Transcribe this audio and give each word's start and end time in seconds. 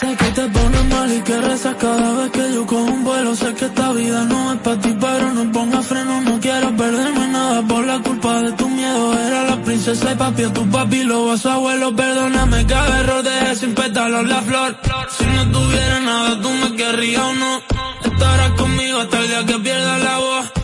Sé 0.00 0.16
que 0.16 0.30
te 0.30 0.48
pones 0.48 0.84
mal 0.86 1.12
y 1.12 1.20
que 1.20 1.36
rezas 1.42 1.74
cada 1.74 2.12
vez 2.14 2.30
que 2.30 2.54
yo 2.54 2.66
cojo 2.66 2.84
un 2.84 3.04
vuelo. 3.04 3.36
Sé 3.36 3.52
que 3.52 3.66
esta 3.66 3.92
vida 3.92 4.24
no 4.24 4.54
es 4.54 4.60
para 4.60 4.80
ti, 4.80 4.96
pero 4.98 5.34
no 5.34 5.52
ponga 5.52 5.82
freno. 5.82 6.22
No 6.22 6.40
quiero 6.40 6.74
perderme 6.74 7.28
nada 7.28 7.60
por 7.68 7.86
la 7.86 7.98
culpa 7.98 8.40
de 8.40 8.52
tu 8.52 8.66
miedo. 8.70 9.12
Era 9.26 9.44
la 9.44 9.62
princesa 9.62 10.12
y 10.12 10.14
papi, 10.14 10.44
a 10.44 10.52
tu 10.54 10.70
papi, 10.70 11.04
lo 11.04 11.26
vas 11.26 11.44
a 11.44 11.52
abuelo. 11.52 11.94
Perdóname 11.94 12.64
cada 12.64 13.00
error, 13.00 13.22
dejé 13.22 13.56
sin 13.56 13.74
pétalos 13.74 14.26
la 14.26 14.40
flor. 14.40 14.78
Si 15.18 15.26
no 15.26 15.50
tuviera 15.50 16.00
nada, 16.00 16.40
tú 16.40 16.50
me 16.50 16.76
querrías 16.76 17.22
o 17.22 17.34
no. 17.34 17.62
Estarás 18.02 18.52
conmigo 18.52 19.00
hasta 19.00 19.18
el 19.18 19.28
día 19.28 19.44
que 19.44 19.58
pierda 19.58 19.98
la 19.98 20.18
voz. 20.18 20.59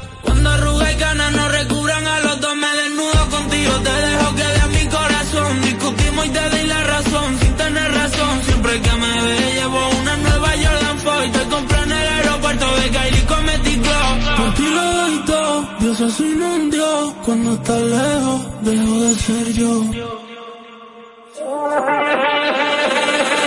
No 15.86 16.54
un 16.54 16.70
Dios. 16.70 17.14
Cuando 17.24 17.54
estás 17.54 17.80
lejos, 17.80 18.40
dejo 18.62 19.00
de 19.00 19.14
ser 19.14 19.52
yo. 19.52 19.84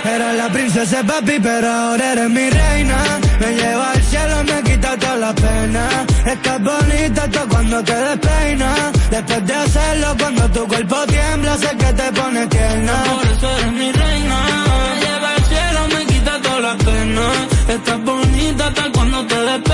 Era 0.05 0.33
la 0.33 0.49
princesa 0.49 1.03
papi, 1.03 1.37
pero 1.41 1.67
ahora 1.67 2.13
eres 2.13 2.29
mi 2.29 2.49
reina. 2.49 2.97
Me 3.41 3.55
lleva 3.55 3.91
al 3.91 4.01
cielo, 4.03 4.43
me 4.45 4.63
quita 4.63 4.97
toda 4.97 5.15
la 5.17 5.35
pena. 5.35 6.05
Estás 6.25 6.63
bonita 6.63 7.23
hasta 7.23 7.41
cuando 7.45 7.83
te 7.83 7.95
despeinas. 7.95 8.79
Después 9.11 9.45
de 9.45 9.53
hacerlo, 9.53 10.07
cuando 10.19 10.49
tu 10.51 10.67
cuerpo 10.67 10.95
tiembla, 11.07 11.57
sé 11.57 11.69
que 11.77 11.93
te 11.93 12.11
pone 12.13 12.47
tierna. 12.47 13.03
Por 13.03 13.25
eso 13.33 13.57
eres 13.57 13.73
mi 13.73 13.91
reina. 13.91 14.39
Me 14.87 15.05
lleva 15.05 15.29
al 15.35 15.43
cielo, 15.43 15.81
me 15.93 16.05
quita 16.05 16.41
toda 16.41 16.59
la 16.61 16.77
pena. 16.77 17.25
Estás 17.67 18.03
bonita 18.05 18.67
hasta 18.67 18.91
cuando 18.93 19.27
te 19.27 19.35
despeinas. 19.35 19.68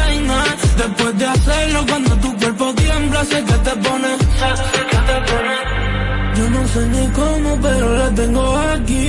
Después 0.78 1.18
de 1.18 1.26
hacerlo, 1.26 1.86
cuando 1.88 2.16
tu 2.18 2.36
cuerpo 2.38 2.74
tiembla, 2.76 3.26
sé 3.26 3.44
que 3.44 3.54
te 3.54 3.72
pone. 3.88 4.08
Yo 6.36 6.50
no 6.50 6.68
sé 6.68 6.86
ni 6.88 7.08
cómo, 7.14 7.58
pero 7.62 7.98
la 7.98 8.10
tengo 8.12 8.58
aquí. 8.58 9.08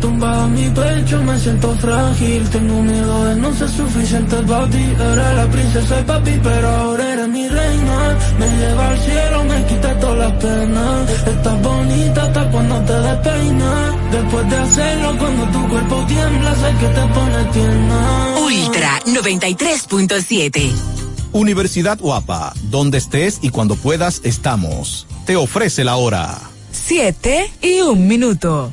Tumbada 0.00 0.44
en 0.44 0.54
mi 0.54 0.70
pecho, 0.70 1.20
me 1.22 1.36
siento 1.38 1.74
frágil. 1.76 2.48
Tengo 2.50 2.82
miedo 2.82 3.24
de 3.24 3.34
no 3.34 3.52
ser 3.52 3.68
suficiente 3.68 4.36
para 4.36 4.70
ti. 4.70 4.94
Era 4.96 5.32
la 5.34 5.46
princesa 5.46 6.00
y 6.00 6.04
papi, 6.04 6.40
pero 6.40 6.68
ahora 6.68 7.12
eres 7.14 7.28
mi 7.28 7.48
reina. 7.48 8.16
Me 8.38 8.46
lleva 8.58 8.90
al 8.90 8.98
cielo, 8.98 9.44
me 9.44 9.64
quita 9.66 9.98
todas 9.98 10.18
las 10.18 10.32
penas. 10.32 11.10
Estás 11.10 11.62
bonita 11.62 12.22
hasta 12.22 12.50
cuando 12.50 12.80
te 12.82 12.92
despeinas. 12.92 13.94
Después 14.12 14.50
de 14.50 14.56
hacerlo, 14.56 15.16
cuando 15.18 15.44
tu 15.46 15.68
cuerpo 15.68 16.04
tiembla, 16.06 16.54
sé 16.54 16.74
que 16.78 16.86
te 16.86 17.06
pone 17.06 17.44
tierna. 17.52 18.26
Ultra 18.46 19.00
93.7. 19.04 21.07
Universidad 21.32 21.98
Guapa, 21.98 22.54
donde 22.64 22.98
estés 22.98 23.38
y 23.42 23.50
cuando 23.50 23.76
puedas 23.76 24.20
estamos. 24.24 25.06
Te 25.26 25.36
ofrece 25.36 25.84
la 25.84 25.96
hora. 25.96 26.38
7 26.72 27.50
y 27.62 27.80
un 27.80 28.06
minuto. 28.06 28.72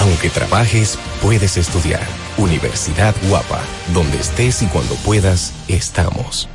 Aunque 0.00 0.30
trabajes, 0.30 0.98
puedes 1.22 1.56
estudiar. 1.56 2.06
Universidad 2.38 3.14
Guapa, 3.28 3.60
donde 3.94 4.18
estés 4.18 4.62
y 4.62 4.66
cuando 4.66 4.94
puedas, 4.96 5.52
estamos. 5.68 6.48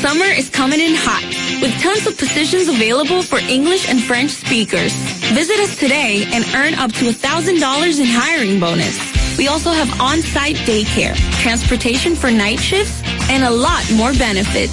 Summer 0.00 0.26
is 0.26 0.48
coming 0.48 0.80
in 0.80 0.94
hot, 0.94 1.24
with 1.60 1.74
tons 1.82 2.06
of 2.06 2.16
positions 2.16 2.68
available 2.68 3.20
for 3.20 3.38
English 3.38 3.88
and 3.88 4.00
French 4.00 4.30
speakers. 4.30 4.94
Visit 5.34 5.58
us 5.58 5.76
today 5.76 6.24
and 6.32 6.44
earn 6.54 6.74
up 6.74 6.92
to 6.92 7.10
$1,000 7.10 7.98
in 7.98 8.06
hiring 8.06 8.60
bonus. 8.60 8.96
We 9.36 9.48
also 9.48 9.72
have 9.72 10.00
on-site 10.00 10.56
daycare, 10.68 11.16
transportation 11.42 12.14
for 12.14 12.30
night 12.30 12.60
shifts, 12.60 13.02
and 13.28 13.42
a 13.42 13.50
lot 13.50 13.82
more 13.94 14.12
benefits. 14.14 14.72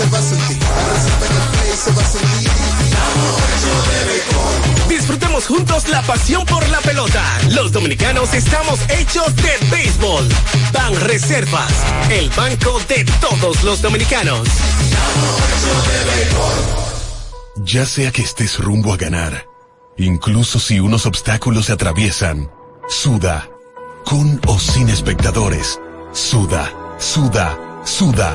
Se 0.00 0.06
va 0.08 0.18
a 0.18 0.22
sentir, 0.22 0.58
para 0.58 0.94
resolver 0.94 1.30
el 1.30 1.48
play 1.50 1.76
se 1.76 1.92
va 1.92 2.02
a 2.02 2.06
sentir. 2.06 2.50
Disfrutemos 4.88 5.46
juntos 5.46 5.88
la 5.90 6.00
pasión 6.02 6.46
por 6.46 6.66
la 6.70 6.78
pelota. 6.78 7.22
Los 7.50 7.70
dominicanos 7.72 8.32
estamos 8.32 8.80
hechos 8.88 9.36
de 9.36 9.58
béisbol. 9.70 10.26
Ban 10.72 10.98
Reservas, 11.00 11.70
el 12.10 12.30
banco 12.30 12.80
de 12.88 13.04
todos 13.20 13.62
los 13.62 13.82
dominicanos. 13.82 14.48
Ya 17.56 17.84
sea 17.84 18.10
que 18.10 18.22
estés 18.22 18.58
rumbo 18.58 18.94
a 18.94 18.96
ganar, 18.96 19.46
incluso 19.98 20.58
si 20.58 20.80
unos 20.80 21.04
obstáculos 21.04 21.66
se 21.66 21.72
atraviesan, 21.72 22.50
suda, 22.88 23.50
con 24.06 24.40
o 24.46 24.58
sin 24.58 24.88
espectadores, 24.88 25.78
suda, 26.12 26.72
suda, 26.98 27.58
suda, 27.84 28.34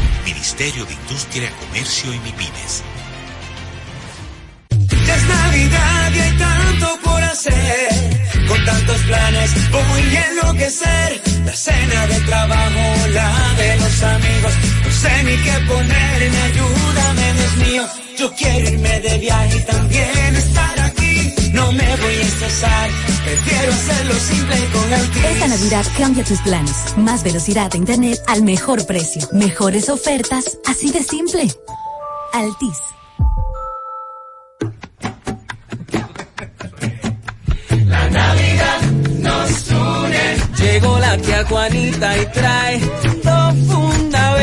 Ministerio 0.23 0.85
de 0.85 0.93
Industria, 0.93 1.51
Comercio 1.59 2.13
y 2.13 2.19
MIPINES. 2.19 2.83
Es 5.13 5.23
Navidad 5.27 6.11
y 6.13 6.19
hay 6.19 6.37
tanto 6.37 6.99
por 7.03 7.23
hacer. 7.23 7.89
Con 8.47 8.65
tantos 8.65 9.01
planes 9.01 9.71
voy 9.71 10.15
a 10.15 10.27
enloquecer. 10.27 11.21
La 11.45 11.53
cena 11.53 12.07
de 12.07 12.19
trabajo, 12.21 13.07
la 13.09 13.53
de 13.57 13.77
los 13.77 14.03
amigos. 14.03 14.53
No 14.85 14.91
sé 14.91 15.23
ni 15.23 15.35
qué 15.37 15.53
ponerme, 15.67 16.41
ayúdame, 16.49 17.33
Dios 17.33 17.55
mío. 17.67 17.83
Yo 18.17 18.33
quiero 18.35 18.69
irme 18.69 18.99
de 18.99 19.17
viaje 19.17 19.57
y 19.57 19.61
también 19.61 20.35
estar 20.35 20.79
aquí. 20.79 21.00
No 21.53 21.71
me 21.71 21.95
voy 21.97 22.15
a 22.15 22.21
estresar, 22.21 22.89
prefiero 23.23 23.71
hacerlo 23.73 24.13
simple 24.13 24.55
con 24.73 24.93
Altis. 24.93 25.25
Esta 25.25 25.47
Navidad 25.47 25.85
cambia 25.97 26.23
tus 26.23 26.39
planes. 26.41 26.97
Más 26.97 27.23
velocidad 27.23 27.71
de 27.71 27.77
internet 27.77 28.19
al 28.27 28.43
mejor 28.43 28.85
precio. 28.85 29.27
Mejores 29.33 29.89
ofertas, 29.89 30.57
así 30.65 30.91
de 30.91 31.03
simple. 31.03 31.47
Altis. 32.33 32.77
La 37.85 38.09
Navidad 38.09 38.81
nos 39.19 39.71
une. 39.71 40.37
Llegó 40.57 40.99
la 40.99 41.17
tía 41.17 41.45
Juanita 41.45 42.17
y 42.17 42.25
trae 42.27 42.79
dos 43.23 43.55
funda 43.67 44.35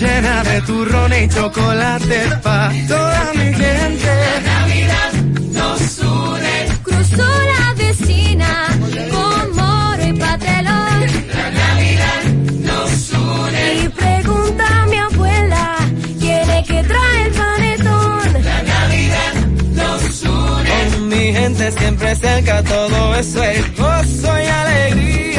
Llena 0.00 0.42
de 0.44 0.62
turrón 0.62 1.12
y 1.12 1.28
chocolate 1.28 2.20
pa' 2.42 2.72
toda 2.88 3.32
mi 3.34 3.52
gente. 3.52 4.12
La 4.24 4.40
Navidad 4.40 5.12
nos 5.52 5.98
une. 5.98 6.56
Cruzó 6.82 7.28
la 7.52 7.74
vecina 7.74 8.68
con 9.10 9.56
moro 9.56 10.06
y 10.08 10.12
patelón. 10.14 11.00
La 11.36 11.50
Navidad 11.50 12.22
nos 12.68 13.10
une. 13.12 13.74
Y 13.84 13.88
pregunta 13.90 14.82
a 14.82 14.86
mi 14.86 14.96
abuela 14.96 15.76
quién 16.18 16.48
es 16.48 16.66
que 16.66 16.82
trae 16.82 17.22
el 17.26 17.32
panetón. 17.34 18.42
La 18.42 18.62
Navidad 18.62 19.34
nos 19.74 20.22
une. 20.22 20.70
Con 20.94 21.08
mi 21.08 21.32
gente 21.34 21.72
siempre 21.72 22.16
cerca, 22.16 22.62
todo 22.62 23.14
eso 23.16 23.42
es 23.42 23.76
gozo 23.76 24.32
y 24.40 24.46
alegría. 24.46 25.29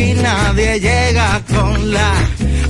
Aquí 0.00 0.14
nadie 0.14 0.80
llega 0.80 1.42
con 1.46 1.92
la 1.92 2.14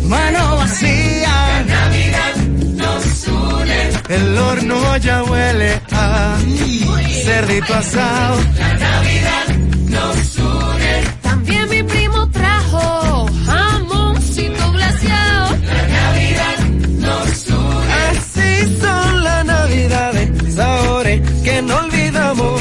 mano 0.03 0.56
vacía. 0.56 1.31
La 1.31 1.62
Navidad 1.62 2.35
nos 2.82 3.29
une. 3.29 4.17
El 4.17 4.37
horno 4.37 4.97
ya 4.97 5.23
huele 5.23 5.81
a 5.93 6.37
cerdito 7.25 7.73
asado. 7.73 8.37
La 8.59 8.75
Navidad 8.75 9.47
nos 9.94 10.38
une. 10.38 10.93
También 11.23 11.69
mi 11.69 11.82
primo 11.85 12.29
trajo 12.31 13.27
jamoncito 13.47 14.73
glaseado. 14.73 15.56
La 15.73 15.82
Navidad 16.00 16.59
nos 16.99 17.47
une. 17.47 17.93
Así 18.11 18.81
son 18.82 19.23
las 19.23 19.44
navidades, 19.44 20.55
sabores 20.56 21.21
que 21.44 21.62
no 21.62 21.77
olvidamos. 21.77 22.61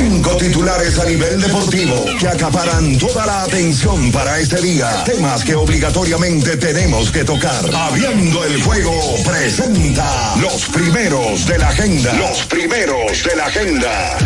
Cinco 0.00 0.34
titulares 0.38 0.98
a 0.98 1.04
nivel 1.04 1.38
deportivo 1.42 2.06
que 2.18 2.26
acaparan 2.26 2.96
toda 2.96 3.26
la 3.26 3.42
atención 3.42 4.10
para 4.10 4.38
este 4.38 4.58
día. 4.62 5.04
Temas 5.04 5.44
que 5.44 5.54
obligatoriamente 5.54 6.56
tenemos 6.56 7.10
que 7.10 7.22
tocar. 7.22 7.66
Abriendo 7.74 8.42
el 8.46 8.62
juego 8.62 8.94
presenta 9.26 10.36
los 10.40 10.64
primeros 10.68 11.46
de 11.46 11.58
la 11.58 11.68
agenda. 11.68 12.14
Los 12.14 12.46
primeros 12.46 13.24
de 13.24 13.36
la 13.36 13.44
agenda. 13.44 14.18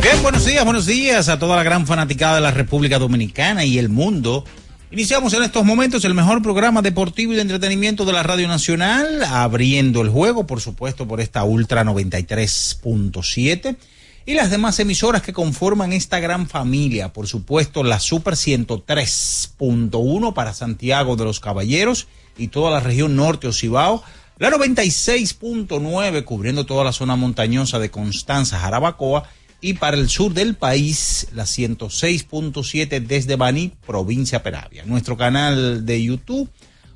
Bien, 0.00 0.22
buenos 0.22 0.46
días, 0.46 0.64
buenos 0.64 0.86
días 0.86 1.28
a 1.28 1.38
toda 1.38 1.56
la 1.56 1.62
gran 1.62 1.86
fanaticada 1.86 2.36
de 2.36 2.40
la 2.40 2.52
República 2.52 2.98
Dominicana 2.98 3.66
y 3.66 3.78
el 3.78 3.90
mundo. 3.90 4.46
Iniciamos 4.96 5.34
en 5.34 5.42
estos 5.42 5.62
momentos 5.62 6.06
el 6.06 6.14
mejor 6.14 6.40
programa 6.40 6.80
deportivo 6.80 7.34
y 7.34 7.36
de 7.36 7.42
entretenimiento 7.42 8.06
de 8.06 8.14
la 8.14 8.22
Radio 8.22 8.48
Nacional, 8.48 9.22
abriendo 9.24 10.00
el 10.00 10.08
juego, 10.08 10.46
por 10.46 10.62
supuesto, 10.62 11.06
por 11.06 11.20
esta 11.20 11.44
Ultra 11.44 11.84
93.7 11.84 13.76
y 14.24 14.32
las 14.32 14.50
demás 14.50 14.80
emisoras 14.80 15.20
que 15.20 15.34
conforman 15.34 15.92
esta 15.92 16.18
gran 16.18 16.48
familia, 16.48 17.12
por 17.12 17.26
supuesto, 17.26 17.84
la 17.84 18.00
Super 18.00 18.36
103.1 18.36 20.32
para 20.32 20.54
Santiago 20.54 21.14
de 21.16 21.24
los 21.24 21.40
Caballeros 21.40 22.08
y 22.38 22.48
toda 22.48 22.70
la 22.70 22.80
región 22.80 23.16
norte 23.16 23.48
o 23.48 23.52
Cibao, 23.52 24.02
la 24.38 24.50
96.9 24.50 26.24
cubriendo 26.24 26.64
toda 26.64 26.84
la 26.84 26.92
zona 26.92 27.16
montañosa 27.16 27.78
de 27.78 27.90
Constanza, 27.90 28.58
Jarabacoa, 28.58 29.28
y 29.66 29.74
para 29.74 29.96
el 29.96 30.08
sur 30.08 30.32
del 30.32 30.54
país, 30.54 31.26
la 31.34 31.42
106.7 31.42 33.04
desde 33.04 33.34
Baní, 33.34 33.72
provincia 33.84 34.40
Peravia. 34.40 34.84
Nuestro 34.84 35.16
canal 35.16 35.84
de 35.84 36.04
YouTube, 36.04 36.48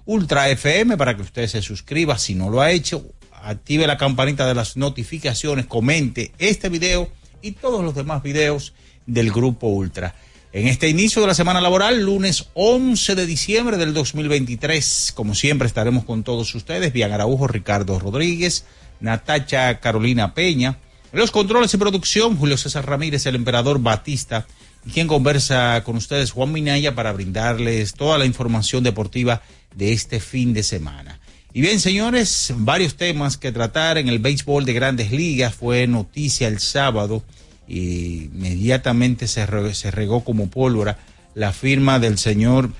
Ultra 0.04 0.48
FM, 0.50 0.96
para 0.96 1.16
que 1.16 1.22
usted 1.22 1.48
se 1.48 1.62
suscriba 1.62 2.16
si 2.16 2.36
no 2.36 2.48
lo 2.48 2.60
ha 2.60 2.70
hecho, 2.70 3.04
active 3.42 3.88
la 3.88 3.96
campanita 3.96 4.46
de 4.46 4.54
las 4.54 4.76
notificaciones, 4.76 5.66
comente 5.66 6.30
este 6.38 6.68
video 6.68 7.10
y 7.42 7.52
todos 7.52 7.82
los 7.82 7.96
demás 7.96 8.22
videos 8.22 8.72
del 9.04 9.32
Grupo 9.32 9.66
Ultra. 9.66 10.14
En 10.52 10.68
este 10.68 10.88
inicio 10.88 11.20
de 11.22 11.26
la 11.26 11.34
semana 11.34 11.60
laboral, 11.60 12.00
lunes 12.00 12.50
11 12.54 13.16
de 13.16 13.26
diciembre 13.26 13.78
del 13.78 13.92
2023, 13.92 15.10
como 15.16 15.34
siempre 15.34 15.66
estaremos 15.66 16.04
con 16.04 16.22
todos 16.22 16.54
ustedes, 16.54 16.92
Bian 16.92 17.10
Araujo, 17.10 17.48
Ricardo 17.48 17.98
Rodríguez, 17.98 18.64
Natacha 19.00 19.80
Carolina 19.80 20.34
Peña, 20.34 20.78
los 21.12 21.30
controles 21.30 21.74
y 21.74 21.76
producción, 21.76 22.36
Julio 22.36 22.56
César 22.56 22.86
Ramírez, 22.86 23.26
el 23.26 23.34
emperador 23.34 23.80
Batista, 23.80 24.46
y 24.86 24.90
quien 24.90 25.06
conversa 25.06 25.82
con 25.84 25.96
ustedes, 25.96 26.30
Juan 26.30 26.52
Minaya, 26.52 26.94
para 26.94 27.12
brindarles 27.12 27.94
toda 27.94 28.16
la 28.18 28.26
información 28.26 28.82
deportiva 28.84 29.42
de 29.74 29.92
este 29.92 30.20
fin 30.20 30.52
de 30.52 30.62
semana. 30.62 31.20
Y 31.52 31.60
bien, 31.62 31.80
señores, 31.80 32.52
varios 32.56 32.96
temas 32.96 33.36
que 33.36 33.50
tratar 33.50 33.98
en 33.98 34.08
el 34.08 34.20
béisbol 34.20 34.64
de 34.64 34.72
grandes 34.72 35.10
ligas. 35.10 35.54
Fue 35.54 35.86
noticia 35.88 36.46
el 36.46 36.60
sábado 36.60 37.24
y 37.66 38.24
inmediatamente 38.24 39.26
se, 39.26 39.46
se 39.74 39.90
regó 39.90 40.22
como 40.22 40.48
pólvora 40.48 40.98
la 41.34 41.52
firma 41.52 41.98
del 41.98 42.18
señor 42.18 42.70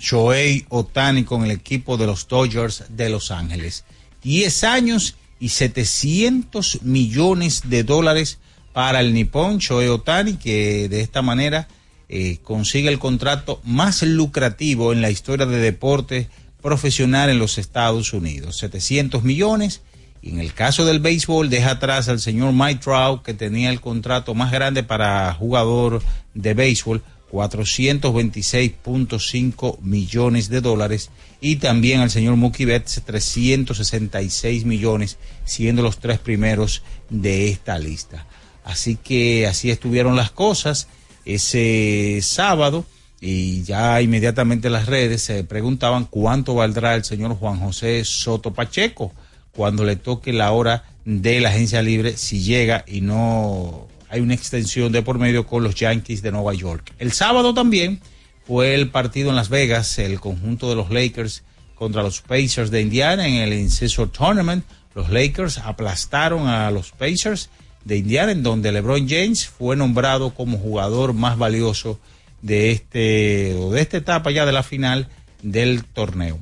Shohei 0.00 0.66
Otani 0.68 1.24
con 1.24 1.44
el 1.44 1.52
equipo 1.52 1.96
de 1.96 2.06
los 2.06 2.26
Dodgers 2.26 2.84
de 2.88 3.08
Los 3.08 3.30
Ángeles. 3.30 3.84
10 4.22 4.64
años 4.64 5.16
y 5.38 5.50
700 5.50 6.82
millones 6.82 7.62
de 7.66 7.84
dólares 7.84 8.38
para 8.72 9.00
el 9.00 9.14
nipón 9.14 9.58
Shohei 9.58 9.88
Otani, 9.88 10.34
que 10.34 10.88
de 10.88 11.00
esta 11.00 11.22
manera 11.22 11.68
eh, 12.08 12.38
consigue 12.42 12.88
el 12.88 12.98
contrato 12.98 13.60
más 13.64 14.02
lucrativo 14.02 14.92
en 14.92 15.02
la 15.02 15.10
historia 15.10 15.46
de 15.46 15.58
deporte 15.58 16.28
profesional 16.62 17.30
en 17.30 17.38
los 17.38 17.58
Estados 17.58 18.12
Unidos. 18.12 18.58
700 18.58 19.22
millones. 19.22 19.82
Y 20.22 20.30
en 20.30 20.40
el 20.40 20.52
caso 20.52 20.84
del 20.84 21.00
béisbol, 21.00 21.48
deja 21.48 21.72
atrás 21.72 22.08
al 22.08 22.20
señor 22.20 22.52
Mike 22.52 22.80
Trout, 22.82 23.22
que 23.22 23.34
tenía 23.34 23.70
el 23.70 23.80
contrato 23.80 24.34
más 24.34 24.50
grande 24.50 24.82
para 24.82 25.32
jugador 25.34 26.02
de 26.34 26.54
béisbol, 26.54 27.02
426.5 27.32 29.80
millones 29.80 30.48
de 30.48 30.60
dólares. 30.60 31.10
Y 31.40 31.56
también 31.56 32.00
al 32.00 32.10
señor 32.10 32.36
Mookie 32.36 32.64
Betts, 32.64 33.02
366 33.04 34.64
millones, 34.64 35.18
siendo 35.44 35.82
los 35.82 35.98
tres 35.98 36.18
primeros 36.18 36.82
de 37.10 37.48
esta 37.48 37.78
lista. 37.78 38.26
Así 38.64 38.96
que 38.96 39.46
así 39.46 39.70
estuvieron 39.70 40.16
las 40.16 40.30
cosas 40.30 40.88
ese 41.24 42.20
sábado 42.22 42.84
y 43.20 43.62
ya 43.62 44.00
inmediatamente 44.02 44.70
las 44.70 44.86
redes 44.86 45.22
se 45.22 45.44
preguntaban 45.44 46.04
cuánto 46.04 46.54
valdrá 46.54 46.94
el 46.94 47.04
señor 47.04 47.36
Juan 47.36 47.60
José 47.60 48.04
Soto 48.04 48.52
Pacheco 48.52 49.12
cuando 49.52 49.84
le 49.84 49.96
toque 49.96 50.32
la 50.32 50.52
hora 50.52 50.84
de 51.04 51.40
la 51.40 51.48
agencia 51.48 51.82
libre 51.82 52.16
si 52.16 52.40
llega 52.40 52.84
y 52.86 53.00
no 53.00 53.88
hay 54.08 54.20
una 54.20 54.34
extensión 54.34 54.92
de 54.92 55.02
por 55.02 55.18
medio 55.18 55.46
con 55.46 55.62
los 55.62 55.74
Yankees 55.74 56.22
de 56.22 56.32
Nueva 56.32 56.54
York. 56.54 56.92
El 56.98 57.12
sábado 57.12 57.54
también 57.54 58.00
fue 58.46 58.74
el 58.74 58.90
partido 58.90 59.30
en 59.30 59.36
Las 59.36 59.48
Vegas, 59.48 59.98
el 59.98 60.20
conjunto 60.20 60.68
de 60.68 60.76
los 60.76 60.90
Lakers 60.90 61.42
contra 61.74 62.02
los 62.02 62.20
Pacers 62.20 62.70
de 62.70 62.80
Indiana 62.80 63.26
en 63.26 63.34
el 63.34 63.52
Incessor 63.52 64.10
Tournament. 64.10 64.64
Los 64.94 65.10
Lakers 65.10 65.58
aplastaron 65.58 66.46
a 66.46 66.70
los 66.70 66.92
Pacers 66.92 67.50
de 67.84 67.98
Indiana, 67.98 68.32
en 68.32 68.42
donde 68.42 68.72
LeBron 68.72 69.08
James 69.08 69.46
fue 69.46 69.76
nombrado 69.76 70.34
como 70.34 70.58
jugador 70.58 71.12
más 71.12 71.38
valioso 71.38 72.00
de 72.42 72.72
este 72.72 73.54
o 73.54 73.70
de 73.70 73.80
esta 73.80 73.96
etapa 73.96 74.30
ya 74.30 74.46
de 74.46 74.52
la 74.52 74.62
final 74.62 75.08
del 75.42 75.84
torneo. 75.84 76.40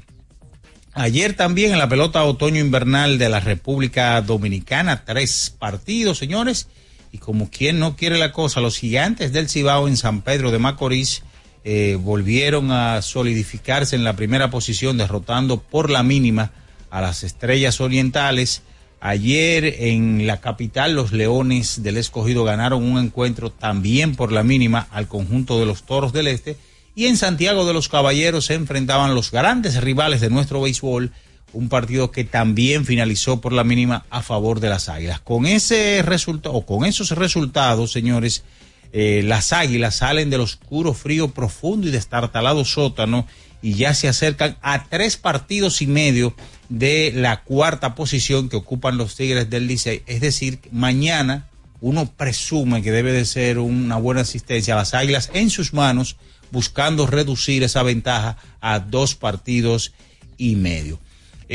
Ayer 0.93 1.35
también 1.35 1.73
en 1.73 1.79
la 1.79 1.89
pelota 1.89 2.23
otoño 2.23 2.61
invernal 2.61 3.19
de 3.19 3.29
la 3.29 3.41
República 3.41 4.21
Dominicana, 4.23 5.05
tres 5.05 5.55
partidos, 5.59 6.19
señores, 6.19 6.69
y 7.15 7.19
como 7.19 7.49
quien 7.49 7.79
no 7.79 7.95
quiere 7.95 8.19
la 8.19 8.33
cosa, 8.33 8.59
los 8.61 8.77
gigantes 8.77 9.33
del 9.33 9.49
Cibao 9.49 9.87
en 9.87 9.97
San 9.97 10.23
Pedro 10.23 10.51
de 10.51 10.59
Macorís 10.59 11.23
eh, 11.63 11.97
volvieron 12.01 12.73
a 12.73 13.03
solidificarse 13.03 13.95
en 13.95 14.03
la 14.03 14.17
primera 14.17 14.51
posición, 14.51 14.99
derrotando 14.99 15.61
por 15.61 15.91
la 15.91 16.03
mínima 16.03 16.51
a 16.91 17.01
las 17.01 17.23
estrellas 17.23 17.81
orientales. 17.81 18.63
Ayer 18.99 19.77
en 19.79 20.27
la 20.27 20.41
capital 20.41 20.97
los 20.97 21.13
Leones 21.13 21.85
del 21.85 21.99
Escogido 21.99 22.43
ganaron 22.43 22.83
un 22.83 22.99
encuentro 22.99 23.53
también 23.53 24.17
por 24.17 24.33
la 24.33 24.43
mínima 24.43 24.89
al 24.91 25.07
conjunto 25.07 25.61
de 25.61 25.67
los 25.67 25.85
Toros 25.85 26.13
del 26.13 26.27
Este 26.27 26.57
y 26.97 27.07
en 27.07 27.17
Santiago 27.17 27.65
de 27.65 27.75
los 27.75 27.89
Caballeros 27.89 28.47
se 28.47 28.55
enfrentaban 28.55 29.15
los 29.15 29.31
grandes 29.31 29.81
rivales 29.81 30.21
de 30.21 30.31
nuestro 30.31 30.61
béisbol, 30.61 31.13
un 31.55 31.69
partido 31.69 32.11
que 32.11 32.25
también 32.25 32.85
finalizó 32.85 33.41
por 33.41 33.53
la 33.53 33.65
mínima 33.65 34.05
a 34.11 34.23
favor 34.23 34.61
de 34.61 34.69
las 34.69 34.89
Águilas. 34.89 35.21
Con 35.21 35.47
ese 35.47 36.03
resultado 36.03 36.55
o 36.55 36.67
con 36.67 36.85
esos 36.85 37.11
resultados, 37.13 37.93
señores, 37.93 38.45
eh, 38.93 39.23
las 39.25 39.53
Águilas 39.53 39.97
salen 39.97 40.31
del 40.31 40.41
oscuro, 40.41 40.95
frío, 40.95 41.29
profundo 41.29 41.89
y 41.89 41.91
destartalado 41.91 42.65
sótano 42.65 43.27
y 43.63 43.75
ya 43.75 43.95
se 43.95 44.09
acercan 44.09 44.59
a 44.61 44.85
tres 44.85 45.17
partidos 45.17 45.81
y 45.81 45.87
medio 45.87 46.35
de 46.69 47.13
la 47.15 47.43
cuarta 47.43 47.95
posición 47.95 48.49
que 48.49 48.57
ocupan 48.57 48.97
los 48.97 49.17
Tigres 49.17 49.49
del 49.49 49.67
Licey. 49.67 50.03
Es 50.07 50.21
decir, 50.21 50.61
mañana 50.71 51.49
uno 51.81 52.11
presume 52.15 52.83
que 52.83 52.93
debe 52.93 53.13
de 53.13 53.25
ser 53.25 53.59
una 53.59 53.97
buena 53.97 54.21
asistencia 54.21 54.75
a 54.75 54.79
las 54.79 54.95
Águilas 54.95 55.31
en 55.35 55.51
sus 55.51 55.73
manos, 55.73 56.17
buscando 56.51 57.07
reducir 57.07 57.63
esa 57.63 57.83
ventaja 57.83 58.37
a 58.61 58.81
dos 58.81 59.15
partidos 59.15 59.93
y 60.37 60.57
medio. 60.57 61.01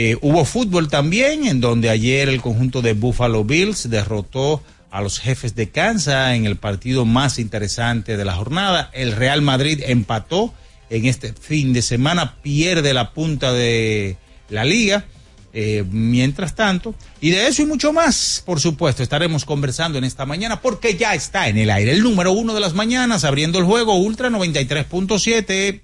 Eh, 0.01 0.18
hubo 0.22 0.46
fútbol 0.46 0.88
también, 0.88 1.46
en 1.46 1.60
donde 1.60 1.89
ayer 1.89 2.29
el 2.29 2.39
conjunto 2.39 2.82
de 2.82 2.94
Buffalo 2.94 3.44
Bills 3.44 3.89
derrotó 3.89 4.63
a 4.91 5.01
los 5.01 5.20
jefes 5.20 5.56
de 5.56 5.72
Kansas 5.72 6.36
en 6.36 6.46
el 6.46 6.56
partido 6.56 7.03
más 7.03 7.38
interesante 7.38 8.15
de 8.15 8.24
la 8.24 8.34
jornada. 8.34 8.89
El 8.94 9.12
Real 9.12 9.41
Madrid 9.41 9.84
empató 9.86 10.53
en 10.89 11.06
este 11.06 11.34
fin 11.34 11.74
de 11.74 11.82
semana, 11.82 12.38
pierde 12.41 12.94
la 12.94 13.12
punta 13.12 13.51
de 13.51 14.15
la 14.48 14.63
liga. 14.63 15.03
Eh, 15.51 15.84
mientras 15.91 16.56
tanto, 16.56 16.96
y 17.20 17.32
de 17.32 17.48
eso 17.48 17.63
y 17.63 17.65
mucho 17.65 17.91
más, 17.91 18.41
por 18.46 18.62
supuesto, 18.62 19.03
estaremos 19.03 19.44
conversando 19.44 19.98
en 19.98 20.06
esta 20.06 20.25
mañana 20.25 20.62
porque 20.62 20.96
ya 20.96 21.13
está 21.13 21.50
en 21.50 21.58
el 21.58 21.70
aire 21.70 21.91
el 21.91 22.03
número 22.03 22.32
uno 22.32 22.53
de 22.53 22.62
las 22.62 22.74
mañanas, 22.74 23.25
abriendo 23.25 23.60
el 23.60 23.65
juego 23.65 23.96
Ultra 23.96 24.29
93.7. 24.29 25.82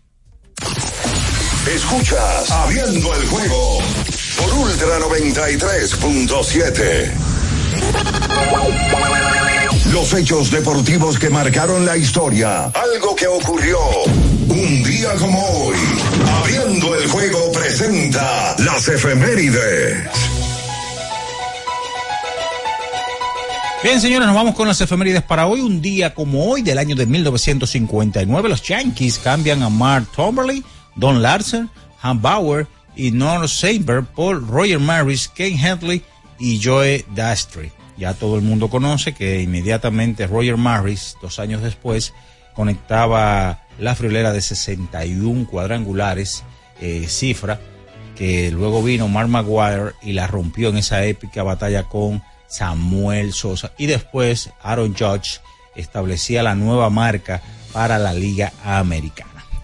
Escuchas 1.67 2.51
Abriendo 2.51 3.13
el 3.15 3.27
juego 3.27 3.79
por 4.37 4.53
Ultra 4.53 4.99
93.7. 4.99 7.11
Los 9.91 10.13
hechos 10.13 10.51
deportivos 10.51 11.17
que 11.17 11.31
marcaron 11.31 11.83
la 11.85 11.97
historia. 11.97 12.65
Algo 12.65 13.15
que 13.15 13.25
ocurrió 13.25 13.79
un 14.47 14.83
día 14.83 15.15
como 15.15 15.39
hoy. 15.39 15.77
Abriendo 16.39 16.93
el 16.95 17.09
juego 17.09 17.51
presenta 17.51 18.55
las 18.59 18.87
efemérides. 18.87 20.07
Bien, 23.85 24.01
señores, 24.01 24.27
nos 24.27 24.35
vamos 24.35 24.55
con 24.55 24.67
las 24.67 24.81
efemérides 24.81 25.23
para 25.23 25.47
hoy. 25.47 25.61
Un 25.61 25.81
día 25.81 26.13
como 26.13 26.45
hoy, 26.45 26.61
del 26.61 26.77
año 26.77 26.95
de 26.95 27.05
1959, 27.05 28.49
los 28.49 28.61
Yankees 28.61 29.19
cambian 29.19 29.61
a 29.61 29.69
Mark 29.69 30.07
Tomberly, 30.15 30.63
Don 30.95 31.21
Larsen, 31.21 31.69
Han 32.01 32.21
Bauer 32.21 32.67
y 32.95 33.11
North 33.11 33.49
Saber 33.49 34.03
por 34.03 34.47
Roger 34.47 34.79
Maris, 34.79 35.27
Ken 35.27 35.57
Henley 35.57 36.03
y 36.39 36.61
Joe 36.63 37.05
Dastry. 37.13 37.71
Ya 37.97 38.13
todo 38.13 38.35
el 38.35 38.41
mundo 38.41 38.69
conoce 38.69 39.13
que 39.13 39.41
inmediatamente 39.41 40.27
Roger 40.27 40.57
Maris, 40.57 41.15
dos 41.21 41.39
años 41.39 41.61
después, 41.61 42.13
conectaba 42.53 43.61
la 43.79 43.95
friolera 43.95 44.31
de 44.33 44.41
61 44.41 45.47
cuadrangulares, 45.47 46.43
eh, 46.81 47.05
cifra 47.07 47.59
que 48.15 48.49
luego 48.51 48.81
vino 48.81 49.07
Mark 49.07 49.29
Maguire 49.29 49.93
y 50.01 50.13
la 50.13 50.27
rompió 50.27 50.69
en 50.69 50.77
esa 50.77 51.03
épica 51.05 51.43
batalla 51.43 51.83
con 51.83 52.23
Samuel 52.47 53.33
Sosa. 53.33 53.73
Y 53.77 53.85
después 53.85 54.49
Aaron 54.61 54.95
Judge 54.95 55.41
establecía 55.75 56.41
la 56.41 56.55
nueva 56.55 56.89
marca 56.89 57.41
para 57.73 57.99
la 57.99 58.13
Liga 58.13 58.53
Americana. 58.63 59.34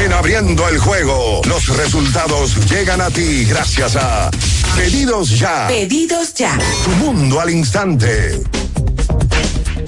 En 0.00 0.12
Abriendo 0.12 0.68
el 0.68 0.78
juego, 0.78 1.42
los 1.48 1.76
resultados 1.76 2.70
llegan 2.70 3.00
a 3.00 3.10
ti 3.10 3.44
gracias 3.44 3.96
a 3.96 4.30
Pedidos 4.76 5.36
Ya. 5.38 5.66
Pedidos 5.66 6.34
ya. 6.34 6.56
Tu 6.84 6.90
mundo 7.04 7.40
al 7.40 7.50
instante. 7.50 8.40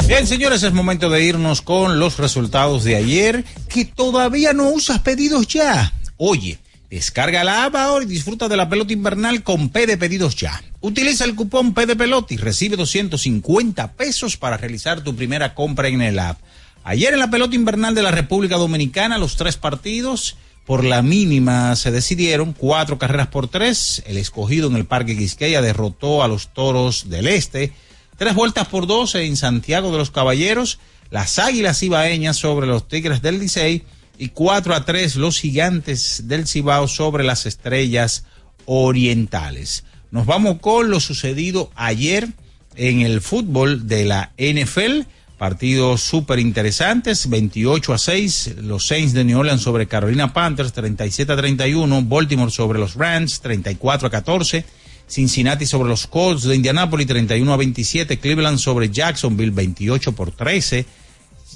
Bien, 0.09 0.27
señores, 0.27 0.65
es 0.65 0.73
momento 0.73 1.09
de 1.11 1.23
irnos 1.23 1.63
con 1.63 2.01
los 2.01 2.19
resultados 2.19 2.83
de 2.83 2.97
ayer. 2.97 3.45
Que 3.69 3.85
todavía 3.85 4.53
no 4.53 4.71
usas 4.71 4.99
pedidos 4.99 5.47
ya. 5.47 5.93
Oye, 6.17 6.59
descarga 6.91 7.45
la 7.45 7.67
app 7.67 7.77
ahora 7.77 8.05
y 8.05 8.09
disfruta 8.09 8.49
de 8.49 8.57
la 8.57 8.69
pelota 8.69 8.93
invernal 8.93 9.45
con 9.45 9.69
P 9.69 9.87
de 9.87 9.97
pedidos 9.97 10.35
ya. 10.35 10.61
Utiliza 10.81 11.25
el 11.25 11.37
cupón 11.37 11.73
P 11.73 11.87
de 11.87 11.95
pelota 11.95 12.35
y 12.35 12.37
recibe 12.37 12.77
250 12.77 13.93
pesos 13.93 14.37
para 14.37 14.57
realizar 14.57 15.05
tu 15.05 15.15
primera 15.15 15.55
compra 15.55 15.87
en 15.87 16.03
el 16.03 16.19
app. 16.19 16.41
Ayer 16.85 17.13
en 17.13 17.21
la 17.21 17.31
pelota 17.31 17.55
invernal 17.55 17.95
de 17.95 18.03
la 18.03 18.11
República 18.11 18.57
Dominicana, 18.57 19.19
los 19.19 19.37
tres 19.37 19.57
partidos 19.57 20.37
por 20.65 20.85
la 20.85 21.03
mínima 21.03 21.75
se 21.77 21.91
decidieron, 21.91 22.53
cuatro 22.53 22.99
carreras 22.99 23.27
por 23.27 23.49
tres. 23.49 24.03
El 24.07 24.17
escogido 24.17 24.69
en 24.69 24.77
el 24.77 24.87
Parque 24.87 25.17
Quisqueya 25.17 25.63
derrotó 25.63 26.23
a 26.23 26.29
los 26.29 26.53
toros 26.53 27.11
del 27.11 27.27
Este. 27.27 27.73
Tres 28.17 28.35
vueltas 28.35 28.69
por 28.69 28.87
dos 28.87 29.15
en 29.15 29.37
Santiago 29.37 29.91
de 29.91 29.99
los 29.99 30.11
Caballeros. 30.11 30.79
las 31.11 31.39
Águilas 31.39 31.83
Ibaeñas 31.83 32.37
sobre 32.37 32.67
los 32.67 32.87
Tigres 32.87 33.21
del 33.21 33.41
Licey 33.41 33.83
y 34.17 34.29
4 34.29 34.75
a 34.75 34.85
3 34.85 35.17
los 35.17 35.41
Gigantes 35.41 36.29
del 36.29 36.47
Cibao 36.47 36.87
sobre 36.87 37.25
las 37.25 37.47
Estrellas 37.47 38.25
Orientales. 38.67 39.85
Nos 40.11 40.27
vamos 40.27 40.59
con 40.61 40.91
lo 40.91 41.01
sucedido 41.01 41.71
ayer 41.75 42.29
en 42.77 43.01
el 43.01 43.21
fútbol 43.21 43.89
de 43.89 44.05
la 44.05 44.33
NFL. 44.39 45.03
Partidos 45.41 46.03
súper 46.03 46.39
interesantes, 46.39 47.31
28 47.31 47.95
a 47.95 47.99
6, 47.99 48.57
los 48.59 48.87
Saints 48.87 49.15
de 49.15 49.25
New 49.25 49.39
Orleans 49.39 49.63
sobre 49.63 49.87
Carolina 49.87 50.35
Panthers, 50.35 50.75
37 50.75 51.33
a 51.33 51.37
31, 51.37 52.03
Baltimore 52.03 52.51
sobre 52.51 52.79
los 52.79 52.95
Rams, 52.95 53.41
34 53.41 54.09
a 54.09 54.11
14, 54.11 54.67
Cincinnati 55.07 55.65
sobre 55.65 55.89
los 55.89 56.07
Colts 56.09 56.43
de 56.43 56.57
Indianapolis, 56.57 57.07
31 57.07 57.55
a 57.55 57.57
27, 57.57 58.19
Cleveland 58.19 58.59
sobre 58.59 58.91
Jacksonville, 58.91 59.51
28 59.51 60.13
por 60.13 60.31
13, 60.31 60.85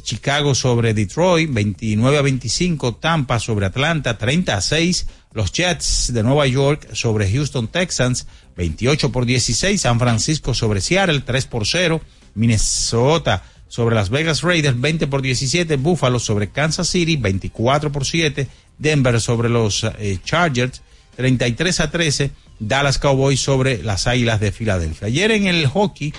Chicago 0.02 0.54
sobre 0.54 0.94
Detroit, 0.94 1.50
29 1.52 2.16
a 2.16 2.22
25, 2.22 2.94
Tampa 2.94 3.38
sobre 3.38 3.66
Atlanta, 3.66 4.16
30 4.16 4.56
a 4.56 4.62
6, 4.62 5.06
los 5.32 5.52
Jets 5.52 6.10
de 6.14 6.22
Nueva 6.22 6.46
York 6.46 6.88
sobre 6.94 7.30
Houston 7.30 7.68
Texans, 7.68 8.26
28 8.56 9.12
por 9.12 9.26
16, 9.26 9.78
San 9.78 9.98
Francisco 9.98 10.54
sobre 10.54 10.80
Seattle, 10.80 11.20
3 11.20 11.44
por 11.44 11.66
0, 11.66 12.00
Minnesota 12.34 13.42
sobre 13.74 13.96
Las 13.96 14.08
Vegas 14.08 14.42
Raiders, 14.42 14.80
20 14.80 15.08
por 15.08 15.20
17, 15.20 15.74
Buffalo 15.78 16.20
sobre 16.20 16.48
Kansas 16.48 16.86
City, 16.86 17.16
24 17.16 17.90
por 17.90 18.06
7, 18.06 18.46
Denver 18.78 19.20
sobre 19.20 19.48
los 19.48 19.82
eh, 19.98 20.20
Chargers, 20.24 20.80
33 21.16 21.80
a 21.80 21.90
13, 21.90 22.30
Dallas 22.60 22.98
Cowboys 22.98 23.40
sobre 23.40 23.82
las 23.82 24.06
Águilas 24.06 24.38
de 24.38 24.52
Filadelfia. 24.52 25.08
Ayer 25.08 25.32
en 25.32 25.48
el 25.48 25.66
hockey, 25.66 26.14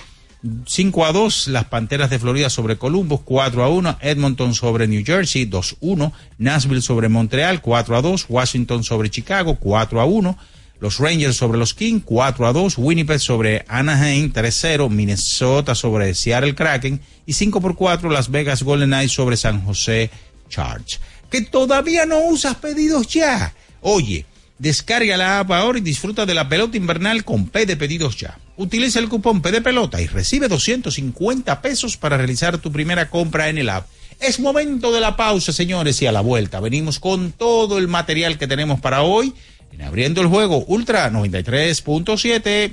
5 0.66 1.06
a 1.06 1.12
2, 1.12 1.48
las 1.48 1.64
Panteras 1.64 2.10
de 2.10 2.18
Florida 2.18 2.50
sobre 2.50 2.76
Columbus, 2.76 3.22
4 3.24 3.64
a 3.64 3.70
1, 3.70 3.98
Edmonton 4.02 4.52
sobre 4.52 4.86
New 4.86 5.02
Jersey, 5.02 5.46
2 5.46 5.78
1, 5.80 6.12
Nashville 6.36 6.82
sobre 6.82 7.08
Montreal, 7.08 7.62
4 7.62 7.96
a 7.96 8.02
2, 8.02 8.26
Washington 8.28 8.84
sobre 8.84 9.08
Chicago, 9.08 9.56
4 9.58 9.98
a 9.98 10.04
1, 10.04 10.38
los 10.86 11.00
Rangers 11.00 11.36
sobre 11.36 11.58
los 11.58 11.74
Kings, 11.74 12.04
4 12.04 12.46
a 12.46 12.52
2, 12.52 12.78
Winnipeg 12.78 13.18
sobre 13.18 13.64
Anaheim, 13.66 14.30
3 14.30 14.56
0, 14.56 14.88
Minnesota 14.88 15.74
sobre 15.74 16.14
Seattle 16.14 16.54
Kraken 16.54 17.00
y 17.26 17.32
5 17.32 17.60
por 17.60 17.74
4, 17.74 18.08
Las 18.08 18.30
Vegas 18.30 18.62
Golden 18.62 18.90
Knights 18.90 19.10
sobre 19.10 19.36
San 19.36 19.64
José 19.64 20.10
Charge. 20.48 20.98
Que 21.28 21.40
todavía 21.40 22.06
no 22.06 22.20
usas 22.20 22.54
pedidos 22.54 23.08
ya. 23.08 23.52
Oye, 23.80 24.26
descarga 24.60 25.16
la 25.16 25.40
app 25.40 25.50
ahora 25.50 25.78
y 25.78 25.82
disfruta 25.82 26.24
de 26.24 26.34
la 26.34 26.48
pelota 26.48 26.76
invernal 26.76 27.24
con 27.24 27.48
P 27.48 27.66
de 27.66 27.76
pedidos 27.76 28.16
ya. 28.16 28.38
Utiliza 28.56 29.00
el 29.00 29.08
cupón 29.08 29.42
P 29.42 29.50
de 29.50 29.62
pelota 29.62 30.00
y 30.00 30.06
recibe 30.06 30.46
250 30.46 31.62
pesos 31.62 31.96
para 31.96 32.16
realizar 32.16 32.58
tu 32.58 32.70
primera 32.70 33.10
compra 33.10 33.48
en 33.48 33.58
el 33.58 33.70
app. 33.70 33.88
Es 34.20 34.38
momento 34.38 34.92
de 34.92 35.00
la 35.00 35.16
pausa, 35.16 35.52
señores, 35.52 36.00
y 36.00 36.06
a 36.06 36.12
la 36.12 36.20
vuelta 36.20 36.60
venimos 36.60 37.00
con 37.00 37.32
todo 37.32 37.76
el 37.76 37.88
material 37.88 38.38
que 38.38 38.46
tenemos 38.46 38.78
para 38.78 39.02
hoy 39.02 39.34
en 39.72 39.82
abriendo 39.82 40.20
el 40.20 40.28
juego 40.28 40.64
Ultra 40.68 41.10
93.7. 41.10 42.72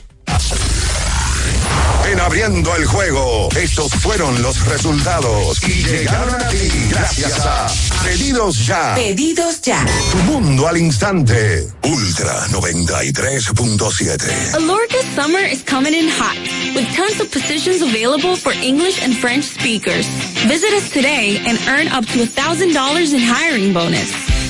En 2.05 2.19
abriendo 2.19 2.75
el 2.75 2.85
juego, 2.85 3.49
estos 3.55 3.91
fueron 3.93 4.41
los 4.41 4.59
resultados 4.67 5.63
y 5.63 5.83
llegaron 5.83 6.35
a 6.35 6.49
ti 6.49 6.69
gracias 6.89 7.39
a 7.45 7.67
Pedidos 8.03 8.65
Ya. 8.67 8.93
Pedidos 8.95 9.61
ya. 9.61 9.85
Tu 10.11 10.17
mundo 10.31 10.67
al 10.67 10.77
instante. 10.77 11.65
Ultra 11.83 12.45
93.7. 12.49 14.53
Alorca's 14.53 15.05
summer 15.15 15.39
is 15.41 15.63
coming 15.63 15.93
in 15.93 16.09
hot, 16.09 16.35
with 16.75 16.85
tons 16.95 17.19
of 17.21 17.31
positions 17.31 17.81
available 17.81 18.35
for 18.35 18.51
English 18.61 19.01
and 19.01 19.15
French 19.15 19.45
speakers. 19.45 20.05
Visit 20.45 20.73
us 20.73 20.89
today 20.91 21.39
and 21.47 21.57
earn 21.69 21.87
up 21.87 22.05
to 22.07 22.19
$1,000 22.19 23.13
in 23.13 23.19
hiring 23.21 23.73
bonus. 23.73 24.11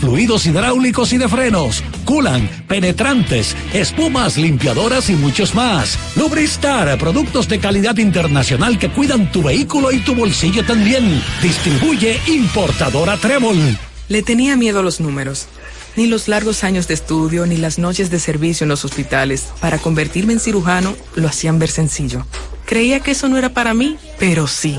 fluidos 0.00 0.46
hidráulicos 0.46 1.12
y 1.12 1.18
de 1.18 1.28
frenos, 1.28 1.82
culan, 2.04 2.48
penetrantes, 2.68 3.56
espumas, 3.72 4.36
limpiadoras 4.36 5.10
y 5.10 5.14
muchos 5.14 5.54
más. 5.54 5.98
Lubristar, 6.16 6.98
productos 6.98 7.48
de 7.48 7.58
calidad 7.58 7.96
internacional 7.98 8.78
que 8.78 8.90
cuidan 8.90 9.30
tu 9.32 9.42
vehículo 9.42 9.92
y 9.92 9.98
tu 9.98 10.14
bolsillo 10.14 10.64
también. 10.64 11.22
Distribuye 11.42 12.20
importadora 12.26 13.16
Trébol. 13.16 13.78
Le 14.08 14.22
tenía 14.22 14.56
miedo 14.56 14.80
a 14.80 14.82
los 14.82 15.00
números. 15.00 15.46
Ni 15.96 16.06
los 16.06 16.28
largos 16.28 16.62
años 16.62 16.88
de 16.88 16.94
estudio, 16.94 17.46
ni 17.46 17.56
las 17.56 17.78
noches 17.78 18.10
de 18.10 18.20
servicio 18.20 18.64
en 18.64 18.68
los 18.68 18.84
hospitales 18.84 19.46
para 19.60 19.78
convertirme 19.78 20.34
en 20.34 20.40
cirujano 20.40 20.94
lo 21.14 21.26
hacían 21.26 21.58
ver 21.58 21.70
sencillo. 21.70 22.26
Creía 22.66 23.00
que 23.00 23.12
eso 23.12 23.28
no 23.28 23.38
era 23.38 23.50
para 23.50 23.72
mí, 23.72 23.96
pero 24.18 24.46
sí. 24.46 24.78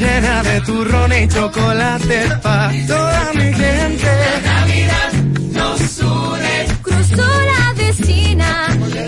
Llena 0.00 0.42
de 0.42 0.60
turrón 0.62 1.12
y 1.12 1.28
chocolate 1.28 2.20
pa' 2.42 2.72
toda 2.88 3.32
mi 3.34 3.52
gente. 3.52 4.10
La 4.24 4.50
Navidad 4.54 5.12
nos 5.52 5.98
une. 5.98 6.56
Cruzó 6.80 7.28
la 7.52 7.72
vecina 7.76 8.50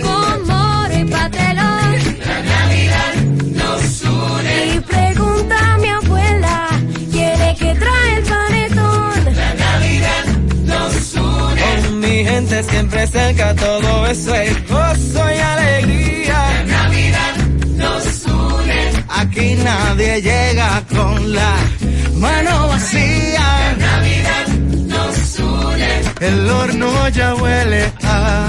con 0.03 0.47
moro 0.47 0.95
y 1.01 1.05
patelón. 1.07 1.93
La 2.29 2.39
Navidad 2.53 3.15
nos 3.61 4.03
une. 4.03 4.67
Y 4.75 4.81
pregunta 4.81 5.57
a 5.73 5.79
mi 5.79 5.89
abuela, 5.89 6.69
¿quiere 7.11 7.57
que 7.59 7.75
trae 7.75 8.15
el 8.19 8.23
panetón? 8.25 9.35
La 9.35 9.55
Navidad 9.65 10.25
nos 10.67 11.15
une. 11.15 11.63
Con 11.87 12.01
mi 12.01 12.17
gente 12.23 12.63
siempre 12.65 13.07
cerca, 13.07 13.55
todo 13.55 14.07
eso 14.09 14.35
es 14.35 14.69
gozo 14.69 15.25
y 15.25 15.39
alegría. 15.39 15.62
Aquí 19.53 19.63
nadie 19.65 20.23
llega 20.23 20.83
con 20.89 21.35
la 21.35 21.55
mano 22.15 22.69
vacía. 22.69 23.41
La 23.41 23.87
Navidad 23.87 24.47
nos 24.93 25.39
une. 25.41 26.27
El 26.27 26.51
horno 26.51 27.09
ya 27.11 27.35
huele 27.35 27.93
a 28.03 28.49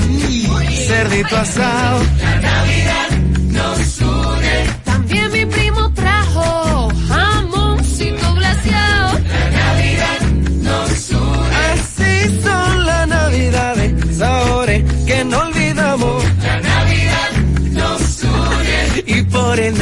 cerdito 0.87 1.35
asado. 1.35 1.99
La 2.21 2.35
Navidad 2.39 3.09
nos 3.49 4.01
une. 4.01 4.55
También 4.85 5.31
mi 5.33 5.45
primo 5.45 5.93
trajo 5.93 6.89
jamoncito 7.09 8.35
glaseado. 8.35 9.19
La 9.19 9.49
Navidad 9.59 10.19
nos 10.61 11.09
une. 11.09 11.55
Así 11.73 12.41
son 12.43 12.85
las 12.85 13.07
navidades, 13.09 14.17
sabores 14.17 14.83
que 15.05 15.25
no 15.25 15.37
olvidamos. 15.39 16.22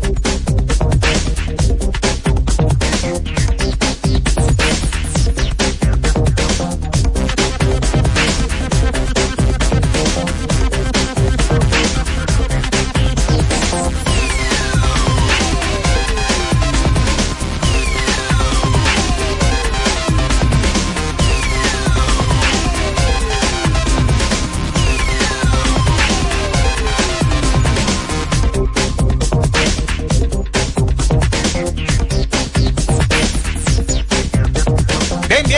Bien, 0.00 0.29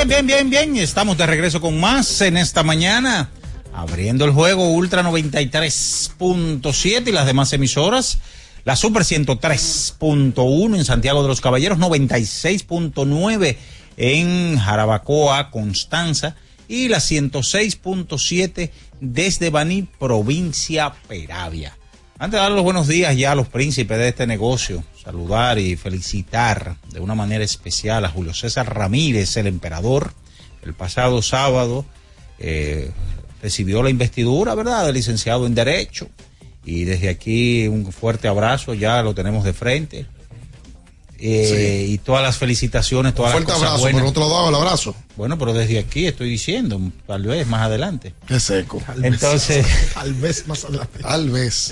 bien, 0.06 0.26
bien, 0.26 0.26
bien, 0.26 0.50
bien. 0.50 0.76
Estamos 0.76 1.16
de 1.16 1.26
regreso 1.26 1.60
con 1.60 1.78
más 1.78 2.20
en 2.22 2.36
esta 2.36 2.64
mañana. 2.64 3.30
Abriendo 3.72 4.24
el 4.24 4.32
juego 4.32 4.70
Ultra 4.70 5.02
93.7 5.02 7.08
y 7.08 7.12
las 7.12 7.26
demás 7.26 7.52
emisoras. 7.52 8.18
La 8.64 8.74
Super 8.74 9.02
103.1 9.02 10.76
en 10.76 10.84
Santiago 10.84 11.22
de 11.22 11.28
los 11.28 11.40
Caballeros, 11.40 11.78
96.9 11.78 13.56
en 13.96 14.58
Jarabacoa, 14.58 15.50
Constanza 15.50 16.34
y 16.68 16.88
la 16.88 16.98
106.7 16.98 18.70
desde 19.00 19.50
Baní, 19.50 19.88
provincia 19.98 20.94
Peravia. 21.06 21.76
Antes 22.18 22.38
de 22.38 22.42
dar 22.42 22.52
los 22.52 22.64
buenos 22.64 22.88
días 22.88 23.16
ya 23.16 23.32
a 23.32 23.36
los 23.36 23.48
príncipes 23.48 23.98
de 23.98 24.08
este 24.08 24.26
negocio, 24.26 24.84
saludar 25.02 25.58
y 25.58 25.76
felicitar 25.76 26.76
de 26.92 27.00
una 27.00 27.14
manera 27.14 27.44
especial 27.44 28.04
a 28.04 28.08
Julio 28.08 28.34
César 28.34 28.72
Ramírez, 28.72 29.36
el 29.36 29.46
emperador. 29.46 30.12
El 30.62 30.74
pasado 30.74 31.22
sábado 31.22 31.84
eh, 32.38 32.90
recibió 33.42 33.82
la 33.82 33.90
investidura, 33.90 34.54
¿verdad?, 34.54 34.86
de 34.86 34.92
licenciado 34.92 35.46
en 35.46 35.54
Derecho. 35.54 36.08
Y 36.64 36.84
desde 36.84 37.08
aquí 37.08 37.66
un 37.66 37.92
fuerte 37.92 38.28
abrazo, 38.28 38.74
ya 38.74 39.02
lo 39.02 39.14
tenemos 39.14 39.42
de 39.42 39.52
frente. 39.52 40.06
Eh, 41.24 41.86
Y 41.88 41.98
todas 41.98 42.20
las 42.22 42.36
felicitaciones, 42.36 43.14
todas 43.14 43.30
Fuerte 43.30 43.50
las 43.52 43.58
cosas 43.58 43.68
abrazo, 43.70 43.82
buenas. 43.82 44.00
pero 44.00 44.06
no 44.08 44.12
te 44.12 44.20
lo 44.20 44.28
daba 44.28 44.48
el 44.48 44.54
abrazo. 44.56 44.96
Bueno, 45.16 45.38
pero 45.38 45.52
desde 45.52 45.78
aquí 45.78 46.06
estoy 46.06 46.28
diciendo, 46.28 46.80
tal 47.06 47.22
vez 47.22 47.46
más 47.46 47.62
adelante. 47.62 48.12
Qué 48.26 48.40
seco. 48.40 48.82
Entonces, 49.02 49.64
Tal 49.94 50.14
vez 50.14 50.48
más 50.48 50.64
adelante. 50.64 50.98
Tal 51.00 51.30
vez. 51.30 51.70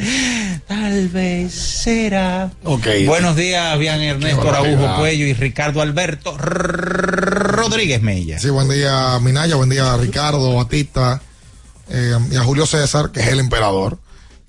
tal 0.68 1.08
vez 1.08 1.52
será. 1.52 2.52
Ok. 2.62 2.86
Buenos 3.06 3.34
días, 3.34 3.76
Bian 3.78 4.00
Ernesto 4.00 4.44
barbaridad. 4.44 4.98
Cuello 4.98 5.26
y 5.26 5.32
Ricardo 5.32 5.80
Alberto 5.82 6.36
Rodríguez 6.38 8.02
Mella. 8.02 8.38
Sí, 8.38 8.50
buen 8.50 8.68
día, 8.68 9.18
Minaya, 9.20 9.56
buen 9.56 9.70
día, 9.70 9.96
Ricardo, 9.96 10.54
Batista, 10.54 11.20
eh, 11.88 12.16
y 12.30 12.36
a 12.36 12.42
Julio 12.44 12.66
César, 12.66 13.10
que 13.10 13.20
es 13.20 13.26
el 13.28 13.40
emperador, 13.40 13.98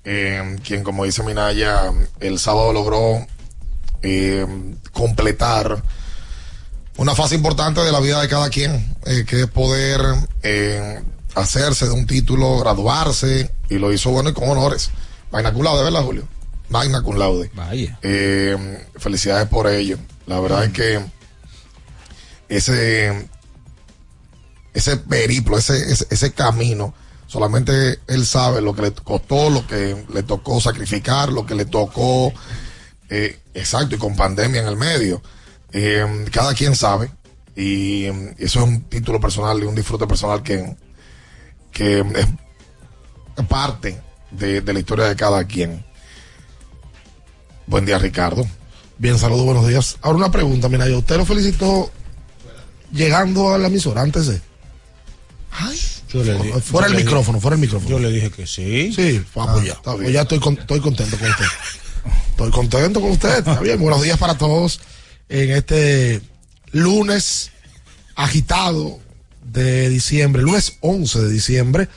eh, 0.04 0.56
quien, 0.64 0.82
como 0.84 1.04
dice 1.04 1.22
Minaya, 1.22 1.92
el 2.20 2.38
sábado 2.38 2.72
logró 2.72 3.26
eh, 4.02 4.46
completar 4.92 5.82
una 6.96 7.14
fase 7.14 7.34
importante 7.34 7.80
de 7.80 7.92
la 7.92 8.00
vida 8.00 8.20
de 8.20 8.28
cada 8.28 8.50
quien, 8.50 8.94
eh, 9.06 9.24
que 9.26 9.42
es 9.42 9.46
poder 9.46 10.00
eh, 10.42 11.02
hacerse 11.34 11.86
de 11.86 11.92
un 11.92 12.06
título, 12.06 12.58
graduarse, 12.58 13.50
y 13.68 13.78
lo 13.78 13.92
hizo 13.92 14.10
bueno 14.10 14.30
y 14.30 14.34
con 14.34 14.48
honores. 14.48 14.90
Vaina 15.30 15.52
cum 15.52 15.62
laude, 15.64 15.82
¿verdad, 15.82 16.04
Julio? 16.04 16.28
Vaina 16.68 17.02
cum 17.02 17.16
laude. 17.16 17.50
Vaya. 17.54 17.98
Eh, 18.02 18.86
felicidades 18.96 19.48
por 19.48 19.66
ello. 19.66 19.98
La 20.26 20.38
verdad 20.40 20.64
es 20.64 20.72
que 20.72 21.00
ese, 22.48 23.28
ese 24.74 24.96
periplo, 24.98 25.56
ese, 25.56 25.90
ese, 25.90 26.06
ese 26.10 26.32
camino, 26.32 26.94
solamente 27.26 28.00
él 28.06 28.26
sabe 28.26 28.60
lo 28.60 28.74
que 28.74 28.82
le 28.82 28.92
costó, 28.92 29.48
lo 29.48 29.66
que 29.66 30.04
le 30.12 30.22
tocó 30.22 30.60
sacrificar, 30.60 31.32
lo 31.32 31.46
que 31.46 31.54
le 31.54 31.64
tocó 31.64 32.32
Eh, 33.14 33.38
exacto, 33.52 33.94
y 33.94 33.98
con 33.98 34.16
pandemia 34.16 34.62
en 34.62 34.68
el 34.68 34.76
medio. 34.76 35.20
Eh, 35.72 36.24
cada 36.32 36.54
quien 36.54 36.74
sabe. 36.74 37.10
Y 37.54 38.04
eh, 38.06 38.34
eso 38.38 38.60
es 38.60 38.64
un 38.66 38.82
título 38.84 39.20
personal 39.20 39.58
y 39.62 39.66
un 39.66 39.74
disfrute 39.74 40.06
personal 40.06 40.42
que, 40.42 40.74
que 41.70 42.00
es 42.00 43.46
parte 43.46 44.00
de, 44.30 44.62
de 44.62 44.72
la 44.72 44.78
historia 44.80 45.04
de 45.06 45.16
cada 45.16 45.44
quien. 45.44 45.84
Buen 47.66 47.84
día, 47.84 47.98
Ricardo. 47.98 48.46
Bien, 48.98 49.18
saludos, 49.18 49.44
buenos 49.44 49.68
días. 49.68 49.98
Ahora 50.02 50.16
una 50.18 50.30
pregunta, 50.30 50.68
mira, 50.70 50.88
yo 50.88 50.98
usted 51.00 51.16
lo 51.18 51.26
felicitó 51.26 51.90
llegando 52.92 53.52
a 53.52 53.58
la 53.58 53.66
emisora 53.68 54.00
antes 54.02 54.26
de. 54.28 54.40
Ay, 55.50 55.78
Yo 56.08 56.24
le 56.24 56.34
di- 56.38 56.50
fuera 56.62 56.86
yo 56.88 56.92
el 56.92 56.98
le 56.98 57.04
micrófono, 57.04 57.40
fuera 57.40 57.56
el 57.56 57.60
micrófono. 57.60 57.90
Yo 57.90 57.98
le 57.98 58.10
dije 58.10 58.30
que 58.30 58.46
sí. 58.46 58.92
Sí, 58.94 59.22
ah, 59.36 59.50
pues 59.52 59.66
ya, 59.66 59.72
está 59.74 59.92
pues 59.96 60.12
ya 60.12 60.22
estoy, 60.22 60.40
con- 60.40 60.58
estoy 60.58 60.80
contento 60.80 61.18
con 61.18 61.28
usted. 61.30 61.44
Estoy 62.30 62.50
contento 62.50 63.00
con 63.00 63.10
usted. 63.10 63.38
Está 63.38 63.60
bien, 63.60 63.80
buenos 63.80 64.02
días 64.02 64.18
para 64.18 64.36
todos 64.36 64.80
en 65.28 65.50
este 65.52 66.20
lunes 66.72 67.50
agitado 68.14 68.98
de 69.44 69.88
diciembre, 69.88 70.42
lunes 70.42 70.76
11 70.80 71.20
de 71.20 71.30
diciembre. 71.30 71.88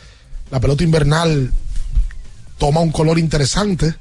La 0.51 0.59
pelota 0.59 0.83
invernal 0.83 1.51
toma 2.57 2.81
un 2.81 2.91
color 2.91 3.19
interesante 3.19 3.95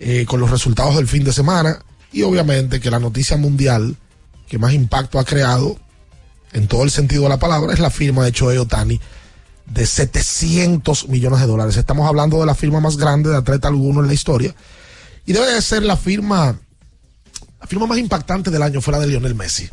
eh, 0.00 0.26
con 0.26 0.40
los 0.40 0.50
resultados 0.50 0.96
del 0.96 1.08
fin 1.08 1.24
de 1.24 1.32
semana 1.32 1.78
y 2.12 2.22
obviamente 2.22 2.80
que 2.80 2.90
la 2.90 2.98
noticia 2.98 3.36
mundial 3.36 3.96
que 4.48 4.58
más 4.58 4.72
impacto 4.72 5.18
ha 5.18 5.24
creado 5.24 5.78
en 6.52 6.68
todo 6.68 6.84
el 6.84 6.90
sentido 6.90 7.24
de 7.24 7.28
la 7.30 7.38
palabra 7.38 7.72
es 7.72 7.80
la 7.80 7.90
firma 7.90 8.24
de 8.24 8.32
Choey 8.32 8.58
Otani 8.58 9.00
de 9.66 9.86
700 9.86 11.08
millones 11.08 11.40
de 11.40 11.46
dólares. 11.46 11.76
Estamos 11.76 12.08
hablando 12.08 12.38
de 12.40 12.46
la 12.46 12.54
firma 12.54 12.80
más 12.80 12.96
grande 12.96 13.30
de 13.30 13.36
atleta 13.36 13.68
alguno 13.68 14.00
en 14.00 14.06
la 14.06 14.14
historia 14.14 14.54
y 15.26 15.32
debe 15.32 15.52
de 15.52 15.60
ser 15.62 15.82
la 15.82 15.96
firma 15.96 16.58
la 17.60 17.66
firma 17.66 17.86
más 17.86 17.98
impactante 17.98 18.50
del 18.50 18.62
año 18.62 18.80
fuera 18.80 18.98
de 19.00 19.06
Lionel 19.08 19.34
Messi 19.34 19.68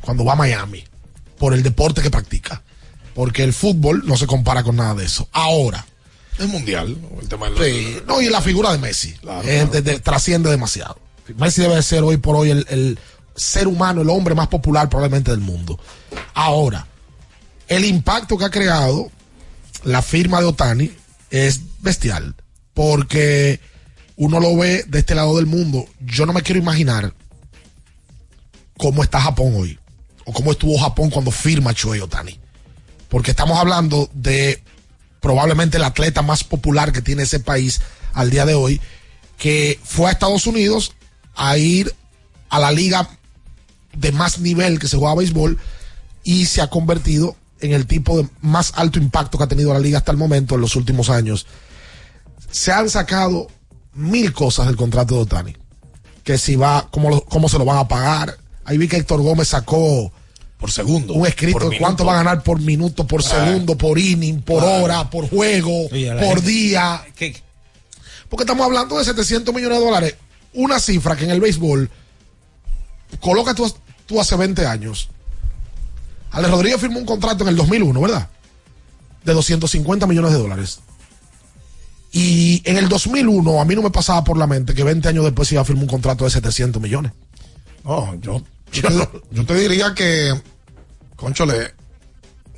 cuando 0.00 0.24
va 0.24 0.32
a 0.34 0.36
Miami 0.36 0.84
por 1.38 1.54
el 1.54 1.62
deporte 1.62 2.02
que 2.02 2.10
practica 2.10 2.62
porque 3.14 3.42
el 3.44 3.52
fútbol 3.52 4.02
no 4.06 4.16
se 4.16 4.26
compara 4.26 4.62
con 4.62 4.76
nada 4.76 4.94
de 4.94 5.04
eso. 5.04 5.28
Ahora, 5.32 5.84
Es 6.38 6.48
mundial, 6.48 6.96
el 7.20 7.28
tema 7.28 7.50
del 7.50 7.58
Sí, 7.62 7.98
no, 8.06 8.22
y 8.22 8.30
la 8.30 8.40
figura 8.40 8.72
de 8.72 8.78
Messi 8.78 9.12
Claro, 9.14 9.46
eh, 9.46 9.66
de- 9.70 9.82
de- 9.82 10.00
trasciende 10.00 10.50
demasiado. 10.50 10.98
Messi 11.36 11.60
debe 11.60 11.74
de 11.76 11.82
ser 11.82 12.02
hoy 12.04 12.16
por 12.16 12.36
hoy 12.36 12.50
el, 12.50 12.66
el 12.70 12.98
ser 13.36 13.66
humano, 13.68 14.00
el 14.02 14.08
hombre 14.10 14.34
más 14.34 14.48
popular 14.48 14.88
probablemente 14.88 15.30
del 15.30 15.40
mundo. 15.40 15.78
Ahora, 16.34 16.86
el 17.68 17.84
impacto 17.84 18.36
que 18.38 18.46
ha 18.46 18.50
creado 18.50 19.10
la 19.84 20.00
firma 20.02 20.40
de 20.40 20.46
Otani 20.46 20.90
es 21.30 21.60
bestial, 21.80 22.34
porque 22.74 23.60
uno 24.22 24.38
lo 24.38 24.56
ve 24.56 24.84
de 24.86 25.00
este 25.00 25.16
lado 25.16 25.36
del 25.36 25.46
mundo. 25.46 25.84
Yo 25.98 26.26
no 26.26 26.32
me 26.32 26.42
quiero 26.42 26.60
imaginar 26.60 27.12
cómo 28.78 29.02
está 29.02 29.20
Japón 29.20 29.52
hoy, 29.56 29.80
o 30.24 30.32
cómo 30.32 30.52
estuvo 30.52 30.78
Japón 30.78 31.10
cuando 31.10 31.32
firma 31.32 31.72
Shohei 31.72 32.00
Otani. 32.00 32.38
Porque 33.08 33.32
estamos 33.32 33.58
hablando 33.58 34.08
de 34.14 34.62
probablemente 35.20 35.78
el 35.78 35.82
atleta 35.82 36.22
más 36.22 36.44
popular 36.44 36.92
que 36.92 37.02
tiene 37.02 37.24
ese 37.24 37.40
país 37.40 37.80
al 38.12 38.30
día 38.30 38.46
de 38.46 38.54
hoy, 38.54 38.80
que 39.38 39.80
fue 39.82 40.06
a 40.06 40.12
Estados 40.12 40.46
Unidos 40.46 40.92
a 41.34 41.56
ir 41.56 41.92
a 42.48 42.60
la 42.60 42.70
liga 42.70 43.08
de 43.92 44.12
más 44.12 44.38
nivel 44.38 44.78
que 44.78 44.86
se 44.86 44.98
juega 44.98 45.16
béisbol 45.16 45.58
y 46.22 46.46
se 46.46 46.62
ha 46.62 46.70
convertido 46.70 47.34
en 47.58 47.72
el 47.72 47.88
tipo 47.88 48.18
de 48.18 48.28
más 48.40 48.72
alto 48.76 49.00
impacto 49.00 49.36
que 49.36 49.44
ha 49.44 49.48
tenido 49.48 49.72
la 49.72 49.80
liga 49.80 49.98
hasta 49.98 50.12
el 50.12 50.18
momento 50.18 50.54
en 50.54 50.60
los 50.60 50.76
últimos 50.76 51.10
años. 51.10 51.44
Se 52.52 52.70
han 52.70 52.88
sacado 52.88 53.48
mil 53.94 54.32
cosas 54.32 54.66
del 54.66 54.76
contrato 54.76 55.14
de 55.16 55.20
Otani. 55.22 55.56
Que 56.24 56.38
si 56.38 56.56
va, 56.56 56.88
cómo, 56.90 57.10
lo- 57.10 57.24
cómo 57.24 57.48
se 57.48 57.58
lo 57.58 57.64
van 57.64 57.78
a 57.78 57.88
pagar. 57.88 58.38
Ahí 58.64 58.78
vi 58.78 58.88
que 58.88 58.96
Héctor 58.96 59.20
Gómez 59.22 59.48
sacó 59.48 60.12
por 60.58 60.70
segundo. 60.70 61.14
un 61.14 61.26
escrito 61.26 61.68
de 61.68 61.78
cuánto 61.78 62.04
minuto. 62.04 62.04
va 62.06 62.12
a 62.12 62.24
ganar 62.24 62.42
por 62.44 62.60
minuto, 62.60 63.06
por 63.06 63.20
Ah. 63.20 63.24
segundo, 63.24 63.76
por 63.76 63.98
inning, 63.98 64.40
por 64.42 64.62
hora, 64.62 65.10
por 65.10 65.28
juego, 65.28 65.88
por 65.88 65.98
gente- 65.98 66.40
día. 66.42 67.04
Porque 68.28 68.44
estamos 68.44 68.64
hablando 68.64 68.96
de 68.98 69.04
700 69.04 69.52
millones 69.54 69.78
de 69.80 69.84
dólares. 69.84 70.14
Una 70.54 70.78
cifra 70.78 71.16
que 71.16 71.24
en 71.24 71.30
el 71.32 71.40
béisbol 71.40 71.90
coloca 73.20 73.54
tú, 73.54 73.72
tú 74.06 74.20
hace 74.20 74.36
20 74.36 74.64
años. 74.66 75.08
Ale 76.30 76.48
Rodríguez 76.48 76.80
firmó 76.80 76.98
un 76.98 77.04
contrato 77.06 77.42
en 77.44 77.48
el 77.50 77.56
2001, 77.56 78.00
¿verdad? 78.00 78.28
De 79.24 79.34
250 79.34 80.06
millones 80.06 80.32
de 80.32 80.38
dólares. 80.38 80.80
Y 82.12 82.62
en 82.68 82.76
el 82.76 82.88
2001 82.88 83.60
a 83.60 83.64
mí 83.64 83.74
no 83.74 83.82
me 83.82 83.90
pasaba 83.90 84.22
por 84.22 84.36
la 84.36 84.46
mente 84.46 84.74
que 84.74 84.84
20 84.84 85.08
años 85.08 85.24
después 85.24 85.50
iba 85.52 85.62
a 85.62 85.64
firmar 85.64 85.84
un 85.84 85.90
contrato 85.90 86.24
de 86.24 86.30
700 86.30 86.80
millones. 86.80 87.12
No, 87.84 88.14
yo, 88.20 88.42
yo, 88.72 88.88
yo 89.30 89.46
te 89.46 89.54
diría 89.54 89.94
que, 89.94 90.38
conchole, 91.16 91.74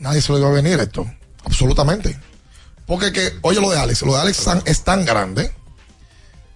nadie 0.01 0.21
se 0.21 0.33
lo 0.33 0.39
iba 0.39 0.49
a 0.49 0.53
venir 0.53 0.81
esto. 0.81 1.07
Absolutamente. 1.45 2.19
Porque 2.87 3.13
que, 3.13 3.31
oye 3.43 3.61
lo 3.61 3.71
de 3.71 3.79
Alex, 3.79 4.03
lo 4.03 4.15
de 4.15 4.21
Alex 4.21 4.45
tan- 4.45 4.63
es 4.67 4.83
tan 4.83 5.05
grande. 5.05 5.53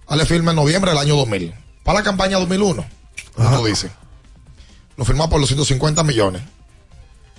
Alex 0.07 0.27
firma 0.27 0.51
en 0.51 0.57
noviembre 0.57 0.91
del 0.91 0.99
año 0.99 1.15
2000. 1.15 1.53
Para 1.83 1.99
la 1.99 2.03
campaña 2.03 2.37
2001, 2.37 2.85
como 3.33 3.57
tú 3.57 3.65
dices. 3.65 3.91
Lo 4.97 5.05
firmó 5.05 5.29
por 5.29 5.39
los 5.39 5.47
150 5.49 6.03
millones. 6.03 6.41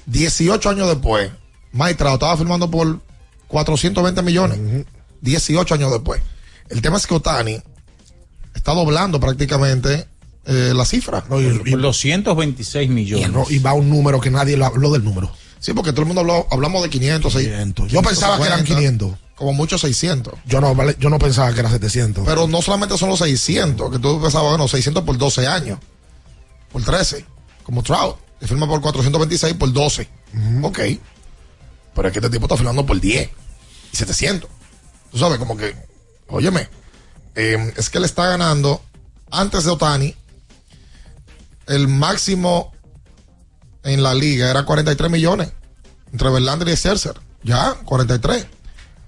18 0.07 0.71
años 0.71 0.89
después, 0.89 1.31
Maitrao 1.73 2.15
estaba 2.15 2.37
firmando 2.37 2.71
por 2.71 3.01
420 3.49 4.23
millones. 4.23 4.59
18 5.21 5.75
años 5.75 5.91
después. 5.93 6.23
El 6.69 6.83
tema 6.83 6.97
es 6.99 7.07
que 7.07 7.15
Otani 7.15 7.61
está 8.55 8.73
doblando 8.75 9.19
prácticamente 9.21 10.07
eh, 10.47 10.73
la 10.75 10.85
cifra. 10.85 11.23
Por 11.25 11.41
226 11.81 12.89
millones. 12.91 13.29
Y, 13.29 13.33
no- 13.33 13.47
y 13.49 13.59
va 13.59 13.73
un 13.75 13.89
número 13.91 14.21
que 14.21 14.31
nadie 14.31 14.57
lo 14.57 14.67
habló 14.67 14.91
del 14.93 15.05
número. 15.05 15.31
Sí, 15.59 15.73
porque 15.75 15.91
todo 15.93 16.03
el 16.03 16.07
mundo 16.07 16.21
habló, 16.23 16.47
hablamos 16.51 16.83
de 16.83 16.89
500, 16.91 17.33
600. 17.33 17.91
Yo 17.93 18.03
pensaba 18.03 18.39
que 18.39 18.45
eran 18.45 18.65
500. 18.65 19.13
Como 19.35 19.53
muchos 19.53 19.81
600. 19.83 20.35
Yo 20.47 20.61
no, 20.61 20.75
yo 20.99 21.11
no 21.11 21.19
pensaba 21.19 21.53
que 21.53 21.61
era 21.61 21.71
700. 21.71 22.25
Pero 22.27 22.47
no 22.47 22.63
solamente 22.63 22.97
son 22.99 23.09
los 23.11 23.19
600, 23.21 23.91
que 23.91 23.99
tú 23.99 24.21
pensabas, 24.21 24.51
bueno, 24.51 24.69
600 24.69 25.03
por 25.05 25.17
12 25.19 25.47
años, 25.47 25.79
por 26.73 26.83
13, 26.83 27.25
como 27.63 27.83
Trout, 27.83 28.17
que 28.39 28.47
firma 28.47 28.67
por 28.67 28.81
426 28.81 29.55
por 29.55 29.73
12. 29.73 30.09
Ok. 30.63 30.79
Pero 31.95 32.09
es 32.09 32.13
que 32.13 32.19
este 32.21 32.31
tipo 32.31 32.45
está 32.47 32.57
firmando 32.57 32.85
por 32.87 32.99
10 33.01 33.29
y 33.93 33.97
700. 33.97 34.49
Tú 35.11 35.19
sabes, 35.19 35.39
como 35.39 35.57
que, 35.57 35.75
óyeme, 36.29 36.69
eh, 37.35 37.73
es 37.77 37.91
que 37.91 37.99
él 37.99 38.05
está 38.05 38.27
ganando, 38.27 38.83
antes 39.31 39.65
de 39.65 39.71
Otani, 39.71 40.15
el 41.67 41.89
máximo 41.89 42.73
en 43.83 44.03
la 44.03 44.15
liga 44.15 44.51
era 44.51 44.65
43 44.65 45.11
millones 45.11 45.53
entre 46.13 46.31
Verlander 46.31 46.69
y 46.69 46.77
Scherzer. 46.77 47.15
Ya, 47.43 47.75
43. 47.85 48.47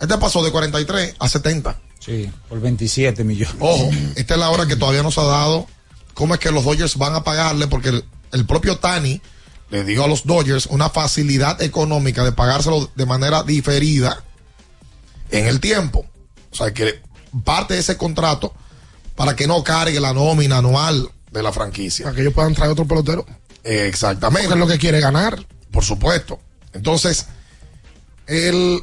Este 0.01 0.19
pasó 0.19 0.43
de 0.43 0.51
43 0.51 1.17
a 1.19 1.29
70. 1.29 1.81
Sí, 1.99 2.31
por 2.49 2.61
27 2.61 3.23
millones. 3.25 3.55
Ojo, 3.61 3.91
esta 4.17 4.35
es 4.35 4.41
la 4.41 4.51
hora 4.51 4.67
que 4.67 4.77
todavía 4.77 5.03
no 5.03 5.11
se 5.11 5.21
ha 5.21 5.25
dado 5.25 5.67
cómo 6.15 6.35
es 6.35 6.41
que 6.41 6.51
los 6.51 6.65
Dodgers 6.65 6.97
van 6.97 7.15
a 7.15 7.23
pagarle, 7.23 7.69
porque 7.69 7.91
el, 7.91 8.05
el 8.33 8.47
propio 8.47 8.79
Tani 8.79 9.21
le 9.71 9.85
dio 9.85 10.05
a 10.05 10.09
los 10.09 10.27
Dodgers 10.27 10.67
una 10.67 10.91
facilidad 10.91 11.61
económica 11.63 12.25
de 12.25 12.33
pagárselo 12.33 12.91
de 12.95 13.07
manera 13.07 13.43
diferida 13.43 14.23
en 15.33 15.47
el 15.47 15.61
tiempo. 15.61 16.07
O 16.51 16.55
sea, 16.55 16.73
que 16.73 17.01
parte 17.45 17.75
de 17.75 17.81
ese 17.81 17.97
contrato 17.97 18.55
para 19.17 19.35
que 19.35 19.47
no 19.47 19.65
cargue 19.65 19.99
la 20.01 20.13
nómina 20.13 20.59
anual 20.59 21.11
de 21.31 21.43
la 21.43 21.53
franquicia. 21.53 22.05
Para 22.05 22.15
que 22.15 22.23
ellos 22.23 22.35
puedan 22.35 22.55
traer 22.55 22.73
otro 22.73 22.87
pelotero. 22.87 23.27
Exactamente. 23.65 24.49
Porque 24.49 24.61
es 24.61 24.67
lo 24.67 24.73
que 24.73 24.79
quiere 24.79 25.01
ganar. 25.01 25.45
Por 25.71 25.85
supuesto. 25.85 26.39
Entonces, 26.73 27.27
él 28.27 28.83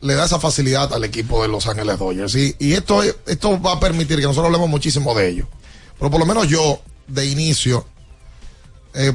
le 0.00 0.14
da 0.14 0.26
esa 0.26 0.38
facilidad 0.38 0.92
al 0.94 1.04
equipo 1.04 1.42
de 1.42 1.48
Los 1.48 1.66
Ángeles 1.66 1.98
Dodgers. 1.98 2.34
Y, 2.34 2.54
y 2.58 2.72
esto, 2.72 3.02
esto 3.02 3.60
va 3.60 3.72
a 3.72 3.80
permitir 3.80 4.16
que 4.18 4.22
nosotros 4.22 4.46
hablemos 4.46 4.68
muchísimo 4.68 5.14
de 5.14 5.28
ello. 5.28 5.48
Pero 5.98 6.10
por 6.10 6.20
lo 6.20 6.26
menos 6.26 6.46
yo, 6.46 6.80
de 7.08 7.26
inicio, 7.26 7.86
eh, 8.94 9.12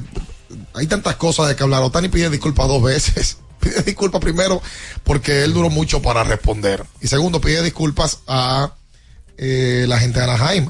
hay 0.74 0.88
tantas 0.88 1.16
cosas 1.16 1.48
de 1.48 1.56
que 1.56 1.64
hablar. 1.64 1.82
Otani 1.84 2.10
pide 2.10 2.30
disculpas 2.30 2.68
dos 2.68 2.84
veces. 2.84 3.38
Pide 3.64 3.82
disculpas 3.84 4.22
primero 4.22 4.62
porque 5.04 5.44
él 5.44 5.54
duró 5.54 5.70
mucho 5.70 6.02
para 6.02 6.24
responder. 6.24 6.84
Y 7.02 7.08
segundo, 7.08 7.42
pide 7.42 7.64
disculpas 7.64 8.20
a 8.28 8.74
eh, 9.38 9.86
la 9.88 10.00
gente 10.00 10.20
de 10.20 10.26
Anaheim 10.26 10.70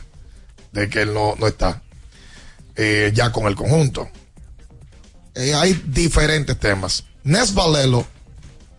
de 0.71 0.89
que 0.89 1.01
él 1.03 1.13
no, 1.13 1.35
no 1.37 1.47
está 1.47 1.81
eh, 2.75 3.11
ya 3.13 3.31
con 3.31 3.45
el 3.45 3.55
conjunto. 3.55 4.09
Eh, 5.35 5.53
hay 5.53 5.73
diferentes 5.85 6.59
temas. 6.59 7.05
Nes 7.23 7.53
Valelo 7.53 8.05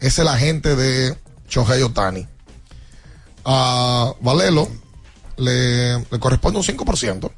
es 0.00 0.18
el 0.18 0.28
agente 0.28 0.76
de 0.76 1.16
Shohei 1.48 1.82
Otani. 1.82 2.26
A 3.44 4.12
Valelo 4.20 4.68
le, 5.36 5.98
le 5.98 6.18
corresponde 6.18 6.58
un 6.58 6.64
5%. 6.64 7.30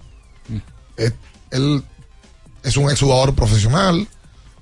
Eh, 0.97 1.13
él 1.51 1.85
es 2.63 2.77
un 2.77 2.91
exjugador 2.91 3.35
profesional, 3.35 4.09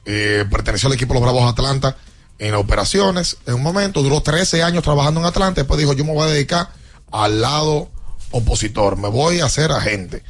eh, 0.04 0.44
perteneció 0.50 0.88
al 0.88 0.94
equipo 0.94 1.14
de 1.14 1.20
los 1.20 1.22
Bravos 1.24 1.44
de 1.44 1.50
Atlanta 1.50 1.96
en 2.38 2.54
operaciones. 2.54 3.38
En 3.46 3.54
un 3.54 3.62
momento 3.62 4.02
duró 4.02 4.20
13 4.20 4.62
años 4.62 4.82
trabajando 4.82 5.20
en 5.20 5.26
Atlanta. 5.26 5.60
Después 5.60 5.78
dijo: 5.78 5.92
Yo 5.92 6.04
me 6.04 6.12
voy 6.12 6.28
a 6.28 6.32
dedicar 6.32 6.70
al 7.10 7.40
lado 7.40 7.88
opositor, 8.30 8.96
me 8.96 9.08
voy 9.08 9.40
a 9.40 9.48
ser 9.48 9.72
agente. 9.72 10.22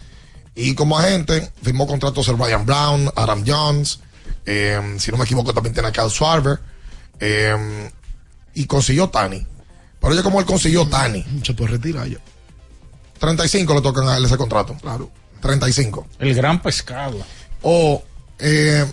Y 0.55 0.75
como 0.75 0.99
agente, 0.99 1.51
firmó 1.63 1.87
contratos 1.87 2.29
el 2.29 2.39
Ryan 2.39 2.65
Brown, 2.67 3.11
Adam 3.17 3.43
Jones, 3.47 4.01
eh, 4.47 4.97
si 4.99 5.11
no 5.11 5.17
me 5.17 5.25
equivoco, 5.25 5.53
también 5.53 5.73
tiene 5.73 5.89
a 5.89 5.93
Kyle 5.93 6.11
Schwarber, 6.11 6.61
eh, 7.19 7.91
y 8.55 8.67
consiguió 8.67 9.09
Tani. 9.09 9.45
Pero 10.01 10.15
ya 10.15 10.23
como 10.23 10.39
él 10.39 10.47
consiguió 10.47 10.87
Tani, 10.87 11.25
Se 11.43 11.55
puede 11.55 11.73
retirar 11.73 12.07
ya. 12.07 12.19
35 13.19 13.75
le 13.75 13.81
tocan 13.81 14.07
a 14.07 14.17
él 14.17 14.25
ese 14.27 14.37
contrato. 14.37 14.77
Claro. 14.81 15.11
35. 15.41 16.07
El 16.19 16.35
gran 16.35 16.61
pescado. 16.61 17.19
O 17.63 18.03
eh, 18.39 18.85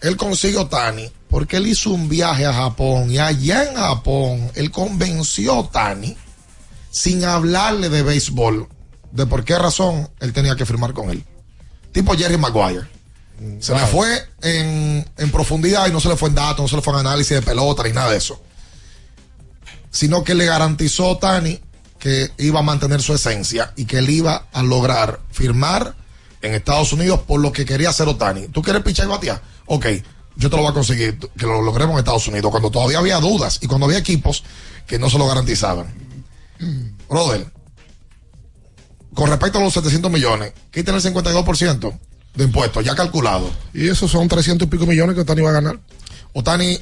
él 0.00 0.16
consiguió 0.16 0.66
Tani 0.66 1.10
porque 1.28 1.56
él 1.58 1.66
hizo 1.66 1.90
un 1.90 2.08
viaje 2.08 2.46
a 2.46 2.52
Japón 2.52 3.10
y 3.10 3.18
allá 3.18 3.64
en 3.68 3.76
Japón 3.76 4.50
él 4.54 4.70
convenció 4.70 5.60
a 5.60 5.70
Tani 5.70 6.16
sin 6.90 7.24
hablarle 7.24 7.88
de 7.88 8.02
béisbol 8.02 8.68
de 9.12 9.26
por 9.26 9.44
qué 9.44 9.58
razón 9.58 10.08
él 10.20 10.32
tenía 10.32 10.56
que 10.56 10.66
firmar 10.66 10.92
con 10.92 11.10
él. 11.10 11.24
Tipo 11.92 12.14
Jerry 12.14 12.36
Maguire. 12.38 12.86
Se 13.60 13.72
le 13.72 13.80
Wow. 13.82 13.88
fue 13.88 14.28
en, 14.42 15.08
en 15.16 15.30
profundidad 15.30 15.86
y 15.86 15.92
no 15.92 16.00
se 16.00 16.08
le 16.08 16.16
fue 16.16 16.28
en 16.28 16.34
datos, 16.34 16.60
no 16.60 16.68
se 16.68 16.76
le 16.76 16.82
fue 16.82 16.92
en 16.94 17.00
análisis 17.00 17.36
de 17.36 17.42
pelota 17.42 17.84
ni 17.84 17.92
nada 17.92 18.10
de 18.10 18.16
eso. 18.18 18.42
Sino 19.90 20.24
que 20.24 20.34
le 20.34 20.44
garantizó 20.46 21.12
a 21.12 21.18
Tani 21.20 21.60
que 21.98 22.30
iba 22.38 22.60
a 22.60 22.62
mantener 22.62 23.00
su 23.02 23.14
esencia 23.14 23.72
y 23.76 23.84
que 23.84 23.98
él 23.98 24.10
iba 24.10 24.46
a 24.52 24.62
lograr 24.62 25.20
firmar 25.30 25.94
en 26.42 26.54
Estados 26.54 26.92
Unidos 26.92 27.20
por 27.26 27.40
lo 27.40 27.52
que 27.52 27.64
quería 27.64 27.90
hacer 27.90 28.08
Otani. 28.08 28.48
¿Tú 28.48 28.62
quieres 28.62 28.82
pichar 28.82 29.06
y 29.06 29.10
batear? 29.10 29.42
Ok, 29.66 29.86
yo 30.36 30.48
te 30.50 30.56
lo 30.56 30.62
voy 30.62 30.70
a 30.70 30.74
conseguir, 30.74 31.18
que 31.18 31.46
lo 31.46 31.62
logremos 31.62 31.94
en 31.94 31.98
Estados 31.98 32.28
Unidos, 32.28 32.50
cuando 32.50 32.70
todavía 32.70 32.98
había 32.98 33.18
dudas 33.18 33.58
y 33.60 33.66
cuando 33.66 33.86
había 33.86 33.98
equipos 33.98 34.44
que 34.86 34.98
no 34.98 35.10
se 35.10 35.18
lo 35.18 35.26
garantizaban. 35.26 35.92
Brother, 37.08 37.46
con 39.14 39.28
respecto 39.28 39.58
a 39.58 39.62
los 39.62 39.72
700 39.74 40.10
millones, 40.10 40.52
quiten 40.70 40.94
el 40.94 41.02
52% 41.02 41.98
de 42.34 42.44
impuestos 42.44 42.84
ya 42.84 42.94
calculado. 42.94 43.50
Y 43.74 43.88
esos 43.88 44.10
son 44.10 44.28
300 44.28 44.66
y 44.66 44.70
pico 44.70 44.86
millones 44.86 45.16
que 45.16 45.22
Otani 45.22 45.42
va 45.42 45.50
a 45.50 45.54
ganar. 45.54 45.80
Otani 46.32 46.78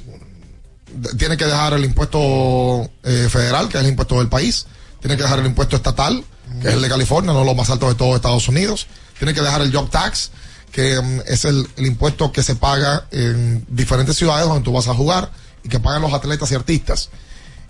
tiene 1.19 1.37
que 1.37 1.47
dejar 1.47 1.73
el 1.73 1.85
impuesto 1.85 2.91
eh, 3.03 3.29
federal, 3.31 3.69
que 3.69 3.79
es 3.79 3.85
el 3.85 3.91
impuesto 3.91 4.19
del 4.19 4.29
país. 4.29 4.67
Tiene 5.01 5.17
que 5.17 5.23
dejar 5.23 5.39
el 5.39 5.47
impuesto 5.47 5.77
estatal, 5.77 6.25
que 6.61 6.69
es 6.69 6.75
el 6.75 6.83
de 6.83 6.89
California, 6.89 7.33
no 7.33 7.45
lo 7.45 7.55
más 7.55 7.71
alto 7.71 7.89
de 7.89 7.95
todo 7.95 8.17
Estados 8.17 8.49
Unidos. 8.49 8.87
Tiene 9.19 9.35
que 9.35 9.41
dejar 9.41 9.63
el 9.63 9.73
job 9.75 9.91
tax, 9.91 10.31
que 10.73 11.01
mm, 11.01 11.21
es 11.27 11.45
el, 11.45 11.67
el 11.77 11.87
impuesto 11.87 12.33
que 12.33 12.43
se 12.43 12.57
paga 12.57 13.07
en 13.11 13.65
diferentes 13.69 14.17
ciudades 14.17 14.47
donde 14.47 14.65
tú 14.65 14.73
vas 14.73 14.89
a 14.89 14.95
jugar 14.95 15.31
y 15.63 15.69
que 15.69 15.81
pagan 15.81 16.03
los 16.03 16.13
atletas 16.13 16.51
y 16.53 16.55
artistas. 16.55 17.11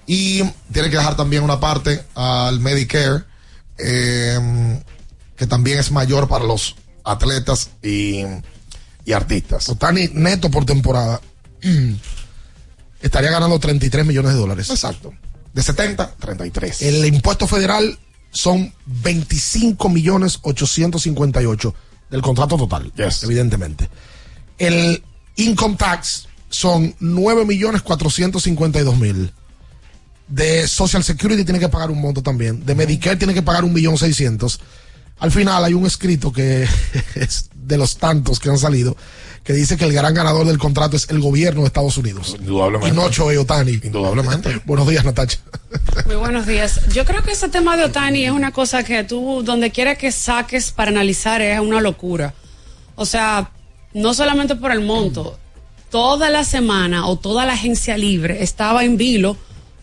Y 0.06 0.42
tiene 0.72 0.90
que 0.90 0.96
dejar 0.96 1.16
también 1.16 1.42
una 1.42 1.58
parte 1.58 2.04
al 2.14 2.60
Medicare, 2.60 3.24
eh, 3.78 4.80
que 5.36 5.46
también 5.46 5.78
es 5.78 5.90
mayor 5.90 6.28
para 6.28 6.44
los 6.44 6.76
atletas 7.04 7.70
y, 7.82 8.22
y 9.04 9.12
artistas. 9.12 9.68
Otani 9.68 10.08
neto 10.12 10.50
por 10.50 10.64
temporada 10.64 11.20
estaría 13.00 13.30
ganando 13.30 13.58
33 13.58 14.06
millones 14.06 14.32
de 14.32 14.38
dólares. 14.38 14.70
Exacto. 14.70 15.12
De 15.52 15.62
70, 15.62 16.16
33. 16.20 16.82
El 16.82 17.04
impuesto 17.06 17.46
federal 17.48 17.98
son 18.36 18.70
25 18.84 19.88
millones 19.88 20.40
858 20.42 21.74
del 22.10 22.20
contrato 22.20 22.58
total, 22.58 22.92
evidentemente. 23.22 23.88
El 24.58 25.02
income 25.36 25.76
tax 25.76 26.28
son 26.50 26.94
9 27.00 27.46
millones 27.46 27.80
452 27.80 28.96
mil. 28.98 29.32
De 30.28 30.68
Social 30.68 31.02
Security 31.02 31.44
tiene 31.44 31.58
que 31.60 31.70
pagar 31.70 31.90
un 31.90 32.00
monto 32.00 32.22
también. 32.22 32.66
De 32.66 32.74
Medicare 32.74 33.16
tiene 33.16 33.32
que 33.32 33.42
pagar 33.42 33.64
un 33.64 33.72
millón 33.72 33.96
seiscientos. 33.96 34.60
Al 35.18 35.32
final 35.32 35.64
hay 35.64 35.74
un 35.74 35.86
escrito 35.86 36.32
que 36.32 36.66
es 37.14 37.48
de 37.54 37.76
los 37.76 37.96
tantos 37.96 38.38
que 38.38 38.50
han 38.50 38.58
salido 38.58 38.96
que 39.46 39.52
dice 39.52 39.76
que 39.76 39.84
el 39.84 39.92
gran 39.92 40.12
ganador 40.12 40.44
del 40.44 40.58
contrato 40.58 40.96
es 40.96 41.08
el 41.08 41.20
gobierno 41.20 41.60
de 41.60 41.68
Estados 41.68 41.96
Unidos. 41.96 42.34
Indudablemente. 42.36 42.88
Y 42.88 42.98
no 42.98 43.08
Choey 43.08 43.36
Otani. 43.36 43.80
Indudablemente. 43.84 44.60
Buenos 44.66 44.88
días, 44.88 45.04
Natacha. 45.04 45.38
Muy 46.04 46.16
buenos 46.16 46.46
días. 46.46 46.80
Yo 46.92 47.04
creo 47.04 47.22
que 47.22 47.30
ese 47.30 47.48
tema 47.48 47.76
de 47.76 47.84
Otani 47.84 48.24
es 48.24 48.32
una 48.32 48.50
cosa 48.50 48.82
que 48.82 49.04
tú, 49.04 49.42
donde 49.44 49.70
quiera 49.70 49.94
que 49.94 50.10
saques 50.10 50.72
para 50.72 50.90
analizar, 50.90 51.40
es 51.42 51.60
una 51.60 51.80
locura. 51.80 52.34
O 52.96 53.06
sea, 53.06 53.52
no 53.94 54.14
solamente 54.14 54.56
por 54.56 54.72
el 54.72 54.80
monto, 54.80 55.38
toda 55.90 56.28
la 56.28 56.42
semana 56.42 57.06
o 57.06 57.16
toda 57.16 57.46
la 57.46 57.52
agencia 57.52 57.96
libre 57.96 58.42
estaba 58.42 58.84
en 58.84 58.96
vilo 58.96 59.36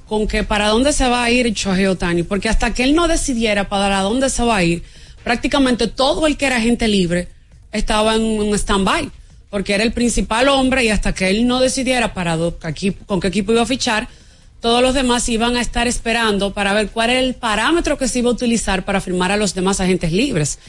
con 0.10 0.28
que 0.28 0.44
para 0.44 0.68
dónde 0.68 0.92
se 0.92 1.08
va 1.08 1.24
a 1.24 1.32
ir 1.32 1.54
Shohei 1.54 1.86
Otani, 1.86 2.24
porque 2.24 2.50
hasta 2.50 2.74
que 2.74 2.84
él 2.84 2.96
no 2.96 3.08
decidiera 3.08 3.70
para 3.70 4.02
dónde 4.02 4.30
se 4.30 4.44
va 4.44 4.58
a 4.58 4.64
ir, 4.64 4.84
prácticamente 5.24 5.88
todo 5.88 6.28
el 6.28 6.38
que 6.38 6.46
era 6.46 6.58
agente 6.58 6.88
libre 6.88 7.28
estaba 7.72 8.16
en 8.16 8.22
un 8.24 8.54
stand-by, 8.56 9.10
porque 9.50 9.74
era 9.74 9.84
el 9.84 9.92
principal 9.94 10.48
hombre 10.50 10.84
y 10.84 10.90
hasta 10.90 11.14
que 11.14 11.30
él 11.30 11.48
no 11.48 11.60
decidiera 11.60 12.14
para 12.14 12.36
do- 12.38 12.58
aquí- 12.62 12.92
con 12.92 13.20
qué 13.20 13.28
equipo 13.28 13.52
iba 13.52 13.62
a 13.62 13.66
fichar, 13.66 14.08
todos 14.62 14.82
los 14.82 14.94
demás 14.94 15.28
iban 15.30 15.58
a 15.58 15.62
estar 15.62 15.88
esperando 15.88 16.54
para 16.54 16.74
ver 16.74 16.90
cuál 16.90 17.10
era 17.10 17.20
el 17.20 17.34
parámetro 17.36 17.98
que 17.98 18.08
se 18.08 18.20
iba 18.20 18.30
a 18.30 18.34
utilizar 18.34 18.86
para 18.86 19.02
firmar 19.02 19.32
a 19.32 19.38
los 19.38 19.54
demás 19.54 19.80
agentes 19.82 20.12
libres. 20.12 20.60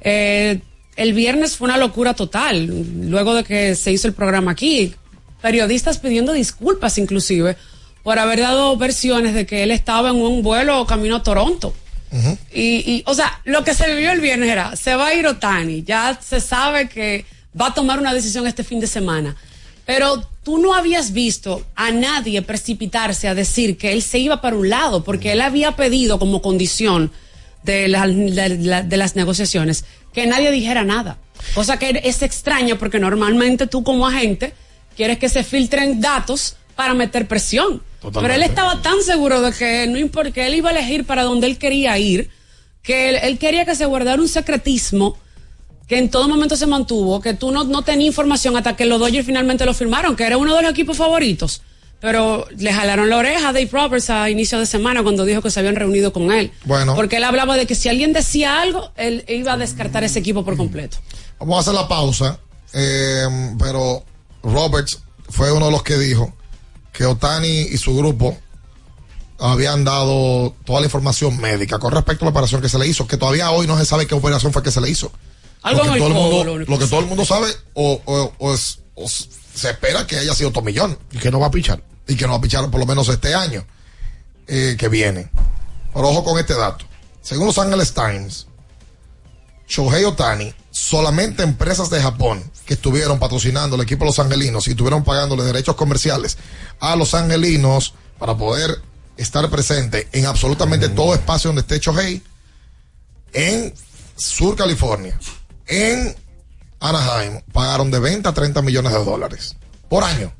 Eh, 0.00 0.60
el 0.96 1.12
viernes 1.12 1.56
fue 1.56 1.66
una 1.68 1.76
locura 1.78 2.14
total, 2.14 2.66
luego 3.08 3.34
de 3.34 3.44
que 3.44 3.74
se 3.74 3.92
hizo 3.92 4.08
el 4.08 4.14
programa 4.14 4.52
aquí, 4.52 4.94
periodistas 5.42 5.98
pidiendo 5.98 6.32
disculpas 6.32 6.98
inclusive 6.98 7.56
por 8.02 8.18
haber 8.18 8.40
dado 8.40 8.76
versiones 8.76 9.34
de 9.34 9.46
que 9.46 9.62
él 9.62 9.70
estaba 9.70 10.10
en 10.10 10.16
un 10.16 10.42
vuelo 10.42 10.84
camino 10.86 11.16
a 11.16 11.22
Toronto. 11.22 11.74
Y, 12.52 13.02
o 13.06 13.14
sea, 13.14 13.40
lo 13.44 13.64
que 13.64 13.74
se 13.74 13.92
vivió 13.94 14.12
el 14.12 14.20
viernes 14.20 14.48
era, 14.48 14.76
se 14.76 14.94
va 14.94 15.08
a 15.08 15.14
ir 15.14 15.26
Otani, 15.26 15.82
ya 15.82 16.18
se 16.22 16.40
sabe 16.40 16.88
que 16.88 17.24
va 17.60 17.68
a 17.68 17.74
tomar 17.74 17.98
una 17.98 18.14
decisión 18.14 18.46
este 18.46 18.64
fin 18.64 18.80
de 18.80 18.86
semana. 18.86 19.36
Pero 19.84 20.26
tú 20.42 20.58
no 20.58 20.74
habías 20.74 21.12
visto 21.12 21.64
a 21.74 21.90
nadie 21.90 22.42
precipitarse 22.42 23.28
a 23.28 23.34
decir 23.34 23.76
que 23.76 23.92
él 23.92 24.02
se 24.02 24.18
iba 24.18 24.40
para 24.40 24.56
un 24.56 24.68
lado, 24.68 25.04
porque 25.04 25.32
él 25.32 25.40
había 25.40 25.72
pedido 25.72 26.18
como 26.18 26.42
condición 26.42 27.12
de, 27.62 27.88
de 28.86 28.96
las 28.96 29.16
negociaciones 29.16 29.84
que 30.12 30.26
nadie 30.26 30.50
dijera 30.50 30.82
nada. 30.84 31.18
Cosa 31.54 31.78
que 31.78 32.00
es 32.02 32.22
extraña 32.22 32.76
porque 32.78 32.98
normalmente 32.98 33.66
tú 33.66 33.84
como 33.84 34.06
agente 34.06 34.54
quieres 34.96 35.18
que 35.18 35.28
se 35.28 35.44
filtren 35.44 36.00
datos 36.00 36.56
para 36.74 36.94
meter 36.94 37.28
presión. 37.28 37.82
Totalmente. 38.06 38.34
Pero 38.34 38.34
él 38.34 38.48
estaba 38.48 38.82
tan 38.82 39.02
seguro 39.02 39.40
de 39.40 39.52
que 39.52 39.86
no 39.88 39.98
importa, 39.98 40.30
que 40.30 40.46
él 40.46 40.54
iba 40.54 40.70
a 40.70 40.72
elegir 40.72 41.04
para 41.04 41.24
donde 41.24 41.48
él 41.48 41.58
quería 41.58 41.98
ir, 41.98 42.30
que 42.82 43.08
él, 43.08 43.16
él 43.20 43.38
quería 43.38 43.64
que 43.64 43.74
se 43.74 43.84
guardara 43.84 44.22
un 44.22 44.28
secretismo 44.28 45.18
que 45.88 45.98
en 45.98 46.08
todo 46.08 46.28
momento 46.28 46.56
se 46.56 46.66
mantuvo, 46.66 47.20
que 47.20 47.34
tú 47.34 47.50
no, 47.50 47.64
no 47.64 47.82
tenías 47.82 48.08
información 48.08 48.56
hasta 48.56 48.76
que 48.76 48.86
los 48.86 49.00
Dodgers 49.00 49.26
finalmente 49.26 49.66
lo 49.66 49.74
firmaron, 49.74 50.14
que 50.14 50.24
era 50.24 50.36
uno 50.36 50.54
de 50.54 50.62
los 50.62 50.70
equipos 50.70 50.96
favoritos. 50.96 51.62
Pero 52.00 52.46
le 52.56 52.72
jalaron 52.72 53.10
la 53.10 53.16
oreja 53.16 53.48
a 53.48 53.52
Dave 53.52 53.70
Roberts 53.72 54.10
a 54.10 54.30
inicio 54.30 54.60
de 54.60 54.66
semana 54.66 55.02
cuando 55.02 55.24
dijo 55.24 55.42
que 55.42 55.50
se 55.50 55.58
habían 55.58 55.74
reunido 55.74 56.12
con 56.12 56.30
él. 56.30 56.52
Bueno. 56.64 56.94
Porque 56.94 57.16
él 57.16 57.24
hablaba 57.24 57.56
de 57.56 57.66
que 57.66 57.74
si 57.74 57.88
alguien 57.88 58.12
decía 58.12 58.60
algo, 58.60 58.92
él 58.96 59.24
iba 59.26 59.54
a 59.54 59.56
descartar 59.56 60.04
ese 60.04 60.20
equipo 60.20 60.44
por 60.44 60.56
completo. 60.56 60.98
Vamos 61.40 61.56
a 61.56 61.60
hacer 61.60 61.74
la 61.74 61.88
pausa, 61.88 62.38
eh, 62.72 63.26
pero 63.58 64.04
Roberts 64.44 65.02
fue 65.28 65.50
uno 65.50 65.66
de 65.66 65.72
los 65.72 65.82
que 65.82 65.96
dijo 65.98 66.32
que 66.96 67.04
Otani 67.04 67.48
y 67.48 67.76
su 67.78 67.94
grupo 67.96 68.36
habían 69.38 69.84
dado 69.84 70.54
toda 70.64 70.80
la 70.80 70.86
información 70.86 71.38
médica 71.38 71.78
con 71.78 71.92
respecto 71.92 72.24
a 72.24 72.26
la 72.26 72.30
operación 72.30 72.62
que 72.62 72.68
se 72.70 72.78
le 72.78 72.86
hizo, 72.86 73.06
que 73.06 73.16
todavía 73.18 73.50
hoy 73.50 73.66
no 73.66 73.76
se 73.78 73.84
sabe 73.84 74.06
qué 74.06 74.14
operación 74.14 74.52
fue 74.52 74.62
que 74.62 74.70
se 74.70 74.80
le 74.80 74.88
hizo. 74.88 75.12
Algo 75.62 75.84
lo 75.84 75.92
que, 75.92 75.98
todo 75.98 76.08
el 76.08 76.14
mundo, 76.14 76.58
lo 76.72 76.78
que 76.78 76.86
todo 76.86 77.00
el 77.00 77.06
mundo 77.06 77.24
sabe 77.24 77.48
o, 77.74 78.00
o- 78.06 78.32
o 78.38 78.54
es- 78.54 78.78
o 78.94 79.06
se 79.08 79.70
espera 79.70 80.06
que 80.06 80.16
haya 80.18 80.34
sido 80.34 80.52
Tomillón. 80.52 80.98
Y 81.12 81.18
que 81.18 81.30
no 81.30 81.38
va 81.40 81.48
a 81.48 81.50
pichar. 81.50 81.82
Y 82.08 82.14
que 82.16 82.24
no 82.26 82.32
va 82.32 82.38
a 82.38 82.40
pichar 82.40 82.70
por 82.70 82.80
lo 82.80 82.86
menos 82.86 83.08
este 83.08 83.34
año 83.34 83.66
eh, 84.46 84.76
que 84.78 84.88
viene. 84.88 85.30
Pero 85.92 86.08
ojo 86.08 86.24
con 86.24 86.38
este 86.38 86.54
dato. 86.54 86.84
Según 87.20 87.46
Los 87.46 87.58
Angeles 87.58 87.92
Times, 87.92 88.46
Shohei 89.68 90.04
Otani, 90.04 90.54
solamente 90.76 91.42
empresas 91.42 91.88
de 91.88 92.02
Japón 92.02 92.44
que 92.66 92.74
estuvieron 92.74 93.18
patrocinando 93.18 93.76
al 93.76 93.82
equipo 93.82 94.04
de 94.04 94.10
los 94.10 94.18
angelinos 94.18 94.68
y 94.68 94.72
estuvieron 94.72 95.04
pagándole 95.04 95.42
derechos 95.42 95.74
comerciales 95.74 96.36
a 96.80 96.94
los 96.96 97.14
angelinos 97.14 97.94
para 98.18 98.36
poder 98.36 98.82
estar 99.16 99.48
presente 99.48 100.06
en 100.12 100.26
absolutamente 100.26 100.90
todo 100.90 101.14
espacio 101.14 101.48
donde 101.48 101.62
esté 101.62 101.78
Shohei, 101.78 102.22
en 103.32 103.72
Sur 104.16 104.54
California, 104.54 105.18
en 105.66 106.14
Anaheim, 106.78 107.40
pagaron 107.54 107.90
de 107.90 107.98
20 107.98 108.28
a 108.28 108.34
30 108.34 108.60
millones 108.60 108.92
de 108.92 109.02
dólares 109.02 109.56
por 109.88 110.04
año. 110.04 110.30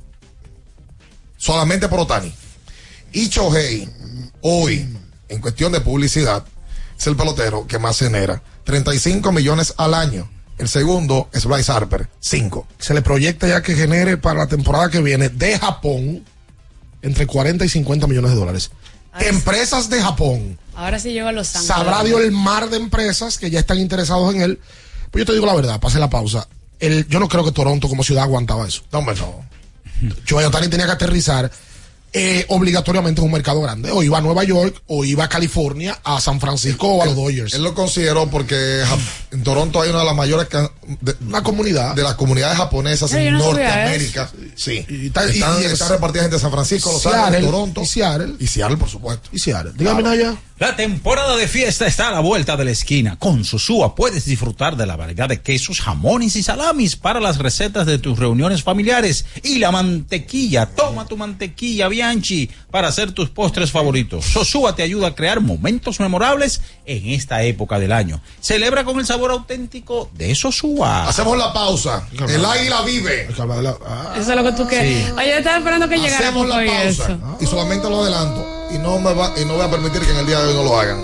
Solamente 1.38 1.88
por 1.88 2.00
Otani. 2.00 2.34
Y 3.10 3.28
Shohei, 3.30 3.88
hoy, 4.42 4.86
en 5.30 5.40
cuestión 5.40 5.72
de 5.72 5.80
publicidad, 5.80 6.44
es 6.98 7.06
el 7.06 7.16
pelotero 7.16 7.66
que 7.66 7.78
más 7.78 7.98
genera. 7.98 8.42
35 8.64 9.32
millones 9.32 9.74
al 9.76 9.94
año. 9.94 10.28
El 10.58 10.68
segundo 10.68 11.28
es 11.32 11.44
Bryce 11.44 11.70
Harper, 11.70 12.08
5. 12.20 12.66
Se 12.78 12.94
le 12.94 13.02
proyecta 13.02 13.46
ya 13.46 13.62
que 13.62 13.74
genere 13.74 14.16
para 14.16 14.40
la 14.40 14.46
temporada 14.46 14.90
que 14.90 15.02
viene 15.02 15.28
de 15.28 15.58
Japón 15.58 16.24
entre 17.02 17.26
40 17.26 17.64
y 17.64 17.68
50 17.68 18.06
millones 18.06 18.30
de 18.30 18.36
dólares. 18.36 18.70
Empresas 19.20 19.88
de 19.90 20.02
Japón. 20.02 20.58
Ahora 20.74 20.98
sí 20.98 21.12
llegó 21.12 21.28
a 21.28 21.32
Los 21.32 21.54
Ángeles. 21.54 21.74
Sabrá 21.74 22.04
Dios 22.04 22.20
el 22.20 22.32
mar 22.32 22.68
de 22.70 22.76
empresas 22.76 23.38
que 23.38 23.50
ya 23.50 23.60
están 23.60 23.78
interesados 23.78 24.34
en 24.34 24.42
él. 24.42 24.60
Pues 25.10 25.22
yo 25.22 25.26
te 25.26 25.32
digo 25.32 25.46
la 25.46 25.54
verdad, 25.54 25.80
pasé 25.80 25.98
la 25.98 26.10
pausa. 26.10 26.48
El, 26.78 27.06
yo 27.08 27.20
no 27.20 27.28
creo 27.28 27.44
que 27.44 27.52
Toronto 27.52 27.88
como 27.88 28.02
ciudad 28.02 28.24
aguantaba 28.24 28.66
eso. 28.66 28.82
No, 28.92 28.98
hombre, 28.98 29.14
no. 29.16 29.44
Joe 30.28 30.44
Otani 30.44 30.68
tenía 30.68 30.86
que 30.86 30.92
aterrizar 30.92 31.50
eh, 32.18 32.46
obligatoriamente 32.48 33.20
en 33.20 33.26
un 33.26 33.32
mercado 33.32 33.60
grande. 33.60 33.90
O 33.90 34.02
iba 34.02 34.18
a 34.18 34.20
Nueva 34.20 34.42
York, 34.44 34.82
o 34.86 35.04
iba 35.04 35.24
a 35.24 35.28
California, 35.28 35.98
a 36.02 36.20
San 36.20 36.40
Francisco 36.40 36.88
o 36.88 37.02
a 37.02 37.06
los 37.06 37.14
Dodgers. 37.16 37.52
Él 37.54 37.62
lo 37.62 37.74
consideró 37.74 38.28
porque 38.30 38.82
ja- 38.86 38.96
en 39.32 39.42
Toronto 39.42 39.82
hay 39.82 39.90
una 39.90 39.98
de 40.00 40.04
las 40.06 40.16
mayores 40.16 40.48
de, 41.00 41.14
una 41.26 41.42
comunidad 41.42 41.94
de 41.94 42.02
las 42.02 42.14
comunidades 42.14 42.56
japonesas 42.56 43.12
en 43.12 43.32
no 43.34 43.38
Norteamérica. 43.40 44.30
Sí. 44.54 44.84
Y, 44.88 45.06
están, 45.08 45.28
y 45.28 45.64
es- 45.64 45.72
están 45.72 45.90
repartidas 45.90 46.24
entre 46.24 46.40
San 46.40 46.50
Francisco, 46.50 46.90
Los 46.92 47.02
Seattle, 47.02 47.20
Ángeles, 47.22 47.44
Toronto. 47.46 47.82
y 47.82 47.86
Seattle. 47.86 48.34
Y 48.38 48.46
Seattle, 48.46 48.76
por 48.78 48.88
supuesto. 48.88 49.28
Y 49.32 49.38
Seattle. 49.38 49.72
Dígame, 49.76 50.02
Naya. 50.02 50.34
La 50.58 50.74
temporada 50.74 51.36
de 51.36 51.48
fiesta 51.48 51.86
está 51.86 52.08
a 52.08 52.12
la 52.12 52.20
vuelta 52.20 52.56
de 52.56 52.64
la 52.64 52.70
esquina. 52.70 53.18
Con 53.18 53.44
Sosúa 53.44 53.94
puedes 53.94 54.24
disfrutar 54.24 54.74
de 54.74 54.86
la 54.86 54.96
variedad 54.96 55.28
de 55.28 55.42
quesos, 55.42 55.82
jamones 55.82 56.34
y 56.34 56.42
salamis 56.42 56.96
para 56.96 57.20
las 57.20 57.36
recetas 57.36 57.84
de 57.84 57.98
tus 57.98 58.18
reuniones 58.18 58.62
familiares. 58.62 59.26
Y 59.42 59.58
la 59.58 59.70
mantequilla, 59.70 60.64
toma 60.64 61.04
tu 61.04 61.18
mantequilla 61.18 61.88
Bianchi 61.88 62.48
para 62.70 62.88
hacer 62.88 63.12
tus 63.12 63.28
postres 63.28 63.70
favoritos. 63.70 64.24
Sosúa 64.24 64.74
te 64.74 64.82
ayuda 64.82 65.08
a 65.08 65.14
crear 65.14 65.42
momentos 65.42 66.00
memorables 66.00 66.62
en 66.86 67.10
esta 67.10 67.42
época 67.42 67.78
del 67.78 67.92
año. 67.92 68.22
Celebra 68.40 68.82
con 68.84 68.98
el 68.98 69.04
sabor 69.04 69.32
auténtico 69.32 70.10
de 70.14 70.34
Sosúa. 70.34 71.06
Hacemos 71.06 71.36
la 71.36 71.52
pausa. 71.52 72.08
El 72.30 72.42
águila 72.42 72.80
vive. 72.80 73.28
Eso 73.28 73.44
es 74.16 74.28
lo 74.28 74.42
que 74.42 74.52
tú 74.52 74.66
quieres. 74.66 75.12
Oye, 75.12 75.28
yo 75.28 75.34
estaba 75.34 75.58
esperando 75.58 75.86
que 75.86 75.98
llegara 75.98 76.28
Hacemos 76.28 76.48
la 76.48 76.56
pausa. 76.64 76.82
eso. 76.88 77.36
Y 77.42 77.44
solamente 77.44 77.90
lo 77.90 78.00
adelanto. 78.00 78.56
Y 78.76 78.78
no, 78.78 78.98
me 78.98 79.12
va, 79.14 79.32
y 79.40 79.44
no 79.44 79.54
voy 79.54 79.64
a 79.64 79.70
permitir 79.70 80.00
que 80.02 80.10
en 80.10 80.16
el 80.18 80.26
día 80.26 80.40
de 80.40 80.48
hoy 80.48 80.54
no 80.54 80.62
lo 80.64 80.78
hagan. 80.78 81.00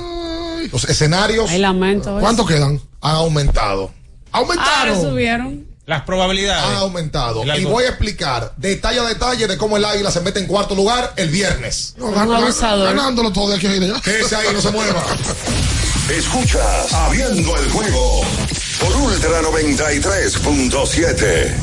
Los 0.70 0.84
escenarios. 0.84 1.50
Hay 1.50 1.58
lamento. 1.58 2.14
¿ves? 2.14 2.22
¿Cuánto 2.22 2.44
quedan? 2.46 2.80
Han 3.00 3.14
aumentado. 3.16 3.90
Ahora 4.30 4.94
subieron. 5.00 5.66
Las 5.84 6.02
probabilidades. 6.02 6.64
Han 6.64 6.76
aumentado. 6.76 7.42
Y 7.56 7.64
voy 7.64 7.82
a 7.84 7.88
explicar 7.88 8.52
detalle 8.56 9.00
a 9.00 9.04
detalle 9.04 9.46
de 9.48 9.56
cómo 9.58 9.76
el 9.76 9.84
águila 9.84 10.10
se 10.12 10.20
mete 10.20 10.38
en 10.40 10.46
cuarto 10.46 10.74
lugar 10.76 11.12
el 11.16 11.28
viernes. 11.30 11.94
No, 11.98 12.12
gan- 12.12 12.28
gan- 12.28 12.84
ganándolo 12.84 13.32
todo 13.32 13.50
de 13.50 13.56
aquí 13.56 13.66
a 13.66 13.70
allá. 13.70 14.00
Que 14.00 14.20
ese 14.20 14.36
ahí 14.36 14.46
no 14.52 14.60
se 14.60 14.70
mueva. 14.70 15.02
Escuchas 16.10 16.92
Abriendo 16.92 17.56
el 17.56 17.70
juego 17.70 18.20
por 18.80 18.94
Ultra 18.96 19.40
93.7. 19.42 21.54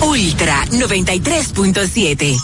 Ultra 0.00 0.64
93.7. 0.70 2.36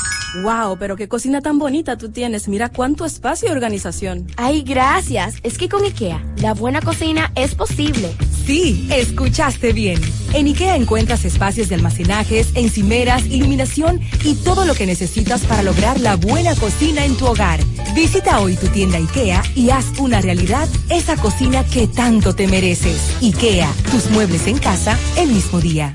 Wow, 0.43 0.77
pero 0.79 0.97
qué 0.97 1.09
cocina 1.09 1.41
tan 1.41 1.59
bonita 1.59 1.97
tú 1.97 2.11
tienes. 2.11 2.49
Mira 2.49 2.69
cuánto 2.69 3.05
espacio 3.05 3.49
y 3.49 3.53
organización. 3.53 4.27
Ay, 4.37 4.63
gracias. 4.63 5.37
Es 5.43 5.57
que 5.57 5.69
con 5.69 5.85
IKEA, 5.85 6.23
la 6.37 6.55
buena 6.55 6.81
cocina 6.81 7.33
es 7.35 7.55
posible. 7.55 8.15
Sí, 8.45 8.89
escuchaste 8.91 9.73
bien. 9.73 10.01
En 10.35 10.47
IKEA 10.47 10.77
encuentras 10.77 11.25
espacios 11.25 11.69
de 11.69 11.77
almacenajes, 11.77 12.53
encimeras, 12.55 13.27
iluminación 13.27 14.01
y 14.23 14.35
todo 14.37 14.65
lo 14.65 14.75
que 14.75 14.87
necesitas 14.87 15.45
para 15.47 15.63
lograr 15.63 16.01
la 16.01 16.17
buena 16.17 16.55
cocina 16.55 17.05
en 17.05 17.17
tu 17.17 17.27
hogar. 17.27 17.61
Visita 17.95 18.41
hoy 18.41 18.57
tu 18.57 18.67
tienda 18.69 18.99
IKEA 18.99 19.43
y 19.55 19.71
haz 19.71 19.99
una 19.99 20.21
realidad 20.21 20.69
esa 20.91 21.17
cocina 21.17 21.65
que 21.65 21.87
tanto 21.87 22.35
te 22.35 22.47
mereces. 22.49 23.17
IKEA, 23.23 23.71
tus 23.91 24.11
muebles 24.11 24.47
en 24.47 24.59
casa 24.59 24.99
el 25.17 25.29
mismo 25.29 25.61
día. 25.61 25.95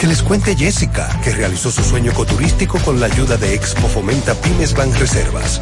Que 0.00 0.06
les 0.06 0.22
cuente 0.22 0.56
Jessica, 0.56 1.20
que 1.22 1.30
realizó 1.30 1.70
su 1.70 1.84
sueño 1.84 2.12
ecoturístico 2.12 2.78
con 2.78 3.00
la 3.00 3.06
ayuda 3.06 3.36
de 3.36 3.52
Expo 3.52 3.86
Fomenta 3.86 4.32
Pymes 4.32 4.72
Banreservas. 4.72 5.60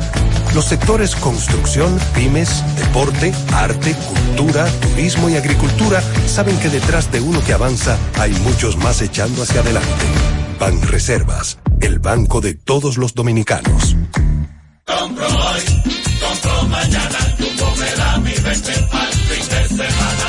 Los 0.54 0.66
sectores 0.66 1.16
construcción, 1.16 1.98
pymes, 2.14 2.62
deporte, 2.76 3.34
arte, 3.52 3.96
cultura, 3.96 4.64
turismo 4.80 5.28
y 5.28 5.34
agricultura 5.34 6.00
saben 6.28 6.56
que 6.60 6.68
detrás 6.68 7.10
de 7.10 7.20
uno 7.20 7.42
que 7.44 7.52
avanza 7.52 7.98
hay 8.16 8.30
muchos 8.30 8.76
más 8.76 9.02
echando 9.02 9.42
hacia 9.42 9.60
adelante. 9.60 10.04
Banreservas, 10.60 11.58
el 11.80 11.98
banco 11.98 12.40
de 12.40 12.54
todos 12.54 12.96
los 12.96 13.14
dominicanos. 13.14 13.96
Compro 14.84 15.26
hoy, 15.26 15.82
compro 16.20 16.62
mañana, 16.68 17.18
Jumbo 17.40 17.74
me 17.74 17.90
da 17.90 18.18
mi 18.18 18.34
20 18.34 18.72
al 18.92 19.12
fin 19.12 19.48
de 19.48 19.68
semana. 19.68 20.28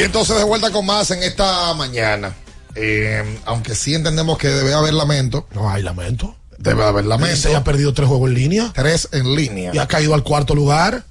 Y 0.00 0.04
entonces 0.04 0.34
de 0.38 0.44
vuelta 0.44 0.70
con 0.70 0.86
más 0.86 1.10
en 1.10 1.22
esta 1.22 1.74
mañana. 1.74 2.34
Eh, 2.74 3.38
aunque 3.44 3.74
sí 3.74 3.94
entendemos 3.94 4.38
que 4.38 4.48
debe 4.48 4.72
haber 4.72 4.94
lamento. 4.94 5.46
No 5.52 5.68
hay 5.68 5.82
lamento. 5.82 6.36
Debe 6.56 6.84
haber 6.84 7.04
lamento. 7.04 7.36
Se 7.36 7.54
ha 7.54 7.62
perdido 7.62 7.92
tres 7.92 8.08
juegos 8.08 8.30
en 8.30 8.34
línea. 8.34 8.72
Tres 8.74 9.08
en 9.12 9.34
línea. 9.34 9.72
Y 9.74 9.78
ha 9.78 9.86
caído 9.86 10.14
al 10.14 10.22
cuarto 10.22 10.54
lugar 10.54 11.04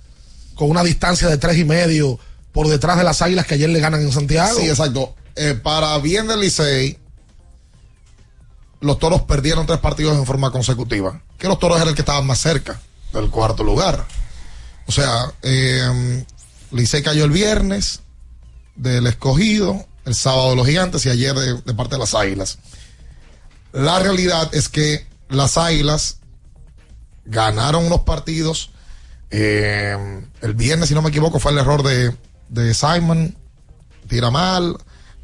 con 0.56 0.72
una 0.72 0.84
distancia 0.84 1.28
de 1.28 1.38
tres 1.38 1.58
y 1.58 1.66
medio 1.66 2.20
por 2.52 2.68
detrás 2.68 2.98
de 2.98 3.04
las 3.04 3.22
águilas 3.22 3.46
que 3.46 3.54
ayer 3.54 3.70
le 3.70 3.80
ganan 3.80 4.02
en 4.02 4.12
Santiago. 4.12 4.60
Sí, 4.60 4.68
exacto. 4.68 5.14
Eh, 5.36 5.54
para 5.54 5.96
bien 6.00 6.28
del 6.28 6.40
Licey, 6.40 6.98
los 8.82 8.98
toros 8.98 9.22
perdieron 9.22 9.68
tres 9.68 9.80
partidos 9.80 10.18
en 10.18 10.26
forma 10.26 10.52
consecutiva. 10.52 11.22
Que 11.38 11.48
los 11.48 11.60
toros 11.60 11.78
eran 11.78 11.90
el 11.90 11.96
que 11.96 12.02
estaban 12.02 12.26
más 12.26 12.40
cerca 12.40 12.80
del 13.14 13.30
cuarto 13.30 13.64
lugar. 13.64 14.04
O 14.88 14.92
sea, 14.92 15.32
eh, 15.44 16.26
Licey 16.72 17.04
cayó 17.04 17.26
el 17.26 17.32
viernes 17.32 18.02
del 18.80 19.06
escogido, 19.08 19.86
el 20.06 20.16
sábado 20.16 20.52
de 20.52 20.56
los 20.56 20.66
gigantes 20.68 21.06
y 21.06 21.10
ayer 21.10 21.36
de, 21.36 21.54
de 21.62 21.74
parte 21.74 21.96
de 21.96 22.00
las 22.00 22.16
águilas. 22.16 22.58
La 23.74 24.00
realidad 24.00 24.50
es 24.54 24.70
que 24.70 25.06
las 25.30 25.58
águilas 25.58 26.18
ganaron 27.26 27.86
unos 27.86 28.02
partidos. 28.02 28.72
eh, 29.32 29.96
el 30.42 30.54
viernes, 30.54 30.90
si 30.90 30.96
no 30.96 31.02
me 31.02 31.10
equivoco, 31.10 31.40
fue 31.40 31.52
el 31.52 31.58
error 31.60 31.84
de, 31.84 32.16
de 32.50 32.74
Simon. 32.74 33.36
Tira 34.08 34.32
mal. 34.32 34.76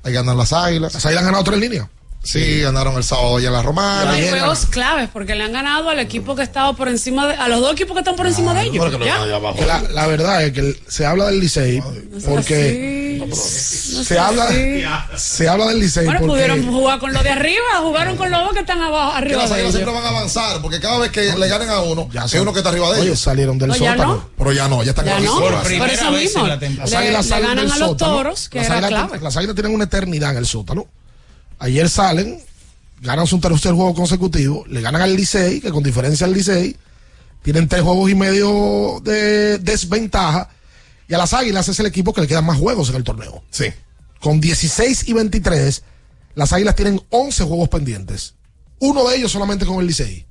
Ahí 0.04 0.14
ganan 0.14 0.38
las 0.38 0.54
águilas. 0.54 0.94
Las 0.94 1.06
águilas 1.06 1.22
han 1.22 1.28
ganado 1.28 1.44
tres 1.44 1.60
líneas. 1.60 1.88
Sí, 2.22 2.62
ganaron 2.62 2.96
el 2.96 3.04
sábado 3.04 3.40
ya 3.40 3.48
en 3.48 3.54
la 3.54 3.62
romana. 3.62 4.12
Hay 4.12 4.30
juegos 4.30 4.66
claves 4.66 5.10
porque 5.14 5.36
le 5.36 5.44
han 5.44 5.54
ganado 5.54 5.90
al 5.90 6.00
equipo 6.00 6.36
que 6.36 6.42
estaba 6.44 6.74
por 6.74 6.88
encima 6.88 7.28
de, 7.28 7.36
a 7.36 7.48
los 7.48 7.62
dos 7.62 7.74
equipos 7.74 7.94
que 7.94 8.00
están 8.00 8.16
por 8.16 8.26
encima 8.26 8.54
de 8.56 8.64
ellos. 8.64 8.92
La, 9.68 9.82
la 9.92 10.08
verdad 10.08 10.44
es 10.44 10.52
que 10.52 10.60
el- 10.62 10.80
se 10.88 11.06
habla 11.06 11.28
del 11.28 11.40
Licey 11.40 11.82
porque 12.28 13.05
se 13.34 14.20
habla 14.20 14.48
se 15.18 15.48
habla 15.50 15.68
del 15.68 15.80
Licey 15.80 16.06
Bueno, 16.06 16.22
pudieron 16.28 16.66
jugar 16.72 17.00
con 17.00 17.14
los 17.14 17.24
de 17.24 17.30
arriba, 17.30 17.64
jugaron 17.82 18.18
con 18.18 18.30
los 18.32 18.40
dos 18.42 18.54
que 18.54 18.60
están 18.60 18.82
abajo, 18.82 19.14
arriba 19.14 19.42
las 19.44 19.52
águilas 19.52 19.60
ellos. 19.62 19.74
siempre 19.76 19.94
van 19.94 20.04
a 20.06 20.10
avanzar, 20.10 20.62
porque 20.62 20.80
cada 20.80 21.00
vez 21.00 21.12
que 21.12 21.34
le 21.38 21.48
ganen 21.48 21.70
a 21.70 21.82
uno, 21.82 22.10
hay 22.20 22.30
son- 22.30 22.42
uno 22.42 22.54
que 22.54 22.60
está 22.60 22.70
arriba 22.70 22.88
de 22.94 23.00
Oye, 23.02 23.08
ellos. 23.10 23.20
salieron 23.20 23.58
del 23.58 23.70
No, 23.70 23.76
ya 23.76 23.92
sótano. 23.94 24.14
no. 24.16 24.30
Pero 24.38 24.52
ya 24.54 24.68
no, 24.68 24.84
ya 24.84 24.90
están 24.92 25.06
Ya 25.06 25.18
en 25.18 25.26
no, 25.26 25.40
la 25.40 25.62
por 25.62 25.66
zona. 25.72 25.86
eso 25.94 26.12
mismo. 26.12 26.48
Las 26.48 26.60
Le, 26.92 26.98
águilas 26.98 27.26
le 27.26 27.30
salen 27.30 27.48
ganan 27.50 27.72
a 27.72 27.78
los 27.78 27.90
sótano. 27.90 28.12
toros, 28.16 28.50
que 28.50 28.58
las 28.60 28.68
era 28.68 28.78
águilas, 28.78 29.08
clave. 29.10 29.24
las 29.24 29.38
águilas 29.38 29.56
tienen 29.56 29.74
una 29.74 29.84
eternidad 29.86 30.32
en 30.32 30.38
el 30.38 30.46
sótano. 30.46 30.86
Ayer 31.60 31.90
salen, 31.90 32.42
ganan 33.02 33.28
su 33.28 33.40
tercer 33.40 33.74
juego 33.74 33.94
consecutivo, 33.94 34.66
le 34.68 34.82
ganan 34.82 35.02
al 35.02 35.16
Licey, 35.16 35.62
que 35.62 35.72
con 35.72 35.84
diferencia 35.84 36.26
al 36.28 36.34
Licey, 36.34 36.76
tienen 37.44 37.68
tres 37.68 37.82
juegos 37.84 38.10
y 38.10 38.16
medio 38.16 39.00
de 39.04 39.58
desventaja. 39.60 40.50
Y 41.08 41.14
a 41.14 41.18
las 41.18 41.34
águilas 41.34 41.68
es 41.70 41.80
el 41.80 41.86
equipo 41.86 42.14
que 42.14 42.22
le 42.22 42.28
quedan 42.28 42.46
más 42.46 42.58
juegos 42.58 42.90
en 42.90 42.96
el 42.96 43.04
torneo. 43.04 43.44
Sí. 43.52 43.66
Con 44.20 44.40
16 44.42 45.08
y 45.08 45.14
23, 45.14 45.84
las 46.36 46.52
águilas 46.54 46.76
tienen 46.76 47.02
11 47.10 47.44
juegos 47.44 47.70
pendientes. 47.70 48.34
Uno 48.80 49.08
de 49.08 49.18
ellos 49.18 49.32
solamente 49.32 49.66
con 49.66 49.80
el 49.80 49.88
Licey. 49.88 50.26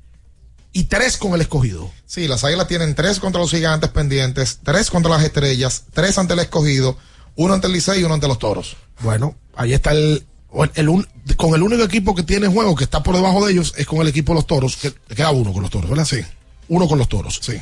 Y 0.73 0.85
tres 0.85 1.17
con 1.17 1.33
el 1.35 1.41
escogido. 1.41 1.93
Sí, 2.05 2.27
las 2.27 2.43
águilas 2.43 2.67
tienen 2.67 2.95
tres 2.97 3.21
contra 3.21 3.41
los 3.41 3.51
gigantes 3.53 3.91
pendientes, 3.91 4.59
tres 4.65 4.91
contra 4.91 5.13
las 5.13 5.23
estrellas, 5.23 5.85
tres 5.93 6.19
ante 6.19 6.35
el 6.35 6.41
escogido, 6.41 6.99
uno 7.37 7.55
ante 7.55 7.69
el 7.69 7.73
Licey 7.75 8.01
y 8.01 8.05
uno 8.05 8.15
ante 8.15 8.27
los 8.27 8.41
toros. 8.41 8.77
Bueno, 9.01 9.37
ahí 9.55 9.73
está 9.73 9.93
el, 9.93 10.27
o 10.51 10.65
el- 10.65 10.73
el 10.75 10.89
un- 10.89 11.07
con 11.37 11.55
el 11.55 11.63
único 11.63 11.85
equipo 11.85 12.15
que 12.17 12.25
tiene 12.25 12.49
juego 12.49 12.75
que 12.75 12.83
está 12.85 13.03
por 13.05 13.15
debajo 13.15 13.47
de 13.47 13.53
ellos 13.53 13.73
es 13.77 13.87
con 13.87 14.01
el 14.01 14.09
equipo 14.09 14.33
de 14.33 14.37
los 14.37 14.47
toros, 14.49 14.77
que 14.77 14.93
le 15.09 15.15
queda 15.15 15.31
uno 15.31 15.53
con 15.53 15.63
los 15.63 15.71
toros, 15.71 15.89
¿verdad? 15.89 16.05
Sí. 16.07 16.21
Uno 16.69 16.89
con 16.89 16.99
los 16.99 17.09
toros. 17.09 17.39
Sí. 17.41 17.55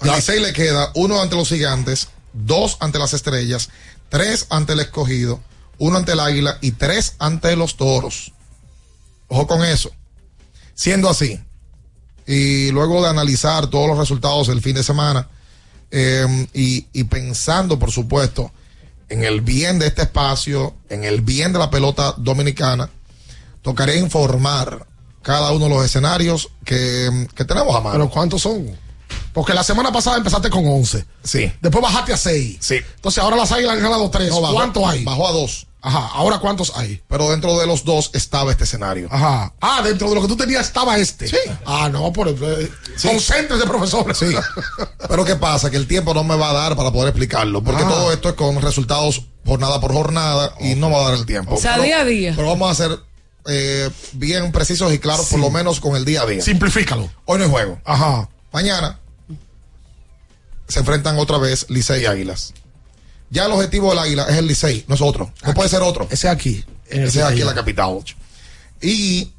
Al 0.00 0.16
Licey 0.16 0.40
le 0.40 0.52
queda 0.52 0.90
uno 0.96 1.20
ante 1.22 1.36
los 1.36 1.48
gigantes, 1.48 2.08
dos 2.32 2.76
ante 2.80 2.98
las 2.98 3.12
estrellas, 3.12 3.70
tres 4.08 4.46
ante 4.50 4.72
el 4.74 4.80
escogido, 4.80 5.40
uno 5.78 5.96
ante 5.96 6.12
el 6.12 6.20
águila 6.20 6.58
y 6.60 6.72
tres 6.72 7.14
ante 7.18 7.56
los 7.56 7.76
toros. 7.76 8.32
Ojo 9.28 9.46
con 9.46 9.64
eso. 9.64 9.90
Siendo 10.74 11.08
así, 11.08 11.40
y 12.26 12.70
luego 12.70 13.02
de 13.02 13.08
analizar 13.08 13.68
todos 13.68 13.88
los 13.88 13.98
resultados 13.98 14.48
del 14.48 14.62
fin 14.62 14.74
de 14.74 14.82
semana, 14.82 15.28
eh, 15.90 16.48
y, 16.54 16.86
y 16.92 17.04
pensando, 17.04 17.78
por 17.78 17.90
supuesto, 17.90 18.52
en 19.08 19.24
el 19.24 19.40
bien 19.40 19.78
de 19.78 19.88
este 19.88 20.02
espacio, 20.02 20.76
en 20.88 21.04
el 21.04 21.20
bien 21.20 21.52
de 21.52 21.58
la 21.58 21.70
pelota 21.70 22.14
dominicana, 22.16 22.88
tocaría 23.60 23.96
informar 23.96 24.86
cada 25.22 25.50
uno 25.50 25.64
de 25.64 25.70
los 25.70 25.84
escenarios 25.84 26.48
que, 26.64 27.26
que 27.34 27.44
tenemos 27.44 27.74
a 27.74 27.80
mano. 27.80 27.92
Pero 27.92 28.10
¿cuántos 28.10 28.42
son? 28.42 28.70
Porque 29.32 29.54
la 29.54 29.62
semana 29.64 29.92
pasada 29.92 30.16
empezaste 30.16 30.50
con 30.50 30.66
11. 30.66 31.04
Sí. 31.22 31.52
Después 31.60 31.82
bajaste 31.82 32.12
a 32.12 32.16
6. 32.16 32.58
Sí. 32.60 32.76
Entonces 32.96 33.22
ahora 33.22 33.36
las 33.36 33.52
águilas 33.52 33.76
han 33.76 33.82
ganado 33.82 34.10
3. 34.10 34.28
No, 34.30 34.40
¿Cuántos 34.52 34.84
hay? 34.88 35.04
Bajó 35.04 35.28
a 35.28 35.32
dos. 35.32 35.66
Ajá. 35.82 36.10
Ahora 36.12 36.38
cuántos 36.40 36.76
hay. 36.76 37.00
Pero 37.08 37.30
dentro 37.30 37.58
de 37.58 37.66
los 37.66 37.84
dos 37.86 38.10
estaba 38.12 38.50
este 38.50 38.64
escenario. 38.64 39.08
Ajá. 39.10 39.54
Ah, 39.62 39.80
dentro 39.82 40.10
de 40.10 40.14
lo 40.14 40.20
que 40.22 40.28
tú 40.28 40.36
tenías 40.36 40.66
estaba 40.66 40.98
este. 40.98 41.26
Sí. 41.26 41.38
Ah, 41.64 41.88
no, 41.90 42.12
por 42.12 42.28
eh, 42.28 42.70
concéntrese, 43.02 43.64
profesor. 43.66 44.14
Sí. 44.14 44.26
Pero 45.08 45.24
¿qué 45.24 45.36
pasa? 45.36 45.70
Que 45.70 45.78
el 45.78 45.86
tiempo 45.86 46.12
no 46.12 46.22
me 46.22 46.36
va 46.36 46.50
a 46.50 46.52
dar 46.52 46.76
para 46.76 46.90
poder 46.90 47.08
explicarlo. 47.08 47.62
Porque 47.64 47.82
Ah. 47.82 47.88
todo 47.88 48.12
esto 48.12 48.28
es 48.28 48.34
con 48.34 48.60
resultados 48.60 49.22
jornada 49.46 49.80
por 49.80 49.92
jornada 49.94 50.52
y 50.60 50.74
no 50.74 50.90
va 50.90 51.00
a 51.00 51.04
dar 51.10 51.14
el 51.14 51.24
tiempo. 51.24 51.54
O 51.54 51.58
sea, 51.58 51.72
Pero- 51.72 51.84
día 51.84 52.00
a 52.00 52.04
día. 52.04 52.32
Pero 52.36 52.48
vamos 52.48 52.70
a 52.70 52.74
ser 52.74 52.98
eh, 53.46 53.88
bien 54.12 54.52
precisos 54.52 54.92
y 54.92 54.98
claros, 54.98 55.28
por 55.28 55.40
lo 55.40 55.50
menos 55.50 55.80
con 55.80 55.96
el 55.96 56.04
día 56.04 56.20
a 56.22 56.26
día. 56.26 56.42
Simplifícalo. 56.42 57.10
Hoy 57.24 57.38
no 57.38 57.44
hay 57.44 57.50
juego. 57.50 57.80
Ajá. 57.86 58.28
Mañana 58.52 58.99
se 60.70 60.80
enfrentan 60.80 61.18
otra 61.18 61.38
vez 61.38 61.66
Licey 61.68 62.02
y 62.02 62.06
Águilas. 62.06 62.54
Ya 63.30 63.46
el 63.46 63.52
objetivo 63.52 63.90
del 63.90 64.00
Águila 64.00 64.26
es 64.28 64.36
el 64.36 64.46
Licey, 64.46 64.84
no 64.88 64.94
es 64.94 65.00
otro. 65.00 65.32
No 65.44 65.54
puede 65.54 65.68
ser 65.68 65.82
otro. 65.82 66.08
Ese 66.10 66.28
aquí. 66.28 66.64
en 66.88 67.02
el 67.02 67.08
Ese 67.08 67.20
es 67.20 67.24
aquí 67.24 67.40
en 67.40 67.46
la 67.46 67.54
capital. 67.54 68.02
Y 68.80 69.32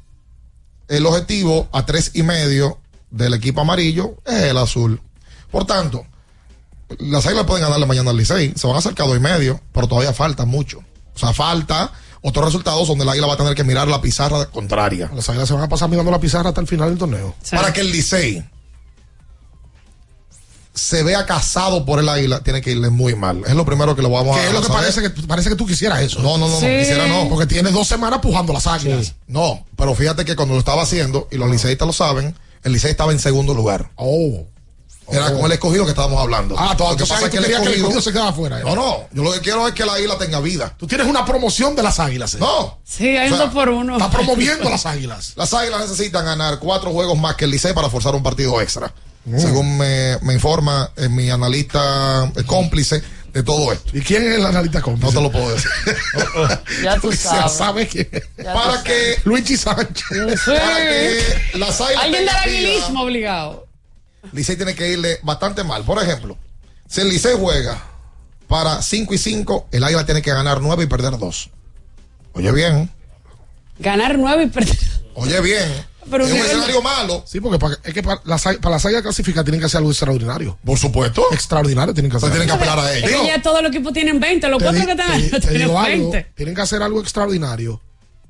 el 0.88 1.06
objetivo 1.06 1.68
a 1.72 1.84
tres 1.84 2.12
y 2.14 2.22
medio 2.22 2.78
del 3.10 3.34
equipo 3.34 3.60
amarillo 3.60 4.16
es 4.24 4.42
el 4.44 4.58
azul. 4.58 5.00
Por 5.50 5.66
tanto, 5.66 6.06
las 6.98 7.26
águilas 7.26 7.44
pueden 7.44 7.64
ganarle 7.64 7.86
mañana 7.86 8.10
al 8.10 8.16
Licey. 8.16 8.54
Se 8.56 8.66
van 8.66 8.76
a 8.76 8.78
acercar 8.78 9.06
a 9.06 9.08
dos 9.10 9.18
y 9.18 9.20
medio, 9.20 9.60
pero 9.72 9.86
todavía 9.86 10.12
falta 10.12 10.46
mucho. 10.46 10.82
O 11.14 11.18
sea, 11.18 11.34
falta 11.34 11.92
otros 12.22 12.46
resultados 12.46 12.88
donde 12.88 13.04
el 13.04 13.10
águila 13.10 13.26
va 13.26 13.34
a 13.34 13.36
tener 13.36 13.54
que 13.54 13.64
mirar 13.64 13.88
la 13.88 14.00
pizarra 14.00 14.46
contraria. 14.46 15.10
Las 15.14 15.28
águilas 15.28 15.48
se 15.48 15.54
van 15.54 15.64
a 15.64 15.68
pasar 15.68 15.90
mirando 15.90 16.10
la 16.10 16.20
pizarra 16.20 16.50
hasta 16.50 16.60
el 16.60 16.66
final 16.66 16.88
del 16.88 16.98
torneo. 16.98 17.34
Para 17.50 17.72
que 17.72 17.80
el 17.80 17.90
Licey 17.90 18.42
se 20.74 21.02
vea 21.02 21.26
casado 21.26 21.84
por 21.84 21.98
el 21.98 22.08
águila, 22.08 22.40
tiene 22.42 22.60
que 22.62 22.70
irle 22.70 22.88
muy 22.90 23.14
mal. 23.14 23.42
Es 23.46 23.54
lo 23.54 23.64
primero 23.64 23.94
que 23.94 24.02
lo 24.02 24.10
vamos 24.10 24.36
a 24.36 24.40
Que 24.40 24.46
es 24.46 24.52
lo 24.52 24.60
que 24.60 24.68
saber. 24.68 24.82
parece 24.82 25.02
que 25.02 25.10
parece 25.26 25.48
que 25.50 25.56
tú 25.56 25.66
quisieras 25.66 26.00
eso. 26.00 26.20
No, 26.20 26.38
no, 26.38 26.48
no, 26.48 26.54
no, 26.54 26.60
quisiera 26.60 27.06
no. 27.06 27.28
Porque 27.28 27.46
tienes 27.46 27.72
dos 27.72 27.86
semanas 27.88 28.20
pujando 28.20 28.52
las 28.52 28.66
águilas. 28.66 29.14
No, 29.26 29.64
pero 29.76 29.94
fíjate 29.94 30.24
que 30.24 30.34
cuando 30.36 30.54
lo 30.54 30.60
estaba 30.60 30.82
haciendo, 30.82 31.28
y 31.30 31.36
los 31.36 31.50
liceístas 31.50 31.86
lo 31.86 31.92
saben, 31.92 32.34
el 32.62 32.72
Licey 32.72 32.90
estaba 32.92 33.12
en 33.12 33.18
segundo 33.18 33.54
lugar. 33.54 33.90
Oh. 33.96 34.46
Era 35.10 35.32
con 35.34 35.44
el 35.44 35.52
escogido 35.52 35.84
que 35.84 35.90
estábamos 35.90 36.20
hablando. 36.22 36.54
Ah, 36.56 36.74
todo, 36.76 36.92
Lo 36.92 36.96
que 36.96 37.04
pasa 37.04 37.24
es 37.24 37.30
que 37.30 37.36
el 37.36 37.42
querías 37.42 37.60
que 37.60 37.66
el 37.66 37.72
escogido... 37.74 37.98
escogido 37.98 38.02
se 38.02 38.12
quedara 38.12 38.30
afuera. 38.30 38.60
¿eh? 38.60 38.62
No, 38.64 38.74
no, 38.74 38.96
yo 39.12 39.22
lo 39.24 39.32
que 39.32 39.40
quiero 39.40 39.66
es 39.68 39.74
que 39.74 39.84
la 39.84 39.94
águila 39.94 40.16
tenga 40.16 40.40
vida. 40.40 40.74
Tú 40.78 40.86
tienes 40.86 41.06
una 41.06 41.24
promoción 41.26 41.74
de 41.76 41.82
las 41.82 41.98
águilas. 42.00 42.34
¿eh? 42.34 42.38
No. 42.40 42.78
Sí, 42.84 43.08
hay 43.08 43.28
O 43.28 43.32
un 43.32 43.36
sea, 43.36 43.46
dos 43.46 43.54
por 43.54 43.68
uno. 43.68 43.96
Está 43.96 44.08
promoviendo 44.10 44.70
las 44.70 44.86
águilas. 44.86 45.32
Las 45.36 45.52
águilas 45.52 45.80
necesitan 45.82 46.24
ganar 46.24 46.60
cuatro 46.60 46.92
juegos 46.92 47.18
más 47.18 47.34
que 47.34 47.44
el 47.44 47.50
Licey 47.50 47.74
para 47.74 47.90
forzar 47.90 48.14
un 48.14 48.22
partido 48.22 48.58
extra. 48.62 48.94
Mm. 49.24 49.38
Según 49.38 49.78
me, 49.78 50.18
me 50.22 50.34
informa 50.34 50.90
eh, 50.96 51.08
mi 51.08 51.30
analista 51.30 52.30
eh, 52.36 52.42
cómplice 52.44 53.02
de 53.32 53.42
todo 53.42 53.72
esto. 53.72 53.96
¿Y 53.96 54.00
quién 54.02 54.26
es 54.26 54.36
el 54.38 54.44
analista 54.44 54.82
cómplice? 54.82 55.06
No 55.14 55.18
te 55.20 55.22
lo 55.24 55.30
puedo 55.32 55.54
decir. 55.54 55.70
Ya 56.82 56.98
tú 56.98 57.10
Ya 57.12 57.16
sabes. 57.16 57.52
sabes 57.52 57.88
quién 57.88 58.08
es. 58.12 58.44
para 58.44 58.82
que 58.82 59.16
Luigi 59.24 59.56
Sánchez. 59.56 60.06
para 60.44 60.76
que 60.76 61.24
las 61.54 61.80
Alguien 61.80 62.12
del 62.26 62.28
aguilismo 62.28 63.02
obligado. 63.02 63.66
Licey 64.32 64.56
tiene 64.56 64.74
que 64.74 64.88
irle 64.88 65.18
bastante 65.22 65.64
mal. 65.64 65.82
Por 65.84 66.02
ejemplo, 66.02 66.36
si 66.88 67.00
el 67.00 67.08
Licey 67.08 67.34
juega 67.38 67.82
para 68.48 68.82
5 68.82 69.14
y 69.14 69.18
5, 69.18 69.68
el 69.72 69.82
Águila 69.84 70.04
tiene 70.04 70.20
que 70.22 70.32
ganar 70.32 70.60
9 70.60 70.84
y 70.84 70.86
perder 70.86 71.16
2. 71.18 71.50
Oye 72.34 72.52
bien, 72.52 72.90
Ganar 73.78 74.18
nueve 74.18 74.44
y 74.44 74.48
perder. 74.48 74.78
oye 75.14 75.40
bien. 75.40 75.86
Pero 76.10 76.26
es 76.26 76.32
un 76.32 76.38
escenario 76.38 76.82
malo. 76.82 77.22
Sí, 77.26 77.40
porque 77.40 77.58
para, 77.58 77.78
es 77.84 77.94
que 77.94 78.02
para 78.02 78.20
las, 78.24 78.42
para 78.42 78.70
las 78.70 78.84
águilas 78.84 79.02
clasificar 79.02 79.44
tienen 79.44 79.60
que 79.60 79.66
hacer 79.66 79.78
algo 79.78 79.90
extraordinario. 79.90 80.58
Por 80.64 80.78
supuesto. 80.78 81.24
Extraordinario 81.32 81.94
tienen 81.94 82.10
que 82.10 82.16
hacer. 82.16 82.28
Entonces 82.30 82.46
tienen 82.48 82.58
que 82.66 82.70
apelar 82.70 82.86
a 82.86 82.96
Es 82.96 83.04
ellos. 83.04 83.20
que 83.22 83.26
ya 83.28 83.42
todos 83.42 83.62
los 83.62 83.70
equipos 83.70 83.92
tienen 83.92 84.18
20. 84.20 84.48
Los 84.48 84.62
cuatro 84.62 84.84
que 84.84 84.90
están 84.92 85.06
te 85.10 85.16
di- 85.16 85.22
ahí 85.24 85.30
te 85.30 85.40
tienen 85.40 85.58
digo 85.68 85.78
algo, 85.80 86.10
20. 86.10 86.32
tienen 86.34 86.54
que 86.54 86.60
hacer 86.60 86.82
algo 86.82 87.00
extraordinario, 87.00 87.80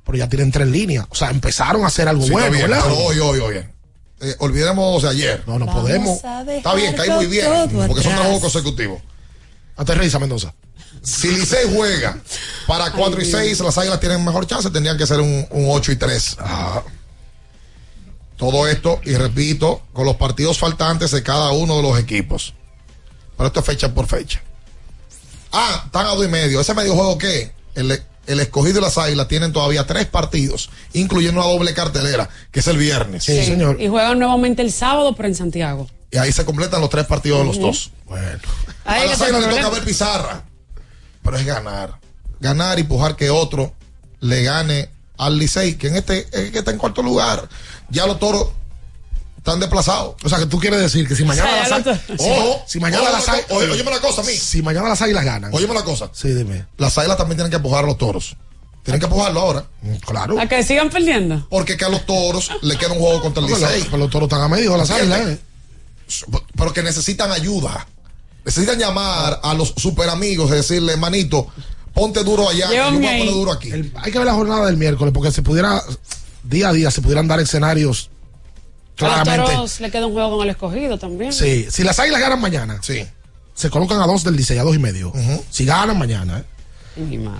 pero 0.04 0.18
ya 0.18 0.28
tienen 0.28 0.52
tres 0.52 0.68
líneas. 0.68 1.06
O 1.08 1.14
sea, 1.14 1.30
empezaron 1.30 1.84
a 1.84 1.88
hacer 1.88 2.08
algo 2.08 2.24
Sí, 2.24 2.30
bueno, 2.30 2.50
bien, 2.50 2.68
¿verdad? 2.70 2.84
pero 2.84 2.98
hoy, 2.98 3.18
hoy, 3.18 3.38
hoy. 3.40 3.56
Eh, 4.20 4.36
olvidemos 4.38 5.02
de 5.02 5.08
ayer. 5.08 5.42
No, 5.46 5.58
no 5.58 5.66
podemos. 5.66 6.16
Está 6.48 6.74
bien, 6.74 6.94
cae 6.94 7.10
muy 7.10 7.26
bien. 7.26 7.46
Porque 7.86 8.02
son 8.02 8.12
tres 8.12 8.18
juegos 8.20 8.40
consecutivos. 8.40 9.02
Aterriza, 9.76 10.18
Mendoza. 10.18 10.54
Si 11.02 11.26
Licey 11.28 11.74
juega 11.74 12.16
para 12.68 12.92
4 12.92 13.20
y 13.20 13.24
6, 13.24 13.58
las 13.60 13.76
águilas 13.76 13.98
tienen 13.98 14.24
mejor 14.24 14.46
chance, 14.46 14.70
tendrían 14.70 14.96
que 14.96 15.04
ser 15.06 15.18
un, 15.18 15.44
un 15.50 15.66
8 15.70 15.90
y 15.90 15.96
3. 15.96 16.36
Todo 18.42 18.66
esto, 18.66 19.00
y 19.04 19.14
repito, 19.14 19.82
con 19.92 20.04
los 20.04 20.16
partidos 20.16 20.58
faltantes 20.58 21.12
de 21.12 21.22
cada 21.22 21.52
uno 21.52 21.76
de 21.76 21.82
los 21.84 21.96
equipos. 21.96 22.54
Pero 23.36 23.46
esto 23.46 23.60
es 23.60 23.66
fecha 23.66 23.94
por 23.94 24.08
fecha. 24.08 24.42
Ah, 25.52 25.84
están 25.86 26.06
a 26.06 26.08
dos 26.08 26.24
y 26.24 26.28
medio. 26.28 26.60
¿Ese 26.60 26.74
medio 26.74 26.96
juego 26.96 27.16
qué? 27.18 27.52
El, 27.76 28.02
el 28.26 28.40
escogido 28.40 28.80
y 28.80 28.82
las 28.82 28.98
águilas 28.98 29.28
tienen 29.28 29.52
todavía 29.52 29.86
tres 29.86 30.06
partidos, 30.06 30.70
incluyendo 30.92 31.40
una 31.40 31.52
doble 31.52 31.72
cartelera, 31.72 32.28
que 32.50 32.58
es 32.58 32.66
el 32.66 32.78
viernes. 32.78 33.22
Sí, 33.22 33.44
señor. 33.44 33.80
Y 33.80 33.86
juegan 33.86 34.18
nuevamente 34.18 34.62
el 34.62 34.72
sábado, 34.72 35.14
pero 35.14 35.28
en 35.28 35.36
Santiago. 35.36 35.88
Y 36.10 36.18
ahí 36.18 36.32
se 36.32 36.44
completan 36.44 36.80
los 36.80 36.90
tres 36.90 37.06
partidos 37.06 37.38
de 37.38 37.44
los 37.44 37.60
dos. 37.60 37.92
Bueno. 38.06 38.40
Ahí 38.84 39.02
a 39.02 39.04
que 39.04 39.08
las 39.10 39.20
águilas 39.20 39.40
le 39.40 39.46
toca 39.46 39.60
problema. 39.60 39.70
ver 39.76 39.84
pizarra. 39.84 40.44
Pero 41.22 41.36
es 41.36 41.46
ganar. 41.46 42.00
Ganar 42.40 42.80
y 42.80 42.82
pujar 42.82 43.14
que 43.14 43.30
otro 43.30 43.72
le 44.18 44.42
gane 44.42 44.90
al 45.18 45.38
Licey, 45.38 45.74
que 45.74 45.88
en 45.88 45.96
este 45.96 46.26
es 46.32 46.50
que 46.50 46.58
está 46.58 46.70
en 46.70 46.78
cuarto 46.78 47.02
lugar. 47.02 47.48
Ya 47.90 48.06
los 48.06 48.18
toros 48.18 48.48
están 49.36 49.60
desplazados. 49.60 50.14
O 50.24 50.28
sea, 50.28 50.38
que 50.38 50.46
tú 50.46 50.58
quieres 50.58 50.80
decir 50.80 51.06
que 51.06 51.14
si 51.16 51.24
mañana 51.24 51.48
O 51.50 51.52
sea, 51.66 51.78
las 51.78 51.86
águilas. 51.86 52.00
Ojo, 52.18 52.62
si 52.66 52.80
mañana 52.80 53.02
ojo, 53.02 53.12
las 53.12 53.28
águilas. 53.28 53.50
oye, 53.50 53.70
óyeme 53.70 53.90
una 53.90 54.00
cosa 54.00 54.22
a 54.22 54.24
mí. 54.24 54.32
Si 54.32 54.62
mañana 54.62 54.88
las 54.88 55.02
águilas 55.02 55.24
ganan. 55.24 55.52
Óyeme 55.54 55.72
una 55.72 55.82
cosa. 55.84 56.10
Sí, 56.12 56.28
dime. 56.32 56.66
Las 56.78 56.96
águilas 56.98 57.16
también 57.16 57.36
tienen 57.36 57.50
que 57.50 57.56
empujar 57.56 57.84
a 57.84 57.86
los 57.86 57.98
toros. 57.98 58.36
Tienen 58.84 58.98
que 58.98 59.06
empujarlo 59.06 59.40
ahora. 59.40 59.64
Mm, 59.82 59.94
Claro. 59.96 60.40
A 60.40 60.46
que 60.46 60.62
sigan 60.64 60.90
perdiendo. 60.90 61.46
Porque 61.50 61.76
que 61.76 61.84
a 61.84 61.88
los 61.88 62.04
toros 62.06 62.50
le 62.62 62.76
queda 62.78 62.92
un 62.92 62.98
juego 62.98 63.20
contra 63.22 63.44
el 63.44 63.48
Licey. 63.50 63.84
pero 63.84 63.98
los 63.98 64.10
toros 64.10 64.26
están 64.26 64.40
a 64.42 64.48
medio 64.48 64.76
las 64.76 64.90
águilas. 64.90 65.20
¿eh? 65.28 65.40
Pero 66.56 66.72
que 66.72 66.82
necesitan 66.82 67.30
ayuda. 67.32 67.86
Necesitan 68.44 68.78
llamar 68.78 69.40
a 69.42 69.54
los 69.54 69.72
super 69.76 70.08
amigos 70.08 70.50
y 70.50 70.54
decirle, 70.54 70.96
manito, 70.96 71.46
ponte 71.94 72.22
duro 72.24 72.48
allá, 72.48 72.66
yo 72.72 72.90
voy 72.92 73.06
a 73.06 73.10
poner 73.18 73.30
duro 73.32 73.52
aquí. 73.52 73.70
El- 73.70 73.92
hay 73.96 74.12
que 74.12 74.18
ver 74.18 74.26
la 74.26 74.34
jornada 74.34 74.66
del 74.66 74.76
miércoles 74.76 75.12
porque 75.14 75.30
se 75.32 75.42
pudiera, 75.42 75.82
día 76.44 76.68
a 76.68 76.72
día, 76.72 76.90
se 76.90 77.00
pudieran 77.02 77.26
dar 77.28 77.40
escenarios 77.40 78.10
A 78.98 79.04
los 79.04 79.12
claramente. 79.14 79.52
toros 79.52 79.80
le 79.80 79.90
queda 79.90 80.06
un 80.06 80.12
juego 80.12 80.36
con 80.36 80.44
el 80.44 80.50
escogido 80.50 80.98
también. 80.98 81.32
Sí, 81.32 81.66
si 81.70 81.82
las 81.84 81.98
águilas 81.98 82.20
ganan 82.20 82.40
mañana, 82.40 82.78
Sí. 82.82 83.04
se 83.54 83.70
colocan 83.70 84.00
a 84.00 84.06
dos 84.06 84.24
del 84.24 84.36
Licey, 84.36 84.58
a 84.58 84.62
dos 84.64 84.74
y 84.74 84.78
medio. 84.78 85.12
Si 85.50 85.64
ganan 85.64 85.98
mañana, 85.98 86.38
¿eh? 86.40 86.44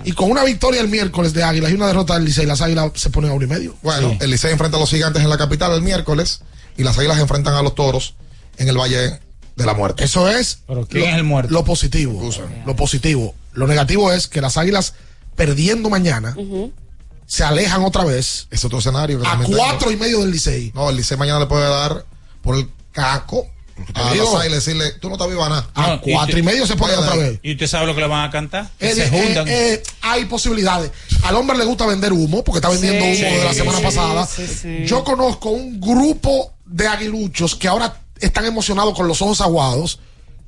Y 0.03 0.11
con 0.13 0.31
una 0.31 0.43
victoria 0.43 0.81
el 0.81 0.87
miércoles 0.87 1.31
de 1.31 1.43
Águilas 1.43 1.69
y 1.71 1.75
una 1.75 1.85
derrota 1.85 2.15
del 2.15 2.25
Licey, 2.25 2.47
las 2.47 2.61
Águilas 2.61 2.91
se 2.95 3.11
ponen 3.11 3.29
a 3.29 3.33
uno 3.35 3.45
y 3.45 3.47
medio. 3.47 3.75
Bueno, 3.83 4.17
el 4.19 4.31
Licey 4.31 4.51
enfrenta 4.51 4.77
a 4.77 4.79
los 4.79 4.89
gigantes 4.89 5.21
en 5.21 5.29
la 5.29 5.37
capital 5.37 5.71
el 5.73 5.83
miércoles 5.83 6.41
y 6.75 6.83
las 6.83 6.97
águilas 6.97 7.19
enfrentan 7.19 7.53
a 7.53 7.61
los 7.61 7.75
toros 7.75 8.15
en 8.57 8.67
el 8.67 8.75
Valle 8.75 9.19
de 9.55 9.65
la 9.65 9.73
Muerte. 9.73 10.03
Eso 10.05 10.29
es 10.29 10.59
¿Pero 10.67 10.85
quién 10.87 11.03
lo, 11.03 11.09
es 11.09 11.15
el 11.15 11.23
muerto? 11.23 11.53
lo 11.53 11.63
positivo. 11.63 12.29
Lo 12.65 12.75
positivo. 12.75 13.35
Lo 13.53 13.67
negativo 13.67 14.11
es 14.11 14.27
que 14.27 14.41
las 14.41 14.57
Águilas, 14.57 14.93
perdiendo 15.35 15.89
mañana, 15.89 16.35
se 17.25 17.43
alejan 17.43 17.83
otra 17.83 18.03
vez 18.03 18.47
Es 18.51 18.63
otro 18.65 18.79
escenario. 18.79 19.19
que 19.21 19.27
a 19.27 19.37
cuatro 19.45 19.91
y 19.91 19.95
medio 19.97 20.19
del 20.21 20.31
Licey. 20.31 20.71
No, 20.75 20.89
el 20.89 20.95
Licey 20.97 21.17
mañana 21.17 21.39
le 21.39 21.45
puede 21.45 21.67
dar 21.69 22.05
por 22.41 22.55
el 22.55 22.67
caco 22.91 23.47
a 23.95 24.11
digo. 24.13 24.25
las 24.25 24.41
águilas 24.41 24.45
y 24.67 24.71
decirle, 24.71 24.91
tú 24.99 25.07
no 25.09 25.15
estás 25.15 25.27
viva 25.29 25.49
nada. 25.49 25.67
A 25.73 25.87
No, 25.87 25.95
y 25.95 25.99
cuatro 26.13 26.37
y 26.37 26.43
medio 26.43 26.67
se 26.67 26.75
ponen 26.75 26.95
Vaya 26.97 27.07
otra 27.09 27.21
vez. 27.23 27.39
¿Y 27.41 27.53
usted 27.53 27.65
sabe 27.67 27.87
lo 27.87 27.95
que 27.95 28.01
le 28.01 28.07
van 28.07 28.27
a 28.27 28.31
cantar? 28.31 28.69
Eh, 28.79 28.93
se 28.93 29.05
eh, 29.05 29.09
juntan. 29.09 29.47
eh, 29.47 29.81
hay 30.01 30.25
posibilidades. 30.25 30.91
Al 31.23 31.35
hombre 31.35 31.57
le 31.57 31.65
gusta 31.65 31.85
vender 31.87 32.13
humo 32.13 32.43
porque 32.43 32.57
está 32.59 32.69
vendiendo 32.69 33.03
Sí, 33.05 33.23
humo 33.25 33.37
de 33.39 33.43
la 33.45 33.53
semana 33.53 33.77
sí, 33.79 33.83
pasada. 33.83 34.25
sí, 34.27 34.47
sí. 34.47 34.85
Yo 34.85 35.03
conozco 35.03 35.49
un 35.49 35.79
grupo 35.81 36.53
de 36.65 36.87
aguiluchos 36.87 37.55
que 37.55 37.67
ahora 37.67 37.99
están 38.25 38.45
emocionados 38.45 38.95
con 38.95 39.07
los 39.07 39.21
ojos 39.21 39.41
aguados, 39.41 39.99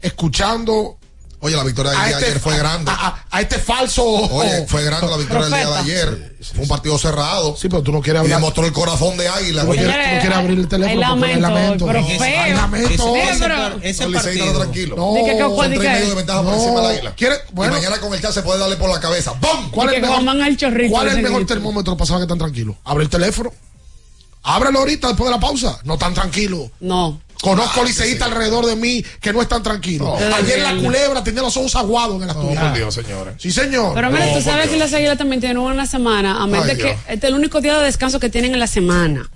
escuchando 0.01 0.97
Oye, 1.41 1.55
la 1.55 1.63
victoria 1.63 1.91
del 1.91 1.99
a 2.01 2.05
día 2.05 2.15
de 2.15 2.21
este, 2.21 2.32
ayer 2.32 2.41
fue 2.41 2.57
grande. 2.57 2.89
a, 2.89 3.07
a- 3.07 3.26
a 3.30 3.41
este 3.41 3.59
falso. 3.59 4.03
Oye, 4.03 4.65
fue 4.67 4.84
grande 4.84 5.07
la 5.07 5.17
victoria 5.17 5.43
del 5.43 5.53
día 5.53 5.67
de 5.69 5.78
ayer. 5.78 6.36
Fue 6.53 6.63
un 6.63 6.67
partido 6.67 6.97
cerrado. 6.97 7.55
Sí, 7.55 7.69
pero 7.69 7.84
tú 7.84 7.91
no 7.91 8.01
quieres 8.01 8.21
Y 8.21 8.26
hablar. 8.26 8.39
demostró 8.39 8.65
el 8.65 8.73
corazón 8.73 9.15
de 9.17 9.28
águila. 9.28 9.61
Tú 9.61 9.67
no 9.67 9.71
Oye, 9.73 9.84
quieres, 9.84 9.95
tú 10.09 10.15
no 10.15 10.19
quieres 10.21 10.38
abrir 10.39 10.59
el 10.59 10.67
teléfono 10.67 10.95
porque 11.01 11.19
no 11.19 11.26
hay 11.28 11.41
lamento, 11.41 11.55
lamento. 11.61 11.86
pero 11.86 11.99
Hay 11.99 12.17
feo. 12.19 12.55
lamento. 12.55 12.88
Ese, 13.15 13.26
ese 13.28 13.89
ese 13.89 14.03
el 14.05 14.13
partido. 14.13 14.59
tranquilo. 14.59 14.95
No, 14.95 15.13
Di 15.13 15.23
que- 15.26 15.32
que- 15.34 15.39
Son 15.39 15.55
tres 15.57 15.69
y 15.76 15.80
que- 15.82 15.88
medio 15.89 16.09
de 16.09 16.15
ventaja 16.15 16.41
por 16.41 16.51
No. 16.51 16.55
encima 16.57 16.82
del 16.82 16.91
águila. 16.97 17.15
¿Quiere- 17.15 17.38
bueno. 17.51 17.73
y 17.73 17.76
mañana 17.76 17.97
con 18.01 18.13
el 18.13 18.21
chat 18.21 18.32
se 18.32 18.41
puede 18.41 18.59
darle 18.59 18.78
por 18.78 18.89
la 18.89 18.99
cabeza. 18.99 19.34
¡Bum! 19.34 19.69
¿Cuál 19.69 19.88
Y 19.88 19.91
es 19.91 19.95
el 19.97 20.01
mejor, 20.01 20.23
¿cuál 20.89 21.07
es 21.09 21.13
el 21.15 21.21
mejor 21.21 21.45
termómetro 21.45 21.95
para 21.95 22.07
saber 22.07 22.21
que 22.21 22.23
están 22.23 22.39
tranquilos? 22.39 22.76
Abre 22.86 23.03
el 23.03 23.09
teléfono. 23.09 23.51
Ábrelo 24.41 24.80
ahorita 24.80 25.09
después 25.09 25.28
de 25.30 25.36
la 25.36 25.39
pausa. 25.39 25.78
No 25.84 25.93
están 25.95 26.13
tranquilos. 26.15 26.69
No. 26.80 27.19
Conozco 27.49 27.81
Ah, 27.81 27.85
liceístas 27.85 28.27
sí. 28.27 28.33
alrededor 28.33 28.65
de 28.65 28.75
mí 28.75 29.05
que 29.21 29.31
no 29.31 29.41
están 29.41 29.61
tranquilos. 29.63 30.07
No. 30.19 30.35
Ayer 30.35 30.59
la 30.59 30.73
Desde 30.73 30.83
culebra 30.85 31.23
tenía 31.23 31.41
los 31.41 31.55
ojos 31.57 31.75
aguados 31.75 32.15
en 32.15 32.21
el 32.23 32.27
No, 32.27 32.33
asturiano. 32.33 32.67
por 32.69 32.77
Dios, 32.77 32.93
señores. 32.95 33.35
Sí, 33.37 33.51
señor. 33.51 33.93
Pero 33.93 34.09
mira, 34.09 34.25
No, 34.25 34.33
tú 34.33 34.41
sabes 34.41 34.63
Dios. 34.63 34.73
que 34.73 34.77
las 34.79 34.93
águilas 34.93 35.17
también 35.17 35.39
tienen 35.39 35.57
una 35.59 35.85
semana, 35.85 36.41
a 36.41 36.47
menos 36.47 36.65
de 36.67 36.77
que 36.77 36.91
este 36.91 37.13
es 37.13 37.23
el 37.23 37.33
único 37.35 37.61
día 37.61 37.77
de 37.77 37.85
descanso 37.85 38.19
que 38.19 38.29
tienen 38.29 38.53
en 38.53 38.59
la 38.59 38.67
semana. 38.67 39.29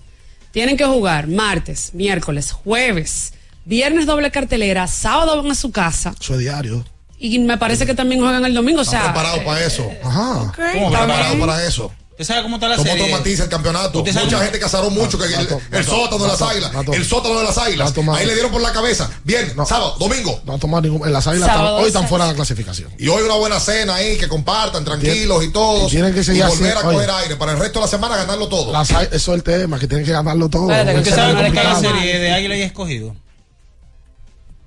Tienen 0.52 0.76
que 0.78 0.86
jugar 0.86 1.28
martes, 1.28 1.92
miércoles, 1.94 2.52
jueves, 2.52 3.34
viernes 3.66 4.06
doble 4.08 4.32
cartelera, 4.32 4.88
sábado 4.88 5.40
van 5.42 5.52
a 5.52 5.56
su 5.56 5.72
casa. 5.72 6.14
Eso 6.20 6.34
es 6.34 6.40
diario. 6.40 6.84
Y 7.20 7.38
me 7.40 7.58
parece 7.58 7.86
que 7.86 7.94
también 7.94 8.22
juegan 8.22 8.44
el 8.46 8.54
domingo. 8.54 8.82
O 8.82 8.86
sea, 8.86 9.00
Están 9.00 9.14
preparados 9.14 9.44
para 9.44 9.64
eso. 9.66 9.92
Ajá. 10.04 10.32
Ok, 10.44 10.56
¿Cómo 10.74 10.88
está 10.88 11.06
preparados 11.06 11.36
para 11.38 11.66
eso? 11.66 11.92
¿Usted 12.20 12.34
sabe 12.34 12.44
cómo 12.44 12.58
está 12.58 12.68
la 12.68 12.76
¿Cómo 12.76 12.86
serie? 12.90 13.04
automatiza 13.06 13.44
el 13.44 13.50
campeonato? 13.50 14.00
¿Usted 14.00 14.12
sabe 14.12 14.26
Mucha 14.26 14.36
cómo- 14.36 14.44
gente 14.44 14.60
casaron 14.60 14.94
mucho 14.94 15.18
que 15.18 15.24
el, 15.26 15.48
el 15.72 15.86
sótano 15.86 16.24
de 16.26 16.28
las 16.30 16.42
águilas. 16.42 16.72
El 16.92 17.06
sótano 17.06 17.40
de 17.40 17.46
las 17.46 17.58
águilas. 17.58 17.94
Ahí 18.14 18.26
le 18.26 18.34
dieron 18.34 18.52
por 18.52 18.62
la 18.62 18.74
cabeza. 18.74 19.10
Bien, 19.24 19.54
sábado, 19.66 19.96
domingo. 19.98 20.42
No 20.44 20.54
han 20.56 20.60
tomado 20.60 20.82
ningún. 20.82 21.08
En 21.08 21.14
las 21.14 21.26
águilas 21.28 21.48
están- 21.48 21.66
hoy 21.66 21.88
están 21.88 22.10
fuera 22.10 22.26
de 22.26 22.32
la 22.32 22.36
clasificación. 22.36 22.92
Y 22.98 23.08
hoy 23.08 23.24
una 23.24 23.36
buena 23.36 23.58
cena 23.62 23.96
ahí, 23.96 24.18
que 24.18 24.28
compartan, 24.28 24.84
tranquilos 24.84 25.46
y 25.46 25.48
todos. 25.54 25.88
Y 25.88 25.96
tienen 25.96 26.14
que 26.14 26.22
seguir 26.22 26.44
y 26.44 26.48
volver 26.50 26.72
así, 26.72 26.80
a 26.80 26.82
coger 26.92 27.10
oye. 27.10 27.20
aire 27.24 27.36
para 27.38 27.54
el 27.54 27.60
resto 27.60 27.80
de 27.80 27.86
la 27.86 27.90
semana 27.90 28.18
ganarlo 28.18 28.50
todo. 28.50 28.74
Las 28.74 28.90
eso 28.92 29.08
es 29.14 29.28
el 29.30 29.44
tema, 29.44 29.80
que 29.80 29.88
tienen 29.88 30.06
que 30.06 30.12
ganarlo 30.12 30.50
todo. 30.50 30.64
Espérate, 30.70 30.92
que 30.92 31.00
¿Usted 31.00 31.16
sabe 31.16 31.34
cómo 31.36 31.46
está 31.48 31.64
la 31.64 31.80
serie 31.80 32.20
de 32.20 32.32
Águila 32.34 32.58
y 32.58 32.62
Escogido? 32.64 33.16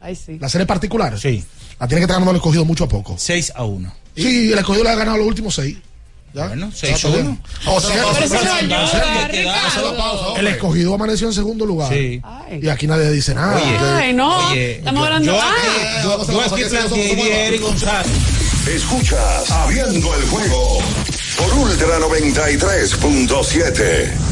Ay, 0.01 0.17
sí. 0.17 0.39
La 0.41 0.49
serie 0.49 0.67
particular. 0.67 1.21
Sí. 1.21 1.45
La 1.79 1.87
tiene 1.87 2.01
que 2.01 2.05
estar 2.05 2.15
ganando 2.15 2.31
el 2.31 2.37
escogido 2.39 2.65
mucho 2.65 2.85
a 2.85 2.89
poco. 2.89 3.15
6 3.19 3.53
a 3.55 3.65
1. 3.65 3.95
Y 4.17 4.53
el 4.53 4.59
escogido 4.59 4.85
le 4.85 4.91
ha 4.91 4.95
ganado 4.95 5.19
los 5.19 5.27
últimos 5.27 5.55
seis. 5.55 5.77
¿Ya? 6.35 6.47
Bueno, 6.49 6.71
Ya 6.71 6.77
6 6.77 6.93
a 6.93 6.97
está 6.97 7.09
bien. 7.09 7.27
1. 7.67 7.75
O 7.75 7.81
sea, 7.81 8.05
El 10.39 10.47
escogido 10.47 10.95
amaneció 10.95 11.27
en 11.29 11.35
segundo 11.35 11.67
lugar. 11.67 11.93
Sí. 11.93 12.23
Y 12.61 12.69
aquí 12.69 12.87
nadie 12.87 13.11
dice 13.11 13.35
nada. 13.35 13.57
Oye. 13.57 13.79
Ay, 13.79 14.13
no. 14.15 14.49
Oye, 14.51 14.77
Estamos 14.79 15.05
hablando. 15.07 15.33
yo 15.33 15.39
ah, 15.41 15.55
yo- 16.03 16.27
yo 16.33 16.41
aquí 16.41 16.63
planteé 16.71 17.47
Eric 17.49 17.61
González. 17.63 18.13
Escuchas 18.67 19.51
Abriendo 19.51 20.15
el 20.15 20.23
juego 20.29 20.79
por 21.37 21.53
Ultra 21.55 21.99
93.7. 21.99 24.32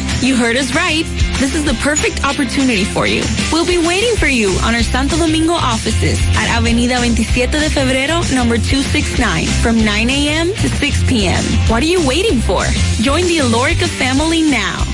You 0.21 0.35
heard 0.35 0.55
us 0.55 0.75
right. 0.75 1.03
This 1.39 1.55
is 1.55 1.65
the 1.65 1.73
perfect 1.81 2.23
opportunity 2.23 2.83
for 2.83 3.07
you. 3.07 3.23
We'll 3.51 3.65
be 3.65 3.79
waiting 3.79 4.15
for 4.17 4.27
you 4.27 4.51
on 4.61 4.75
our 4.75 4.83
Santo 4.83 5.17
Domingo 5.17 5.53
offices 5.53 6.19
at 6.37 6.47
Avenida 6.55 6.97
27 6.97 7.59
de 7.59 7.69
Febrero, 7.69 8.21
number 8.31 8.57
269, 8.57 9.47
from 9.63 9.83
9 9.83 10.09
a.m. 10.11 10.53
to 10.53 10.69
6 10.69 11.03
p.m. 11.09 11.43
What 11.69 11.81
are 11.81 11.87
you 11.87 12.07
waiting 12.07 12.37
for? 12.39 12.63
Join 13.01 13.25
the 13.25 13.39
Alorica 13.39 13.87
family 13.97 14.43
now. 14.43 14.85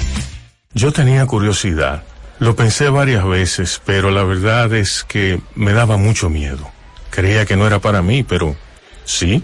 Yo 0.73 0.91
tenía 0.93 1.25
curiosidad. 1.25 2.03
Lo 2.39 2.55
pensé 2.55 2.87
varias 2.87 3.25
veces, 3.25 3.81
pero 3.83 4.11
la 4.11 4.23
verdad 4.23 4.73
es 4.73 5.03
que 5.03 5.41
me 5.55 5.73
daba 5.73 5.97
mucho 5.97 6.29
miedo. 6.29 6.71
Creía 7.09 7.45
que 7.45 7.57
no 7.57 7.67
era 7.67 7.79
para 7.79 8.01
mí, 8.01 8.23
pero 8.23 8.55
sí. 9.03 9.43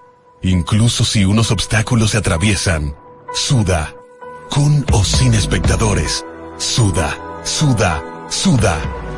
incluso 0.42 1.06
si 1.06 1.26
unos 1.26 1.52
obstáculos 1.52 2.12
se 2.12 2.18
atraviesan, 2.18 2.96
suda, 3.34 3.96
con 4.50 4.86
o 4.92 5.04
sin 5.04 5.34
espectadores, 5.34 6.26
suda, 6.58 7.18
suda, 7.44 8.04
suda, 8.30 8.78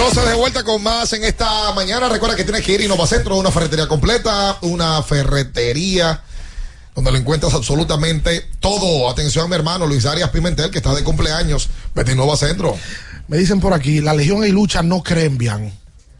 entonces 0.00 0.30
de 0.30 0.34
vuelta 0.34 0.64
con 0.64 0.82
más 0.82 1.12
en 1.12 1.24
esta 1.24 1.72
mañana. 1.74 2.08
Recuerda 2.08 2.34
que 2.34 2.44
tienes 2.44 2.64
que 2.64 2.72
ir 2.72 2.80
a 2.80 2.84
Innova 2.84 3.06
Centro, 3.06 3.36
una 3.36 3.50
ferretería 3.50 3.86
completa, 3.86 4.56
una 4.62 5.02
ferretería 5.02 6.22
donde 6.94 7.12
lo 7.12 7.18
encuentras 7.18 7.52
absolutamente 7.52 8.46
todo. 8.60 9.10
Atención 9.10 9.44
a 9.44 9.48
mi 9.48 9.56
hermano 9.56 9.86
Luis 9.86 10.06
Arias 10.06 10.30
Pimentel, 10.30 10.70
que 10.70 10.78
está 10.78 10.94
de 10.94 11.04
cumpleaños. 11.04 11.68
Vete 11.94 12.12
a 12.12 12.14
Innova 12.14 12.36
Centro. 12.36 12.76
Me 13.28 13.36
dicen 13.36 13.60
por 13.60 13.74
aquí, 13.74 14.00
la 14.00 14.14
Legión 14.14 14.42
y 14.44 14.48
Lucha 14.48 14.82
no 14.82 15.02
creen 15.02 15.36
bien. 15.36 15.72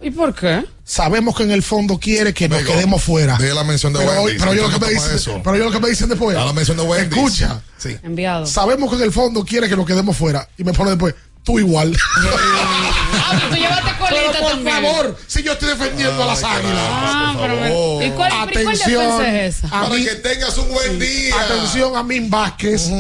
¿Y 0.02 0.10
por 0.10 0.34
qué? 0.34 0.64
Sabemos 0.84 1.34
que 1.34 1.44
en 1.44 1.50
el 1.50 1.62
fondo 1.62 1.98
quiere 1.98 2.34
que 2.34 2.48
nos 2.48 2.62
quedemos 2.62 3.02
fuera. 3.02 3.38
de 3.38 3.54
la 3.54 3.64
mención 3.64 3.94
de 3.94 4.00
pero, 4.00 4.22
Wendy's, 4.22 4.42
pero 4.42 4.54
yo 4.54 4.62
lo 4.62 4.68
que 4.68 4.74
¿qué 4.74 4.86
me 4.86 4.92
dicen, 4.92 5.16
eso? 5.16 5.40
pero 5.42 5.56
yo 5.56 5.64
lo 5.64 5.70
que 5.70 5.80
me 5.80 5.88
dicen 5.88 6.08
después. 6.08 6.36
Da 6.36 6.44
la 6.44 6.52
mención 6.52 6.76
de 6.76 6.82
Wendy's. 6.82 7.16
Escucha. 7.16 7.62
Sí. 7.78 7.96
Enviado. 8.02 8.46
Sabemos 8.46 8.90
que 8.90 8.96
en 8.96 9.02
el 9.02 9.12
fondo 9.12 9.42
quiere 9.44 9.68
que 9.68 9.76
nos 9.76 9.86
quedemos 9.86 10.16
fuera. 10.16 10.46
Y 10.58 10.64
me 10.64 10.72
pone 10.74 10.90
después, 10.90 11.14
tú 11.44 11.58
igual. 11.58 11.96
Ah, 13.12 13.40
tú 13.50 13.56
llevaste 13.56 13.90
colita 13.98 14.20
Pero 14.32 14.40
por 14.40 14.50
también. 14.52 14.74
favor, 14.82 15.18
si 15.26 15.42
yo 15.42 15.52
estoy 15.52 15.68
defendiendo 15.70 16.22
a 16.22 16.26
las 16.26 16.42
águilas. 16.44 16.78
Ah, 16.78 17.36
pero 17.40 17.56
me- 17.60 18.06
¿Y 18.06 18.10
cuál, 18.10 18.32
pero 18.46 18.60
¿y 18.60 18.64
cuál 18.64 18.76
Atención. 18.76 19.02
defensa 19.18 19.38
es 19.44 19.56
esa? 19.56 19.68
Para 19.70 19.88
mí- 19.88 20.04
que 20.04 20.14
tengas 20.16 20.58
un 20.58 20.68
buen 20.70 20.98
día. 20.98 21.34
Atención 21.40 21.96
a 21.96 22.02
Min 22.02 22.30
Vázquez. 22.30 22.90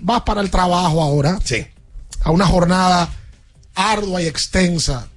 Vas 0.00 0.22
para 0.22 0.40
el 0.40 0.50
trabajo 0.50 1.02
ahora. 1.02 1.38
Sí. 1.44 1.66
A 2.22 2.30
una 2.30 2.46
jornada 2.46 3.08
ardua 3.74 4.22
y 4.22 4.26
extensa. 4.26 5.08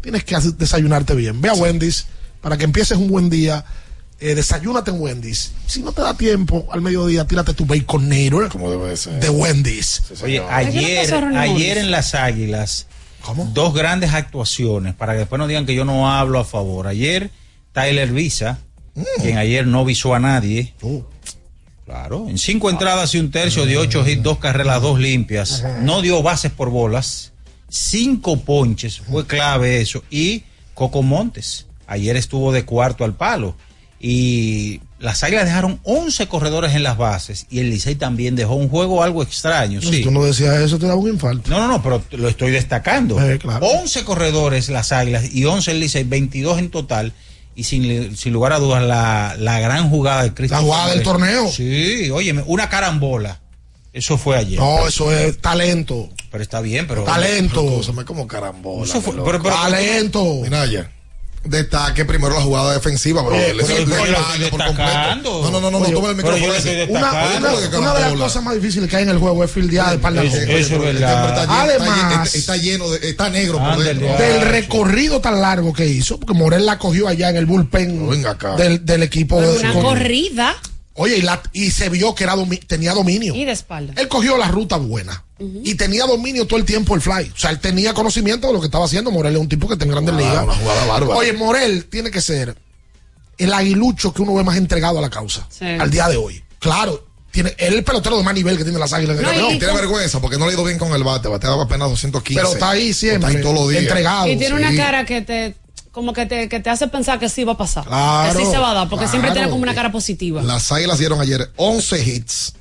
Tienes 0.00 0.24
que 0.24 0.36
desayunarte 0.56 1.14
bien. 1.14 1.40
Ve 1.40 1.48
a 1.50 1.54
Wendy's 1.54 2.06
para 2.40 2.56
que 2.56 2.64
empieces 2.64 2.96
un 2.96 3.08
buen 3.08 3.28
día. 3.30 3.64
Eh, 4.20 4.34
desayúnate 4.34 4.90
en 4.90 5.00
Wendy's. 5.00 5.52
Si 5.68 5.80
no 5.80 5.92
te 5.92 6.00
da 6.02 6.12
tiempo 6.14 6.66
al 6.72 6.80
mediodía, 6.80 7.24
tírate 7.26 7.52
tu 7.54 7.66
baconero 7.66 8.48
Como 8.48 8.68
debe 8.70 8.96
ser. 8.96 9.20
de 9.20 9.28
Wendy's. 9.30 10.02
Oye, 10.22 10.38
¿Qué 10.40 10.46
le 10.48 10.50
ayer, 11.00 11.14
ayer 11.36 11.78
en 11.78 11.90
las 11.92 12.14
Águilas, 12.16 12.86
dos 13.52 13.74
grandes 13.74 14.12
actuaciones, 14.12 14.94
para 14.94 15.12
que 15.12 15.20
después 15.20 15.38
no 15.38 15.46
digan 15.46 15.66
que 15.66 15.74
yo 15.74 15.84
no 15.84 16.10
hablo 16.10 16.38
a 16.38 16.44
favor. 16.44 16.86
Ayer, 16.86 17.30
Tyler 17.72 18.12
Visa, 18.12 18.58
quien 19.20 19.38
ayer 19.38 19.66
no 19.66 19.84
visó 19.84 20.14
a 20.14 20.18
nadie. 20.18 20.74
Claro, 21.84 22.28
en 22.28 22.36
cinco 22.36 22.68
entradas 22.68 23.14
y 23.14 23.18
un 23.18 23.30
tercio, 23.30 23.64
de 23.64 23.78
ocho 23.78 24.06
hits, 24.06 24.22
dos 24.22 24.38
carreras, 24.38 24.82
dos 24.82 24.98
limpias. 24.98 25.64
No 25.80 26.02
dio 26.02 26.22
bases 26.22 26.52
por 26.52 26.70
bolas. 26.70 27.32
Cinco 27.70 28.38
ponches, 28.40 29.00
fue 29.00 29.26
clave 29.26 29.80
eso. 29.80 30.02
Y 30.10 30.42
Coco 30.74 31.02
Montes, 31.02 31.66
ayer 31.86 32.16
estuvo 32.16 32.52
de 32.52 32.64
cuarto 32.64 33.04
al 33.04 33.14
palo. 33.14 33.56
Y 34.00 34.80
las 34.98 35.22
águilas 35.22 35.44
dejaron 35.44 35.80
11 35.84 36.26
corredores 36.28 36.74
en 36.74 36.82
las 36.82 36.96
bases. 36.98 37.46
Y 37.50 37.60
el 37.60 37.70
Licey 37.70 37.94
también 37.94 38.34
dejó 38.36 38.54
un 38.54 38.68
juego 38.68 39.02
algo 39.02 39.22
extraño. 39.22 39.80
Si 39.80 39.88
Sí. 39.92 40.02
tú 40.02 40.10
no 40.10 40.24
decías 40.24 40.56
eso, 40.56 40.78
te 40.78 40.86
daba 40.86 40.98
un 40.98 41.08
infarto. 41.08 41.48
No, 41.50 41.58
no, 41.60 41.68
no, 41.68 41.82
pero 41.82 42.02
lo 42.12 42.28
estoy 42.28 42.50
destacando. 42.50 43.20
Eh, 43.22 43.38
claro. 43.38 43.66
11 43.66 44.04
corredores 44.04 44.68
las 44.70 44.92
Águilas 44.92 45.32
y 45.32 45.44
11 45.44 45.70
el 45.70 45.80
Licey, 45.80 46.04
22 46.04 46.58
en 46.58 46.70
total. 46.70 47.12
Y 47.54 47.64
sin, 47.64 48.16
sin 48.16 48.32
lugar 48.32 48.52
a 48.52 48.58
dudas, 48.60 48.82
la, 48.84 49.34
la 49.38 49.58
gran 49.58 49.90
jugada 49.90 50.22
de 50.22 50.32
Cristian. 50.34 50.60
La 50.60 50.64
jugada 50.66 50.90
del 50.90 51.02
torneo. 51.02 51.50
Sí, 51.50 52.08
óyeme, 52.10 52.42
una 52.46 52.68
carambola. 52.68 53.40
Eso 53.92 54.16
fue 54.16 54.36
ayer. 54.36 54.58
No, 54.60 54.86
eso 54.86 55.12
es 55.12 55.38
talento. 55.40 56.08
Pero 56.30 56.42
está 56.42 56.60
bien, 56.60 56.86
pero. 56.86 57.02
Talento. 57.04 57.82
Se 57.82 57.92
me 57.92 58.04
como 58.04 58.26
carambola. 58.28 58.84
Eso 58.84 59.00
fue- 59.00 59.14
pero- 59.24 59.42
pero- 59.42 59.54
Talento. 59.54 60.24
Minaya, 60.42 60.90
destaque 61.48 62.04
primero 62.04 62.34
la 62.34 62.40
jugada 62.42 62.72
defensiva, 62.74 63.22
bro. 63.22 63.36
Le- 63.36 63.54
pero 63.64 63.86
le- 63.86 63.92
estoy 63.92 64.50
por 64.50 64.64
completo. 64.66 65.42
No, 65.42 65.50
no, 65.50 65.60
no, 65.60 65.70
no, 65.70 65.78
Oye, 65.78 65.88
no 65.92 65.96
toma 65.98 66.10
el 66.10 66.16
micrófono. 66.16 66.44
Una, 66.46 66.54
destacando. 66.54 66.90
una- 66.98 67.10
¿Cómo 67.50 67.70
que 67.70 67.76
una 67.78 67.94
de 67.94 68.00
las 68.00 68.12
cosas 68.12 68.42
más 68.42 68.54
difíciles 68.54 68.88
que 68.90 68.96
hay 68.96 69.02
en 69.04 69.08
el 69.10 69.18
juego 69.18 69.44
es 69.44 69.50
fildear 69.50 69.90
de 69.92 69.98
par 69.98 70.12
de 70.12 70.26
Eso- 70.26 70.36
lejos. 70.36 70.54
Eso 70.54 70.74
es 70.76 70.80
verdad. 70.80 71.28
Está, 71.28 71.42
lleno- 71.42 71.54
Además- 71.60 72.34
está, 72.34 72.56
lleno 72.56 72.90
de, 72.90 73.08
está 73.08 73.30
negro 73.30 73.58
por 73.58 73.78
dentro. 73.82 74.16
del 74.16 74.40
recorrido 74.42 75.20
tan 75.20 75.40
largo 75.40 75.72
que 75.72 75.86
hizo, 75.86 76.18
porque 76.20 76.34
Morel 76.34 76.66
la 76.66 76.78
cogió 76.78 77.08
allá 77.08 77.30
en 77.30 77.36
el 77.36 77.46
bullpen 77.46 77.98
No, 78.04 78.10
venga 78.10 78.30
acá. 78.30 78.56
del, 78.56 78.84
del 78.84 79.02
equipo 79.02 79.38
Pero 79.38 79.52
de 79.52 79.58
una 79.60 79.72
con- 79.72 79.82
corrida 79.82 80.56
Oye, 80.98 81.16
y, 81.18 81.22
la- 81.22 81.42
y 81.52 81.70
se 81.70 81.88
vio 81.88 82.14
que 82.14 82.24
era 82.24 82.34
domi- 82.36 82.64
tenía 82.66 82.92
dominio. 82.92 83.34
y 83.34 83.44
de 83.44 83.52
espalda. 83.52 83.94
Él 83.96 84.08
cogió 84.08 84.36
la 84.36 84.48
ruta 84.48 84.76
buena 84.76 85.24
y 85.38 85.74
tenía 85.76 86.04
dominio 86.04 86.46
todo 86.46 86.58
el 86.58 86.64
tiempo 86.64 86.94
el 86.94 87.00
fly. 87.00 87.30
O 87.34 87.38
sea, 87.38 87.50
él 87.50 87.60
tenía 87.60 87.94
conocimiento 87.94 88.48
de 88.48 88.52
lo 88.52 88.60
que 88.60 88.66
estaba 88.66 88.84
haciendo. 88.84 89.10
Morel 89.10 89.34
es 89.36 89.40
un 89.40 89.48
tipo 89.48 89.66
que 89.68 89.74
está 89.74 89.84
en 89.84 89.92
grandes 89.92 90.14
Ah, 90.14 90.18
ligas. 90.18 90.44
una 90.44 90.54
jugada 90.54 90.84
bárbara. 90.86 91.16
Oye, 91.18 91.32
Morel 91.32 91.84
tiene 91.86 92.10
que 92.10 92.20
ser 92.20 92.56
el 93.38 93.52
aguilucho 93.52 94.12
que 94.12 94.22
uno 94.22 94.34
ve 94.34 94.42
más 94.44 94.56
entregado 94.56 94.98
a 94.98 95.00
la 95.02 95.10
causa 95.10 95.46
Sí. 95.50 95.64
al 95.64 95.90
día 95.90 96.08
de 96.08 96.16
hoy. 96.16 96.42
Claro, 96.58 97.06
tiene 97.30 97.50
él 97.58 97.72
es 97.74 97.78
el 97.78 97.84
pelotero 97.84 98.16
de 98.16 98.24
más 98.24 98.34
nivel 98.34 98.56
que 98.56 98.64
tiene 98.64 98.78
las 98.80 98.92
águilas. 98.92 99.16
el 99.16 99.22
No. 99.22 99.32
No, 99.32 99.48
tiene 99.58 99.72
vergüenza 99.74 100.20
porque 100.20 100.38
no 100.38 100.46
le 100.46 100.50
ha 100.50 100.54
ido 100.54 100.64
bien 100.64 100.78
con 100.78 100.92
el 100.92 101.04
bate. 101.04 101.28
Bateaba 101.28 101.62
apenas 101.62 101.88
215. 101.90 102.40
pero 102.40 102.52
está 102.54 102.70
ahí 102.70 102.92
siempre, 102.92 103.28
Está 103.28 103.38
ahí 103.38 103.42
todos 103.44 103.54
los 103.54 103.68
días. 103.68 103.82
entregado. 103.82 104.26
Y 104.26 104.36
tiene 104.36 104.46
sí. 104.58 104.62
una 104.64 104.74
cara 104.74 105.04
que 105.04 105.22
te 105.22 105.54
como 105.92 106.12
que 106.12 106.26
te, 106.26 106.48
que 106.48 106.60
te 106.60 106.70
hace 106.70 106.88
pensar 106.88 107.18
que 107.18 107.28
sí 107.28 107.44
va 107.44 107.52
a 107.52 107.56
pasar. 107.56 107.84
Claro, 107.84 108.38
que 108.38 108.44
sí 108.44 108.50
se 108.50 108.58
va 108.58 108.70
a 108.70 108.74
dar, 108.74 108.88
porque 108.88 109.08
siempre 109.08 109.30
claro. 109.30 109.34
tiene 109.34 109.50
como 109.50 109.62
una 109.62 109.74
cara 109.74 109.92
positiva. 109.92 110.42
Las 110.42 110.70
águilas 110.72 110.98
dieron 110.98 111.20
ayer 111.20 111.50
11 111.56 112.02
hits. 112.04 112.54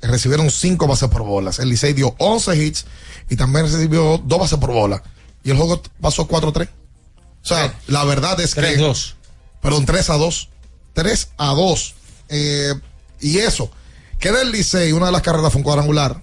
Recibieron 0.00 0.50
5 0.50 0.86
bases 0.86 1.08
por 1.08 1.24
bolas. 1.24 1.58
El 1.58 1.68
Licey 1.68 1.92
dio 1.92 2.14
11 2.18 2.56
hits 2.56 2.86
y 3.28 3.36
también 3.36 3.66
recibió 3.66 4.18
2 4.24 4.38
bases 4.38 4.58
por 4.58 4.72
bola. 4.72 5.02
Y 5.42 5.50
el 5.50 5.56
juego 5.56 5.82
pasó 6.00 6.28
4-3. 6.28 6.68
O 6.68 7.46
sea, 7.46 7.74
la 7.86 8.04
verdad 8.04 8.40
es 8.40 8.54
que. 8.54 8.60
3-2. 8.60 9.14
Perdón, 9.60 9.86
3 9.86 10.10
a 10.10 10.14
2. 10.14 10.48
3 10.94 11.28
a 11.36 11.46
2. 11.48 11.94
Eh, 12.28 12.74
y 13.20 13.38
eso. 13.38 13.70
Que 14.18 14.32
del 14.32 14.52
Licey, 14.52 14.92
una 14.92 15.06
de 15.06 15.12
las 15.12 15.22
carreras 15.22 15.52
fue 15.52 15.60
un 15.60 15.64
cuadrangular. 15.64 16.22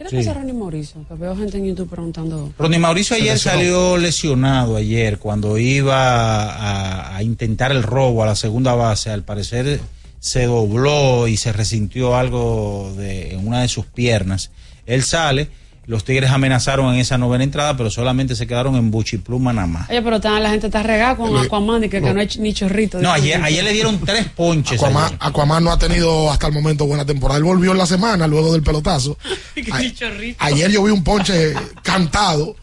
¿Qué 0.00 0.04
le 0.04 0.10
Sí. 0.10 0.16
pasa 0.16 0.30
a 0.30 0.34
Ronnie 0.34 0.54
Mauricio? 0.54 1.04
Que 1.06 1.14
veo 1.14 1.36
gente 1.36 1.58
en 1.58 1.66
YouTube 1.66 1.90
preguntando. 1.90 2.50
Ronnie 2.58 2.78
Mauricio 2.78 3.16
ayer 3.16 3.34
lesionó. 3.34 3.58
salió 3.58 3.96
lesionado 3.98 4.76
ayer 4.76 5.18
cuando 5.18 5.58
iba 5.58 6.44
a, 6.50 7.16
a 7.16 7.22
intentar 7.22 7.70
el 7.70 7.82
robo 7.82 8.22
a 8.22 8.26
la 8.26 8.34
segunda 8.34 8.74
base. 8.74 9.10
Al 9.10 9.24
parecer 9.24 9.78
se 10.18 10.46
dobló 10.46 11.28
y 11.28 11.36
se 11.36 11.52
resintió 11.52 12.16
algo 12.16 12.94
de, 12.96 13.34
en 13.34 13.46
una 13.46 13.60
de 13.60 13.68
sus 13.68 13.84
piernas. 13.84 14.50
Él 14.86 15.02
sale, 15.02 15.48
los 15.86 16.04
Tigres 16.04 16.30
amenazaron 16.30 16.94
en 16.94 17.00
esa 17.00 17.18
novena 17.18 17.42
entrada, 17.42 17.76
pero 17.76 17.90
solamente 17.90 18.36
se 18.36 18.46
quedaron 18.46 18.76
en 18.76 18.90
Buchipluma 18.92 19.52
nada 19.52 19.66
más. 19.66 19.90
Oye, 19.90 20.02
pero 20.02 20.16
está- 20.16 20.38
la 20.38 20.50
gente 20.50 20.66
está 20.68 20.82
regada 20.84 21.16
con 21.16 21.36
Aquaman 21.36 21.82
y 21.84 21.88
que, 21.88 22.00
que 22.00 22.12
no 22.14 22.20
hay 22.20 22.28
ni 22.38 22.52
chorrito. 22.54 23.00
No, 23.00 23.10
ayer, 23.10 23.42
ayer 23.42 23.64
le 23.64 23.72
dieron 23.72 23.98
tres 24.04 24.26
ponches. 24.28 24.80
Aquaman, 24.80 25.04
ayer. 25.06 25.18
Aquaman 25.20 25.64
no 25.64 25.72
ha 25.72 25.78
tenido 25.78 26.30
hasta 26.30 26.46
el 26.46 26.52
momento 26.52 26.86
buena 26.86 27.04
temporada. 27.04 27.38
Él 27.38 27.44
volvió 27.44 27.72
en 27.72 27.78
la 27.78 27.86
semana 27.86 28.26
luego 28.28 28.52
del 28.52 28.62
pelotazo. 28.62 29.16
Ayer 30.38 30.70
yo 30.70 30.82
vi 30.84 30.90
un 30.92 31.02
ponche 31.04 31.54
cantado 31.82 32.56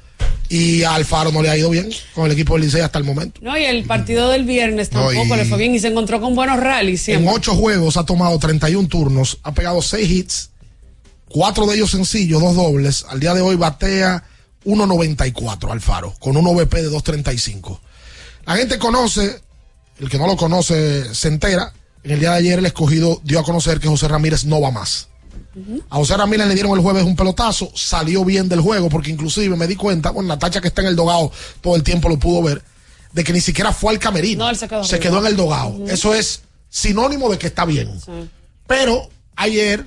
y 0.49 0.83
a 0.83 0.95
Alfaro 0.95 1.31
no 1.31 1.41
le 1.41 1.49
ha 1.49 1.57
ido 1.57 1.69
bien 1.69 1.89
con 2.13 2.25
el 2.25 2.31
equipo 2.31 2.53
del 2.53 2.63
Licey 2.63 2.81
hasta 2.81 2.97
el 2.97 3.03
momento. 3.05 3.41
No, 3.43 3.57
y 3.57 3.63
el 3.65 3.83
partido 3.83 4.29
del 4.29 4.45
viernes 4.45 4.91
No, 4.93 5.05
tampoco 5.07 5.35
y- 5.35 5.37
le 5.37 5.45
fue 5.45 5.57
bien 5.57 5.75
y 5.75 5.79
se 5.79 5.87
encontró 5.89 6.21
con 6.21 6.35
buenos 6.35 6.59
rallies 6.59 7.09
En 7.09 7.27
ocho 7.27 7.53
juegos 7.53 7.97
ha 7.97 8.05
tomado 8.05 8.37
31 8.39 8.87
turnos, 8.87 9.39
ha 9.43 9.53
pegado 9.53 9.81
seis 9.81 10.09
hits, 10.09 10.49
cuatro 11.29 11.65
de 11.65 11.75
ellos 11.75 11.91
sencillos, 11.91 12.41
dos 12.41 12.55
dobles. 12.55 13.05
Al 13.09 13.19
día 13.19 13.33
de 13.33 13.41
hoy 13.41 13.55
batea 13.55 14.23
1.94 14.65 15.71
Alfaro, 15.71 16.13
con 16.19 16.37
un 16.37 16.47
OVP 16.47 16.81
de 16.81 16.89
2.35. 16.89 17.79
La 18.45 18.55
gente 18.55 18.77
conoce, 18.77 19.41
el 19.99 20.09
que 20.09 20.17
no 20.17 20.27
lo 20.27 20.37
conoce 20.37 21.13
se 21.13 21.27
entera. 21.27 21.73
En 22.03 22.11
el 22.11 22.19
día 22.19 22.31
de 22.31 22.37
ayer 22.37 22.59
el 22.59 22.65
escogido 22.65 23.19
dio 23.23 23.39
a 23.39 23.43
conocer 23.43 23.79
que 23.79 23.87
José 23.87 24.07
Ramírez 24.07 24.45
no 24.45 24.61
va 24.61 24.71
más. 24.71 25.09
A 25.89 25.95
José 25.95 26.15
Ramírez 26.15 26.47
le 26.47 26.53
dieron 26.53 26.73
el 26.73 26.83
jueves 26.83 27.03
un 27.03 27.15
pelotazo, 27.15 27.71
salió 27.73 28.23
bien 28.23 28.47
del 28.47 28.61
juego, 28.61 28.89
porque 28.89 29.09
inclusive 29.09 29.55
me 29.55 29.65
di 29.65 29.75
cuenta, 29.75 30.11
bueno, 30.11 30.29
la 30.29 30.37
tacha 30.37 30.61
que 30.61 30.67
está 30.67 30.81
en 30.81 30.89
el 30.89 30.95
dogado 30.95 31.31
todo 31.61 31.75
el 31.75 31.83
tiempo 31.83 32.09
lo 32.09 32.19
pudo 32.19 32.43
ver, 32.43 32.61
de 33.11 33.23
que 33.23 33.33
ni 33.33 33.41
siquiera 33.41 33.73
fue 33.73 33.91
al 33.91 33.99
camerino. 33.99 34.45
No, 34.45 34.49
él 34.51 34.55
se 34.55 34.67
quedó 34.67 34.83
se 34.83 34.99
quedó 34.99 35.19
en 35.19 35.25
el 35.25 35.35
dogado. 35.35 35.87
Eso 35.87 36.13
es 36.13 36.41
sinónimo 36.69 37.29
de 37.29 37.39
que 37.39 37.47
está 37.47 37.65
bien. 37.65 37.99
Pero 38.67 39.09
ayer 39.35 39.85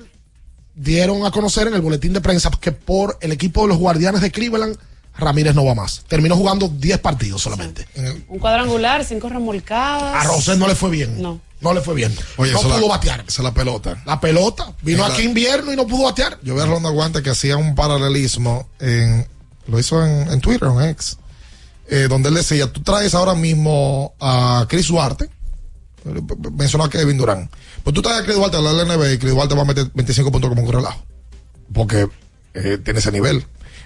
dieron 0.81 1.25
a 1.25 1.31
conocer 1.31 1.67
en 1.67 1.73
el 1.75 1.81
boletín 1.81 2.13
de 2.13 2.21
prensa 2.21 2.49
que 2.59 2.71
por 2.71 3.17
el 3.21 3.31
equipo 3.31 3.61
de 3.61 3.67
los 3.69 3.77
guardianes 3.77 4.21
de 4.21 4.31
Cleveland, 4.31 4.77
Ramírez 5.17 5.53
no 5.53 5.65
va 5.65 5.75
más. 5.75 6.03
Terminó 6.07 6.35
jugando 6.35 6.67
10 6.69 6.97
partidos 6.99 7.41
solamente. 7.41 7.85
Un 8.27 8.39
cuadrangular, 8.39 9.03
cinco 9.05 9.29
remolcadas. 9.29 10.25
A 10.25 10.27
Rosell 10.27 10.57
no 10.57 10.67
le 10.67 10.75
fue 10.75 10.89
bien. 10.89 11.21
No. 11.21 11.39
No 11.59 11.73
le 11.75 11.81
fue 11.81 11.93
bien. 11.93 12.15
Oye, 12.37 12.51
no 12.53 12.61
pudo 12.61 12.79
la- 12.79 12.87
batear. 12.87 13.19
Esa 13.27 13.41
es 13.41 13.43
la 13.43 13.53
pelota. 13.53 14.01
La 14.05 14.19
pelota 14.19 14.73
vino 14.81 15.03
Es 15.03 15.09
la- 15.09 15.13
aquí 15.15 15.23
invierno 15.23 15.71
y 15.71 15.75
no 15.75 15.85
pudo 15.85 16.05
batear. 16.05 16.39
Yo 16.41 16.55
vi 16.55 16.61
a 16.61 16.65
Ronda 16.65 16.89
Guante 16.89 17.21
que 17.21 17.29
hacía 17.29 17.55
un 17.57 17.75
paralelismo 17.75 18.67
en, 18.79 19.27
lo 19.67 19.77
hizo 19.79 20.03
en, 20.03 20.31
en 20.31 20.41
Twitter, 20.41 20.67
en 20.69 20.81
X, 20.89 21.17
eh, 21.87 22.07
donde 22.09 22.29
él 22.29 22.35
decía, 22.35 22.71
tú 22.71 22.81
traes 22.81 23.13
ahora 23.13 23.35
mismo 23.35 24.13
a 24.19 24.65
Chris 24.69 24.87
Duarte, 24.87 25.29
Mencionó 26.57 26.85
a 26.85 26.89
Kevin 26.89 27.17
Durant. 27.17 27.51
Pues 27.83 27.93
tú 27.93 28.01
estás 28.01 28.19
a 28.19 28.23
Chris 28.23 28.35
Duarte 28.35 28.57
a 28.57 28.61
la 28.61 28.71
LNB 28.71 29.13
y 29.13 29.17
Chris 29.17 29.33
Duarte 29.33 29.55
va 29.55 29.61
a 29.61 29.65
meter 29.65 29.89
25 29.93 30.31
puntos 30.31 30.49
como 30.49 30.63
un 30.63 30.71
relajo. 30.71 31.03
Porque 31.73 32.07
eh, 32.53 32.77
tiene 32.83 32.99
ese 32.99 33.11
nivel. 33.11 33.45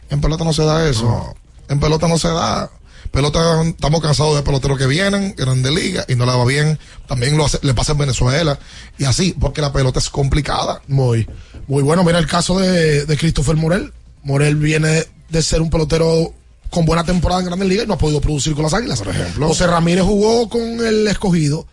En 0.09 0.21
pelota 0.21 0.43
no 0.43 0.53
se 0.53 0.63
da 0.63 0.87
eso. 0.89 1.35
En 1.69 1.79
pelota 1.79 2.07
no 2.07 2.17
se 2.17 2.27
da. 2.29 2.69
Pelota, 3.11 3.61
estamos 3.63 4.01
cansados 4.01 4.35
de 4.35 4.41
peloteros 4.43 4.77
que 4.77 4.87
vienen, 4.87 5.35
grandes 5.37 5.71
ligas, 5.71 6.05
y 6.09 6.15
no 6.15 6.25
la 6.25 6.35
va 6.35 6.43
bien. 6.45 6.77
También 7.07 7.37
lo 7.37 7.45
hace- 7.45 7.59
le 7.61 7.73
pasa 7.73 7.93
en 7.93 7.99
Venezuela. 7.99 8.59
Y 8.97 9.05
así, 9.05 9.35
porque 9.39 9.61
la 9.61 9.71
pelota 9.71 9.99
es 9.99 10.09
complicada. 10.09 10.81
Muy, 10.87 11.27
muy 11.67 11.83
bueno. 11.83 12.03
Mira 12.03 12.19
el 12.19 12.27
caso 12.27 12.59
de, 12.59 13.05
de 13.05 13.17
Christopher 13.17 13.55
Morel. 13.55 13.93
Morel 14.23 14.55
viene 14.55 15.05
de 15.29 15.41
ser 15.41 15.61
un 15.61 15.69
pelotero 15.69 16.33
con 16.71 16.85
buena 16.85 17.03
temporada 17.05 17.39
en 17.41 17.47
Grandes 17.47 17.69
Ligas 17.69 17.85
y 17.85 17.87
no 17.87 17.93
ha 17.93 17.97
podido 17.97 18.19
producir 18.19 18.53
con 18.53 18.63
las 18.63 18.73
Águilas. 18.73 18.99
Por 18.99 19.09
ejemplo. 19.09 19.47
José 19.47 19.67
Ramírez 19.67 20.03
jugó 20.03 20.49
con 20.49 20.61
el 20.61 21.07
escogido, 21.07 21.67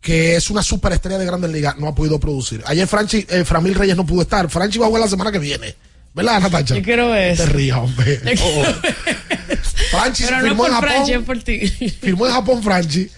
que 0.00 0.36
es 0.36 0.50
una 0.50 0.62
superestrella 0.62 1.18
de 1.18 1.26
Grandes 1.26 1.50
Ligas, 1.50 1.76
no 1.78 1.88
ha 1.88 1.94
podido 1.94 2.18
producir. 2.18 2.62
Ayer 2.66 2.86
Franchi, 2.86 3.26
eh, 3.28 3.44
Framil 3.44 3.74
Reyes 3.74 3.96
no 3.96 4.06
pudo 4.06 4.22
estar. 4.22 4.48
Franchi 4.48 4.78
va 4.78 4.86
a 4.86 4.88
jugar 4.88 5.02
la 5.02 5.08
semana 5.08 5.30
que 5.30 5.38
viene. 5.38 5.74
¿Verdad, 6.14 6.40
Natacha? 6.40 6.74
Yo 6.74 6.82
quiero 6.82 7.10
ver 7.10 7.36
Te 7.36 7.46
rías, 7.46 7.78
hombre. 7.78 8.16
Franchi 9.90 10.24
Pero 10.24 10.38
no 10.38 10.42
firmó 10.42 10.62
por 10.64 10.68
en 10.68 10.74
Japón. 10.74 10.88
Franchi, 10.90 11.12
es 11.12 11.22
por 11.22 11.42
ti. 11.42 11.68
Firmó 12.00 12.26
en 12.26 12.32
Japón 12.32 12.62
Franchi. 12.62 13.10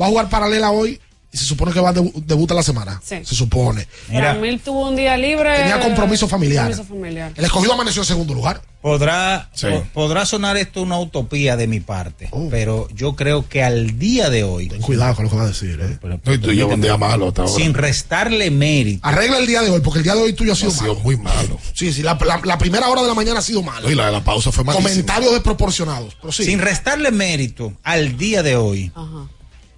Va 0.00 0.06
a 0.06 0.08
jugar 0.10 0.28
paralela 0.28 0.70
hoy 0.70 1.00
y 1.36 1.38
se 1.38 1.44
supone 1.44 1.70
que 1.72 1.80
va 1.80 1.90
a 1.90 1.94
debu- 1.94 2.14
debuta 2.24 2.54
la 2.54 2.62
semana. 2.62 2.98
Sí. 3.04 3.16
Se 3.22 3.34
supone. 3.34 3.86
Ramil 4.10 4.58
tuvo 4.60 4.88
un 4.88 4.96
día 4.96 5.16
libre. 5.18 5.54
Tenía 5.58 5.78
compromiso 5.80 6.26
familiar. 6.26 6.64
Compromiso 6.68 6.94
familiar. 6.94 7.32
El 7.36 7.44
escogido 7.44 7.74
amaneció 7.74 8.00
en 8.02 8.06
segundo 8.06 8.32
lugar. 8.32 8.62
Podrá, 8.80 9.50
Sí. 9.52 9.66
po- 9.68 9.84
podrá 9.92 10.24
sonar 10.24 10.56
esto 10.56 10.80
una 10.80 10.98
utopía 10.98 11.56
de 11.56 11.66
mi 11.66 11.80
parte, 11.80 12.28
Oh. 12.30 12.46
pero 12.50 12.88
yo 12.94 13.16
creo 13.16 13.48
que 13.48 13.62
al 13.64 13.98
día 13.98 14.30
de 14.30 14.44
hoy. 14.44 14.68
Ten 14.68 14.80
cuidado 14.80 15.14
con 15.16 15.24
lo 15.24 15.30
que 15.30 15.36
va 15.36 15.42
a 15.42 15.48
decir, 15.48 15.78
¿eh? 15.80 15.98
No, 16.24 16.32
y 16.32 16.38
tú 16.38 16.52
llevas 16.52 16.74
un 16.74 16.80
día 16.80 16.96
malo 16.96 17.28
hasta 17.28 17.42
ahora. 17.42 17.54
Sin 17.54 17.74
restarle 17.74 18.50
mérito. 18.50 19.00
Arregla 19.06 19.38
el 19.38 19.46
día 19.46 19.60
de 19.62 19.70
hoy, 19.70 19.80
porque 19.80 19.98
el 19.98 20.04
día 20.04 20.14
de 20.14 20.22
hoy 20.22 20.32
tuyo 20.34 20.52
ha 20.52 20.56
sido, 20.56 20.70
Ha 20.70 20.74
sido 20.74 20.92
malo. 20.94 21.00
muy 21.00 21.16
malo. 21.16 21.58
Sí, 21.74 21.92
sí, 21.92 22.02
la, 22.02 22.16
la- 22.24 22.40
la 22.44 22.58
primera 22.58 22.88
hora 22.88 23.02
de 23.02 23.08
la 23.08 23.14
mañana 23.14 23.40
ha 23.40 23.42
sido 23.42 23.60
malo. 23.62 23.90
Y 23.90 23.94
la 23.96 24.06
de 24.06 24.12
la 24.12 24.22
pausa 24.24 24.52
fue 24.52 24.62
malísima. 24.64 24.88
Comentarios 24.88 25.32
desproporcionados. 25.32 26.16
Pero 26.20 26.32
sí. 26.32 26.44
Sin 26.44 26.60
restarle 26.60 27.10
mérito 27.10 27.72
al 27.82 28.16
día 28.16 28.44
de 28.44 28.54
hoy, 28.56 28.92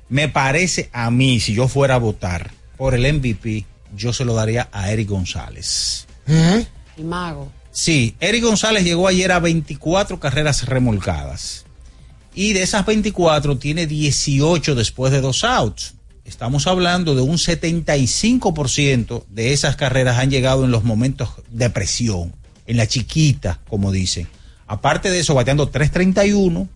me 0.08 0.28
parece 0.28 0.90
a 0.92 1.10
mí, 1.10 1.40
si 1.40 1.54
yo 1.54 1.68
fuera 1.68 1.96
a 1.96 1.98
votar 1.98 2.50
por 2.76 2.94
el 2.94 3.12
MVP, 3.12 3.66
yo 3.96 4.12
se 4.12 4.24
lo 4.24 4.34
daría 4.34 4.68
a 4.72 4.90
Eric 4.90 5.08
González. 5.08 6.06
El 6.26 7.04
mago. 7.04 7.50
Sí, 7.70 8.16
Eric 8.20 8.42
González 8.42 8.84
llegó 8.84 9.08
ayer 9.08 9.30
a 9.32 9.38
24 9.38 10.18
carreras 10.18 10.66
remolcadas. 10.66 11.64
Y 12.34 12.52
de 12.52 12.62
esas 12.62 12.86
24 12.86 13.58
tiene 13.58 13.86
18 13.86 14.74
después 14.74 15.12
de 15.12 15.20
dos 15.20 15.44
outs. 15.44 15.94
Estamos 16.24 16.66
hablando 16.66 17.14
de 17.14 17.22
un 17.22 17.36
75% 17.36 19.24
de 19.28 19.52
esas 19.52 19.76
carreras 19.76 20.18
han 20.18 20.30
llegado 20.30 20.64
en 20.64 20.70
los 20.70 20.84
momentos 20.84 21.30
de 21.50 21.70
presión, 21.70 22.34
en 22.66 22.76
la 22.76 22.86
chiquita, 22.86 23.60
como 23.68 23.92
dicen. 23.92 24.28
Aparte 24.66 25.10
de 25.10 25.20
eso, 25.20 25.34
bateando 25.34 25.72
3.31, 25.72 26.68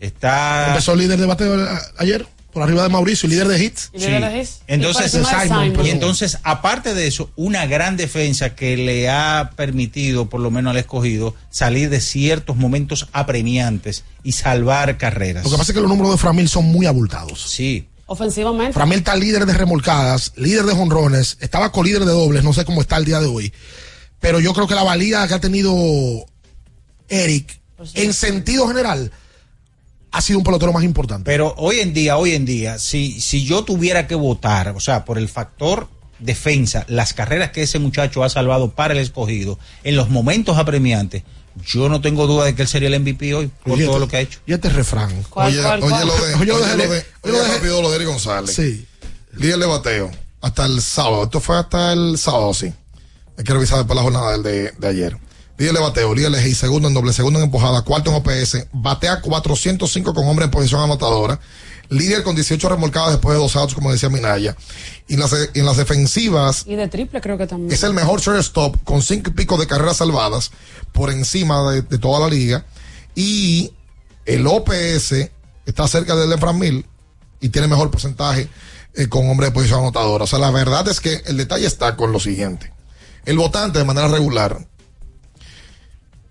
está... 0.00 0.70
Empezó 0.70 0.96
líder 0.96 1.20
de 1.20 1.26
bateo 1.26 1.64
eh, 1.64 1.78
ayer, 1.98 2.26
por 2.58 2.66
arriba 2.66 2.82
de 2.82 2.88
Mauricio, 2.88 3.28
líder 3.28 3.46
de 3.46 3.64
hits. 3.64 3.90
¿Y 3.92 3.98
líder 3.98 4.32
de 4.32 4.40
hits? 4.40 4.62
Entonces, 4.66 5.14
Y 5.14 5.24
Simon, 5.24 5.86
y 5.86 5.90
entonces, 5.90 6.38
aparte 6.42 6.92
de 6.92 7.06
eso, 7.06 7.30
una 7.36 7.66
gran 7.66 7.96
defensa 7.96 8.56
que 8.56 8.76
le 8.76 9.08
ha 9.08 9.52
permitido, 9.54 10.28
por 10.28 10.40
lo 10.40 10.50
menos 10.50 10.72
al 10.72 10.76
escogido, 10.78 11.36
salir 11.50 11.88
de 11.88 12.00
ciertos 12.00 12.56
momentos 12.56 13.08
apremiantes 13.12 14.02
y 14.24 14.32
salvar 14.32 14.98
carreras. 14.98 15.44
Lo 15.44 15.50
que 15.50 15.56
pasa 15.56 15.70
es 15.70 15.74
que 15.76 15.80
los 15.80 15.88
números 15.88 16.12
de 16.12 16.18
Framil 16.18 16.48
son 16.48 16.64
muy 16.64 16.86
abultados. 16.86 17.48
Sí. 17.48 17.86
Ofensivamente. 18.06 18.72
Framil 18.72 18.98
está 18.98 19.14
líder 19.14 19.46
de 19.46 19.52
remolcadas, 19.52 20.32
líder 20.34 20.64
de 20.64 20.74
jonrones, 20.74 21.36
estaba 21.40 21.70
colíder 21.70 22.04
de 22.04 22.12
dobles, 22.12 22.42
no 22.42 22.52
sé 22.52 22.64
cómo 22.64 22.80
está 22.80 22.96
el 22.96 23.04
día 23.04 23.20
de 23.20 23.26
hoy. 23.26 23.52
Pero 24.18 24.40
yo 24.40 24.52
creo 24.52 24.66
que 24.66 24.74
la 24.74 24.82
valía 24.82 25.28
que 25.28 25.34
ha 25.34 25.40
tenido 25.40 25.76
Eric, 27.08 27.60
en 27.94 28.12
sentido 28.12 28.66
general, 28.66 29.12
ha 30.10 30.20
sido 30.20 30.38
un 30.38 30.44
pelotero 30.44 30.72
más 30.72 30.84
importante. 30.84 31.24
Pero 31.24 31.54
hoy 31.58 31.80
en 31.80 31.92
día, 31.92 32.16
hoy 32.16 32.32
en 32.34 32.44
día, 32.44 32.78
si, 32.78 33.20
si 33.20 33.44
yo 33.44 33.64
tuviera 33.64 34.06
que 34.06 34.14
votar, 34.14 34.68
o 34.70 34.80
sea, 34.80 35.04
por 35.04 35.18
el 35.18 35.28
factor 35.28 35.88
defensa, 36.18 36.84
las 36.88 37.12
carreras 37.14 37.50
que 37.52 37.62
ese 37.62 37.78
muchacho 37.78 38.24
ha 38.24 38.28
salvado 38.28 38.70
para 38.72 38.94
el 38.94 39.00
escogido, 39.00 39.58
en 39.84 39.96
los 39.96 40.08
momentos 40.10 40.56
apremiantes, 40.58 41.22
yo 41.64 41.88
no 41.88 42.00
tengo 42.00 42.26
duda 42.26 42.44
de 42.44 42.54
que 42.54 42.62
él 42.62 42.68
sería 42.68 42.88
el 42.88 42.94
MVP 43.00 43.34
hoy, 43.34 43.50
por 43.64 43.74
Oye, 43.74 43.84
todo 43.84 43.94
este- 43.96 44.00
lo 44.00 44.08
que 44.08 44.16
ha 44.16 44.20
hecho. 44.20 44.40
Y 44.46 44.52
este 44.52 44.68
refrán. 44.68 45.10
Oye, 45.30 45.58
oye, 45.60 45.80
lo 45.80 45.86
de, 45.88 46.34
Oye, 46.34 46.46
lo 46.46 46.54
oye, 46.56 46.66
de- 46.66 46.76
lo 46.76 46.82
de, 46.82 46.88
oye, 46.88 47.04
oye, 47.22 47.32
lo 47.32 47.42
de- 47.42 47.48
rápido 47.54 47.82
lo 47.82 47.90
de 47.90 47.96
Eric 47.96 48.08
González. 48.08 48.54
Sí. 48.54 48.86
Líder 49.36 49.58
de 49.58 49.66
bateo. 49.66 50.10
Hasta 50.40 50.66
el 50.66 50.80
sábado. 50.80 51.24
Esto 51.24 51.40
fue 51.40 51.58
hasta 51.58 51.92
el 51.92 52.16
sábado, 52.18 52.54
sí. 52.54 52.72
Hay 53.36 53.44
que 53.44 53.52
revisar 53.52 53.78
después 53.78 53.96
la 53.96 54.02
jornada 54.02 54.32
del 54.32 54.42
de, 54.42 54.72
de 54.78 54.86
ayer. 54.88 55.16
Líder 55.58 55.74
de 55.74 55.80
bateo, 55.80 56.14
líder 56.14 56.30
de 56.30 56.48
y 56.48 56.54
segundo 56.54 56.86
en 56.86 56.94
doble, 56.94 57.12
segundo 57.12 57.40
en 57.40 57.46
empujada, 57.46 57.82
cuarto 57.82 58.10
en 58.10 58.16
OPS, 58.16 58.68
batea 58.72 59.20
405 59.20 60.14
con 60.14 60.26
hombre 60.28 60.44
en 60.44 60.52
posición 60.52 60.80
anotadora, 60.80 61.40
líder 61.88 62.22
con 62.22 62.36
18 62.36 62.68
remolcadas 62.68 63.10
después 63.10 63.34
de 63.34 63.42
dos 63.42 63.56
outs, 63.56 63.74
como 63.74 63.90
decía 63.90 64.08
Minaya. 64.08 64.56
Y 65.08 65.14
en 65.14 65.20
las, 65.20 65.34
en 65.54 65.66
las 65.66 65.76
defensivas, 65.76 66.62
Y 66.64 66.76
de 66.76 66.86
triple 66.86 67.20
creo 67.20 67.36
que 67.36 67.48
también. 67.48 67.72
es 67.72 67.82
el 67.82 67.92
mejor 67.92 68.20
shortstop 68.20 68.76
con 68.84 69.02
cinco 69.02 69.30
y 69.30 69.32
pico 69.32 69.56
de 69.58 69.66
carreras 69.66 69.96
salvadas 69.96 70.52
por 70.92 71.10
encima 71.10 71.72
de, 71.72 71.82
de 71.82 71.98
toda 71.98 72.20
la 72.20 72.28
liga. 72.28 72.64
Y 73.16 73.72
el 74.26 74.46
OPS 74.46 75.12
está 75.66 75.88
cerca 75.88 76.14
del 76.14 76.30
de 76.30 76.38
Fran 76.38 76.56
Mil 76.56 76.86
y 77.40 77.48
tiene 77.48 77.66
mejor 77.66 77.90
porcentaje 77.90 78.48
eh, 78.94 79.08
con 79.08 79.28
hombre 79.28 79.46
de 79.46 79.52
posición 79.52 79.80
anotadora. 79.80 80.22
O 80.22 80.26
sea, 80.28 80.38
la 80.38 80.52
verdad 80.52 80.86
es 80.86 81.00
que 81.00 81.22
el 81.26 81.36
detalle 81.36 81.66
está 81.66 81.96
con 81.96 82.12
lo 82.12 82.20
siguiente. 82.20 82.72
El 83.24 83.38
votante 83.38 83.80
de 83.80 83.84
manera 83.84 84.06
regular 84.06 84.68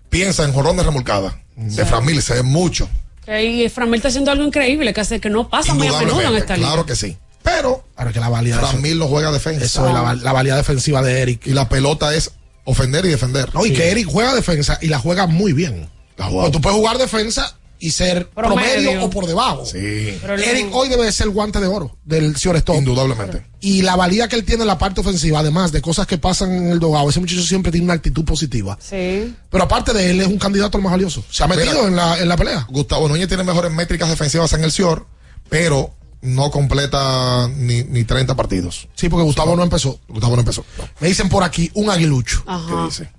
piensa 0.08 0.44
en 0.44 0.52
jorrón 0.52 0.76
de 0.76 0.82
remolcada. 0.82 1.40
De 1.56 1.84
Fran 1.84 2.04
Mil 2.04 2.22
se 2.22 2.34
ve 2.34 2.42
mucho. 2.42 2.88
Y 3.26 3.68
Framil 3.68 3.96
está 3.96 4.08
haciendo 4.08 4.30
algo 4.30 4.44
increíble 4.44 4.94
que 4.94 5.00
hace 5.02 5.20
que 5.20 5.28
no 5.28 5.50
pasa 5.50 5.74
muy 5.74 5.86
a 5.86 5.98
menudo 5.98 6.22
en 6.22 6.36
esta 6.36 6.56
liga. 6.56 6.68
claro 6.68 6.86
que 6.86 6.96
sí. 6.96 7.16
Pero 7.42 7.84
Ahora 7.96 8.12
que 8.12 8.20
la 8.20 8.28
valía. 8.30 8.58
Fran 8.58 8.80
Mil 8.80 8.98
no 8.98 9.06
juega 9.06 9.30
defensa. 9.30 9.64
Eso 9.64 9.86
es 9.86 9.92
la, 9.92 10.14
la 10.14 10.32
valía 10.32 10.56
defensiva 10.56 11.02
de 11.02 11.20
Eric. 11.20 11.46
Y 11.46 11.50
la 11.52 11.68
pelota 11.68 12.14
es 12.14 12.32
ofender 12.64 13.04
y 13.04 13.08
defender. 13.08 13.54
No, 13.54 13.66
y 13.66 13.72
que 13.74 13.90
Eric 13.90 14.08
juega 14.10 14.34
defensa 14.34 14.78
y 14.80 14.86
la 14.86 14.98
juega 14.98 15.26
muy 15.26 15.52
bien. 15.52 15.90
La 16.16 16.26
juega. 16.26 16.42
Porque 16.44 16.52
tú 16.52 16.60
puedes 16.62 16.78
jugar 16.78 16.96
defensa 16.98 17.57
y 17.80 17.90
ser 17.92 18.28
promedio, 18.30 18.82
Promedio. 18.90 19.04
o 19.04 19.10
por 19.10 19.26
debajo. 19.26 19.64
Sí. 19.64 20.18
Pero 20.20 20.34
Eric 20.34 20.62
luego- 20.64 20.78
hoy 20.78 20.88
debe 20.88 21.10
ser 21.12 21.26
el 21.28 21.32
guante 21.32 21.60
de 21.60 21.66
oro 21.66 21.96
del 22.04 22.34
shortstop. 22.34 22.76
Indudablemente. 22.76 23.46
Y 23.60 23.82
la 23.82 23.94
valía 23.96 24.28
que 24.28 24.36
él 24.36 24.44
tiene 24.44 24.62
en 24.62 24.66
la 24.68 24.78
parte 24.78 25.00
ofensiva, 25.00 25.40
además 25.40 25.70
de 25.72 25.80
cosas 25.82 26.06
que 26.06 26.18
pasan 26.18 26.52
en 26.52 26.70
el 26.70 26.78
dogado, 26.80 27.08
ese 27.10 27.20
muchacho 27.20 27.42
siempre 27.42 27.70
tiene 27.72 27.84
una 27.84 27.94
actitud 27.94 28.24
positiva. 28.24 28.76
Sí. 28.80 29.34
Pero 29.50 29.64
aparte 29.64 29.92
de 29.92 30.10
él, 30.10 30.20
es 30.20 30.26
un 30.26 30.38
candidato 30.38 30.76
al 30.78 30.82
más 30.84 30.92
valioso. 30.92 31.24
Se 31.30 31.44
ha 31.44 31.46
metido 31.46 31.74
Mira. 31.74 31.86
en 31.88 31.96
la, 31.96 32.18
en 32.20 32.28
la 32.28 32.36
pelea. 32.36 32.66
Gustavo 32.70 33.08
Núñez 33.08 33.28
tiene 33.28 33.44
mejores 33.44 33.72
métricas 33.72 34.08
defensivas 34.08 34.52
en 34.52 34.64
el 34.64 34.72
SIOR, 34.72 35.06
pero 35.48 35.94
no 36.20 36.50
completa 36.50 37.48
ni, 37.56 37.84
ni 37.84 38.02
30 38.04 38.34
partidos. 38.34 38.88
Sí, 38.96 39.08
porque 39.08 39.22
Gustavo 39.24 39.54
no 39.54 39.62
empezó. 39.62 40.00
Gustavo 40.08 40.34
no 40.34 40.40
empezó. 40.40 40.64
No. 40.76 40.88
Me 41.00 41.08
dicen 41.08 41.28
por 41.28 41.44
aquí 41.44 41.70
un 41.74 41.90
aguilucho. 41.90 42.44
¿Qué 42.44 42.84
dice? 42.86 43.10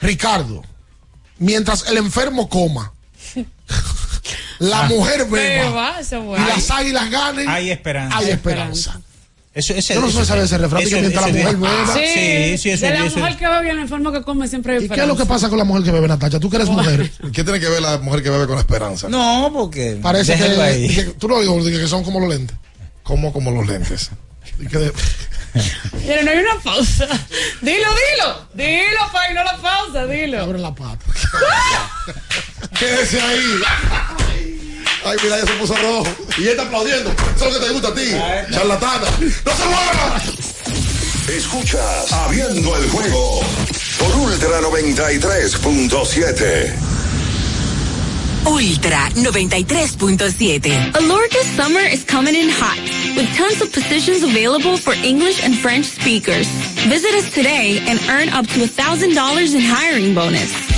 Ricardo, 0.00 0.62
mientras 1.38 1.88
el 1.88 1.96
enfermo 1.96 2.48
coma, 2.48 2.92
la 4.58 4.82
mujer 4.84 5.26
beba 5.26 5.96
y 6.00 6.48
las 6.48 6.70
águilas 6.70 7.10
ganen, 7.10 7.48
Hay 7.48 7.70
esperanza. 7.70 8.18
hay 8.18 8.30
esperanza. 8.30 9.00
Eso, 9.54 9.72
ese- 9.74 9.94
Yo 9.94 10.00
no 10.02 10.10
sé 10.10 10.24
saber 10.24 10.44
ese 10.44 10.56
refrán, 10.58 10.82
eso- 10.82 10.94
que 10.94 11.00
mientras 11.00 11.24
la 11.32 11.38
eso- 11.38 11.38
mujer 11.38 11.56
beba- 11.56 11.94
Sí, 11.94 12.00
Sí, 12.14 12.58
sí, 12.58 12.70
eso- 12.70 12.86
de 12.86 12.92
la 12.92 13.06
eso- 13.06 13.18
mujer 13.18 13.36
que 13.36 13.48
bebe 13.48 13.66
y 13.66 13.70
el 13.70 13.78
enfermo 13.80 14.12
que 14.12 14.22
come 14.22 14.46
siempre 14.46 14.76
hay 14.76 14.84
¿Y 14.84 14.88
qué 14.88 15.00
es 15.00 15.06
lo 15.08 15.16
que 15.16 15.26
pasa 15.26 15.48
con 15.48 15.58
la 15.58 15.64
mujer 15.64 15.82
que 15.82 15.90
bebe, 15.90 16.06
Natacha? 16.06 16.38
Tú 16.38 16.48
que 16.48 16.56
eres 16.56 16.68
mujer. 16.68 17.10
¿Qué 17.32 17.42
tiene 17.42 17.58
que 17.58 17.68
ver 17.68 17.82
la 17.82 17.98
mujer 17.98 18.22
que 18.22 18.30
bebe 18.30 18.46
con 18.46 18.54
la 18.54 18.60
esperanza? 18.60 19.08
No, 19.08 19.50
porque. 19.52 19.98
Parece 20.00 20.36
que, 20.36 20.42
déjalo 20.42 20.62
ahí. 20.62 20.94
que- 20.94 21.04
Tú 21.04 21.28
lo 21.28 21.40
digo, 21.40 21.62
que 21.64 21.88
son 21.88 22.04
como 22.04 22.20
los 22.20 22.28
lentes. 22.28 22.56
Como 23.02 23.32
como 23.32 23.50
los 23.50 23.66
lentes. 23.66 24.10
Mira, 25.94 26.22
no 26.22 26.30
hay 26.30 26.38
una 26.38 26.54
pausa. 26.62 27.06
Dilo, 27.60 27.88
dilo. 27.94 28.48
Dilo, 28.54 29.12
pa, 29.12 29.30
y 29.30 29.34
no 29.34 29.44
la 29.44 29.56
pausa, 29.58 30.06
dilo. 30.06 30.42
abren 30.42 30.62
la 30.62 30.74
pata. 30.74 30.98
Quédese 32.78 33.20
ahí. 33.20 33.60
Ay, 35.04 35.16
mira, 35.22 35.38
ya 35.38 35.46
se 35.46 35.52
puso 35.54 35.74
rojo. 35.76 36.06
Y 36.38 36.42
él 36.42 36.48
está 36.48 36.62
aplaudiendo. 36.64 37.10
Eso 37.36 37.46
es 37.46 37.52
lo 37.54 37.60
que 37.60 37.66
te 37.66 37.72
gusta 37.72 37.88
a 37.88 37.94
ti. 37.94 38.10
Charlatana. 38.52 39.06
¡No 39.44 39.56
se 39.56 39.64
mueva! 39.64 40.20
Escuchas 41.28 42.12
Abriendo 42.12 42.76
el 42.76 42.88
juego 42.90 43.40
por 43.98 44.14
Ultra 44.16 44.60
93.7. 44.60 46.74
Ultra 48.48 49.12
93.7. 49.12 50.92
Alorca's 50.92 51.46
summer 51.48 51.80
is 51.80 52.02
coming 52.02 52.34
in 52.34 52.48
hot, 52.48 52.80
with 53.14 53.28
tons 53.36 53.60
of 53.60 53.70
positions 53.70 54.22
available 54.22 54.78
for 54.78 54.94
English 55.04 55.44
and 55.44 55.54
French 55.54 55.84
speakers. 55.84 56.48
Visit 56.88 57.12
us 57.12 57.30
today 57.34 57.78
and 57.82 58.00
earn 58.08 58.30
up 58.30 58.46
to 58.46 58.60
$1,000 58.60 59.54
in 59.54 59.60
hiring 59.60 60.14
bonus. 60.14 60.77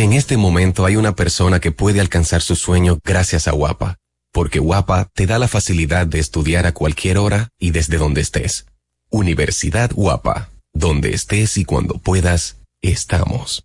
En 0.00 0.14
este 0.14 0.38
momento 0.38 0.86
hay 0.86 0.96
una 0.96 1.14
persona 1.14 1.60
que 1.60 1.72
puede 1.72 2.00
alcanzar 2.00 2.40
su 2.40 2.56
sueño 2.56 2.98
gracias 3.04 3.46
a 3.48 3.50
Guapa, 3.50 3.98
porque 4.32 4.58
Guapa 4.58 5.10
te 5.12 5.26
da 5.26 5.38
la 5.38 5.46
facilidad 5.46 6.06
de 6.06 6.20
estudiar 6.20 6.64
a 6.64 6.72
cualquier 6.72 7.18
hora 7.18 7.50
y 7.58 7.72
desde 7.72 7.98
donde 7.98 8.22
estés. 8.22 8.64
Universidad 9.10 9.90
Guapa, 9.92 10.48
donde 10.72 11.10
estés 11.10 11.58
y 11.58 11.66
cuando 11.66 11.98
puedas, 11.98 12.56
estamos. 12.80 13.62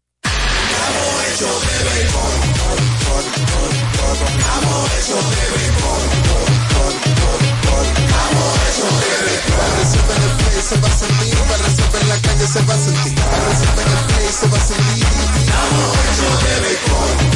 se 10.66 10.76
va 10.82 10.88
a 10.88 10.92
sentir, 10.92 11.36
la 12.10 12.20
calle 12.20 12.48
se 12.48 12.62
va 12.66 12.74
a 12.74 12.78
sentir, 12.78 13.20
se 14.34 14.48
va 14.48 14.58
a 14.58 14.60
sentir. 14.60 15.25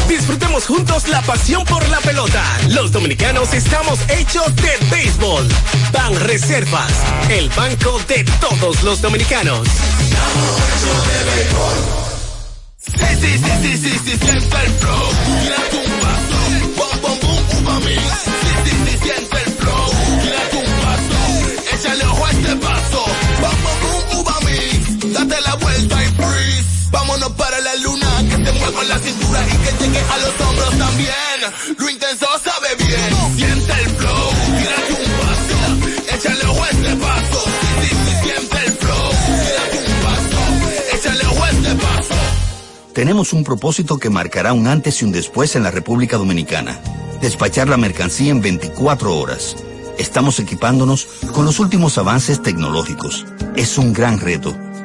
Disfrutemos 0.07 0.65
juntos 0.65 1.07
la 1.07 1.21
pasión 1.21 1.63
por 1.65 1.87
la 1.89 1.99
pelota. 1.99 2.43
Los 2.69 2.91
dominicanos 2.91 3.53
estamos 3.53 3.99
hechos 4.09 4.55
de 4.55 4.77
béisbol. 4.91 5.47
Ban 5.91 6.19
Reservas, 6.21 6.91
el 7.29 7.49
banco 7.49 7.99
de 8.07 8.23
todos 8.39 8.83
los 8.83 9.01
dominicanos. 9.01 9.67
Sí, 12.77 13.05
sí, 13.21 13.37
sí, 13.37 13.51
sí, 13.61 13.77
sí, 13.77 13.99
sí, 14.05 14.17
siente 14.17 14.57
el 14.65 14.71
flow. 14.79 15.09
Tírate 15.41 15.77
un 15.77 15.91
paso. 15.99 16.37
Bom, 16.77 17.01
bom, 17.01 17.19
boom, 17.21 17.65
uva. 17.65 17.75
Sí, 17.85 17.95
sí, 18.65 18.71
sí, 18.85 18.97
siente 19.03 19.37
el 19.45 19.51
flow. 19.53 19.89
Tírate 20.21 20.57
un 20.57 20.71
paso. 20.81 21.17
Échale 21.75 22.05
ojo 22.05 22.25
a 22.25 22.31
este 22.31 22.55
paso. 22.55 23.05
Bom, 23.41 23.57
bom, 23.63 23.77
boom, 23.81 24.19
uva. 24.19 24.35
Date 25.13 25.41
la 25.41 25.55
vuelta 25.55 26.03
y 26.03 26.07
freeze. 26.07 26.78
Vámonos 26.91 27.31
para 27.33 27.59
la 27.59 27.75
luna. 27.75 28.07
Que 28.29 28.45
se 28.45 28.51
mueva 28.53 28.83
la 28.83 28.99
cintura 28.99 29.45
y 29.47 29.57
que 29.57 29.83
llegue 29.83 29.99
a 29.99 30.17
los 30.17 30.47
hombros 30.47 30.77
también. 30.77 31.77
Lo 31.77 31.89
intenso 31.89 32.25
sabe 32.43 32.75
bien. 32.77 33.37
Siente 33.37 33.73
el 33.83 33.89
flow. 33.91 34.29
Tírate 34.57 34.93
un 34.93 35.11
paso. 35.19 36.15
Échale 36.15 36.45
ojo 36.45 36.63
a 36.63 36.69
este 36.69 36.95
paso. 36.95 37.43
Sí, 37.81 37.89
sí, 37.89 38.13
siente 38.23 38.57
el 38.65 38.71
flow. 38.73 39.09
Tírate 39.25 39.77
un 39.77 40.01
paso. 40.03 40.95
Échale 40.95 41.25
ojo 41.25 41.43
a 41.43 41.49
este 41.49 41.75
paso. 41.75 42.15
Tenemos 42.93 43.33
un 43.33 43.43
propósito 43.43 43.97
que 43.97 44.09
marcará 44.09 44.53
un 44.53 44.67
antes 44.67 45.01
y 45.01 45.05
un 45.05 45.11
después 45.11 45.55
en 45.55 45.63
la 45.63 45.71
República 45.71 46.17
Dominicana. 46.17 46.79
Despachar 47.21 47.67
la 47.67 47.77
mercancía 47.77 48.31
en 48.31 48.41
24 48.41 49.15
horas. 49.15 49.55
Estamos 49.97 50.39
equipándonos 50.39 51.07
con 51.33 51.45
los 51.45 51.59
últimos 51.59 51.97
avances 51.97 52.41
tecnológicos. 52.41 53.25
Es 53.57 53.77
un 53.77 53.91
gran 53.91 54.19
reto, 54.19 54.57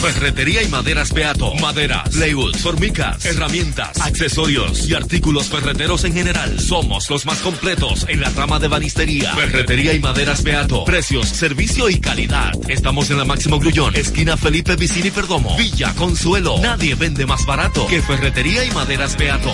Ferretería 0.00 0.62
y 0.62 0.68
maderas 0.68 1.12
Beato. 1.12 1.54
Maderas, 1.56 2.08
plywood, 2.08 2.56
formicas, 2.56 3.22
herramientas, 3.26 4.00
accesorios 4.00 4.88
y 4.88 4.94
artículos 4.94 5.48
ferreteros 5.48 6.04
en 6.04 6.14
general. 6.14 6.58
Somos 6.58 7.10
los 7.10 7.26
más 7.26 7.38
completos 7.40 8.06
en 8.08 8.22
la 8.22 8.30
rama 8.30 8.58
de 8.58 8.68
banistería. 8.68 9.34
Ferretería 9.34 9.92
y 9.92 10.00
maderas 10.00 10.42
Beato. 10.42 10.84
Precios, 10.84 11.28
servicio 11.28 11.90
y 11.90 12.00
calidad. 12.00 12.52
Estamos 12.68 13.10
en 13.10 13.18
la 13.18 13.26
Máximo 13.26 13.58
Grullón, 13.58 13.94
esquina 13.94 14.38
Felipe 14.38 14.74
Vicini 14.76 15.10
Perdomo. 15.10 15.54
Villa 15.58 15.94
Consuelo. 15.94 16.58
Nadie 16.60 16.94
vende 16.94 17.26
más 17.26 17.44
barato 17.44 17.86
que 17.86 18.00
Ferretería 18.00 18.64
y 18.64 18.70
maderas 18.70 19.18
Beato. 19.18 19.52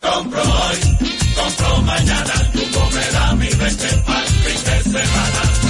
Compro 0.00 0.42
hoy, 0.42 0.78
compro 1.34 1.82
mañana, 1.82 2.50
Jumbo 2.54 2.90
me 2.90 3.12
da 3.12 3.34
mi 3.34 3.48
20 3.48 3.86
pa'l 4.06 4.26
fin. 4.26 5.69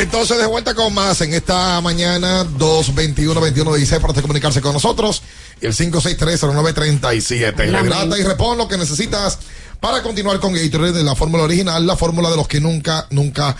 Entonces 0.00 0.38
de 0.38 0.46
vuelta 0.46 0.74
con 0.74 0.94
más 0.94 1.20
en 1.20 1.34
esta 1.34 1.80
mañana 1.80 2.44
221-21-16 2.58 4.00
para 4.00 4.22
comunicarse 4.22 4.60
con 4.60 4.72
nosotros 4.72 5.22
y 5.60 5.66
el 5.66 5.74
563-0937. 5.74 7.66
La 7.66 7.82
Hidrata 7.82 8.18
y 8.18 8.22
repon 8.22 8.56
lo 8.56 8.66
que 8.66 8.78
necesitas 8.78 9.38
para 9.78 10.02
continuar 10.02 10.40
con 10.40 10.54
Gatorade 10.54 10.92
de 10.92 11.04
la 11.04 11.14
fórmula 11.14 11.44
original, 11.44 11.86
la 11.86 11.96
fórmula 11.96 12.30
de 12.30 12.36
los 12.36 12.48
que 12.48 12.60
nunca, 12.60 13.06
nunca 13.10 13.56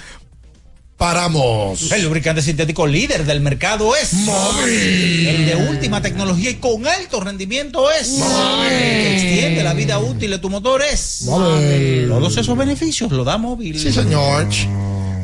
paramos. 0.96 1.90
El 1.92 2.04
lubricante 2.04 2.42
sintético 2.42 2.86
líder 2.86 3.24
del 3.24 3.40
mercado 3.40 3.94
es 3.96 4.12
Móvil. 4.12 5.26
El 5.26 5.46
de 5.46 5.56
última 5.56 6.02
tecnología 6.02 6.50
y 6.50 6.54
con 6.56 6.86
alto 6.86 7.20
rendimiento 7.20 7.90
es 7.90 8.08
Móvil. 8.10 8.72
El 8.72 8.78
que 8.78 9.14
extiende 9.14 9.64
la 9.64 9.74
vida 9.74 9.98
útil 9.98 10.30
de 10.30 10.38
tu 10.38 10.50
motor 10.50 10.82
es 10.82 11.22
Móvil. 11.22 12.08
Todos 12.08 12.36
esos 12.36 12.56
beneficios 12.56 13.12
lo 13.12 13.24
da 13.24 13.38
móvil. 13.38 13.78
Sí, 13.78 13.92
señor. 13.92 14.46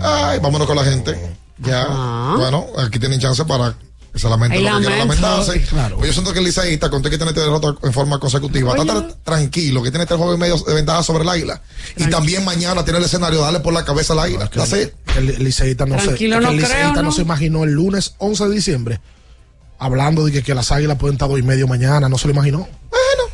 Ay, 0.02 0.38
vámonos 0.40 0.66
con 0.66 0.76
la 0.76 0.84
gente. 0.84 1.16
Ya. 1.58 1.86
Bueno, 2.36 2.66
aquí 2.78 2.98
tienen 2.98 3.18
chance 3.20 3.44
para 3.44 3.74
que 4.12 4.18
solamente 4.18 4.58
lo 4.60 4.78
que 4.80 4.90
lamentarse. 4.90 5.60
Claro. 5.62 5.96
Pues 5.96 6.08
yo 6.08 6.12
siento 6.14 6.32
que 6.32 6.38
el 6.40 6.44
liceísta, 6.46 6.88
con 6.90 7.02
todo 7.02 7.10
que 7.10 7.16
tiene 7.18 7.30
este 7.30 7.40
derrota 7.42 7.74
en 7.82 7.92
forma 7.92 8.18
consecutiva, 8.18 8.74
está 8.76 9.08
tranquilo, 9.24 9.82
que 9.82 9.90
tiene 9.90 10.04
este 10.04 10.16
juego 10.16 10.34
y 10.34 10.38
medio 10.38 10.56
de 10.58 10.74
ventaja 10.74 11.02
sobre 11.02 11.22
el 11.22 11.28
águila. 11.28 11.60
Y 11.96 12.08
también 12.08 12.44
mañana 12.44 12.84
tiene 12.84 12.98
el 12.98 13.04
escenario, 13.04 13.40
darle 13.40 13.60
por 13.60 13.72
la 13.72 13.84
cabeza 13.84 14.12
al 14.14 14.20
águila. 14.20 14.48
que 14.48 14.58
That's 14.58 14.72
it. 14.72 14.92
el, 15.16 15.30
el 15.30 15.44
liceísta 15.44 15.86
no 15.86 15.98
se, 15.98 16.06
Tranquilo, 16.06 16.36
es 16.36 16.40
que 16.40 16.46
no 16.46 16.50
el 16.52 16.56
creo, 16.58 16.68
liceísta 16.68 17.02
no 17.02 17.08
¿no? 17.08 17.12
se 17.12 17.22
imaginó 17.22 17.64
el 17.64 17.70
lunes 17.72 18.14
11 18.18 18.48
de 18.48 18.54
diciembre 18.54 19.00
hablando 19.78 20.24
de 20.24 20.32
que, 20.32 20.42
que 20.42 20.54
las 20.54 20.72
águilas 20.72 20.96
pueden 20.98 21.14
estar 21.16 21.28
dos 21.28 21.38
y 21.38 21.42
medio 21.42 21.66
mañana, 21.68 22.08
no 22.08 22.16
se 22.18 22.26
lo 22.28 22.32
imaginó. 22.32 22.66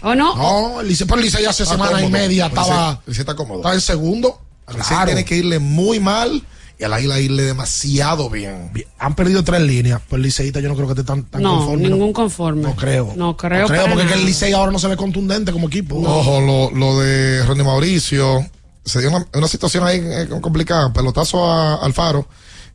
¿O 0.05 0.14
no? 0.16 0.34
No, 0.36 0.80
el 0.80 0.89
Licey, 0.89 1.06
pero 1.06 1.20
el 1.20 1.26
Licey 1.26 1.44
hace 1.44 1.62
Está 1.62 1.76
semana 1.76 2.02
y 2.02 2.09
media 2.10 2.47
estaba, 2.47 3.01
el 3.06 3.10
Licey 3.10 3.20
está 3.22 3.36
cómodo. 3.36 3.59
estaba 3.59 3.74
en 3.74 3.80
segundo. 3.80 4.40
Licey 4.66 4.82
Claro. 4.89 5.06
tiene 5.06 5.24
que 5.24 5.36
irle 5.36 5.60
muy 5.60 6.01
mal 6.01 6.43
y 6.78 6.85
al 6.85 6.93
águila 6.93 7.20
irle 7.20 7.43
demasiado 7.44 8.28
bien. 8.31 8.70
Bien, 8.73 8.86
Han 8.99 9.15
perdido 9.15 9.44
tres 9.44 9.61
líneas, 9.62 10.01
pero 10.09 10.16
el 10.16 10.23
liceísta 10.23 10.61
yo 10.61 10.69
no 10.69 10.74
creo 10.74 10.86
que 10.89 10.93
esté 10.94 11.05
tan, 11.05 11.24
tan 11.24 11.43
No, 11.43 11.59
conforme. 11.59 11.89
ningún 11.89 12.12
conforme. 12.12 12.62
No 12.62 12.74
creo. 12.77 13.12
No 13.16 13.36
creo. 13.36 13.62
No 13.62 13.69
creo 13.69 13.86
porque 13.89 14.07
que 14.07 14.15
el. 14.15 14.24
Licey 14.27 14.53
ahora 14.53 14.73
no 14.73 14.78
se 14.78 14.89
ve 14.89 14.97
contundente 14.97 15.53
como 15.53 15.69
equipo. 15.69 15.97
Ojo, 15.97 16.40
lo, 16.40 16.70
lo 16.70 16.99
de 17.01 17.44
Ronnie 17.44 17.65
Mauricio. 17.65 18.47
Se 18.85 18.99
dio 19.01 19.11
una, 19.11 19.27
una 19.35 19.47
situación 19.49 19.85
ahí 19.85 20.01
eh, 20.03 20.28
complicada. 20.40 20.93
Pelotazo 20.93 21.44
a 21.51 21.77
Alfaro. 21.77 22.27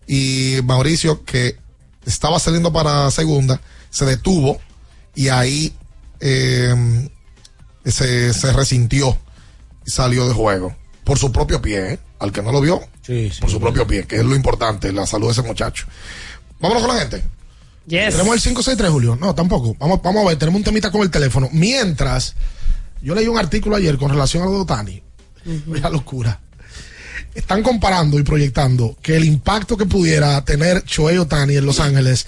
Y 0.07 0.59
Mauricio, 0.63 1.25
que 1.25 1.57
estaba 2.05 2.39
saliendo 2.39 2.71
para 2.71 3.11
segunda, 3.11 3.59
se 3.89 4.05
detuvo. 4.05 4.57
Y 5.15 5.27
ahí 5.29 5.73
eh, 6.21 7.09
se, 7.85 8.33
se 8.33 8.53
resintió 8.53 9.17
y 9.85 9.91
salió 9.91 10.27
de 10.27 10.33
juego. 10.33 10.75
Por 11.07 11.17
su 11.17 11.31
propio 11.31 11.61
pie, 11.61 11.93
¿eh? 11.93 11.99
Al 12.19 12.33
que 12.33 12.41
no 12.41 12.51
lo 12.51 12.59
vio, 12.59 12.81
Sí, 13.01 13.29
sí. 13.33 13.39
por 13.39 13.49
su 13.49 13.61
propio 13.61 13.87
pie, 13.87 14.03
que 14.05 14.17
es 14.17 14.25
lo 14.25 14.35
importante, 14.35 14.91
la 14.91 15.07
salud 15.07 15.27
de 15.27 15.31
ese 15.31 15.41
muchacho. 15.41 15.85
Vámonos 16.59 16.83
con 16.85 16.93
la 16.93 16.99
gente. 17.01 17.23
Yes. 17.87 18.09
Tenemos 18.15 18.35
el 18.35 18.41
563, 18.41 18.91
Julio. 18.91 19.15
No, 19.15 19.33
tampoco. 19.33 19.73
Vamos, 19.79 20.01
vamos 20.03 20.25
a 20.25 20.27
ver, 20.27 20.37
tenemos 20.37 20.59
un 20.59 20.65
temita 20.65 20.91
con 20.91 21.03
el 21.03 21.09
teléfono. 21.09 21.47
Mientras, 21.53 22.35
yo 23.01 23.15
leí 23.15 23.25
un 23.29 23.37
artículo 23.37 23.77
ayer 23.77 23.97
con 23.97 24.09
relación 24.09 24.43
a 24.43 24.47
lo 24.47 24.51
de 24.51 24.57
Otani. 24.59 25.01
Mira 25.65 25.89
locura. 25.89 26.41
Están 27.33 27.63
comparando 27.63 28.19
y 28.19 28.23
proyectando 28.23 28.97
que 29.01 29.15
el 29.15 29.23
impacto 29.23 29.77
que 29.77 29.85
pudiera 29.85 30.43
tener 30.43 30.83
Shohei 30.83 31.19
Otani 31.19 31.55
en 31.55 31.65
Los 31.65 31.79
Ángeles 31.79 32.27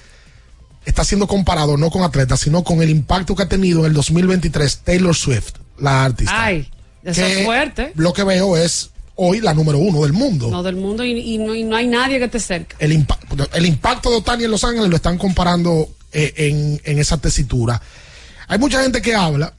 está 0.85 1.03
siendo 1.03 1.27
comparado 1.27 1.76
no 1.76 1.89
con 1.89 2.03
atletas, 2.03 2.39
sino 2.39 2.64
con 2.64 2.81
el 2.81 2.89
impacto 2.89 3.35
que 3.35 3.43
ha 3.43 3.49
tenido 3.49 3.81
en 3.81 3.88
el 3.88 3.93
2023 3.93 4.77
Taylor 4.85 5.14
Swift, 5.15 5.56
la 5.80 6.06
artista. 6.06 6.45
Ay, 6.45 6.72
eso 7.03 7.21
Que 7.21 7.39
es 7.39 7.45
fuerte. 7.45 7.91
Lo 7.95 8.13
que 8.13 8.23
veo 8.23 8.57
es 8.57 8.91
hoy 9.15 9.41
la 9.41 9.53
número 9.53 9.77
uno 9.80 10.03
del 10.03 10.13
mundo. 10.13 10.49
No 10.49 10.63
del 10.63 10.76
mundo 10.76 11.03
y, 11.03 11.11
y 11.19 11.38
no, 11.38 11.53
y 11.55 11.63
no 11.63 11.76
hay 11.76 11.88
nadie 11.88 12.19
que 12.19 12.27
te 12.27 12.39
cerca. 12.39 12.76
el, 12.80 12.91
impa- 12.93 13.17
el 13.53 13.65
impacto 13.65 14.09
de 14.09 14.17
Otani 14.17 14.45
en 14.45 14.51
Los 14.51 14.63
Ángeles 14.63 14.89
lo 14.89 14.95
están 14.95 15.17
comparando 15.17 15.89
eh, 16.13 16.34
en, 16.38 16.81
en 16.84 16.99
esa 16.99 17.17
tesitura. 17.17 17.81
Hay 18.47 18.57
mucha 18.59 18.81
gente 18.81 19.01
que 19.01 19.13
habla, 19.15 19.53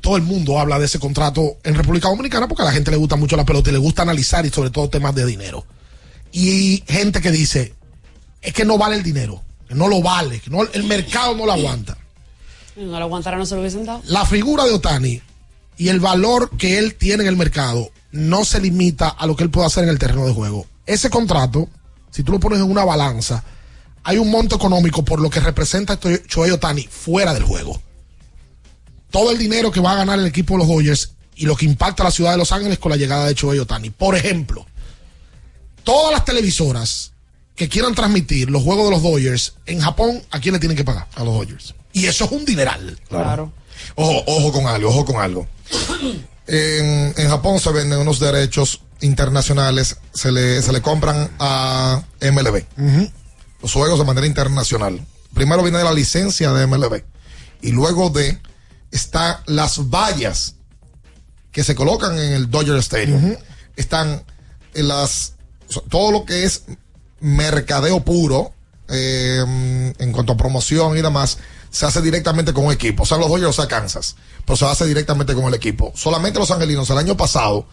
todo 0.00 0.16
el 0.16 0.22
mundo 0.22 0.58
habla 0.60 0.78
de 0.78 0.84
ese 0.84 0.98
contrato 0.98 1.56
en 1.64 1.74
República 1.74 2.08
Dominicana 2.08 2.46
porque 2.46 2.62
a 2.62 2.66
la 2.66 2.72
gente 2.72 2.90
le 2.90 2.96
gusta 2.98 3.16
mucho 3.16 3.36
la 3.36 3.44
pelota 3.46 3.70
y 3.70 3.72
le 3.72 3.78
gusta 3.78 4.02
analizar 4.02 4.44
y 4.44 4.50
sobre 4.50 4.70
todo 4.70 4.88
temas 4.90 5.14
de 5.14 5.24
dinero. 5.24 5.64
Y 6.32 6.82
gente 6.86 7.20
que 7.22 7.30
dice, 7.30 7.74
es 8.42 8.52
que 8.52 8.64
no 8.66 8.76
vale 8.76 8.96
el 8.96 9.02
dinero, 9.02 9.42
que 9.66 9.74
no 9.74 9.88
lo 9.88 10.02
vale, 10.02 10.40
que 10.40 10.50
no, 10.50 10.62
el 10.70 10.84
mercado 10.84 11.34
no 11.34 11.46
lo 11.46 11.52
aguanta. 11.52 11.96
No 12.76 12.98
lo 12.98 13.04
aguantara, 13.06 13.38
no 13.38 13.46
se 13.46 13.54
lo 13.54 13.62
hubiesen 13.62 13.86
dado. 13.86 14.02
La 14.06 14.26
figura 14.26 14.64
de 14.64 14.72
Otani 14.72 15.22
y 15.76 15.88
el 15.88 16.00
valor 16.00 16.50
que 16.56 16.78
él 16.78 16.94
tiene 16.94 17.24
en 17.24 17.28
el 17.28 17.36
mercado 17.36 17.90
no 18.12 18.44
se 18.44 18.60
limita 18.60 19.08
a 19.08 19.26
lo 19.26 19.36
que 19.36 19.44
él 19.44 19.50
puede 19.50 19.66
hacer 19.66 19.84
en 19.84 19.90
el 19.90 19.98
terreno 19.98 20.26
de 20.26 20.32
juego. 20.32 20.66
Ese 20.86 21.10
contrato, 21.10 21.68
si 22.10 22.22
tú 22.22 22.32
lo 22.32 22.40
pones 22.40 22.58
en 22.58 22.70
una 22.70 22.84
balanza, 22.84 23.44
hay 24.02 24.18
un 24.18 24.30
monto 24.30 24.56
económico 24.56 25.04
por 25.04 25.20
lo 25.20 25.28
que 25.28 25.40
representa 25.40 25.98
Shohei 26.00 26.50
Otani 26.50 26.86
fuera 26.88 27.34
del 27.34 27.42
juego. 27.42 27.80
Todo 29.10 29.32
el 29.32 29.38
dinero 29.38 29.70
que 29.70 29.80
va 29.80 29.92
a 29.92 29.96
ganar 29.96 30.18
el 30.18 30.26
equipo 30.26 30.54
de 30.54 30.58
los 30.58 30.68
Dodgers 30.68 31.12
y 31.34 31.44
lo 31.44 31.56
que 31.56 31.66
impacta 31.66 32.02
a 32.02 32.06
la 32.06 32.10
ciudad 32.10 32.32
de 32.32 32.38
Los 32.38 32.52
Ángeles 32.52 32.78
con 32.78 32.90
la 32.90 32.96
llegada 32.96 33.26
de 33.26 33.34
Shohei 33.34 33.58
Otani. 33.58 33.90
Por 33.90 34.16
ejemplo, 34.16 34.66
todas 35.84 36.12
las 36.12 36.24
televisoras 36.24 37.12
que 37.54 37.68
quieran 37.68 37.94
transmitir 37.94 38.50
los 38.50 38.62
juegos 38.62 38.86
de 38.86 38.90
los 38.92 39.02
Dodgers 39.02 39.54
en 39.66 39.80
Japón, 39.80 40.22
¿a 40.30 40.40
quién 40.40 40.54
le 40.54 40.60
tienen 40.60 40.76
que 40.76 40.84
pagar? 40.84 41.08
A 41.14 41.24
los 41.24 41.34
Dodgers. 41.34 41.74
Y 41.92 42.06
eso 42.06 42.24
es 42.26 42.32
un 42.32 42.44
dineral. 42.44 42.98
Claro. 43.08 43.52
Ojo, 43.94 44.22
ojo 44.26 44.52
con 44.52 44.66
algo, 44.66 44.88
ojo 44.88 45.04
con 45.04 45.16
algo. 45.16 45.46
En, 46.46 47.14
en 47.16 47.28
Japón 47.28 47.58
se 47.58 47.72
venden 47.72 47.98
unos 47.98 48.20
derechos 48.20 48.82
internacionales, 49.00 49.96
se 50.12 50.32
le, 50.32 50.62
se 50.62 50.72
le 50.72 50.80
compran 50.80 51.30
a 51.38 52.02
MLB. 52.20 52.64
Los 53.62 53.72
juegos 53.72 53.98
de 53.98 54.04
manera 54.04 54.26
internacional. 54.26 55.04
Primero 55.34 55.62
viene 55.62 55.82
la 55.82 55.92
licencia 55.92 56.52
de 56.52 56.66
MLB. 56.66 57.02
Y 57.62 57.72
luego 57.72 58.10
de 58.10 58.40
están 58.90 59.36
las 59.46 59.90
vallas 59.90 60.54
que 61.52 61.64
se 61.64 61.74
colocan 61.74 62.18
en 62.18 62.32
el 62.32 62.50
Dodger 62.50 62.76
Stadium. 62.76 63.34
Están 63.76 64.24
en 64.74 64.88
las 64.88 65.34
todo 65.88 66.12
lo 66.12 66.24
que 66.24 66.44
es 66.44 66.62
mercadeo 67.20 68.04
puro 68.04 68.52
eh, 68.88 69.42
en 69.98 70.12
cuanto 70.12 70.34
a 70.34 70.36
promoción 70.36 70.96
y 70.96 71.02
demás 71.02 71.38
se 71.70 71.86
hace 71.86 72.00
directamente 72.02 72.52
con 72.52 72.64
un 72.66 72.72
equipo. 72.72 73.02
O 73.02 73.06
sea, 73.06 73.18
los 73.18 73.28
Dodgers, 73.28 73.50
o 73.50 73.52
sea, 73.52 73.66
Kansas, 73.68 74.16
pero 74.44 74.56
se 74.56 74.64
hace 74.66 74.86
directamente 74.86 75.34
con 75.34 75.44
el 75.44 75.54
equipo. 75.54 75.92
Solamente 75.94 76.38
los 76.38 76.50
angelinos 76.50 76.88
el 76.90 76.98
año 76.98 77.16
pasado 77.16 77.66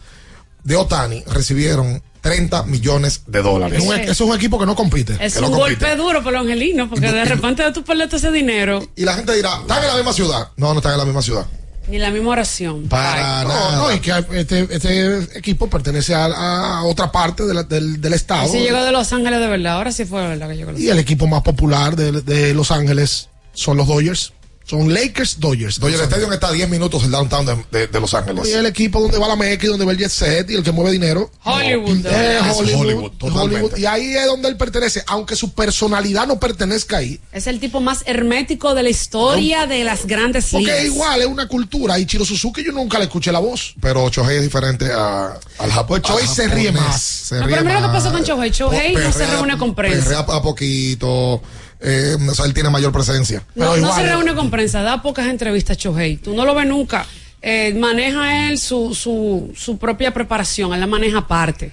de 0.62 0.76
Otani 0.76 1.22
recibieron 1.26 2.02
30 2.22 2.62
millones 2.64 3.22
de 3.26 3.42
dólares. 3.42 3.82
Es 3.82 3.86
un, 3.88 3.94
es 3.96 4.20
un 4.22 4.34
equipo 4.34 4.58
que 4.58 4.64
no 4.64 4.74
compite. 4.74 5.16
Es 5.20 5.34
Que 5.34 5.40
no 5.42 5.48
un 5.48 5.54
compite. 5.58 5.84
golpe 5.84 5.96
duro 5.96 6.18
para 6.24 6.38
los 6.38 6.42
angelinos, 6.46 6.88
porque 6.88 7.12
de 7.12 7.24
repente 7.26 7.62
tú 7.72 7.84
perdiste 7.84 8.16
ese 8.16 8.30
dinero 8.30 8.82
Y 8.96 9.04
la 9.04 9.14
gente 9.14 9.34
dirá, 9.34 9.58
¿están 9.60 9.82
en 9.82 9.88
la 9.88 9.96
misma 9.96 10.12
ciudad? 10.14 10.48
No, 10.56 10.72
no 10.72 10.78
están 10.80 10.92
en 10.92 10.98
la 10.98 11.04
misma 11.04 11.20
ciudad. 11.20 11.46
ni 11.86 11.98
la 11.98 12.10
misma 12.10 12.30
oración. 12.30 12.88
Para 12.88 13.40
Ay. 13.42 13.46
nada. 13.46 13.76
No, 13.76 13.92
y 13.92 14.00
que 14.00 14.24
este, 14.40 14.66
este 14.70 15.38
equipo 15.38 15.68
pertenece 15.68 16.14
a, 16.14 16.78
a 16.78 16.84
otra 16.84 17.12
parte 17.12 17.44
de 17.44 17.52
la- 17.52 17.62
del, 17.62 18.00
del 18.00 18.14
estado. 18.14 18.44
Así 18.44 18.58
llegó 18.58 18.82
de 18.82 18.90
Los 18.90 19.12
Ángeles 19.12 19.38
de 19.40 19.46
verdad. 19.48 19.74
Ahora 19.74 19.92
sí 19.92 20.06
fue 20.06 20.22
de 20.22 20.28
verdad 20.28 20.48
que 20.48 20.56
llegó. 20.56 20.68
de 20.68 20.78
Los 20.78 20.80
Y 20.82 20.88
el 20.88 20.98
equipo 20.98 21.26
más 21.26 21.42
popular 21.42 21.94
de, 21.94 22.22
de 22.22 22.54
Los 22.54 22.70
Ángeles 22.70 23.28
son 23.54 23.76
los 23.76 23.86
Dodgers. 23.86 24.32
Son 24.66 24.90
Lakers, 24.94 25.38
Dodgers. 25.40 25.78
Dodger 25.78 26.00
Stadium 26.00 26.32
está 26.32 26.48
a 26.48 26.52
10 26.52 26.70
minutos 26.70 27.02
del 27.02 27.10
downtown 27.10 27.44
de, 27.44 27.56
de- 27.70 27.86
de 27.86 28.00
Los 28.00 28.14
Ángeles. 28.14 28.48
Y 28.48 28.52
el 28.52 28.64
equipo 28.64 28.98
donde 28.98 29.18
va 29.18 29.28
la 29.28 29.36
Meca 29.36 29.66
y 29.66 29.68
donde 29.68 29.84
va 29.84 29.92
el 29.92 29.98
jet 29.98 30.08
set 30.08 30.48
y 30.48 30.54
el 30.54 30.62
que 30.62 30.72
mueve 30.72 30.90
dinero. 30.90 31.30
Hollywood. 31.42 32.06
Eh, 32.06 32.38
Es 32.40 32.56
Hollywood, 32.56 32.80
Hollywood, 32.80 33.10
totalmente. 33.18 33.56
Hollywood. 33.56 33.76
Y 33.78 33.84
ahí 33.84 34.14
es 34.16 34.24
donde 34.24 34.48
él 34.48 34.56
pertenece, 34.56 35.04
aunque 35.06 35.36
su 35.36 35.52
personalidad 35.52 36.26
no 36.26 36.40
pertenezca 36.40 36.96
ahí. 36.96 37.20
Es 37.30 37.46
el 37.46 37.60
tipo 37.60 37.82
más 37.82 38.04
hermético 38.06 38.74
de 38.74 38.84
la 38.84 38.88
historia 38.88 39.66
de 39.66 39.84
las 39.84 40.06
grandes 40.06 40.46
Porque 40.50 40.64
ligas. 40.64 40.78
es 40.80 40.86
igual, 40.86 41.20
es 41.20 41.26
una 41.26 41.46
cultura. 41.46 41.98
Y 41.98 42.06
Chiro 42.06 42.24
Suzuki 42.24 42.64
yo 42.64 42.72
nunca 42.72 42.96
le 42.98 43.04
escuché 43.04 43.32
la 43.32 43.40
voz. 43.40 43.74
Pero 43.82 44.08
Shohei 44.08 44.38
es 44.38 44.42
diferente 44.44 44.90
a, 44.90 45.38
al 45.58 45.70
Japón. 45.72 46.00
Pues 46.00 46.10
Shohei 46.10 46.26
se 46.26 46.48
ríe 46.48 46.72
más. 46.72 47.02
Se 47.02 47.34
No, 47.38 47.46
ríe 47.48 47.56
pero 47.56 47.66
mira 47.66 47.80
lo 47.82 47.88
que 47.88 47.92
pasó 47.92 48.10
con 48.10 48.22
Shohei. 48.22 48.50
Shohei 48.50 48.94
no 48.94 49.12
se 49.12 49.26
reúne 49.26 49.58
con 49.58 49.74
prensa. 49.74 50.04
perrea 50.04 50.20
a 50.20 50.40
poquito. 50.40 51.42
Eh, 51.84 52.16
o 52.28 52.34
sea, 52.34 52.46
él 52.46 52.54
tiene 52.54 52.70
mayor 52.70 52.90
presencia. 52.92 53.44
No, 53.54 53.76
no 53.76 53.94
se 53.94 54.02
reúne 54.02 54.34
con 54.34 54.50
prensa, 54.50 54.82
da 54.82 55.02
pocas 55.02 55.26
entrevistas 55.28 55.76
Chohei. 55.76 56.16
Tú 56.16 56.34
no 56.34 56.44
lo 56.44 56.54
ves 56.54 56.66
nunca. 56.66 57.06
Eh, 57.42 57.74
maneja 57.74 58.48
él 58.48 58.58
su, 58.58 58.94
su, 58.94 59.52
su 59.54 59.76
propia 59.78 60.12
preparación, 60.14 60.72
él 60.72 60.80
la 60.80 60.86
maneja 60.86 61.18
aparte. 61.18 61.70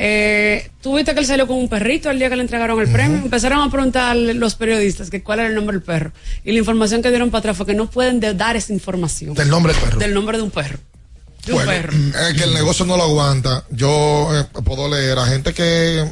Eh, 0.00 0.70
Tú 0.80 0.94
viste 0.94 1.12
que 1.12 1.18
él 1.18 1.26
salió 1.26 1.48
con 1.48 1.56
un 1.56 1.68
perrito 1.68 2.08
el 2.08 2.20
día 2.20 2.30
que 2.30 2.36
le 2.36 2.42
entregaron 2.42 2.80
el 2.80 2.88
premio. 2.88 3.18
Empezaron 3.18 3.60
a 3.60 3.68
preguntar 3.68 4.14
los 4.16 4.54
periodistas 4.54 5.10
que 5.10 5.24
cuál 5.24 5.40
era 5.40 5.48
el 5.48 5.56
nombre 5.56 5.74
del 5.74 5.82
perro. 5.82 6.12
Y 6.44 6.52
la 6.52 6.58
información 6.58 7.02
que 7.02 7.08
dieron 7.10 7.30
para 7.32 7.40
atrás 7.40 7.56
fue 7.56 7.66
que 7.66 7.74
no 7.74 7.90
pueden 7.90 8.20
de- 8.20 8.32
dar 8.34 8.54
esa 8.54 8.72
información. 8.72 9.34
Del 9.34 9.48
nombre 9.50 9.72
del 9.72 9.82
perro. 9.82 9.98
Del 9.98 10.14
nombre 10.14 10.36
de 10.36 10.44
un 10.44 10.50
perro. 10.52 10.78
De 11.44 11.52
un 11.52 11.64
perro. 11.64 11.92
es 12.28 12.34
que 12.36 12.44
el 12.44 12.54
negocio 12.54 12.86
no 12.86 12.96
lo 12.96 13.02
aguanta. 13.02 13.64
Yo 13.70 14.28
eh, 14.38 14.44
puedo 14.64 14.88
leer 14.88 15.18
a 15.18 15.26
gente 15.26 15.52
que 15.52 16.04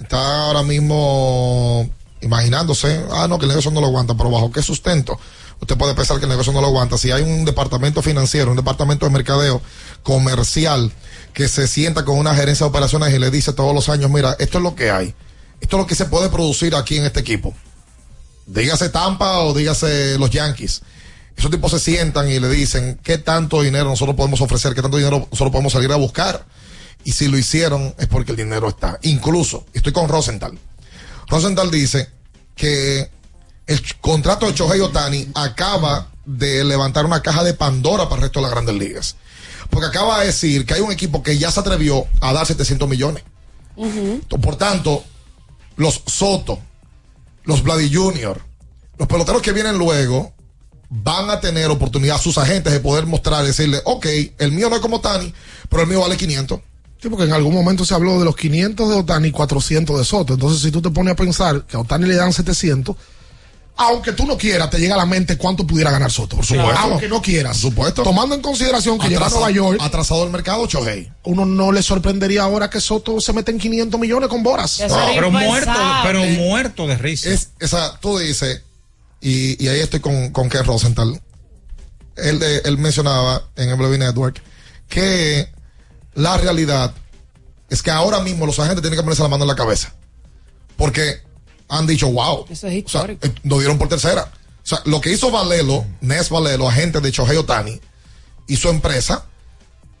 está 0.00 0.44
ahora 0.44 0.62
mismo 0.62 1.90
imaginándose, 2.20 3.04
ah, 3.10 3.26
no, 3.28 3.38
que 3.38 3.44
el 3.44 3.50
negocio 3.50 3.70
no 3.70 3.80
lo 3.80 3.86
aguanta, 3.86 4.14
pero 4.14 4.30
bajo 4.30 4.50
qué 4.50 4.62
sustento. 4.62 5.18
Usted 5.60 5.76
puede 5.76 5.94
pensar 5.94 6.18
que 6.18 6.24
el 6.24 6.30
negocio 6.30 6.52
no 6.52 6.60
lo 6.60 6.66
aguanta. 6.66 6.98
Si 6.98 7.10
hay 7.10 7.22
un 7.22 7.44
departamento 7.44 8.02
financiero, 8.02 8.50
un 8.50 8.56
departamento 8.56 9.06
de 9.06 9.12
mercadeo 9.12 9.62
comercial 10.02 10.92
que 11.32 11.48
se 11.48 11.66
sienta 11.66 12.04
con 12.04 12.18
una 12.18 12.34
gerencia 12.34 12.64
de 12.64 12.70
operaciones 12.70 13.14
y 13.14 13.18
le 13.18 13.30
dice 13.30 13.52
todos 13.52 13.74
los 13.74 13.88
años, 13.88 14.10
mira, 14.10 14.36
esto 14.38 14.58
es 14.58 14.64
lo 14.64 14.74
que 14.74 14.90
hay. 14.90 15.14
Esto 15.60 15.76
es 15.76 15.80
lo 15.80 15.86
que 15.86 15.94
se 15.94 16.06
puede 16.06 16.28
producir 16.28 16.74
aquí 16.74 16.98
en 16.98 17.04
este 17.04 17.20
equipo. 17.20 17.54
Dígase 18.46 18.90
Tampa 18.90 19.40
o 19.40 19.54
dígase 19.54 20.18
los 20.18 20.30
Yankees. 20.30 20.82
Esos 21.36 21.50
tipos 21.50 21.70
se 21.70 21.78
sientan 21.78 22.30
y 22.30 22.38
le 22.38 22.48
dicen 22.48 22.98
qué 23.02 23.18
tanto 23.18 23.62
dinero 23.62 23.88
nosotros 23.88 24.16
podemos 24.16 24.40
ofrecer, 24.40 24.74
qué 24.74 24.82
tanto 24.82 24.96
dinero 24.96 25.26
nosotros 25.30 25.50
podemos 25.50 25.72
salir 25.72 25.90
a 25.92 25.96
buscar. 25.96 26.46
Y 27.04 27.12
si 27.12 27.28
lo 27.28 27.38
hicieron 27.38 27.94
es 27.98 28.06
porque 28.06 28.32
el 28.32 28.36
dinero 28.36 28.68
está. 28.68 28.98
Incluso, 29.02 29.66
estoy 29.72 29.92
con 29.92 30.08
Rosenthal. 30.08 30.58
Rosenthal 31.28 31.70
dice 31.70 32.08
que 32.54 33.10
el 33.66 33.96
contrato 34.00 34.46
de 34.46 34.52
Shohei 34.52 34.80
Otani 34.80 35.28
acaba 35.34 36.08
de 36.24 36.64
levantar 36.64 37.04
una 37.04 37.22
caja 37.22 37.44
de 37.44 37.54
Pandora 37.54 38.04
para 38.04 38.16
el 38.16 38.22
resto 38.22 38.40
de 38.40 38.44
las 38.44 38.52
grandes 38.52 38.74
ligas. 38.76 39.16
Porque 39.70 39.88
acaba 39.88 40.20
de 40.20 40.26
decir 40.26 40.64
que 40.64 40.74
hay 40.74 40.80
un 40.80 40.92
equipo 40.92 41.22
que 41.22 41.38
ya 41.38 41.50
se 41.50 41.60
atrevió 41.60 42.06
a 42.20 42.32
dar 42.32 42.46
700 42.46 42.88
millones. 42.88 43.24
Por 44.40 44.56
tanto, 44.56 45.04
los 45.76 46.02
Soto, 46.06 46.58
los 47.44 47.62
Vladi 47.62 47.92
Junior, 47.94 48.40
los 48.98 49.08
peloteros 49.08 49.42
que 49.42 49.52
vienen 49.52 49.76
luego 49.76 50.32
van 50.88 51.30
a 51.30 51.40
tener 51.40 51.70
oportunidad 51.70 52.20
sus 52.20 52.38
agentes 52.38 52.72
de 52.72 52.80
poder 52.80 53.06
mostrar 53.06 53.44
y 53.44 53.48
decirle, 53.48 53.80
ok, 53.84 54.06
el 54.38 54.52
mío 54.52 54.70
no 54.70 54.76
es 54.76 54.82
como 54.82 55.00
Tani, 55.00 55.32
pero 55.68 55.82
el 55.82 55.88
mío 55.88 56.00
vale 56.00 56.16
500. 56.16 56.60
Sí, 57.00 57.08
porque 57.08 57.24
en 57.24 57.32
algún 57.32 57.54
momento 57.54 57.84
se 57.84 57.94
habló 57.94 58.18
de 58.18 58.24
los 58.24 58.36
500 58.36 58.88
de 58.88 58.94
Otani 58.96 59.28
y 59.28 59.32
400 59.32 59.98
de 59.98 60.04
Soto. 60.04 60.34
Entonces, 60.34 60.62
si 60.62 60.70
tú 60.70 60.80
te 60.80 60.90
pones 60.90 61.12
a 61.12 61.16
pensar 61.16 61.64
que 61.66 61.76
a 61.76 61.80
Otani 61.80 62.06
le 62.06 62.16
dan 62.16 62.32
700, 62.32 62.96
aunque 63.78 64.12
tú 64.12 64.24
no 64.24 64.38
quieras, 64.38 64.70
te 64.70 64.78
llega 64.78 64.94
a 64.94 64.96
la 64.98 65.04
mente 65.04 65.36
cuánto 65.36 65.66
pudiera 65.66 65.90
ganar 65.90 66.10
Soto. 66.10 66.36
Por 66.36 66.46
supuesto. 66.46 66.78
Aunque 66.78 67.08
no 67.08 67.20
quieras. 67.20 67.58
Por 67.60 67.70
supuesto. 67.70 68.02
Tomando 68.02 68.34
en 68.34 68.40
consideración 68.40 68.98
que 68.98 69.08
llega 69.08 69.26
a 69.26 69.28
Nueva 69.30 69.50
York, 69.50 69.78
Atrasado 69.82 70.24
el 70.24 70.30
mercado, 70.30 70.66
Shohei. 70.66 71.12
uno 71.24 71.44
no 71.44 71.72
le 71.72 71.82
sorprendería 71.82 72.44
ahora 72.44 72.70
que 72.70 72.80
Soto 72.80 73.20
se 73.20 73.34
mete 73.34 73.50
en 73.50 73.58
500 73.58 74.00
millones 74.00 74.30
con 74.30 74.42
Boras. 74.42 74.80
Eso 74.80 74.98
era 74.98 75.12
pero 75.12 75.30
muerto, 75.30 75.72
pero 76.02 76.24
muerto 76.24 76.86
de 76.86 76.96
risa. 76.96 77.28
Es, 77.28 77.50
esa, 77.60 77.98
tú 78.00 78.16
dices, 78.18 78.62
y, 79.20 79.62
y 79.62 79.68
ahí 79.68 79.80
estoy 79.80 80.00
con, 80.00 80.30
con 80.30 80.48
Ken 80.48 80.64
Rosenthal. 80.64 81.20
Él, 82.16 82.42
eh, 82.42 82.62
él 82.64 82.78
mencionaba 82.78 83.42
en 83.56 83.78
MLB 83.78 83.98
Network 83.98 84.40
que 84.88 85.50
la 86.16 86.36
realidad 86.36 86.92
es 87.70 87.82
que 87.82 87.90
ahora 87.92 88.20
mismo 88.20 88.44
los 88.46 88.58
agentes 88.58 88.82
tienen 88.82 88.98
que 88.98 89.02
ponerse 89.04 89.22
la 89.22 89.28
mano 89.28 89.44
en 89.44 89.48
la 89.48 89.54
cabeza. 89.56 89.94
Porque 90.76 91.20
han 91.68 91.86
dicho, 91.86 92.10
wow. 92.10 92.46
Eso 92.50 92.52
es 92.52 92.84
O 92.84 92.88
sea, 92.88 93.00
histórico. 93.00 93.26
eh, 93.26 93.32
lo 93.44 93.58
dieron 93.58 93.78
por 93.78 93.88
tercera. 93.88 94.30
O 94.32 94.66
sea, 94.68 94.80
lo 94.84 95.00
que 95.00 95.12
hizo 95.12 95.30
Valelo, 95.30 95.86
Nes 96.00 96.28
Valelo, 96.28 96.68
agente 96.68 97.00
de 97.00 97.10
Shohei 97.10 97.36
Otani 97.36 97.80
y 98.48 98.56
su 98.56 98.68
empresa, 98.68 99.26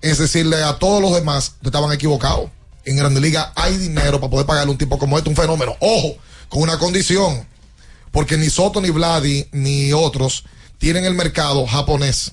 es 0.02 0.18
decirle 0.18 0.62
a 0.62 0.78
todos 0.78 1.00
los 1.00 1.14
demás 1.14 1.54
que 1.62 1.68
estaban 1.68 1.92
equivocados. 1.92 2.50
En 2.84 2.96
Grande 2.96 3.20
Liga 3.20 3.52
hay 3.56 3.76
dinero 3.78 4.20
para 4.20 4.30
poder 4.30 4.46
pagarle 4.46 4.68
a 4.70 4.72
un 4.72 4.78
tipo 4.78 4.98
como 4.98 5.16
este, 5.18 5.30
un 5.30 5.36
fenómeno. 5.36 5.76
Ojo, 5.80 6.16
con 6.48 6.62
una 6.62 6.78
condición. 6.78 7.46
Porque 8.12 8.36
ni 8.36 8.48
Soto, 8.48 8.80
ni 8.80 8.90
Vladi, 8.90 9.46
ni 9.52 9.92
otros 9.92 10.44
tienen 10.78 11.04
el 11.04 11.14
mercado 11.14 11.66
japonés 11.66 12.32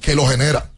que 0.00 0.14
lo 0.14 0.26
genera. 0.26 0.70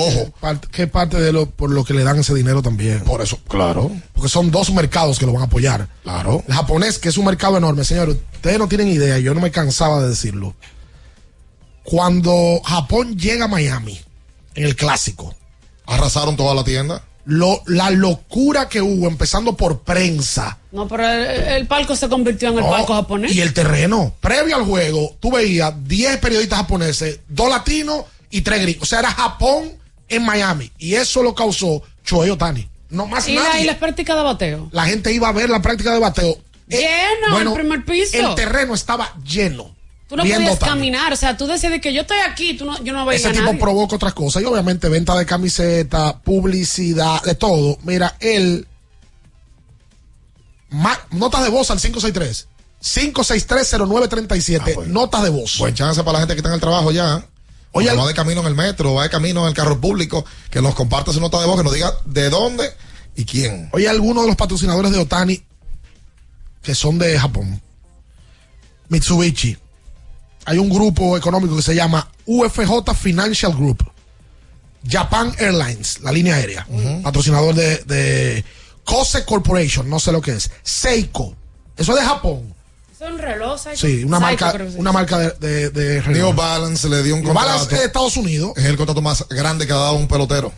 Ojo. 0.00 0.30
Parte- 0.40 0.68
¿Qué 0.70 0.86
parte 0.86 1.20
de 1.20 1.32
lo 1.32 1.46
por 1.50 1.70
lo 1.70 1.84
que 1.84 1.92
le 1.94 2.04
dan 2.04 2.18
ese 2.18 2.34
dinero 2.34 2.62
también? 2.62 3.00
Por 3.00 3.20
eso, 3.20 3.38
claro. 3.48 3.90
Porque 4.12 4.28
son 4.28 4.50
dos 4.50 4.72
mercados 4.72 5.18
que 5.18 5.26
lo 5.26 5.32
van 5.32 5.42
a 5.42 5.46
apoyar. 5.46 5.88
Claro. 6.04 6.42
El 6.46 6.54
japonés, 6.54 6.98
que 6.98 7.08
es 7.08 7.18
un 7.18 7.24
mercado 7.26 7.56
enorme, 7.56 7.84
señores, 7.84 8.16
ustedes 8.34 8.58
no 8.58 8.68
tienen 8.68 8.88
idea, 8.88 9.18
yo 9.18 9.34
no 9.34 9.40
me 9.40 9.50
cansaba 9.50 10.00
de 10.00 10.08
decirlo. 10.10 10.54
Cuando 11.82 12.60
Japón 12.64 13.16
llega 13.18 13.46
a 13.46 13.48
Miami, 13.48 13.98
en 14.54 14.64
el 14.64 14.76
clásico, 14.76 15.34
Arrasaron 15.86 16.36
toda 16.36 16.54
la 16.54 16.64
tienda. 16.64 17.02
lo, 17.24 17.62
la 17.66 17.90
locura 17.90 18.68
que 18.68 18.82
hubo, 18.82 19.08
empezando 19.08 19.56
por 19.56 19.80
prensa, 19.80 20.58
No, 20.70 20.86
pero 20.86 21.08
el, 21.08 21.26
el 21.48 21.66
palco 21.66 21.96
se 21.96 22.10
convirtió 22.10 22.50
en 22.50 22.58
el 22.58 22.64
palco 22.64 22.92
japonés. 22.94 23.34
y 23.34 23.40
el 23.40 23.54
terreno, 23.54 24.12
previo 24.20 24.54
al 24.56 24.64
juego, 24.64 25.16
tú 25.18 25.32
veías 25.32 25.72
10 25.88 26.18
periodistas 26.18 26.58
japoneses, 26.58 27.20
dos 27.28 27.48
latinos 27.48 28.04
y 28.30 28.42
tres 28.42 28.60
gringos. 28.60 28.82
O 28.82 28.86
sea, 28.86 28.98
era 28.98 29.10
Japón 29.12 29.72
en 30.08 30.24
Miami. 30.24 30.70
Y 30.78 30.94
eso 30.94 31.22
lo 31.22 31.34
causó 31.34 31.82
Shohei 32.04 32.30
Otani. 32.30 32.68
No 32.90 33.06
más 33.06 33.28
y, 33.28 33.34
la, 33.34 33.42
nadie. 33.42 33.62
y 33.62 33.64
las 33.66 33.76
prácticas 33.76 34.16
de 34.16 34.22
bateo. 34.22 34.68
La 34.72 34.86
gente 34.86 35.12
iba 35.12 35.28
a 35.28 35.32
ver 35.32 35.50
la 35.50 35.60
práctica 35.60 35.92
de 35.92 35.98
bateo. 35.98 36.38
Eh, 36.70 36.86
Lleno, 37.30 37.38
el 37.38 37.52
primer 37.52 37.84
piso. 37.84 38.16
El 38.16 38.34
terreno 38.34 38.74
estaba 38.74 39.12
lleno. 39.24 39.74
Tú 40.08 40.16
no 40.16 40.22
podías 40.22 40.52
Otani. 40.54 40.70
caminar, 40.72 41.12
o 41.12 41.16
sea, 41.16 41.36
tú 41.36 41.46
decides 41.46 41.82
que 41.82 41.92
yo 41.92 42.00
estoy 42.00 42.16
aquí, 42.26 42.54
tú 42.54 42.64
no, 42.64 42.82
yo 42.82 42.94
no 42.94 43.04
voy 43.04 43.12
a 43.14 43.16
Ese 43.18 43.28
ir 43.28 43.34
a 43.34 43.36
tipo 43.40 43.44
nadie. 43.46 43.60
provoca 43.60 43.96
otras 43.96 44.14
cosas 44.14 44.42
y 44.42 44.46
obviamente 44.46 44.88
venta 44.88 45.14
de 45.18 45.26
camiseta, 45.26 46.18
publicidad, 46.20 47.22
de 47.22 47.34
todo. 47.34 47.76
Mira, 47.82 48.16
él. 48.20 48.66
ma- 50.70 50.98
notas 51.10 51.42
de 51.42 51.50
voz 51.50 51.70
al 51.70 51.78
563. 51.78 52.48
5630937. 52.82 54.86
Notas 54.86 55.22
de 55.24 55.28
voz. 55.30 55.58
Buen 55.58 55.74
chance 55.74 56.02
para 56.02 56.14
la 56.14 56.18
gente 56.20 56.34
que 56.34 56.38
está 56.38 56.48
en 56.48 56.54
el 56.54 56.60
trabajo 56.60 56.90
ya. 56.90 57.22
Oye, 57.78 57.94
va 57.94 58.06
de 58.06 58.14
camino 58.14 58.40
en 58.40 58.46
el 58.46 58.54
metro, 58.54 58.94
va 58.94 59.04
de 59.04 59.10
camino 59.10 59.42
en 59.42 59.48
el 59.48 59.54
carro 59.54 59.80
público, 59.80 60.24
que 60.50 60.60
nos 60.60 60.74
comparte 60.74 61.12
su 61.12 61.20
nota 61.20 61.40
de 61.40 61.46
voz, 61.46 61.56
que 61.56 61.64
nos 61.64 61.72
diga 61.72 61.92
de 62.04 62.30
dónde 62.30 62.70
y 63.16 63.24
quién. 63.24 63.68
Oye, 63.72 63.88
algunos 63.88 64.24
de 64.24 64.28
los 64.28 64.36
patrocinadores 64.36 64.92
de 64.92 64.98
Otani 64.98 65.42
que 66.62 66.74
son 66.74 66.98
de 66.98 67.18
Japón. 67.18 67.60
Mitsubishi. 68.88 69.56
Hay 70.44 70.58
un 70.58 70.68
grupo 70.68 71.16
económico 71.16 71.56
que 71.56 71.62
se 71.62 71.74
llama 71.74 72.10
UFJ 72.26 72.94
Financial 72.94 73.54
Group. 73.54 73.90
Japan 74.86 75.34
Airlines, 75.38 76.00
la 76.00 76.12
línea 76.12 76.36
aérea. 76.36 76.66
Patrocinador 77.02 77.54
de, 77.54 77.78
de 77.84 78.44
Kose 78.84 79.24
Corporation, 79.24 79.88
no 79.88 79.98
sé 80.00 80.12
lo 80.12 80.20
que 80.20 80.32
es. 80.32 80.50
Seiko. 80.62 81.34
Eso 81.76 81.92
es 81.92 82.00
de 82.00 82.06
Japón. 82.06 82.54
Son 82.98 83.16
relojes. 83.18 83.78
Sí, 83.78 84.02
una 84.04 84.18
marca, 84.18 84.52
una 84.76 84.90
marca 84.92 85.18
de, 85.18 85.30
de, 85.38 85.70
de 85.70 85.94
New 86.00 86.12
reloj. 86.14 86.34
Balance 86.34 86.88
le 86.88 87.02
dio 87.02 87.14
un 87.14 87.22
New 87.22 87.32
Balance 87.32 87.58
contrato. 87.60 87.74
es 87.76 87.80
de 87.80 87.86
Estados 87.86 88.16
Unidos, 88.16 88.52
Es 88.56 88.64
el 88.64 88.76
contrato 88.76 89.00
más 89.02 89.24
grande 89.28 89.66
que 89.66 89.72
ha 89.72 89.76
dado 89.76 89.94
un 89.94 90.08
pelotero. 90.08 90.52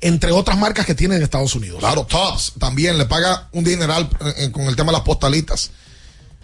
entre 0.00 0.32
otras 0.32 0.58
marcas 0.58 0.86
que 0.86 0.94
tienen 0.94 1.18
en 1.18 1.22
Estados 1.22 1.54
Unidos. 1.54 1.78
Claro, 1.78 2.04
Tops 2.04 2.54
también 2.58 2.98
le 2.98 3.06
paga 3.06 3.48
un 3.52 3.62
dineral 3.64 4.08
eh, 4.36 4.50
con 4.50 4.62
el 4.64 4.74
tema 4.76 4.90
de 4.90 4.98
las 4.98 5.02
postalitas. 5.06 5.70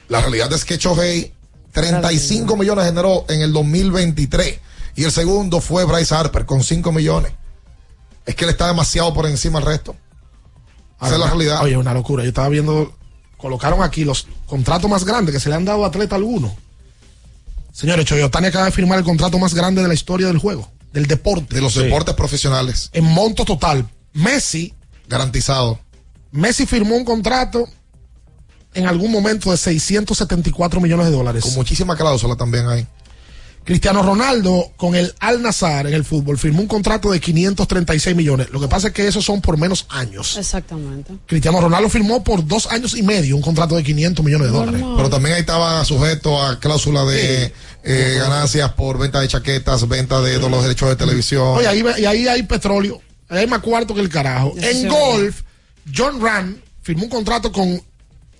La 0.09 0.21
realidad 0.21 0.53
es 0.53 0.65
que 0.65 0.79
Chohei 0.79 1.35
35 1.73 2.57
millones 2.57 2.85
generó 2.87 3.25
en 3.29 3.43
el 3.43 3.53
2023 3.53 4.59
y 4.97 5.05
el 5.05 5.13
segundo 5.13 5.61
fue 5.61 5.85
Bryce 5.85 6.15
Harper 6.15 6.47
con 6.47 6.63
5 6.63 6.91
millones. 6.93 7.33
Es 8.27 8.35
que 8.37 8.45
él 8.45 8.51
está 8.51 8.67
demasiado 8.69 9.13
por 9.15 9.27
encima 9.27 9.59
del 9.59 9.67
resto. 9.69 9.97
Esa 11.03 11.15
es 11.15 11.19
la 11.19 11.27
realidad. 11.29 11.63
Oye, 11.63 11.77
una 11.77 11.95
locura. 11.95 12.23
Yo 12.25 12.29
estaba 12.29 12.49
viendo, 12.49 12.93
colocaron 13.41 13.83
aquí 13.83 14.05
los 14.05 14.27
contratos 14.47 14.91
más 14.91 15.05
grandes 15.05 15.35
que 15.35 15.41
se 15.41 15.49
le 15.49 15.55
han 15.55 15.65
dado 15.65 15.85
a 15.85 15.89
atleta 15.89 16.17
alguno. 16.17 16.55
Señores, 17.73 18.05
Choyotani 18.05 18.49
acaba 18.49 18.67
de 18.67 18.73
firmar 18.73 18.99
el 18.99 19.05
contrato 19.05 19.39
más 19.39 19.55
grande 19.55 19.83
de 19.83 19.89
la 19.89 19.95
historia 19.95 20.27
del 20.27 20.39
juego, 20.39 20.71
del 20.93 21.07
deporte. 21.07 21.55
De 21.55 21.61
los 21.61 21.75
deportes 21.75 22.15
profesionales. 22.15 22.91
En 22.93 23.05
monto 23.05 23.45
total. 23.45 23.89
Messi, 24.12 24.75
Garantizado. 25.09 25.81
Messi 26.31 26.67
firmó 26.67 26.97
un 26.97 27.05
contrato 27.05 27.69
en 28.75 28.87
algún 28.87 29.11
momento 29.11 29.51
de 29.51 29.57
674 29.57 30.81
millones 30.81 31.07
de 31.07 31.12
dólares. 31.12 31.45
Con 31.45 31.55
muchísima 31.55 31.97
cláusula 31.97 32.37
también 32.37 32.69
hay. 32.69 32.87
Cristiano 33.65 34.03
Ronaldo 34.03 34.73
con 34.77 34.95
el 34.95 35.15
Al 35.20 35.43
Nazar 35.43 35.87
en 35.87 35.95
el 35.95 36.05
fútbol 36.05 36.39
firmó 36.39 36.62
un 36.62 36.66
contrato 36.66 37.11
de 37.11 37.20
536 37.20 38.16
millones. 38.16 38.51
Lo 38.51 38.61
que 38.61 38.69
pasa 38.69 38.89
es 38.89 38.95
que 38.95 39.07
esos 39.07 39.24
son 39.24 39.41
por 39.41 39.59
menos 39.59 39.87
años. 39.91 40.37
Exactamente. 40.39 41.12
Cristiano 41.27 41.61
Ronaldo 41.61 41.89
firmó 41.89 42.24
por 42.24 42.47
dos 42.47 42.66
años 42.66 42.97
y 42.97 43.03
medio 43.03 43.37
un 43.37 43.43
contrato 43.43 43.77
de 43.77 43.85
500 43.85 44.24
millones 44.24 44.49
de 44.49 44.53
dólares. 44.53 44.82
Pero 44.97 45.11
también 45.11 45.35
ahí 45.35 45.41
estaba 45.41 45.85
sujeto 45.85 46.43
a 46.43 46.59
cláusula 46.59 47.05
de 47.05 47.53
eh, 47.85 48.16
ganancias 48.19 48.73
por 48.73 48.99
venta 48.99 49.20
de 49.20 49.28
chaquetas, 49.28 49.87
venta 49.87 50.20
de 50.20 50.39
los 50.39 50.62
derechos 50.62 50.89
de 50.89 50.97
televisión. 50.97 51.59
Oye, 51.59 51.69
ahí, 51.69 51.85
y 51.99 52.05
ahí 52.07 52.28
hay 52.28 52.43
petróleo. 52.45 53.01
Ahí 53.28 53.41
hay 53.41 53.47
más 53.47 53.61
cuarto 53.61 53.95
que 53.95 54.01
el 54.01 54.09
carajo. 54.09 54.55
En 54.57 54.82
sí. 54.82 54.89
golf, 54.89 55.43
John 55.95 56.20
Ran 56.20 56.61
firmó 56.82 57.05
un 57.05 57.11
contrato 57.11 57.53
con 57.53 57.81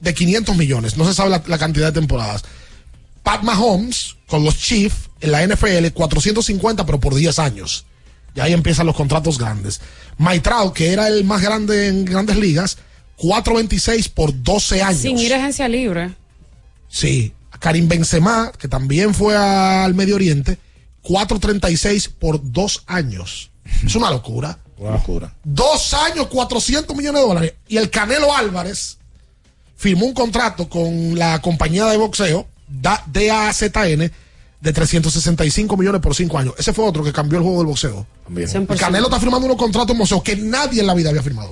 de 0.01 0.15
500 0.15 0.57
millones. 0.57 0.97
No 0.97 1.05
se 1.05 1.15
sabe 1.15 1.31
la, 1.31 1.43
la 1.47 1.59
cantidad 1.59 1.87
de 1.87 2.01
temporadas. 2.01 2.43
Pat 3.23 3.43
Mahomes 3.43 4.17
con 4.31 4.45
los 4.45 4.57
Chiefs 4.57 5.11
en 5.21 5.33
la 5.33 5.47
NFL 5.47 5.89
450 5.93 6.87
pero 6.87 7.01
por 7.01 7.15
10 7.15 7.39
años. 7.39 7.85
Y 8.35 8.41
ahí 8.41 8.53
empiezan 8.53 8.87
los 8.87 8.95
contratos 8.95 9.39
grandes. 9.39 9.81
Mike 10.17 10.41
Trout, 10.41 10.73
que 10.73 10.93
era 10.93 11.09
el 11.09 11.25
más 11.25 11.43
grande 11.43 11.89
en 11.89 12.05
grandes 12.05 12.37
ligas, 12.37 12.79
426 13.17 14.09
por 14.09 14.43
12 14.43 14.83
años. 14.83 15.01
Sin 15.01 15.19
ir 15.19 15.35
a 15.35 15.39
agencia 15.39 15.69
libre. 15.69 16.15
Sí. 16.89 17.35
Karim 17.59 17.89
Benzema, 17.89 18.53
que 18.59 18.69
también 18.69 19.13
fue 19.13 19.37
al 19.37 19.95
Medio 19.95 20.15
Oriente, 20.15 20.57
436 21.03 22.09
por 22.09 22.41
dos 22.53 22.85
años. 22.87 23.51
Es 23.85 23.95
una 23.95 24.11
locura. 24.11 24.59
Locura. 24.79 25.35
Dos 25.45 25.93
años, 25.93 26.29
400 26.29 26.97
millones 26.97 27.21
de 27.21 27.29
dólares. 27.29 27.55
Y 27.69 27.77
el 27.77 27.91
Canelo 27.91 28.35
Álvarez 28.35 28.97
firmó 29.77 30.07
un 30.07 30.15
contrato 30.15 30.69
con 30.69 31.19
la 31.19 31.43
compañía 31.43 31.85
de 31.87 31.99
boxeo 31.99 32.47
DAZN 32.71 34.11
de 34.61 34.75
365 34.75 35.75
millones 35.79 36.03
por 36.03 36.15
cinco 36.15 36.37
años. 36.37 36.53
Ese 36.59 36.75
fue 36.75 36.85
otro 36.85 37.03
que 37.03 37.15
cambió 37.15 37.39
el 37.39 37.43
juego 37.45 37.59
del 37.61 37.67
boxeo. 37.69 38.07
El 38.37 38.79
Canelo 38.79 39.07
está 39.07 39.19
firmando 39.19 39.47
unos 39.47 39.57
contratos 39.57 39.91
en 39.93 39.99
boxeo 39.99 40.23
que 40.23 40.37
nadie 40.37 40.83
en 40.83 40.87
la 40.87 40.93
vida 40.93 41.09
había 41.09 41.23
firmado. 41.23 41.51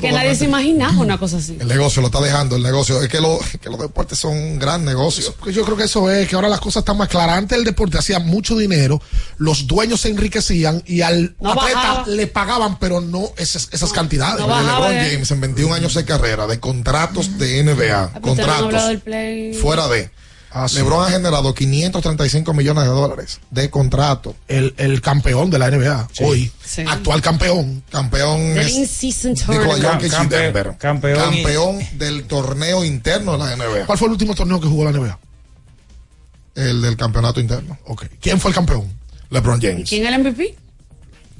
Que 0.00 0.10
nadie 0.10 0.34
se 0.34 0.46
imaginaba 0.46 0.98
una 0.98 1.16
cosa 1.16 1.36
así. 1.36 1.56
El 1.60 1.68
negocio 1.68 2.02
lo 2.02 2.08
está 2.08 2.20
dejando, 2.20 2.56
el 2.56 2.62
negocio. 2.64 3.00
Es 3.02 3.08
que, 3.08 3.20
lo- 3.20 3.38
que 3.60 3.70
los 3.70 3.78
deportes 3.78 4.18
son 4.18 4.36
un 4.36 4.58
gran 4.58 4.84
negocio. 4.84 5.32
Yo 5.52 5.64
creo 5.64 5.76
que 5.76 5.84
eso 5.84 6.10
es, 6.10 6.28
que 6.28 6.34
ahora 6.34 6.48
las 6.48 6.58
cosas 6.60 6.80
están 6.80 6.98
más 6.98 7.08
claras. 7.08 7.38
Antes 7.38 7.56
el 7.56 7.64
deporte 7.64 7.96
hacía 7.98 8.18
mucho 8.18 8.56
dinero, 8.58 9.00
los 9.38 9.68
dueños 9.68 10.00
se 10.00 10.08
enriquecían 10.08 10.82
y 10.86 11.02
al 11.02 11.36
No 11.40 11.52
atleta 11.52 11.74
bajaba. 11.76 12.06
le 12.08 12.26
pagaban, 12.26 12.78
pero 12.80 13.00
no 13.00 13.30
esas, 13.36 13.68
esas 13.70 13.92
cantidades. 13.92 14.40
no 14.40 14.48
bajaba 14.48 14.88
LeBron 14.90 15.08
James 15.12 15.30
en 15.30 15.40
21 15.40 15.72
años 15.74 15.94
de 15.94 16.04
carrera, 16.04 16.48
de 16.48 16.58
contratos 16.58 17.38
de 17.38 17.62
NBA, 17.62 18.20
contratos 18.20 18.88
del 18.88 18.98
play. 18.98 19.54
fuera 19.54 19.86
de. 19.86 20.10
Ah, 20.52 20.68
sí. 20.68 20.76
LeBron 20.76 21.04
ha 21.06 21.10
generado 21.10 21.54
535 21.54 22.52
millones 22.54 22.82
de 22.84 22.90
dólares 22.90 23.40
de 23.50 23.70
contrato. 23.70 24.34
El, 24.48 24.74
el 24.78 25.00
campeón 25.00 25.48
de 25.50 25.58
la 25.60 25.70
NBA, 25.70 26.08
hoy, 26.22 26.50
Sí. 26.64 26.82
actual 26.86 27.22
campeón. 27.22 27.84
Campeón 27.90 28.58
es 28.58 28.76
y 29.04 29.12
Campe- 30.78 31.16
campeón 31.16 31.80
y- 31.80 31.96
del 31.96 32.24
torneo 32.24 32.84
interno 32.84 33.32
de 33.32 33.38
la 33.38 33.52
NBA. 33.56 33.86
¿Cuál 33.86 33.96
fue 33.98 34.06
el 34.08 34.12
último 34.12 34.34
torneo 34.34 34.60
que 34.60 34.66
jugó 34.66 34.84
la 34.84 34.90
NBA? 34.90 35.18
El 36.56 36.82
del 36.82 36.96
campeonato 36.96 37.40
interno. 37.40 37.78
Ok. 37.86 38.06
¿Quién 38.20 38.40
fue 38.40 38.50
el 38.50 38.54
campeón? 38.54 38.92
LeBron 39.30 39.60
James. 39.60 39.88
¿Quién 39.88 40.04
es 40.06 40.12
el 40.12 40.18
MVP? 40.20 40.56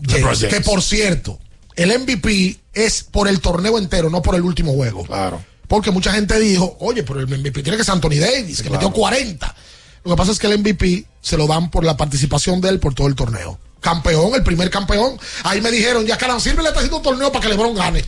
LeBron 0.03 0.23
James. 0.23 0.39
James. 0.41 0.55
Que 0.55 0.61
por 0.61 0.83
cierto, 0.83 1.39
el 1.75 1.91
MVP 1.99 2.59
es 2.73 3.03
por 3.03 3.27
el 3.27 3.41
torneo 3.41 3.77
entero, 3.79 4.09
no 4.09 4.23
por 4.23 4.37
el 4.37 4.43
último 4.43 4.73
juego. 4.73 5.05
Claro. 5.05 5.43
Porque 5.71 5.93
mucha 5.93 6.13
gente 6.13 6.37
dijo, 6.41 6.77
oye, 6.81 7.05
pero 7.05 7.21
el 7.21 7.29
MVP 7.29 7.63
tiene 7.63 7.79
que 7.79 7.85
ser 7.85 7.95
Anthony 7.95 8.19
Davis, 8.19 8.61
que 8.61 8.71
metió 8.71 8.91
40. 8.91 9.55
Lo 10.03 10.11
que 10.11 10.17
pasa 10.17 10.33
es 10.33 10.39
que 10.41 10.49
el 10.49 10.59
MVP 10.59 11.05
se 11.23 11.37
lo 11.37 11.47
dan 11.47 11.71
por 11.71 11.85
la 11.85 11.97
participación 11.97 12.61
de 12.61 12.71
él 12.71 12.81
por 12.81 12.93
todo 12.93 13.07
el 13.07 13.15
torneo. 13.15 13.57
Campeón, 13.81 14.35
el 14.35 14.43
primer 14.43 14.69
campeón. 14.69 15.17
Ahí 15.45 15.61
me 15.61 15.71
dijeron, 15.71 16.05
ya 16.05 16.19
Caran 16.19 16.41
Silver 16.41 16.63
le 16.63 16.71
está 16.71 16.81
haciendo 16.81 16.97
un 16.97 17.03
torneo 17.05 17.31
para 17.31 17.43
que 17.45 17.51
LeBron 17.51 17.77
gane. 17.77 18.05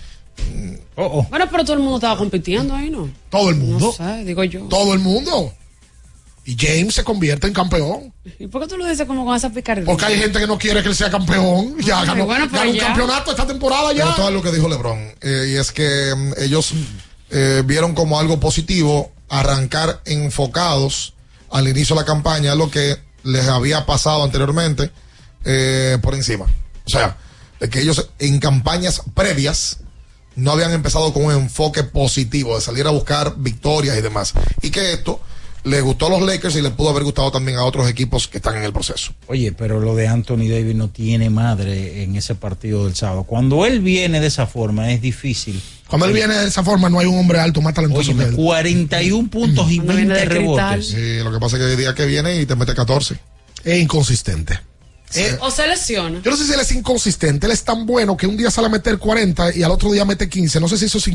Bueno, 0.96 1.48
pero 1.50 1.62
todo 1.64 1.74
el 1.74 1.78
mundo 1.78 1.98
estaba 1.98 2.16
compitiendo 2.18 2.74
ahí, 2.74 2.90
¿no? 2.90 3.08
Todo 3.30 3.50
el 3.50 3.54
mundo. 3.56 3.94
No 3.96 4.06
sé, 4.06 4.24
digo 4.24 4.42
yo. 4.42 4.62
Todo 4.62 4.92
el 4.92 4.98
mundo. 4.98 5.54
Y 6.44 6.56
James 6.58 6.96
se 6.96 7.04
convierte 7.04 7.46
en 7.46 7.52
campeón. 7.52 8.12
¿Y 8.40 8.48
por 8.48 8.62
qué 8.62 8.66
tú 8.68 8.76
lo 8.76 8.86
dices 8.88 9.06
como 9.06 9.24
con 9.24 9.36
esa 9.36 9.50
picardía? 9.50 9.84
Porque 9.86 10.04
hay 10.06 10.18
gente 10.18 10.40
que 10.40 10.46
no 10.48 10.58
quiere 10.58 10.82
que 10.82 10.88
él 10.88 10.96
sea 10.96 11.10
campeón. 11.10 11.76
Ya 11.84 12.00
Ay, 12.00 12.06
ganó, 12.08 12.26
bueno, 12.26 12.46
pero 12.50 12.58
ganó 12.62 12.70
un 12.72 12.76
ya. 12.76 12.86
campeonato 12.88 13.30
esta 13.30 13.46
temporada 13.46 13.92
ya. 13.92 14.06
gustó 14.06 14.28
lo 14.32 14.42
que 14.42 14.50
dijo 14.50 14.68
LeBron. 14.68 14.98
eh, 15.20 15.52
y 15.52 15.56
es 15.56 15.70
que 15.70 16.12
mm, 16.16 16.32
ellos 16.42 16.72
eh, 17.32 17.62
vieron 17.64 17.94
como 17.94 18.20
algo 18.20 18.38
positivo 18.38 19.10
arrancar 19.28 20.02
enfocados 20.04 21.14
al 21.50 21.66
inicio 21.66 21.96
de 21.96 22.02
la 22.02 22.06
campaña 22.06 22.54
lo 22.54 22.70
que 22.70 22.98
les 23.24 23.48
había 23.48 23.86
pasado 23.86 24.22
anteriormente 24.22 24.90
eh, 25.44 25.98
por 26.02 26.14
encima. 26.14 26.44
O 26.44 26.90
sea, 26.90 27.16
de 27.58 27.70
que 27.70 27.80
ellos 27.80 28.10
en 28.18 28.38
campañas 28.38 29.02
previas 29.14 29.78
no 30.36 30.52
habían 30.52 30.72
empezado 30.72 31.12
con 31.12 31.24
un 31.24 31.32
enfoque 31.32 31.82
positivo 31.84 32.54
de 32.54 32.60
salir 32.60 32.86
a 32.86 32.90
buscar 32.90 33.34
victorias 33.38 33.96
y 33.96 34.02
demás. 34.02 34.34
Y 34.60 34.70
que 34.70 34.92
esto 34.92 35.20
le 35.64 35.80
gustó 35.80 36.06
a 36.06 36.10
los 36.10 36.22
Lakers 36.22 36.56
y 36.56 36.62
le 36.62 36.70
pudo 36.70 36.90
haber 36.90 37.04
gustado 37.04 37.30
también 37.30 37.56
a 37.58 37.64
otros 37.64 37.88
equipos 37.88 38.26
que 38.28 38.38
están 38.38 38.56
en 38.56 38.64
el 38.64 38.72
proceso. 38.72 39.12
Oye, 39.28 39.52
pero 39.52 39.78
lo 39.80 39.94
de 39.94 40.08
Anthony 40.08 40.48
Davis 40.48 40.74
no 40.74 40.88
tiene 40.88 41.30
madre 41.30 42.02
en 42.02 42.16
ese 42.16 42.34
partido 42.34 42.84
del 42.84 42.94
sábado. 42.96 43.24
Cuando 43.24 43.64
él 43.66 43.80
viene 43.80 44.20
de 44.20 44.26
esa 44.26 44.46
forma 44.46 44.90
es 44.90 45.00
difícil. 45.00 45.62
Cuando 45.88 46.06
él 46.06 46.12
viene 46.14 46.34
de 46.34 46.48
esa 46.48 46.64
forma, 46.64 46.88
no 46.88 46.98
hay 46.98 47.06
un 47.06 47.18
hombre 47.18 47.38
alto 47.38 47.60
más 47.60 47.74
talentoso 47.74 48.10
Oye, 48.12 48.18
que 48.24 48.30
él. 48.30 48.34
41 48.36 49.30
puntos 49.30 49.70
y 49.70 49.76
Cuando 49.76 49.94
viene 49.94 50.14
20 50.14 50.14
de 50.14 50.26
Cristal. 50.40 50.68
rebotes. 50.80 50.86
Sí, 50.88 51.18
lo 51.22 51.32
que 51.32 51.38
pasa 51.38 51.56
es 51.56 51.62
que 51.62 51.70
el 51.72 51.76
día 51.78 51.94
que 51.94 52.06
viene 52.06 52.40
y 52.40 52.46
te 52.46 52.56
mete 52.56 52.74
14. 52.74 53.16
Es 53.64 53.78
inconsistente. 53.82 54.58
Eh, 55.14 55.36
O 55.42 55.50
se 55.50 55.68
lesiona. 55.68 56.22
yo 56.24 56.30
no 56.30 56.36
sé 56.38 56.46
si 56.46 56.52
él 56.54 56.60
es 56.60 56.72
inconsistente. 56.72 57.44
Él 57.46 57.52
es 57.52 57.62
tan 57.62 57.84
bueno 57.84 58.16
que 58.16 58.26
un 58.26 58.36
día 58.36 58.50
sale 58.50 58.68
a 58.68 58.70
meter 58.70 58.96
40 58.98 59.54
y 59.54 59.62
al 59.62 59.70
otro 59.70 59.92
día 59.92 60.06
mete 60.06 60.26
15. 60.28 60.58
No 60.58 60.68
sé 60.68 60.78
si 60.78 60.86
eso 60.86 60.96
es 60.96 61.08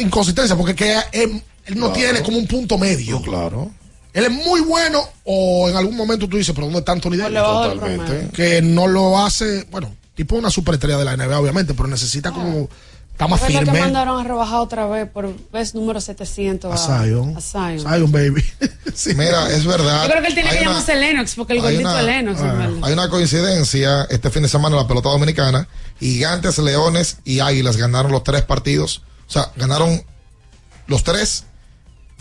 inconsistencia, 0.00 0.54
porque 0.56 0.74
que 0.76 0.92
él, 1.12 1.42
él 1.66 1.74
no 1.78 1.92
Claro. 1.92 1.92
tiene 1.92 2.22
como 2.22 2.38
un 2.38 2.46
punto 2.46 2.78
medio. 2.78 3.20
Claro. 3.22 3.72
Él 4.12 4.24
es 4.24 4.30
muy 4.30 4.60
bueno 4.60 5.00
o 5.24 5.68
en 5.70 5.76
algún 5.76 5.96
momento 5.96 6.28
tú 6.28 6.36
dices, 6.36 6.54
pero 6.54 6.66
¿dónde 6.66 6.80
está 6.80 6.92
Anthony 6.92 7.16
Davis? 7.16 7.38
Totalmente. 7.38 8.28
Que 8.34 8.60
no 8.62 8.86
lo 8.86 9.18
hace, 9.24 9.66
bueno, 9.70 9.94
tipo 10.14 10.36
una 10.36 10.50
superestrella 10.50 10.98
de 10.98 11.04
la 11.06 11.16
NBA, 11.16 11.38
obviamente, 11.40 11.72
pero 11.74 11.88
necesita 11.88 12.30
como, 12.30 12.68
está 13.10 13.26
más 13.26 13.40
¿Es 13.40 13.46
verdad 13.48 13.60
que 13.60 13.64
firme. 13.66 13.80
mandaron 13.80 14.20
a 14.20 14.24
rebajar 14.24 14.56
otra 14.60 14.86
vez 14.86 15.08
por 15.08 15.34
vez 15.50 15.74
número 15.74 15.98
700 16.00 16.72
A 16.72 16.76
Zion. 17.04 17.34
a 17.36 17.40
Zion. 17.40 17.80
Zion, 17.80 18.12
baby. 18.12 18.44
sí. 18.94 19.14
Mira, 19.14 19.48
es 19.50 19.64
verdad. 19.64 20.04
Yo 20.04 20.10
creo 20.10 20.20
que 20.22 20.28
él 20.28 20.34
tiene 20.34 20.50
Hay 20.50 20.56
que 20.58 20.62
una- 20.64 20.72
llamarse 20.72 20.94
Lennox, 20.96 21.34
porque 21.34 21.52
el 21.54 21.62
gordito 21.62 21.80
una- 21.80 22.00
es 22.00 22.06
Lennox. 22.06 22.40
ah. 22.42 22.68
Hay 22.82 22.92
una 22.92 23.08
coincidencia 23.08 24.06
este 24.10 24.28
fin 24.28 24.42
de 24.42 24.48
semana 24.50 24.76
en 24.76 24.82
la 24.82 24.88
pelota 24.88 25.08
dominicana. 25.08 25.66
Gigantes, 25.98 26.58
Leones 26.58 27.16
y 27.24 27.40
Águilas 27.40 27.78
ganaron 27.78 28.12
los 28.12 28.24
tres 28.24 28.42
partidos. 28.42 29.02
O 29.26 29.30
sea, 29.32 29.50
ganaron 29.56 30.02
los 30.86 31.02
tres. 31.02 31.44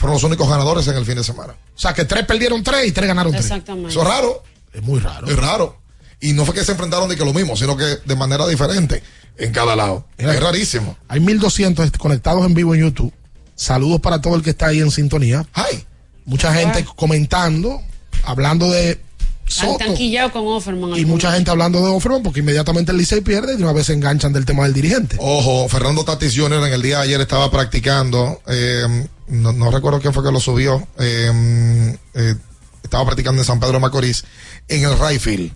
Fueron 0.02 0.15
los 0.15 0.23
únicos 0.23 0.49
ganadores 0.49 0.88
en 0.88 0.95
el 0.98 1.06
fin 1.06 1.15
de 1.15 1.23
semana. 1.23 1.53
O 1.53 1.80
sea, 1.80 1.94
que 1.94 2.06
tres 2.06 2.26
perdieron 2.26 2.64
tres 2.64 2.88
y 2.88 2.91
tres 2.91 3.07
ganaron 3.07 3.32
tres. 3.32 3.45
Exactamente. 3.45 3.91
Eso 3.91 4.02
es 4.02 4.07
raro. 4.07 4.44
Es 4.73 4.82
muy 4.82 4.99
raro. 4.99 5.28
Es 5.28 5.36
raro. 5.36 5.78
Y 6.19 6.34
no 6.34 6.44
fue 6.44 6.56
que 6.56 6.65
se 6.65 6.72
enfrentaron 6.72 7.07
de 7.07 7.15
que 7.15 7.23
lo 7.23 7.34
mismo, 7.34 7.56
sino 7.56 7.78
que 7.78 7.86
de 8.03 8.15
manera 8.15 8.48
diferente 8.48 9.03
en 9.38 9.52
cada 9.52 9.76
lado. 9.76 10.07
Mira. 10.18 10.34
es 10.34 10.41
rarísimo. 10.41 10.98
Hay 11.07 11.19
1200 11.19 11.91
conectados 11.99 12.44
en 12.45 12.56
vivo 12.56 12.73
en 12.73 12.82
YouTube. 12.82 13.14
Saludos 13.56 14.02
para 14.02 14.19
todo 14.19 14.36
el 14.36 14.41
que 14.41 14.49
está 14.49 14.68
ahí 14.68 14.80
en 14.80 14.90
sintonía. 14.90 15.45
Ay, 15.53 15.86
Mucha 16.26 16.53
gente 16.53 16.86
comentando, 16.95 17.82
hablando 18.23 18.72
de 18.72 18.99
Soto. 19.48 19.86
Con 20.32 20.48
Offerman. 20.48 20.98
Y 20.98 21.06
mucha 21.06 21.32
gente 21.34 21.52
hablando 21.52 21.82
de 21.82 21.91
Offerman 21.91 22.23
porque 22.23 22.40
inmediatamente 22.40 22.91
el 22.91 22.98
Licey 22.98 23.22
pierde 23.22 23.53
y 23.53 23.57
de 23.57 23.64
una 23.64 23.73
vez 23.73 23.88
se 23.88 23.94
enganchan 23.94 24.32
del 24.32 24.45
tema 24.45 24.64
del 24.64 24.73
dirigente. 24.73 25.18
Ojo, 25.19 25.68
Fernando 25.68 26.03
Tatis 26.06 26.36
Jr. 26.36 26.68
en 26.68 26.73
el 26.73 26.82
día 26.82 26.98
de 26.98 27.03
ayer 27.03 27.22
estaba 27.22 27.52
practicando, 27.52 28.41
eh, 28.48 29.07
no, 29.32 29.52
no 29.53 29.72
recuerdo 29.72 29.99
quién 29.99 30.14
fue 30.14 30.24
que 30.24 30.32
lo 30.32 30.40
subió, 30.40 30.88
eh, 30.99 31.98
eh, 32.14 32.36
estaba 32.84 33.06
practicando 33.06 33.41
en 33.41 33.45
San 33.45 33.60
Pedro 33.60 33.74
de 33.74 33.80
Macorís, 33.80 34.24
en 34.68 34.84
el 34.84 34.98
right 34.99 35.20
field. 35.22 35.52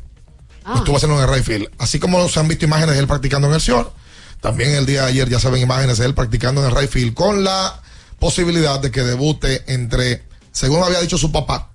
Lo 0.68 0.76
estuvo 0.78 0.96
haciendo 0.98 1.22
en 1.22 1.30
el 1.30 1.36
right 1.36 1.46
field. 1.46 1.68
Así 1.78 2.00
como 2.00 2.28
se 2.28 2.40
han 2.40 2.48
visto 2.48 2.66
imágenes 2.66 2.96
de 2.96 3.02
él 3.02 3.08
practicando 3.08 3.48
en 3.48 3.54
el 3.54 3.62
Sior, 3.62 3.94
también 4.42 4.72
el 4.72 4.86
día 4.86 5.04
de 5.04 5.10
ayer 5.10 5.30
ya 5.30 5.40
se 5.40 5.50
ven 5.50 5.62
imágenes 5.62 5.98
de 6.00 6.06
él 6.06 6.14
practicando 6.16 6.62
en 6.66 6.70
el 6.72 6.76
right 6.76 6.90
field 6.90 7.14
con 7.14 7.44
la 7.44 7.82
posibilidad 8.20 8.80
de 8.80 8.90
que 8.92 9.02
debute 9.04 9.64
entre, 9.72 10.24
según 10.52 10.82
había 10.84 11.02
dicho 11.02 11.18
su 11.18 11.32
papá, 11.32 11.70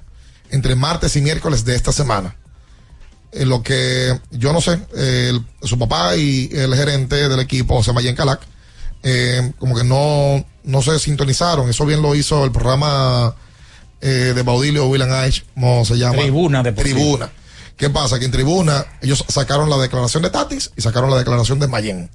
entre 0.50 0.74
martes 0.74 1.14
y 1.16 1.20
miércoles 1.20 1.64
de 1.64 1.76
esta 1.76 1.92
semana. 1.92 2.36
En 3.32 3.48
lo 3.48 3.62
que 3.62 4.18
yo 4.32 4.52
no 4.52 4.60
sé, 4.60 4.72
eh, 4.96 5.30
el- 5.30 5.46
su 5.68 5.78
papá 5.78 6.16
y 6.16 6.50
el 6.52 6.74
gerente 6.74 7.28
del 7.28 7.38
equipo, 7.38 7.76
José 7.76 7.92
Mayen 7.92 8.16
Calac, 8.16 8.40
eh, 9.04 9.52
como 9.58 9.76
que 9.76 9.84
no, 9.84 10.44
no 10.64 10.82
se 10.82 10.98
sintonizaron. 10.98 11.68
Eso 11.68 11.86
bien 11.86 12.02
lo 12.02 12.14
hizo 12.14 12.44
el 12.44 12.52
programa 12.52 13.34
eh, 14.00 14.32
de 14.34 14.42
Baudilio 14.42 14.86
William 14.86 15.12
H, 15.12 15.44
como 15.54 15.84
se 15.84 15.96
llama. 15.98 16.18
Tribuna 16.18 16.62
Deportiva. 16.62 16.96
Tribuna. 16.98 17.32
¿Qué 17.76 17.88
pasa? 17.90 18.18
Que 18.18 18.26
en 18.26 18.30
Tribuna 18.30 18.84
ellos 19.00 19.24
sacaron 19.28 19.70
la 19.70 19.78
declaración 19.78 20.22
de 20.22 20.30
Tatis 20.30 20.70
y 20.76 20.82
sacaron 20.82 21.10
la 21.10 21.16
declaración 21.18 21.58
de 21.58 21.66
Mayen 21.68 22.10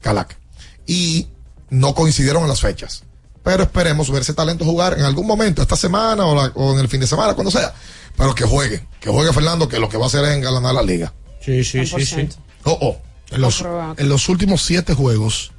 Calac. 0.00 0.38
Y 0.86 1.28
no 1.68 1.94
coincidieron 1.94 2.42
en 2.42 2.48
las 2.48 2.60
fechas. 2.60 3.02
pero 3.42 3.62
esperemos 3.62 4.10
ver 4.10 4.22
ese 4.22 4.34
talento 4.34 4.64
jugar 4.64 4.98
en 4.98 5.04
algún 5.04 5.26
momento, 5.26 5.62
esta 5.62 5.76
semana 5.76 6.26
o, 6.26 6.34
la- 6.34 6.52
o 6.54 6.72
en 6.74 6.78
el 6.80 6.88
fin 6.88 7.00
de 7.00 7.06
semana, 7.06 7.34
cuando 7.34 7.50
sea. 7.50 7.72
Pero 8.16 8.34
que 8.34 8.44
juegue, 8.44 8.86
que 9.00 9.08
juegue 9.10 9.32
Fernando, 9.32 9.66
que 9.68 9.78
lo 9.78 9.88
que 9.88 9.96
va 9.96 10.04
a 10.04 10.06
hacer 10.08 10.24
es 10.24 10.30
engalanar 10.32 10.74
la 10.74 10.82
liga. 10.82 11.12
Sí, 11.44 11.64
sí, 11.64 11.86
sí, 11.86 12.04
sí. 12.04 12.28
Oh, 12.64 12.76
oh. 12.82 13.00
En 13.30 13.40
los, 13.40 13.64
en 13.96 14.08
los 14.08 14.28
últimos 14.28 14.62
siete 14.62 14.92
juegos 14.94 15.52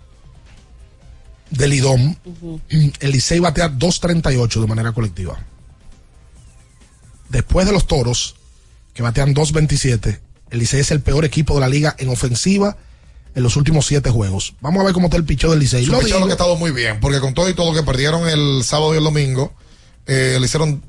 del 1.51 1.73
IDOM, 1.73 2.15
el 2.69 3.11
Licey 3.11 3.39
batea 3.39 3.69
2.38 3.69 4.61
de 4.61 4.67
manera 4.67 4.91
colectiva. 4.93 5.39
Después 7.29 7.65
de 7.65 7.73
los 7.73 7.87
toros, 7.87 8.35
que 8.93 9.03
batean 9.03 9.35
2.27, 9.35 10.19
el 10.49 10.59
Licey 10.59 10.79
es 10.79 10.91
el 10.91 11.01
peor 11.01 11.23
equipo 11.25 11.53
de 11.53 11.61
la 11.61 11.69
liga 11.69 11.95
en 11.97 12.09
ofensiva 12.09 12.77
en 13.33 13.43
los 13.43 13.55
últimos 13.55 13.85
siete 13.85 14.09
juegos. 14.09 14.55
Vamos 14.59 14.81
a 14.81 14.85
ver 14.85 14.93
cómo 14.93 15.07
está 15.07 15.17
el 15.17 15.23
picheo 15.23 15.51
del 15.51 15.59
Licey. 15.59 15.85
Lo 15.85 15.99
que 15.99 16.13
ha 16.13 16.29
estado 16.29 16.55
muy 16.55 16.71
bien, 16.71 16.99
porque 16.99 17.19
con 17.19 17.33
todo 17.33 17.49
y 17.49 17.53
todo 17.53 17.73
que 17.73 17.83
perdieron 17.83 18.27
el 18.27 18.63
sábado 18.63 18.93
y 18.93 18.97
el 18.97 19.03
domingo, 19.03 19.53
eh, 20.07 20.37
le 20.39 20.45
hicieron 20.45 20.83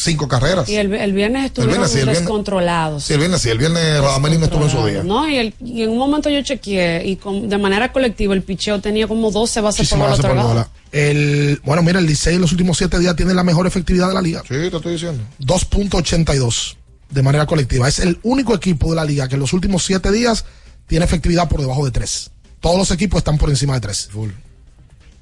cinco 0.00 0.28
carreras. 0.28 0.68
Y 0.68 0.76
el, 0.76 0.94
el 0.94 1.12
viernes 1.12 1.46
estuvieron 1.46 1.72
viernes 1.72 1.90
sí, 1.90 1.98
el 1.98 2.04
viernes- 2.04 2.18
descontrolados. 2.20 3.02
Sí, 3.04 3.12
el 3.14 3.18
viernes 3.18 3.42
sí, 3.42 3.48
el 3.50 3.58
viernes 3.58 4.00
Amelín 4.14 4.38
no 4.38 4.46
estuvo 4.46 4.64
en 4.64 4.70
su 4.70 4.86
día. 4.86 5.02
No, 5.02 5.28
y, 5.28 5.36
el- 5.36 5.54
y 5.64 5.82
en 5.82 5.90
un 5.90 5.98
momento 5.98 6.30
yo 6.30 6.40
chequeé 6.42 7.02
y 7.04 7.16
con- 7.16 7.48
de 7.48 7.58
manera 7.58 7.92
colectiva 7.92 8.32
el 8.32 8.42
picheo 8.42 8.80
tenía 8.80 9.08
como 9.08 9.30
12 9.32 9.60
bases 9.60 9.88
por 9.88 9.98
bola 9.98 10.14
otorgadas. 10.14 10.68
El, 10.92 11.60
bueno, 11.64 11.82
mira, 11.82 11.98
el 11.98 12.06
Licey 12.06 12.36
en 12.36 12.40
los 12.40 12.52
últimos 12.52 12.78
siete 12.78 12.98
días 12.98 13.16
tiene 13.16 13.34
la 13.34 13.42
mejor 13.44 13.66
efectividad 13.66 14.08
de 14.08 14.14
la 14.14 14.22
liga. 14.22 14.40
Sí, 14.42 14.54
te 14.54 14.66
estoy 14.76 14.92
diciendo. 14.92 15.22
2.82 15.40 16.76
de 17.10 17.22
manera 17.22 17.46
colectiva. 17.46 17.88
Es 17.88 17.98
el 17.98 18.18
único 18.22 18.54
equipo 18.54 18.90
de 18.90 18.96
la 18.96 19.04
liga 19.04 19.28
que 19.28 19.34
en 19.34 19.40
los 19.40 19.52
últimos 19.52 19.84
siete 19.84 20.12
días 20.12 20.44
tiene 20.86 21.04
efectividad 21.04 21.48
por 21.48 21.60
debajo 21.60 21.84
de 21.84 21.90
3. 21.90 22.30
Todos 22.60 22.76
los 22.78 22.90
equipos 22.90 23.18
están 23.18 23.36
por 23.38 23.50
encima 23.50 23.74
de 23.74 23.80
3. 23.80 24.10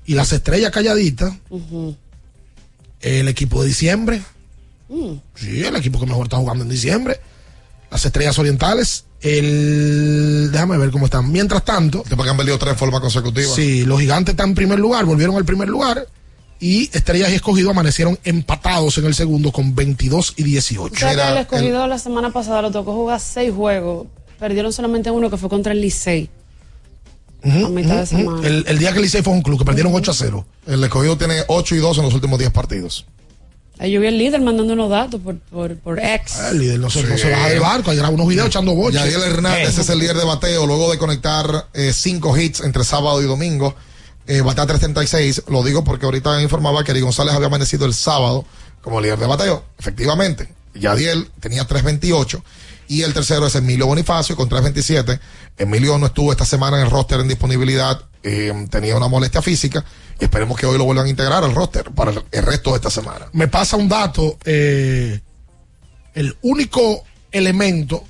Y 0.07 0.15
las 0.15 0.33
estrellas 0.33 0.71
calladitas, 0.71 1.33
el 3.01 3.29
equipo 3.29 3.63
de 3.63 3.69
diciembre, 3.69 4.23
Mm. 4.89 5.15
sí, 5.35 5.65
el 5.65 5.77
equipo 5.77 5.99
que 5.99 6.07
mejor 6.07 6.27
está 6.27 6.37
jugando 6.37 6.65
en 6.65 6.71
diciembre. 6.71 7.21
Las 7.91 8.05
estrellas 8.05 8.39
orientales, 8.39 9.05
el. 9.21 10.51
Déjame 10.53 10.77
ver 10.77 10.91
cómo 10.91 11.07
están. 11.07 11.31
Mientras 11.31 11.65
tanto. 11.65 12.03
Después 12.07 12.25
que 12.25 12.31
han 12.31 12.37
perdido 12.37 12.59
tres 12.59 12.73
en 12.73 12.79
forma 12.79 13.01
consecutiva. 13.01 13.53
Sí, 13.55 13.85
los 13.85 14.01
gigantes 14.01 14.33
están 14.33 14.51
en 14.51 14.55
primer 14.55 14.79
lugar, 14.79 15.05
volvieron 15.05 15.37
al 15.37 15.45
primer 15.45 15.69
lugar. 15.69 16.07
Y 16.59 16.91
Estrellas 16.97 17.31
y 17.31 17.35
Escogido 17.35 17.71
amanecieron 17.71 18.19
empatados 18.25 18.97
en 18.99 19.05
el 19.05 19.15
segundo 19.15 19.53
con 19.53 19.75
22 19.75 20.35
y 20.37 20.43
18. 20.43 20.95
O 20.95 20.99
sea 20.99 21.15
que 21.15 21.33
el 21.33 21.39
escogido 21.39 21.87
la 21.87 21.99
semana 21.99 22.33
pasada 22.33 22.63
lo 22.63 22.71
tocó 22.71 22.95
jugar 22.95 23.21
seis 23.21 23.53
juegos. 23.55 24.07
Perdieron 24.39 24.73
solamente 24.73 25.11
uno 25.11 25.31
que 25.31 25.37
fue 25.37 25.51
contra 25.51 25.73
el 25.73 25.81
Licey. 25.81 26.31
A 27.45 27.69
mitad 27.69 28.01
de 28.01 28.07
semana. 28.07 28.47
El, 28.47 28.65
el 28.67 28.79
día 28.79 28.91
que 28.91 28.97
el 28.97 29.03
Licey 29.03 29.23
fue 29.23 29.33
un 29.33 29.43
club, 29.43 29.59
que 29.59 29.65
perdieron 29.65 29.95
8 29.95 30.11
a 30.11 30.15
0. 30.15 30.47
El 30.67 30.83
escogido 30.83 31.17
tiene 31.17 31.43
8 31.47 31.75
y 31.77 31.79
2 31.79 31.99
en 31.99 32.05
los 32.05 32.15
últimos 32.15 32.39
10 32.39 32.51
partidos. 32.51 33.07
Ahí 33.79 33.93
yo 33.93 34.01
vi 34.01 34.07
el 34.07 34.17
líder 34.17 34.41
mandando 34.41 34.73
unos 34.73 34.89
datos 34.89 35.21
por, 35.21 35.39
por, 35.39 35.77
por 35.79 35.99
ex. 35.99 36.39
El 36.51 36.59
líder 36.59 36.81
no 36.81 36.89
se, 36.89 37.03
no 37.03 37.19
se 37.19 37.31
baja 37.31 37.51
del 37.51 37.61
barco, 37.61 37.91
ahí 37.91 37.97
graba 37.97 38.15
unos 38.15 38.29
videos 38.29 38.49
echando 38.49 38.75
boches. 38.75 39.01
Yadiel 39.01 39.23
Hernández 39.23 39.77
es 39.79 39.89
el 39.91 39.99
líder 39.99 40.17
de 40.17 40.25
bateo 40.25 40.67
luego 40.67 40.91
de 40.91 40.99
conectar 40.99 41.69
5 41.75 42.37
hits 42.39 42.61
entre 42.61 42.85
sábado 42.85 43.23
y 43.23 43.27
domingo. 43.27 43.75
Eh, 44.27 44.41
batea 44.41 44.67
336. 44.67 45.43
Lo 45.49 45.63
digo 45.63 45.85
porque 45.85 46.07
ahorita 46.07 46.41
informaba 46.43 46.83
que 46.83 46.91
Ari 46.91 47.01
González 47.01 47.35
había 47.35 47.47
amanecido 47.47 47.87
el 47.87 47.95
sábado 47.95 48.45
como 48.81 49.01
líder 49.01 49.19
de 49.19 49.27
bateo. 49.27 49.65
Efectivamente, 49.79 50.53
Yadiel 50.75 51.31
tenía 51.41 51.65
328. 51.65 52.43
Y 52.89 53.03
el 53.03 53.13
tercero 53.13 53.47
es 53.47 53.55
Emilio 53.55 53.87
Bonifacio 53.87 54.37
con 54.37 54.49
327. 54.49 55.21
Emilio 55.59 55.99
no 55.99 56.07
estuvo 56.07 56.33
esta 56.33 56.45
semana 56.45 56.79
en 56.79 56.85
el 56.85 56.91
roster 56.91 57.21
en 57.21 57.29
disponibilidad. 57.29 58.01
Eh, 58.27 58.67
tenía 58.71 58.97
una 58.97 59.09
molestia 59.09 59.41
física. 59.41 59.85
Y 60.21 60.25
esperemos 60.25 60.59
que 60.59 60.67
hoy 60.67 60.77
lo 60.79 60.85
vuelvan 60.85 61.07
a 61.07 61.09
integrar 61.11 61.45
al 61.45 61.55
roster 61.55 61.91
para 61.93 62.11
el, 62.11 62.23
el 62.33 62.43
resto 62.43 62.71
de 62.71 62.77
esta 62.77 62.91
semana. 62.91 63.27
Me 63.33 63.49
pasa 63.49 63.77
un 63.77 63.89
dato, 63.89 64.37
eh, 64.45 65.21
el 66.15 66.37
único 66.43 67.05
elemento 67.31 68.05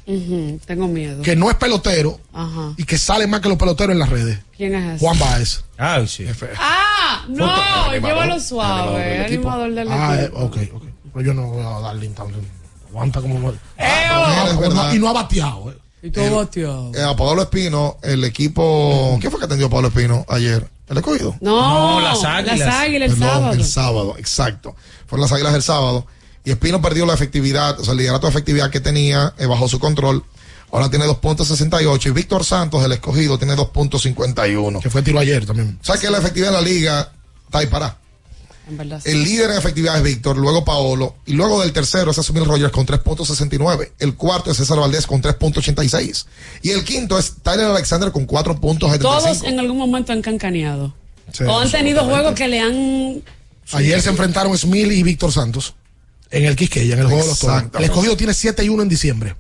tengo 0.67 0.87
miedo. 0.87 1.21
que 1.23 1.35
no 1.35 1.51
es 1.51 1.57
pelotero 1.57 2.21
Ajá. 2.33 2.75
y 2.77 2.85
que 2.85 2.97
sale 2.97 3.27
más 3.27 3.41
que 3.41 3.49
los 3.49 3.59
peloteros 3.59 3.93
en 3.93 3.99
las 3.99 4.09
redes. 4.09 4.39
¿Quién 4.57 4.75
es 4.77 4.95
ese? 4.97 4.99
Juan 5.05 5.19
Baez. 5.19 5.65
Ay, 5.77 6.07
sí. 6.07 6.25
Ah, 6.61 7.25
no, 7.29 7.45
Animador, 7.51 7.93
llévalo 8.25 8.41
suave. 8.41 9.01
del 9.05 9.23
equipo. 9.23 9.51
Animador 9.51 9.75
del 9.75 9.89
Ah, 9.91 10.17
eh, 10.17 10.25
equipo. 10.27 10.39
ok, 10.45 10.57
ok. 10.75 10.83
Pero 11.13 11.27
yo 11.27 11.35
no 11.35 11.47
voy 11.49 11.63
a 11.65 11.81
darle 11.81 12.09
tanto. 12.11 12.39
Aguanta 12.91 13.21
como. 13.21 13.51
Eh, 13.51 13.57
Ah, 13.79 14.47
es 14.51 14.59
verdad. 14.61 14.93
y 14.93 14.99
no 15.01 15.09
ha 15.09 15.13
bateado. 15.13 15.73
eh. 15.73 15.77
Y 16.03 16.11
todo 16.11 16.37
bateado. 16.37 16.93
Eh, 16.95 17.03
a 17.03 17.17
Pablo 17.17 17.43
Espino, 17.43 17.97
el 18.03 18.23
equipo. 18.25 19.17
¿Quién 19.21 19.31
fue 19.31 19.41
que 19.41 19.47
atendió 19.47 19.67
a 19.67 19.71
Pablo 19.71 19.89
Espino 19.89 20.25
ayer? 20.29 20.69
¿El 20.89 20.99
escogido? 20.99 21.35
No, 21.41 22.01
No, 22.01 22.01
las 22.01 22.23
Águilas. 22.23 22.59
las 22.61 22.75
Águilas 22.75 23.11
el 23.13 23.19
Perdón, 23.19 23.29
sábado. 23.35 23.53
El 23.55 23.65
sábado, 23.65 24.15
exacto. 24.19 24.77
Fueron 25.07 25.23
las 25.23 25.33
águilas 25.33 25.55
el 25.55 25.63
sábado. 25.63 26.07
Y 26.45 26.51
Espino 26.53 26.81
perdió 26.81 27.07
la 27.07 27.15
efectividad, 27.15 27.81
o 27.81 27.85
sea, 27.85 27.93
el 27.93 27.99
liderato 27.99 28.27
de 28.27 28.31
efectividad 28.31 28.71
que 28.71 28.79
tenía 28.81 29.35
eh, 29.39 29.47
bajo 29.47 29.67
su 29.69 29.81
control. 29.81 30.23
Ahora 30.71 30.89
tiene 30.91 31.07
2.68 31.07 32.07
y 32.07 32.11
Víctor 32.11 32.45
Santos, 32.45 32.85
el 32.85 32.93
escogido, 32.93 33.39
tiene 33.39 33.55
2.51. 33.57 34.81
Que 34.81 34.91
fue 34.91 35.03
tiro 35.03 35.19
ayer 35.19 35.45
también. 35.47 35.79
O 35.81 35.85
sea 35.85 35.97
que 35.97 36.09
la 36.11 36.19
efectividad 36.19 36.51
de 36.51 36.55
la 36.55 36.61
liga 36.63 37.13
está 37.47 37.59
ahí 37.59 37.67
para. 37.67 37.97
Sí. 38.67 39.11
El 39.11 39.23
líder 39.23 39.51
en 39.51 39.59
efectividad 39.59 39.97
es 39.97 40.03
Víctor, 40.03 40.37
luego 40.37 40.65
Paolo, 40.65 41.15
y 41.25 41.35
luego 41.35 41.61
del 41.61 41.73
tercero 41.73 42.11
es 42.11 42.19
Asumir 42.19 42.45
Rogers 42.45 42.73
con 42.73 42.85
3.69. 42.85 43.93
El 43.99 44.15
cuarto 44.17 44.51
es 44.51 44.57
César 44.57 44.79
Valdés 44.79 45.07
con 45.07 45.23
3.86. 45.23 46.27
Y 46.63 46.71
el 46.71 46.83
quinto 46.85 47.17
es 47.19 47.35
Tyler 47.43 47.67
Alexander 47.67 48.11
con 48.11 48.27
4.75. 48.27 48.99
Todos 48.99 49.45
en 49.45 49.61
algún 49.61 49.79
momento 49.79 50.13
han 50.13 50.21
cancaneado. 50.21 50.93
Sí, 51.33 51.45
o 51.45 51.59
han 51.59 51.71
tenido 51.71 52.05
juegos 52.05 52.35
que 52.35 52.49
le 52.49 52.61
han. 52.61 53.23
Ayer 53.73 54.01
se 54.01 54.11
enfrentaron 54.11 54.57
Smil 54.57 54.93
y 54.93 55.03
Víctor 55.03 55.33
Santos 55.33 55.75
en 56.31 56.45
el 56.45 56.57
Quisqueya, 56.57 56.95
en 56.95 57.01
el 57.01 57.07
juego 57.07 57.23
de 57.23 57.29
los 57.29 57.39
toros. 57.39 57.65
El 57.79 57.85
escogido 57.85 58.17
tiene 58.17 58.35
7 58.35 58.65
y 58.65 58.69
1 58.69 58.83
en 58.83 58.89
diciembre. 58.89 59.37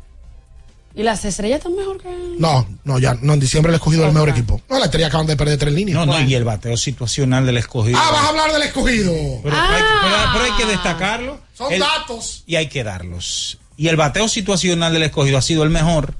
¿Y 0.97 1.02
las 1.02 1.24
estrellas 1.27 1.59
están 1.59 1.77
mejor 1.77 1.98
que.? 1.98 2.09
No, 2.39 2.66
no, 2.85 2.98
ya, 2.98 3.14
no, 3.20 3.35
en 3.35 3.40
diciembre 3.40 3.70
el 3.70 3.74
escogido 3.77 4.02
es 4.05 4.09
el 4.09 4.14
mejor 4.14 4.31
equipo. 4.31 4.60
No, 4.70 4.78
la 4.78 4.86
estrella 4.86 5.09
acaban 5.09 5.27
de 5.27 5.36
perder 5.36 5.59
tres 5.59 5.74
líneas. 5.74 5.94
No, 5.98 6.06
no, 6.06 6.20
y 6.23 6.35
el 6.35 6.44
bateo 6.44 6.77
situacional 6.77 7.44
del 7.44 7.59
escogido. 7.59 7.98
Ah, 8.01 8.10
vas 8.12 8.24
a 8.24 8.28
hablar 8.31 8.52
del 8.52 8.62
escogido. 8.62 9.12
Pero, 9.43 9.56
hay, 9.56 9.82
pero- 10.02 10.16
pero 10.32 10.44
hay 10.44 10.52
que 10.52 10.64
destacarlo. 10.66 11.39
Son 11.55 11.73
El- 11.73 11.81
datos. 11.81 12.43
Y 12.47 12.56
hay 12.56 12.68
que 12.68 12.82
darlos. 12.82 13.59
Y 13.77 13.89
el 13.89 13.97
bateo 13.97 14.27
situacional 14.27 14.93
del 14.94 15.02
escogido 15.02 15.36
ha 15.36 15.43
sido 15.43 15.62
el 15.64 15.70
mejor 15.70 16.14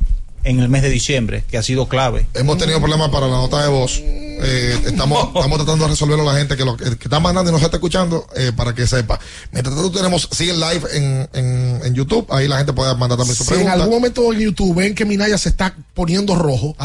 en 0.47 0.61
el 0.61 0.69
mes 0.69 0.83
de 0.83 0.91
diciembre, 0.91 1.45
que 1.51 1.59
ha 1.59 1.63
sido 1.63 1.89
clave. 1.89 2.27
Hemos 2.35 2.57
tenido 2.57 2.79
problemas 2.79 3.11
para 3.11 3.27
la 3.27 3.37
nota 3.37 3.63
de 3.63 3.69
voz. 3.69 4.01
Eh, 4.03 4.79
estamos, 4.87 5.29
estamos 5.35 5.59
tratando 5.59 5.85
de 5.85 5.91
resolverlo 5.91 6.29
a 6.29 6.33
la 6.33 6.39
gente 6.39 6.57
que 6.57 6.65
lo 6.65 6.77
que, 6.77 6.85
que 6.85 7.05
está 7.05 7.21
mandando 7.21 7.51
y 7.51 7.53
nos 7.53 7.63
está 7.63 7.77
escuchando 7.77 8.27
eh, 8.37 8.53
para 8.57 8.75
que 8.75 8.87
sepa. 8.87 9.19
Mientras 9.51 9.75
tanto, 9.75 9.91
tenemos, 9.91 10.29
sigue 10.33 10.53
el 10.53 10.61
live 10.61 10.83
en, 10.93 11.29
en, 11.33 11.81
en 11.85 11.95
YouTube. 11.95 12.27
Ahí 12.31 12.47
la 12.47 12.59
gente 12.59 12.73
puede 12.73 12.95
mandar 12.95 13.19
también 13.19 13.37
su 13.37 13.45
Si 13.45 13.55
en 13.55 13.69
algún 13.69 13.91
momento 13.91 14.33
en 14.33 14.39
YouTube 14.41 14.77
ven 14.77 14.95
que 14.95 15.05
Minaya 15.05 15.37
se 15.37 15.49
está 15.49 15.75
poniendo 15.95 16.37
rojo, 16.37 16.77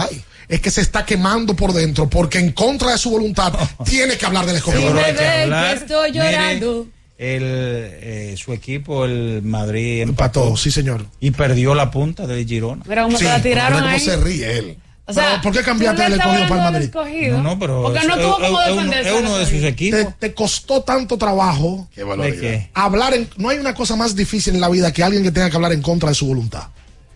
es 0.48 0.60
que 0.60 0.72
se 0.72 0.82
está 0.82 1.06
quemando 1.06 1.56
por 1.56 1.72
dentro, 1.72 2.10
porque 2.10 2.40
en 2.40 2.52
contra 2.52 2.92
de 2.92 2.98
su 2.98 3.12
voluntad 3.12 3.54
tiene 3.86 4.18
que 4.18 4.26
hablar 4.26 4.46
del 4.46 4.62
que 4.62 4.72
hablar. 4.72 5.78
estoy 5.78 6.12
Mire, 6.12 6.32
llorando. 6.32 6.88
El, 7.22 7.44
eh, 7.46 8.36
su 8.36 8.52
equipo, 8.52 9.06
el 9.06 9.42
Madrid, 9.44 10.02
Empató, 10.02 10.42
empató. 10.46 10.58
sí, 10.58 10.72
señor. 10.72 11.06
Y 11.20 11.30
perdió 11.32 11.76
la 11.76 11.92
punta 11.92 12.26
del 12.26 12.48
Girona. 12.48 12.84
Mira 12.88 13.04
cómo 13.04 13.18
se 13.18 13.26
la 13.26 13.40
tiraron 13.42 13.84
ahí. 13.84 14.00
ríe 14.24 14.58
él. 14.58 14.78
O 15.06 15.14
sea, 15.14 15.24
Pero, 15.32 15.42
¿por 15.42 15.52
qué 15.54 15.62
cambiaste 15.64 16.02
estabas 16.04 16.20
escogido 16.20 16.48
para 16.50 16.60
el 16.68 16.72
Madrid? 16.74 16.80
del 16.80 16.84
escogido. 16.90 17.38
No, 17.38 17.44
no, 17.44 17.60
pero 17.60 17.82
Porque 17.84 18.00
es- 18.00 18.08
no 18.08 18.18
tuvo 18.18 18.36
como 18.36 18.46
es- 18.62 18.68
es 18.68 18.72
uno- 18.72 18.76
defenderse. 18.82 19.10
es 19.10 19.20
uno 19.22 19.38
de 19.38 19.46
sus 19.46 19.64
equipos. 19.64 20.00
Te, 20.00 20.06
te 20.20 20.34
costó 20.34 20.82
tanto 20.84 21.18
trabajo 21.18 21.88
Qué 21.94 22.04
¿De 22.04 22.38
qué? 22.40 22.70
hablar 22.74 23.14
en, 23.14 23.30
no 23.38 23.50
hay 23.50 23.58
una 23.60 23.74
cosa 23.76 23.96
más 23.96 24.16
difícil 24.16 24.56
en 24.56 24.62
la 24.62 24.70
vida 24.70 24.92
que 24.94 25.04
alguien 25.04 25.22
que 25.24 25.32
tenga 25.32 25.50
que 25.50 25.56
hablar 25.56 25.74
en 25.74 25.82
contra 25.82 26.10
de 26.10 26.16
su 26.16 26.26
voluntad. 26.28 26.64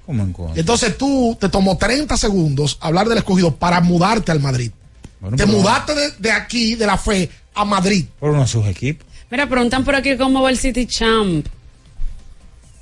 ¿Cómo 0.06 0.22
en 0.24 0.34
contra? 0.34 0.60
Entonces 0.60 0.98
tú 0.98 1.36
te 1.40 1.50
tomó 1.50 1.78
30 1.78 2.16
segundos 2.18 2.78
hablar 2.82 3.08
del 3.10 3.18
escogido 3.20 3.56
para 3.56 3.80
mudarte 3.82 4.32
al 4.32 4.40
Madrid. 4.40 4.72
Bueno, 5.20 5.38
te 5.38 5.46
pero- 5.46 5.58
mudaste 5.58 5.96
de, 5.96 6.12
de 6.20 6.32
aquí, 6.32 6.76
de 6.76 6.86
la 6.86 6.98
fe, 6.98 7.30
a 7.56 7.64
Madrid. 7.66 8.06
Por 8.20 8.32
uno 8.32 8.42
de 8.42 8.48
sus 8.48 8.66
equipos. 8.68 9.08
Mira, 9.30 9.48
preguntan 9.50 9.84
por 9.84 9.96
aquí 9.96 10.18
cómo 10.18 10.42
va 10.44 10.50
el 10.50 10.58
City 10.58 10.86
Champ. 10.86 11.46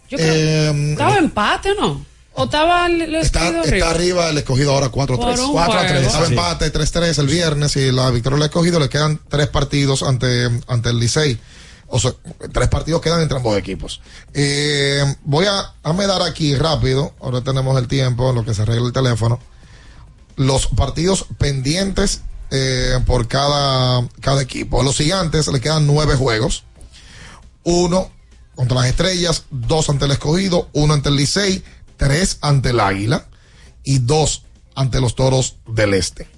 Yo 0.10 0.18
creo 0.18 0.34
Eh, 0.34 0.92
¿Estaba 0.92 1.18
empate 1.18 1.72
o 1.72 1.76
no? 1.82 2.06
¿O 2.36 2.46
estaba 2.46 2.88
el, 2.88 3.02
el 3.02 3.16
Está, 3.16 3.40
escogido 3.48 3.62
está 3.64 3.70
arriba? 3.76 3.90
arriba 3.92 4.30
el 4.30 4.38
escogido 4.40 4.74
ahora 4.74 4.88
4-3. 4.92 5.18
Por 5.18 5.40
un 5.40 5.52
4 5.52 5.74
juego. 5.74 5.88
3. 5.88 6.02
Estaba 6.08 6.26
empate 6.28 6.74
3-3 6.74 7.20
el 7.20 7.28
viernes 7.28 7.76
y 7.76 7.92
la 7.92 8.10
victoria 8.12 8.38
del 8.38 8.46
escogido 8.46 8.80
le 8.80 8.90
quedan 8.90 9.20
tres 9.30 9.48
partidos 9.48 10.04
ante, 10.04 10.50
ante 10.68 10.90
el 10.90 11.00
Licey. 11.00 11.40
O 11.88 12.00
sea, 12.00 12.12
tres 12.52 12.70
partidos 12.70 13.02
quedan 13.02 13.22
entre 13.22 13.38
ambos 13.38 13.56
equipos. 13.56 14.02
Eh, 14.34 15.04
voy 15.24 15.46
a, 15.46 15.74
a 15.84 15.94
me 15.94 16.08
dar 16.08 16.24
aquí 16.24 16.56
rápido, 16.56 17.14
ahora 17.22 17.42
tenemos 17.42 17.78
el 17.80 17.88
tiempo 17.88 18.30
en 18.32 18.36
lo 18.36 18.44
que 18.44 18.56
se 18.56 18.64
arregla 18.64 18.88
el 18.88 18.94
teléfono, 18.94 19.40
los 20.36 20.66
partidos 20.68 21.28
pendientes 21.38 22.22
eh, 22.56 23.00
por 23.08 23.28
cada, 23.28 24.08
cada 24.22 24.44
equipo. 24.44 24.80
A 24.80 24.84
los 24.84 24.98
gigantes 24.98 25.48
le 25.48 25.60
quedan 25.60 25.88
nueve 25.88 26.16
juegos. 26.16 26.64
Uno 27.64 28.12
contra 28.54 28.82
las 28.82 28.90
estrellas, 28.90 29.46
dos 29.50 29.90
ante 29.90 30.06
el 30.06 30.12
escogido, 30.12 30.70
uno 30.74 30.94
ante 30.94 31.10
el 31.10 31.16
Licey, 31.16 31.64
tres 31.98 32.38
ante 32.42 32.70
el 32.70 32.80
Águila 32.80 33.26
y 33.84 33.98
dos 33.98 34.44
ante 34.76 35.02
los 35.02 35.16
toros 35.16 35.56
del 35.68 35.96
Este. 35.96 36.30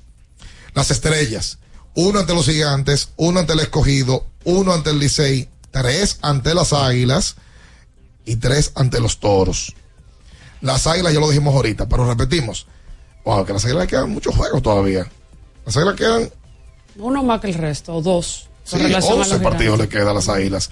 Las 0.73 0.89
estrellas, 0.89 1.57
uno 1.95 2.19
ante 2.19 2.33
los 2.33 2.45
gigantes, 2.45 3.09
uno 3.17 3.41
ante 3.41 3.51
el 3.51 3.59
escogido, 3.59 4.25
uno 4.45 4.71
ante 4.71 4.91
el 4.91 4.99
Licey, 4.99 5.49
tres 5.71 6.19
ante 6.21 6.53
las 6.53 6.71
águilas 6.71 7.35
y 8.23 8.37
tres 8.37 8.71
ante 8.75 9.01
los 9.01 9.19
toros. 9.19 9.75
Las 10.61 10.87
águilas 10.87 11.13
ya 11.13 11.19
lo 11.19 11.27
dijimos 11.27 11.53
ahorita, 11.53 11.89
pero 11.89 12.07
repetimos. 12.07 12.67
Wow, 13.25 13.45
que 13.45 13.51
las 13.51 13.65
águilas 13.65 13.87
quedan 13.87 14.11
muchos 14.11 14.33
juegos 14.33 14.61
todavía. 14.61 15.11
Las 15.65 15.77
águilas 15.77 15.95
quedan 15.95 16.29
Uno 16.97 17.23
más 17.23 17.41
que 17.41 17.47
el 17.47 17.53
resto, 17.55 17.95
o 17.95 18.01
dos. 18.01 18.49
Sí, 18.63 18.71
con 18.77 18.81
relación 18.83 19.13
a 19.13 19.17
los 19.17 19.31
11 19.31 19.43
partidos 19.43 19.77
le 19.77 19.83
gigantes. 19.85 19.99
queda 19.99 20.11
a 20.11 20.13
las 20.13 20.29
águilas. 20.29 20.69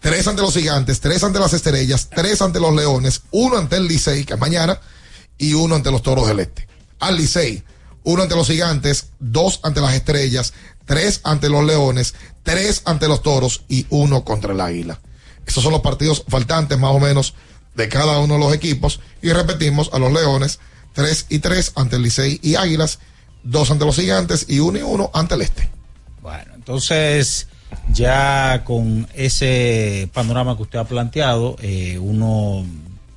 Tres 0.00 0.26
ante 0.28 0.42
los 0.42 0.54
gigantes, 0.54 1.00
tres 1.00 1.24
ante 1.24 1.38
las 1.38 1.52
estrellas, 1.54 2.08
tres 2.14 2.42
ante 2.42 2.60
los 2.60 2.74
leones, 2.74 3.22
uno 3.30 3.56
ante 3.56 3.76
el 3.76 3.88
Licey, 3.88 4.24
que 4.24 4.34
es 4.34 4.40
mañana, 4.40 4.78
y 5.38 5.54
uno 5.54 5.74
ante 5.76 5.90
los 5.90 6.02
toros 6.02 6.26
del 6.28 6.40
este. 6.40 6.68
Al 7.00 7.16
Licey, 7.16 7.62
uno 8.04 8.22
ante 8.22 8.34
los 8.36 8.46
gigantes, 8.46 9.08
dos 9.18 9.60
ante 9.62 9.80
las 9.80 9.94
estrellas, 9.94 10.52
tres 10.84 11.20
ante 11.24 11.48
los 11.48 11.64
leones, 11.64 12.14
tres 12.42 12.82
ante 12.84 13.08
los 13.08 13.22
toros 13.22 13.64
y 13.68 13.86
uno 13.88 14.24
contra 14.24 14.52
el 14.52 14.60
águila. 14.60 15.00
Esos 15.46 15.62
son 15.62 15.72
los 15.72 15.80
partidos 15.80 16.24
faltantes 16.28 16.78
más 16.78 16.94
o 16.94 17.00
menos 17.00 17.34
de 17.74 17.88
cada 17.88 18.18
uno 18.18 18.34
de 18.34 18.40
los 18.40 18.54
equipos. 18.54 19.00
Y 19.22 19.32
repetimos 19.32 19.90
a 19.92 19.98
los 19.98 20.12
leones, 20.12 20.60
tres 20.92 21.26
y 21.30 21.38
tres 21.38 21.72
ante 21.76 21.96
el 21.96 22.02
Licey 22.02 22.40
y 22.42 22.56
águilas, 22.56 22.98
dos 23.44 23.70
ante 23.70 23.84
los 23.84 23.96
gigantes 23.96 24.46
y 24.48 24.58
uno 24.58 24.78
y 24.78 24.82
uno 24.82 25.10
ante 25.14 25.34
el 25.34 25.42
este. 25.42 25.68
Bueno, 26.22 26.52
entonces 26.54 27.46
ya 27.92 28.62
con 28.64 29.06
ese 29.14 30.08
panorama 30.12 30.56
que 30.56 30.62
usted 30.62 30.78
ha 30.78 30.84
planteado, 30.84 31.56
eh, 31.60 31.98
uno 32.00 32.64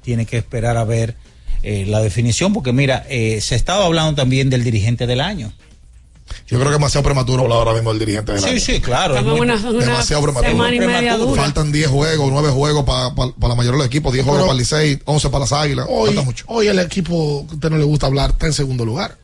tiene 0.01 0.25
que 0.25 0.37
esperar 0.37 0.77
a 0.77 0.83
ver 0.83 1.15
eh, 1.63 1.85
la 1.87 1.99
definición, 2.01 2.53
porque 2.53 2.71
mira, 2.73 3.05
eh, 3.09 3.39
se 3.41 3.55
estaba 3.55 3.85
hablando 3.85 4.15
también 4.15 4.49
del 4.49 4.63
dirigente 4.63 5.07
del 5.07 5.21
año. 5.21 5.51
Yo 6.45 6.57
creo 6.57 6.63
que 6.63 6.67
es 6.75 6.79
demasiado 6.79 7.03
prematuro 7.05 7.43
hablar 7.43 7.59
ahora 7.59 7.73
mismo 7.73 7.91
del 7.91 7.99
dirigente 7.99 8.33
del 8.33 8.41
Sí, 8.41 8.49
año. 8.49 8.59
sí, 8.59 8.81
claro. 8.81 9.15
Estamos 9.15 9.37
en 9.37 9.43
una, 9.43 9.55
una 9.55 9.85
demasiado 9.85 10.23
prematuro. 10.23 10.51
semana 10.51 10.75
y 10.75 10.79
media 10.79 11.15
dura. 11.17 11.41
Faltan 11.41 11.71
10 11.71 11.87
juegos, 11.87 12.29
9 12.31 12.49
juegos 12.49 12.83
para 12.83 13.13
la 13.47 13.55
mayoría 13.55 13.71
de 13.71 13.77
los 13.77 13.87
equipos, 13.87 14.11
10 14.11 14.25
juegos 14.25 14.41
para 14.43 14.51
el 14.51 14.57
Licey, 14.59 14.99
11 15.05 15.29
para 15.29 15.39
las 15.41 15.53
Águilas. 15.53 15.85
Hoy, 15.89 16.07
Falta 16.09 16.21
mucho. 16.23 16.45
hoy 16.49 16.67
el 16.67 16.79
equipo 16.79 17.45
que 17.47 17.53
a 17.53 17.55
usted 17.55 17.69
no 17.69 17.77
le 17.77 17.85
gusta 17.85 18.07
hablar 18.07 18.31
está 18.31 18.45
en 18.47 18.53
segundo 18.53 18.83
lugar. 18.83 19.17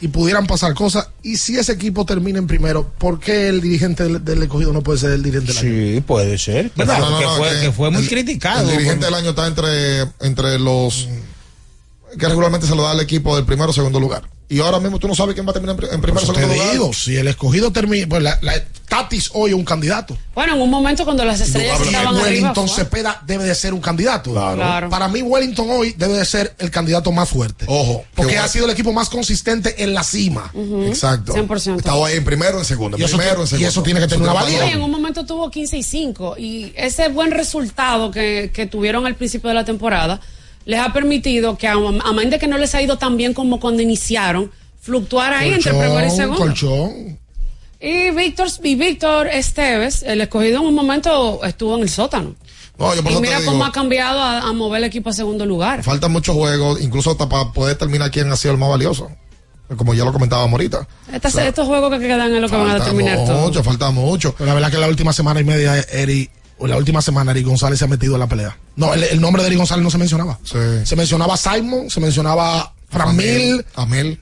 Y 0.00 0.08
pudieran 0.08 0.46
pasar 0.46 0.74
cosas. 0.74 1.08
Y 1.22 1.36
si 1.38 1.56
ese 1.56 1.72
equipo 1.72 2.04
termina 2.04 2.38
en 2.38 2.46
primero, 2.46 2.92
¿por 2.98 3.18
qué 3.18 3.48
el 3.48 3.60
dirigente 3.60 4.02
del, 4.04 4.24
del 4.24 4.42
escogido 4.42 4.72
no 4.72 4.82
puede 4.82 4.98
ser 4.98 5.10
el 5.12 5.22
dirigente 5.22 5.52
del 5.54 5.58
año? 5.58 5.94
Sí, 5.96 6.00
puede 6.06 6.36
ser. 6.38 6.70
Que, 6.72 6.84
No, 6.84 6.92
fue- 6.92 6.98
no, 7.00 7.10
no, 7.10 7.18
que 7.18 7.24
no, 7.24 7.36
fue, 7.36 7.50
que 7.50 7.60
que 7.60 7.72
fue 7.72 7.90
muy 7.90 8.02
el- 8.02 8.08
criticado. 8.08 8.60
El 8.62 8.70
dirigente 8.76 8.96
por- 8.96 9.04
del 9.06 9.14
año 9.14 9.30
está 9.30 9.46
entre, 9.46 10.00
entre 10.20 10.58
los 10.58 11.08
que 12.18 12.26
regularmente 12.28 12.66
se 12.66 12.74
lo 12.74 12.82
da 12.82 12.92
al 12.92 13.00
equipo 13.00 13.34
del 13.36 13.44
primero 13.44 13.70
o 13.70 13.72
segundo 13.74 13.98
lugar. 14.00 14.22
Y 14.50 14.60
ahora 14.60 14.80
mismo 14.80 14.98
tú 14.98 15.06
no 15.08 15.14
sabes 15.14 15.34
quién 15.34 15.46
va 15.46 15.50
a 15.50 15.52
terminar 15.52 15.76
en, 15.84 15.94
en 15.94 16.00
primero 16.00 16.22
o 16.22 16.26
segundo 16.26 16.48
te 16.48 16.54
lugar. 16.56 16.72
digo, 16.72 16.92
si 16.94 17.16
el 17.16 17.28
escogido 17.28 17.70
termina, 17.70 18.06
pues 18.08 18.22
la, 18.22 18.38
la- 18.40 18.54
Tatis 18.88 19.28
hoy 19.34 19.50
es 19.50 19.54
un 19.56 19.66
candidato. 19.66 20.16
Bueno, 20.34 20.54
en 20.54 20.62
un 20.62 20.70
momento 20.70 21.04
cuando 21.04 21.22
las 21.22 21.38
estrellas 21.42 21.78
estaban 21.82 22.06
arriba. 22.16 22.22
Wellington. 22.22 22.66
Cepeda 22.70 23.22
debe 23.26 23.44
de 23.44 23.54
ser 23.54 23.74
un 23.74 23.82
candidato. 23.82 24.32
Claro. 24.32 24.88
Para 24.88 25.08
mí, 25.08 25.20
Wellington 25.20 25.66
hoy 25.70 25.94
debe 25.98 26.14
de 26.14 26.24
ser 26.24 26.54
el 26.58 26.70
candidato 26.70 27.12
más 27.12 27.28
fuerte. 27.28 27.66
Ojo. 27.68 28.06
Porque 28.14 28.32
que 28.32 28.38
ha 28.38 28.48
sido 28.48 28.64
el 28.64 28.70
equipo 28.70 28.90
más 28.94 29.10
consistente 29.10 29.82
en 29.84 29.92
la 29.92 30.02
cima. 30.02 30.50
Exacto. 30.86 31.34
100%. 31.34 31.76
Estaba 31.76 32.06
ahí 32.06 32.16
en 32.16 32.24
primero, 32.24 32.58
en 32.58 32.64
segundo. 32.64 32.96
En 32.96 33.02
Y 33.02 33.04
eso 33.04 33.18
primero, 33.18 33.40
en 33.40 33.44
y 33.44 33.48
segundo. 33.48 33.68
eso 33.68 33.82
tiene 33.82 34.00
que 34.00 34.06
tener 34.06 34.22
una 34.22 34.32
valía. 34.32 34.70
en 34.70 34.80
un 34.80 34.90
momento 34.90 35.26
tuvo 35.26 35.50
15 35.50 35.76
y 35.76 35.82
5 35.82 36.36
y 36.38 36.72
ese 36.74 37.08
buen 37.10 37.30
resultado 37.32 38.10
que, 38.10 38.50
que 38.54 38.64
tuvieron 38.64 39.04
al 39.06 39.16
principio 39.16 39.48
de 39.48 39.54
la 39.54 39.66
temporada 39.66 40.18
les 40.68 40.78
ha 40.80 40.92
permitido 40.92 41.56
que 41.56 41.66
a, 41.66 41.72
a 41.72 42.12
menos 42.12 42.30
de 42.30 42.38
que 42.38 42.46
no 42.46 42.58
les 42.58 42.74
ha 42.74 42.82
ido 42.82 42.98
tan 42.98 43.16
bien 43.16 43.32
como 43.32 43.58
cuando 43.58 43.80
iniciaron, 43.82 44.52
fluctuar 44.82 45.32
ahí 45.32 45.54
entre 45.54 45.72
primero 45.72 46.06
y 46.06 46.10
segundo. 46.10 46.38
colchón. 46.40 47.18
Y 47.80 48.10
Víctor, 48.10 48.48
y 48.62 48.74
Víctor 48.74 49.28
Esteves, 49.28 50.02
el 50.02 50.20
escogido 50.20 50.60
en 50.60 50.66
un 50.66 50.74
momento 50.74 51.42
estuvo 51.44 51.76
en 51.76 51.82
el 51.82 51.88
sótano. 51.88 52.34
No, 52.78 52.94
yo 52.94 53.02
por 53.02 53.10
Y 53.10 53.14
eso 53.14 53.20
mira 53.22 53.38
digo, 53.40 53.52
cómo 53.52 53.64
ha 53.64 53.72
cambiado 53.72 54.20
a, 54.20 54.40
a 54.40 54.52
mover 54.52 54.78
el 54.78 54.84
equipo 54.84 55.10
a 55.10 55.12
segundo 55.12 55.46
lugar. 55.46 55.82
faltan 55.82 56.12
muchos 56.12 56.36
juegos, 56.36 56.80
incluso 56.82 57.12
hasta 57.12 57.28
para 57.28 57.50
poder 57.52 57.76
terminar 57.78 58.10
quién 58.10 58.30
ha 58.30 58.36
sido 58.36 58.52
el 58.52 58.58
más 58.58 58.68
valioso. 58.68 59.10
Como 59.76 59.94
ya 59.94 60.04
lo 60.04 60.12
comentábamos 60.12 60.52
ahorita. 60.52 60.86
Estas- 61.12 61.36
estos 61.38 61.66
juegos 61.66 61.90
que 61.92 61.98
quedan 62.06 62.34
es 62.34 62.40
lo 62.40 62.48
que 62.48 62.56
van 62.56 62.66
a 62.66 62.70
Falta 62.70 62.84
determinar 62.84 63.24
todo. 63.26 63.40
mucho, 63.46 63.62
falta 63.64 63.90
mucho. 63.90 64.34
Pero 64.36 64.46
la 64.48 64.54
verdad 64.54 64.70
que 64.70 64.78
la 64.78 64.88
última 64.88 65.12
semana 65.12 65.40
y 65.40 65.44
media, 65.44 65.78
Eri, 65.92 66.30
la 66.66 66.76
última 66.76 67.00
semana, 67.02 67.30
Eri 67.32 67.42
González 67.42 67.78
se 67.78 67.84
ha 67.84 67.88
metido 67.88 68.14
en 68.14 68.20
la 68.20 68.26
pelea. 68.26 68.56
No, 68.76 68.92
el, 68.94 69.04
el 69.04 69.20
nombre 69.20 69.42
de 69.42 69.48
Eri 69.48 69.56
González 69.56 69.84
no 69.84 69.90
se 69.90 69.98
mencionaba. 69.98 70.38
Sí. 70.44 70.58
Se 70.84 70.96
mencionaba 70.96 71.36
Simon, 71.36 71.88
se 71.90 72.00
mencionaba 72.00 72.72
Framil, 72.88 73.64
Amel. 73.74 74.20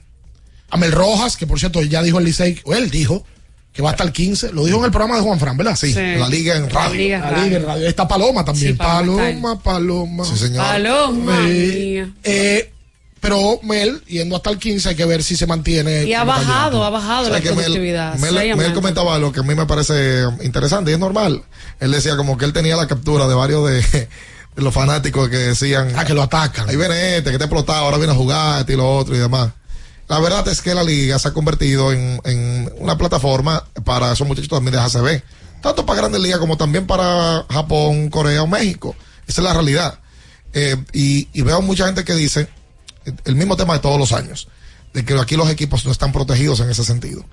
Amel 0.69 0.91
Rojas, 0.91 1.37
que 1.37 1.47
por 1.47 1.59
cierto 1.59 1.81
ya 1.81 2.03
dijo 2.03 2.19
el 2.19 2.25
Licey, 2.25 2.59
o 2.65 2.73
él 2.75 2.89
dijo 2.91 3.23
que 3.73 3.81
va 3.81 3.91
hasta 3.91 4.03
el 4.03 4.11
15. 4.11 4.51
Lo 4.53 4.65
dijo 4.65 4.79
en 4.79 4.85
el 4.85 4.91
programa 4.91 5.15
de 5.15 5.21
Juan 5.21 5.39
Fran, 5.39 5.55
¿verdad? 5.55 5.75
Sí, 5.75 5.93
la 5.93 6.27
liga 6.27 6.55
en 6.57 6.69
radio. 6.69 6.95
Liga 6.95 7.19
La. 7.31 7.43
Liga 7.43 7.57
en 7.57 7.65
radio. 7.65 7.83
Ahí 7.83 7.89
está 7.89 8.07
Paloma 8.07 8.43
también. 8.43 8.71
Sí, 8.73 8.77
Paloma 8.77 9.17
Paloma, 9.23 9.63
Paloma. 9.63 10.25
Sí, 10.25 10.37
señor. 10.37 10.65
Paloma 10.65 11.37
Eh, 11.47 12.03
mía. 12.05 12.13
eh, 12.23 12.73
pero 13.19 13.59
Mel, 13.63 14.03
yendo 14.07 14.35
hasta 14.35 14.49
el 14.49 14.57
15, 14.59 14.89
hay 14.89 14.95
que 14.95 15.05
ver 15.05 15.23
si 15.23 15.35
se 15.35 15.47
mantiene. 15.47 16.03
Y 16.05 16.13
ha 16.13 16.23
bajado, 16.23 16.83
ha 16.83 16.89
bajado 16.89 17.23
la 17.23 17.37
¿Sabes 17.37 17.41
que 17.43 17.49
Mel- 17.49 17.55
productividad. 17.65 18.15
Mel, 18.17 18.73
comentaba 18.73 19.15
algo 19.15 19.31
que 19.31 19.39
a 19.39 19.43
mí 19.43 19.55
me 19.55 19.65
parece 19.65 20.23
interesante 20.43 20.91
y 20.91 20.93
es 20.93 20.99
normal. 20.99 21.43
Él 21.79 21.91
decía 21.91 22.15
como 22.17 22.37
que 22.37 22.45
él 22.45 22.53
tenía 22.53 22.75
la 22.75 22.87
captura 22.87 23.27
de 23.27 23.35
varios 23.35 23.67
de, 23.69 23.81
de 23.81 24.09
los 24.55 24.73
fanáticos 24.73 25.29
que 25.29 25.37
decían, 25.37 25.93
Ah, 25.95 26.05
que 26.05 26.13
lo 26.13 26.21
atacan. 26.23 26.69
ahí 26.69 26.75
viene 26.75 27.17
este, 27.17 27.31
que 27.31 27.37
te 27.37 27.43
ha 27.43 27.47
explotado, 27.47 27.85
ahora 27.85 27.97
viene 27.97 28.13
a 28.13 28.15
jugar, 28.15 28.59
este 28.61 28.73
y 28.73 28.75
lo 28.77 28.97
otro 28.97 29.15
y 29.15 29.19
demás. 29.19 29.51
La 30.07 30.19
verdad 30.19 30.47
es 30.47 30.61
que 30.61 30.73
la 30.73 30.83
liga 30.83 31.19
se 31.19 31.27
ha 31.27 31.33
convertido 31.33 31.91
en, 31.91 32.21
en 32.23 32.71
una 32.77 32.97
plataforma 32.97 33.65
para 33.83 34.13
esos 34.13 34.25
muchachos 34.25 34.49
también 34.49 34.73
de 34.73 34.79
ACB. 34.79 35.21
Tanto 35.61 35.85
para 35.85 35.99
grandes 36.01 36.21
ligas 36.21 36.39
como 36.39 36.55
también 36.55 36.87
para 36.87 37.45
Japón, 37.49 38.09
Corea 38.09 38.43
o 38.43 38.47
México. 38.47 38.95
Esa 39.27 39.41
es 39.41 39.45
la 39.45 39.53
realidad. 39.53 39.99
Eh, 40.53 40.77
y, 40.93 41.27
y 41.33 41.41
veo 41.41 41.61
mucha 41.61 41.85
gente 41.87 42.05
que 42.05 42.13
dice 42.15 42.47
el 43.25 43.35
mismo 43.35 43.55
tema 43.57 43.73
de 43.73 43.79
todos 43.79 43.99
los 43.99 44.11
años, 44.13 44.47
de 44.93 45.03
que 45.05 45.13
aquí 45.19 45.35
los 45.35 45.49
equipos 45.49 45.85
no 45.85 45.91
están 45.91 46.11
protegidos 46.11 46.59
en 46.59 46.69
ese 46.69 46.83
sentido. 46.83 47.23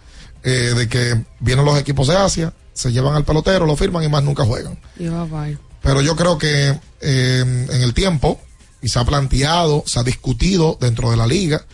Eh, 0.43 0.75
de 0.77 0.89
que 0.89 1.25
vienen 1.41 1.65
los 1.65 1.79
equipos 1.79 2.07
de 2.09 2.17
Asia, 2.17 2.53
se 2.75 2.93
llevan 2.93 3.15
al 3.15 3.25
pelotero, 3.25 3.65
lo 3.67 3.77
firman 3.77 4.03
y 4.05 4.09
más 4.09 4.23
nunca 4.23 4.45
juegan. 4.45 4.79
Y 4.99 5.07
va, 5.07 5.25
bye. 5.25 5.57
Pero 5.83 6.01
yo 6.03 6.17
creo 6.17 6.37
que 6.39 6.79
eh, 7.01 7.67
en 7.71 7.83
el 7.83 7.95
tiempo, 7.95 8.41
y 8.83 8.89
se 8.89 8.99
ha 8.99 9.05
planteado, 9.05 9.85
se 9.87 9.99
ha 10.01 10.03
discutido 10.03 10.77
dentro 10.81 11.11
de 11.11 11.17
la 11.17 11.27
liga, 11.27 11.65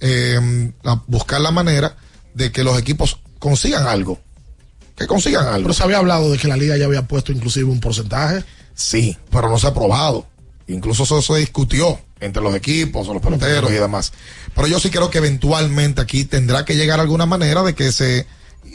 eh, 0.00 0.72
la- 0.82 1.02
buscar 1.06 1.40
la 1.40 1.50
manera 1.50 1.96
de 2.34 2.52
que 2.52 2.64
los 2.64 2.78
equipos 2.78 3.18
consigan 3.38 3.86
algo. 3.86 4.18
Que 4.96 5.06
consigan 5.06 5.46
algo. 5.46 5.62
Pero 5.62 5.74
se 5.74 5.82
había 5.82 5.98
hablado 5.98 6.30
de 6.30 6.38
que 6.38 6.48
la 6.48 6.56
liga 6.56 6.76
ya 6.76 6.84
había 6.84 7.06
puesto 7.08 7.32
inclusive 7.32 7.70
un 7.70 7.80
porcentaje. 7.80 8.44
Sí, 8.74 9.16
pero 9.30 9.48
no 9.48 9.58
se 9.58 9.66
ha 9.66 9.70
aprobado. 9.70 10.26
Incluso 10.68 11.04
eso 11.04 11.20
se 11.22 11.36
discutió 11.36 11.98
entre 12.20 12.42
los 12.42 12.54
equipos 12.54 13.08
o 13.08 13.14
los 13.14 13.22
peloteros 13.22 13.70
y 13.70 13.74
demás. 13.74 14.12
Pero 14.54 14.66
yo 14.68 14.78
sí 14.80 14.90
creo 14.90 15.10
que 15.10 15.18
eventualmente 15.18 16.00
aquí 16.00 16.24
tendrá 16.24 16.64
que 16.64 16.76
llegar 16.76 17.00
alguna 17.00 17.26
manera 17.26 17.62
de 17.62 17.74
que 17.74 17.92
se... 17.92 18.26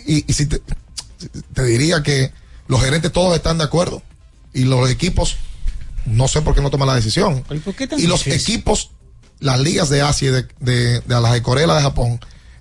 Y, 0.07 0.30
y 0.30 0.34
si 0.34 0.47
te, 0.47 0.61
te 1.53 1.63
diría 1.63 2.01
que 2.03 2.31
los 2.67 2.81
gerentes 2.81 3.11
todos 3.11 3.35
están 3.35 3.57
de 3.57 3.63
acuerdo. 3.63 4.01
Y 4.53 4.63
los 4.63 4.89
equipos, 4.89 5.38
no 6.05 6.27
sé 6.27 6.41
por 6.41 6.55
qué 6.55 6.61
no 6.61 6.69
toman 6.69 6.88
la 6.88 6.95
decisión. 6.95 7.43
¿Pero 7.47 7.61
por 7.61 7.76
qué 7.76 7.88
tan 7.88 7.99
Y 7.99 8.07
los 8.07 8.23
difícil? 8.23 8.55
equipos, 8.55 8.91
las 9.39 9.59
ligas 9.59 9.89
de 9.89 10.01
Asia 10.01 10.30
y 10.30 10.31
de, 10.31 10.47
de, 10.59 10.99
de 11.01 11.22
las 11.22 11.34
de 11.34 11.41
Corea 11.41 11.67
de 11.73 11.81
Japón, 11.81 12.19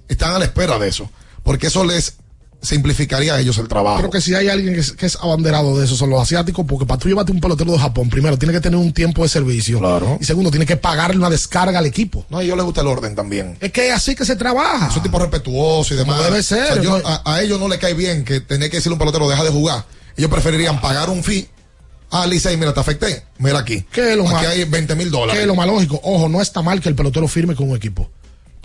están 0.09 0.35
a 0.35 0.39
la 0.39 0.45
espera 0.45 0.79
de 0.79 0.89
eso. 0.89 1.11
Porque 1.43 1.69
eso 1.69 1.85
les 1.85 2.17
simplificaría 2.65 3.35
a 3.35 3.41
ellos 3.41 3.59
el 3.59 3.69
trabajo. 3.69 3.99
Creo 3.99 4.11
que 4.11 4.21
si 4.21 4.35
hay 4.35 4.49
alguien 4.49 4.75
que 4.75 4.81
es, 4.81 4.93
que 4.93 5.07
es 5.07 5.17
abanderado 5.17 5.79
de 5.79 5.85
eso 5.85 5.95
son 5.97 6.11
los 6.11 6.21
asiáticos, 6.21 6.65
porque 6.69 6.87
para 6.87 6.99
tú 6.99 7.09
llevarte 7.09 7.31
un 7.33 7.41
pelotero 7.41 7.73
de 7.73 7.79
Japón, 7.79 8.09
primero 8.11 8.37
tiene 8.39 8.53
que 8.55 8.61
tener 8.61 8.79
un 8.79 8.93
tiempo 8.93 9.23
de 9.23 9.29
servicio. 9.29 9.79
Claro. 9.79 10.19
Y 10.21 10.25
segundo, 10.25 10.51
tiene 10.51 10.67
que 10.67 10.77
pagarle 10.77 11.17
una 11.19 11.31
descarga 11.31 11.79
al 11.79 11.87
equipo. 11.87 12.25
No, 12.31 12.39
a 12.39 12.43
ellos 12.43 12.57
les 12.57 12.65
gusta 12.65 12.81
el 12.81 12.87
orden 12.89 13.15
también. 13.15 13.57
Es 13.61 13.71
que 13.73 13.89
es 13.89 13.95
así 13.95 14.15
que 14.15 14.25
se 14.25 14.37
trabaja. 14.37 14.91
Son 14.91 15.03
tipos 15.03 15.21
respetuosos 15.21 15.93
y 15.93 15.95
demás. 15.97 16.17
Como 16.17 16.29
debe 16.31 16.43
ser, 16.43 16.65
O 16.73 16.75
sea, 16.75 16.83
yo- 16.83 16.99
¿no? 16.99 17.07
a, 17.09 17.23
a 17.35 17.43
ellos 17.43 17.61
no 17.61 17.69
les 17.69 17.79
cae 17.79 17.95
bien 17.95 18.25
que 18.25 18.41
tener 18.41 18.71
que 18.71 18.79
decirle 18.79 18.95
a 18.95 18.97
un 18.97 18.99
pelotero, 19.01 19.29
deja 19.29 19.45
de 19.45 19.51
jugar. 19.51 19.85
Ellos 20.17 20.31
preferirían 20.31 20.81
pagar 20.81 21.11
un 21.11 21.23
fee. 21.23 21.49
Ah, 22.11 22.27
Licey, 22.27 22.57
mira, 22.57 22.73
te 22.73 22.79
afecté. 22.81 23.25
Mira 23.39 23.59
aquí. 23.59 23.85
¿Qué 23.91 24.13
es 24.13 24.17
lo 24.17 24.25
aquí 24.25 24.33
más- 24.35 24.47
hay 24.47 24.65
20 24.65 24.95
mil 24.95 25.11
dólares. 25.11 25.41
es 25.41 25.47
lo 25.49 25.55
más 25.57 25.67
lógico. 25.67 26.01
Ojo, 26.05 26.29
no 26.29 26.41
está 26.41 26.63
mal 26.63 26.81
que 26.81 26.89
el 26.89 26.95
pelotero 26.95 27.27
firme 27.27 27.57
con 27.57 27.69
un 27.71 27.77
equipo. 27.77 28.09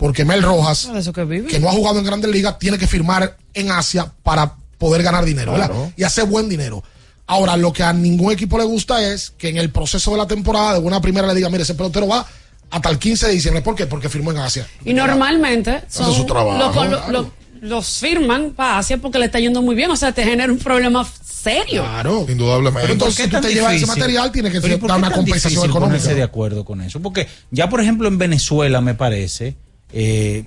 Porque 0.00 0.24
Mel 0.24 0.42
Rojas, 0.42 0.88
eso 0.96 1.12
que 1.12 1.24
vive. 1.24 1.46
que 1.46 1.60
no 1.60 1.68
ha 1.68 1.72
jugado 1.72 1.98
en 1.98 2.06
grandes 2.06 2.30
ligas, 2.30 2.58
tiene 2.58 2.78
que 2.78 2.86
firmar 2.86 3.36
en 3.52 3.70
Asia 3.70 4.10
para 4.22 4.54
poder 4.78 5.02
ganar 5.02 5.24
dinero, 5.26 5.52
¿verdad? 5.52 5.70
Y 5.94 6.02
hacer 6.04 6.24
buen 6.24 6.48
dinero. 6.48 6.82
Ahora, 7.26 7.54
lo 7.58 7.70
que 7.72 7.82
a 7.82 7.92
ningún 7.92 8.32
equipo 8.32 8.56
le 8.56 8.64
gusta 8.64 9.00
es 9.12 9.30
que 9.36 9.50
en 9.50 9.58
el 9.58 9.68
proceso 9.70 10.10
de 10.12 10.16
la 10.16 10.26
temporada, 10.26 10.72
de 10.72 10.80
buena 10.80 11.00
primera, 11.02 11.26
le 11.28 11.34
diga, 11.34 11.50
mire, 11.50 11.64
ese 11.64 11.74
pelotero 11.74 12.08
va 12.08 12.26
hasta 12.70 12.88
el 12.88 12.98
15 12.98 13.26
de 13.26 13.32
diciembre. 13.34 13.62
¿Por 13.62 13.74
qué? 13.74 13.86
Porque 13.86 14.08
firmó 14.08 14.30
en 14.30 14.38
Asia. 14.38 14.66
Y 14.86 14.94
normalmente 14.94 15.82
son, 15.88 16.14
su 16.14 16.24
trabajo, 16.24 16.58
lo- 16.58 16.84
lo- 16.88 17.10
lo- 17.10 17.32
los 17.60 17.98
firman 17.98 18.52
para 18.52 18.78
Asia 18.78 18.96
porque 18.96 19.18
le 19.18 19.26
está 19.26 19.38
yendo 19.38 19.60
muy 19.60 19.74
bien. 19.74 19.90
O 19.90 19.96
sea, 19.96 20.12
te 20.12 20.24
genera 20.24 20.50
un 20.50 20.58
problema 20.58 21.06
serio. 21.22 21.82
Claro. 21.82 22.24
Indudablemente. 22.26 22.80
Pero 22.80 22.92
entonces, 22.94 23.16
¿Por 23.28 23.30
qué 23.30 23.36
si 23.36 23.42
tú 23.42 23.48
te 23.48 23.54
llevas 23.54 23.74
ese 23.74 23.86
material, 23.86 24.32
tiene 24.32 24.50
que 24.50 24.60
Pero 24.62 24.74
¿y 24.74 24.76
por 24.78 24.88
dar 24.88 24.98
una 24.98 25.10
compensación 25.10 25.64
económica. 25.66 25.86
ponerse 25.98 26.14
de 26.14 26.22
acuerdo 26.22 26.64
con 26.64 26.80
eso? 26.80 27.00
Porque 27.00 27.28
ya, 27.50 27.68
por 27.68 27.80
ejemplo, 27.82 28.08
en 28.08 28.16
Venezuela, 28.18 28.80
me 28.80 28.94
parece, 28.94 29.56
eh, 29.92 30.44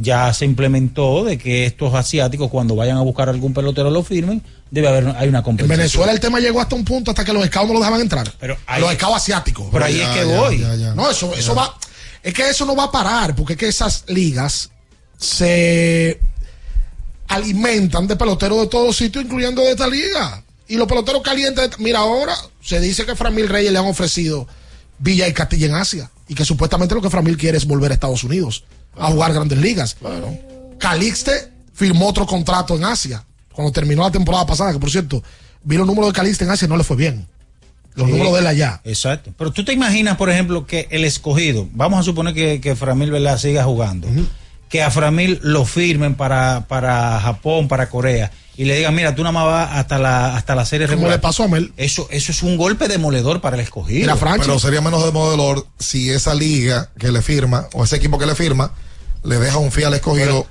ya 0.00 0.32
se 0.32 0.44
implementó 0.44 1.24
de 1.24 1.38
que 1.38 1.66
estos 1.66 1.94
asiáticos 1.94 2.50
cuando 2.50 2.76
vayan 2.76 2.96
a 2.96 3.02
buscar 3.02 3.28
algún 3.28 3.54
pelotero 3.54 3.90
lo 3.90 4.02
firmen, 4.02 4.42
debe 4.70 4.88
haber 4.88 5.08
hay 5.16 5.28
una 5.28 5.38
En 5.38 5.44
compensación. 5.44 5.78
Venezuela 5.78 6.12
el 6.12 6.20
tema 6.20 6.40
llegó 6.40 6.60
hasta 6.60 6.74
un 6.74 6.84
punto 6.84 7.10
hasta 7.10 7.24
que 7.24 7.32
los 7.32 7.44
scouts 7.46 7.68
no 7.68 7.74
lo 7.74 7.80
dejaban 7.80 8.00
entrar. 8.00 8.32
Pero 8.38 8.56
los 8.78 8.92
scouts 8.94 9.16
asiáticos. 9.16 9.68
pero 9.72 9.84
ahí 9.84 10.00
es 10.00 10.08
que 10.08 10.24
voy. 10.24 10.58
No, 10.94 11.10
eso, 11.10 11.34
eso 11.34 11.54
va. 11.54 11.74
Es 12.22 12.34
que 12.34 12.48
eso 12.48 12.66
no 12.66 12.74
va 12.74 12.84
a 12.84 12.92
parar, 12.92 13.34
porque 13.34 13.54
es 13.54 13.58
que 13.58 13.68
esas 13.68 14.04
ligas 14.08 14.70
se 15.16 16.20
alimentan 17.28 18.06
de 18.06 18.16
peloteros 18.16 18.60
de 18.60 18.66
todos 18.66 18.96
sitios, 18.96 19.24
incluyendo 19.24 19.62
de 19.62 19.70
esta 19.70 19.86
liga. 19.86 20.42
Y 20.66 20.76
los 20.76 20.86
peloteros 20.86 21.22
calientes, 21.22 21.78
mira, 21.78 22.00
ahora 22.00 22.34
se 22.60 22.80
dice 22.80 23.06
que 23.06 23.14
Framil 23.14 23.48
Reyes 23.48 23.72
le 23.72 23.78
han 23.78 23.86
ofrecido 23.86 24.46
Villa 24.98 25.26
y 25.26 25.32
Castilla 25.32 25.66
en 25.66 25.74
Asia. 25.74 26.10
Y 26.26 26.34
que 26.34 26.44
supuestamente 26.44 26.94
lo 26.94 27.00
que 27.00 27.08
Framil 27.08 27.38
quiere 27.38 27.56
es 27.56 27.66
volver 27.66 27.90
a 27.90 27.94
Estados 27.94 28.24
Unidos 28.24 28.64
a 28.96 29.08
jugar 29.10 29.32
grandes 29.32 29.58
ligas. 29.58 29.96
Calixte 30.78 31.52
firmó 31.72 32.08
otro 32.08 32.26
contrato 32.26 32.76
en 32.76 32.84
Asia. 32.84 33.24
Cuando 33.52 33.72
terminó 33.72 34.02
la 34.02 34.10
temporada 34.10 34.46
pasada, 34.46 34.72
que 34.72 34.78
por 34.78 34.90
cierto, 34.90 35.22
vi 35.64 35.76
los 35.76 35.86
números 35.86 36.10
de 36.12 36.16
Calixte 36.16 36.44
en 36.44 36.50
Asia 36.50 36.66
y 36.66 36.68
no 36.68 36.76
le 36.76 36.84
fue 36.84 36.96
bien. 36.96 37.26
Los 37.94 38.06
Sí. 38.06 38.12
números 38.12 38.34
de 38.34 38.40
él 38.40 38.46
allá. 38.46 38.80
Exacto. 38.84 39.32
Pero 39.36 39.50
tú 39.52 39.64
te 39.64 39.72
imaginas, 39.72 40.16
por 40.16 40.30
ejemplo, 40.30 40.66
que 40.66 40.86
el 40.90 41.04
escogido, 41.04 41.68
vamos 41.72 41.98
a 41.98 42.02
suponer 42.04 42.32
que, 42.34 42.60
que 42.60 42.76
Framil 42.76 43.12
siga 43.38 43.64
jugando, 43.64 44.06
que 44.68 44.82
a 44.82 44.90
Framil 44.90 45.40
lo 45.42 45.64
firmen 45.64 46.14
para, 46.14 46.66
para 46.68 47.18
Japón, 47.20 47.66
para 47.66 47.88
Corea, 47.88 48.30
y 48.58 48.64
le 48.64 48.76
digan, 48.76 48.92
mira, 48.92 49.14
tú 49.14 49.22
nada 49.22 49.30
más 49.30 49.46
vas 49.46 49.70
hasta 49.76 49.98
la, 50.00 50.36
hasta 50.36 50.56
la 50.56 50.64
serie 50.66 50.88
Como 50.88 50.96
regular. 50.96 51.16
le 51.16 51.22
pasó 51.22 51.44
a 51.44 51.48
Mel. 51.48 51.72
Eso, 51.76 52.08
eso 52.10 52.32
es 52.32 52.42
un 52.42 52.56
golpe 52.56 52.88
demoledor 52.88 53.40
para 53.40 53.54
el 53.54 53.62
escogido. 53.62 54.12
Pero 54.40 54.58
sería 54.58 54.80
menos 54.80 55.04
de 55.04 55.12
modelor 55.12 55.64
si 55.78 56.10
esa 56.10 56.34
liga 56.34 56.90
que 56.98 57.12
le 57.12 57.22
firma 57.22 57.68
o 57.72 57.84
ese 57.84 57.94
equipo 57.94 58.18
que 58.18 58.26
le 58.26 58.34
firma 58.34 58.72
le 59.22 59.38
deja 59.38 59.58
un 59.58 59.70
fiel 59.70 59.94
escogido. 59.94 60.44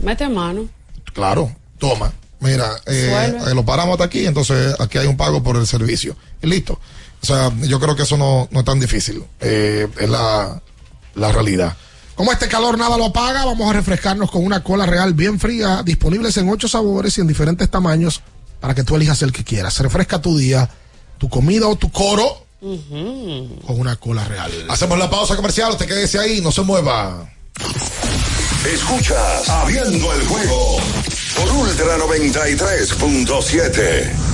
Mete 0.00 0.28
mano. 0.28 0.68
Claro, 1.12 1.50
toma. 1.78 2.12
Mira, 2.38 2.70
eh, 2.86 3.34
eh, 3.48 3.54
lo 3.54 3.64
paramos 3.64 3.94
hasta 3.94 4.04
aquí, 4.04 4.26
entonces 4.26 4.76
aquí 4.78 4.98
hay 4.98 5.08
un 5.08 5.16
pago 5.16 5.42
por 5.42 5.56
el 5.56 5.66
servicio. 5.66 6.16
Y 6.40 6.46
listo. 6.46 6.78
O 7.20 7.26
sea, 7.26 7.50
yo 7.62 7.80
creo 7.80 7.96
que 7.96 8.02
eso 8.04 8.16
no, 8.16 8.46
no 8.52 8.60
es 8.60 8.64
tan 8.64 8.78
difícil. 8.78 9.24
Eh, 9.40 9.88
es 9.98 10.08
la, 10.08 10.62
la 11.16 11.32
realidad. 11.32 11.76
Como 12.14 12.32
este 12.32 12.48
calor 12.48 12.78
nada 12.78 12.96
lo 12.96 13.06
apaga, 13.06 13.44
vamos 13.44 13.68
a 13.68 13.72
refrescarnos 13.72 14.30
con 14.30 14.44
una 14.44 14.62
cola 14.62 14.86
real 14.86 15.14
bien 15.14 15.40
fría, 15.40 15.82
disponibles 15.82 16.36
en 16.36 16.48
ocho 16.48 16.68
sabores 16.68 17.18
y 17.18 17.20
en 17.20 17.26
diferentes 17.26 17.68
tamaños 17.68 18.22
para 18.60 18.72
que 18.74 18.84
tú 18.84 18.94
elijas 18.96 19.20
el 19.22 19.32
que 19.32 19.42
quieras. 19.42 19.78
Refresca 19.80 20.22
tu 20.22 20.38
día, 20.38 20.70
tu 21.18 21.28
comida 21.28 21.66
o 21.66 21.74
tu 21.76 21.90
coro 21.90 22.46
con 22.60 23.80
una 23.80 23.96
cola 23.96 24.24
real. 24.24 24.52
Hacemos 24.68 24.96
la 24.98 25.10
pausa 25.10 25.34
comercial, 25.36 25.72
usted 25.72 25.86
quédese 25.86 26.18
ahí, 26.18 26.40
no 26.40 26.50
se 26.52 26.62
mueva. 26.62 27.28
Escuchas 28.72 29.48
Abriendo 29.48 30.12
el 30.14 30.26
juego 30.26 30.78
por 31.36 31.50
Ultra 31.50 31.98
93.7. 31.98 34.33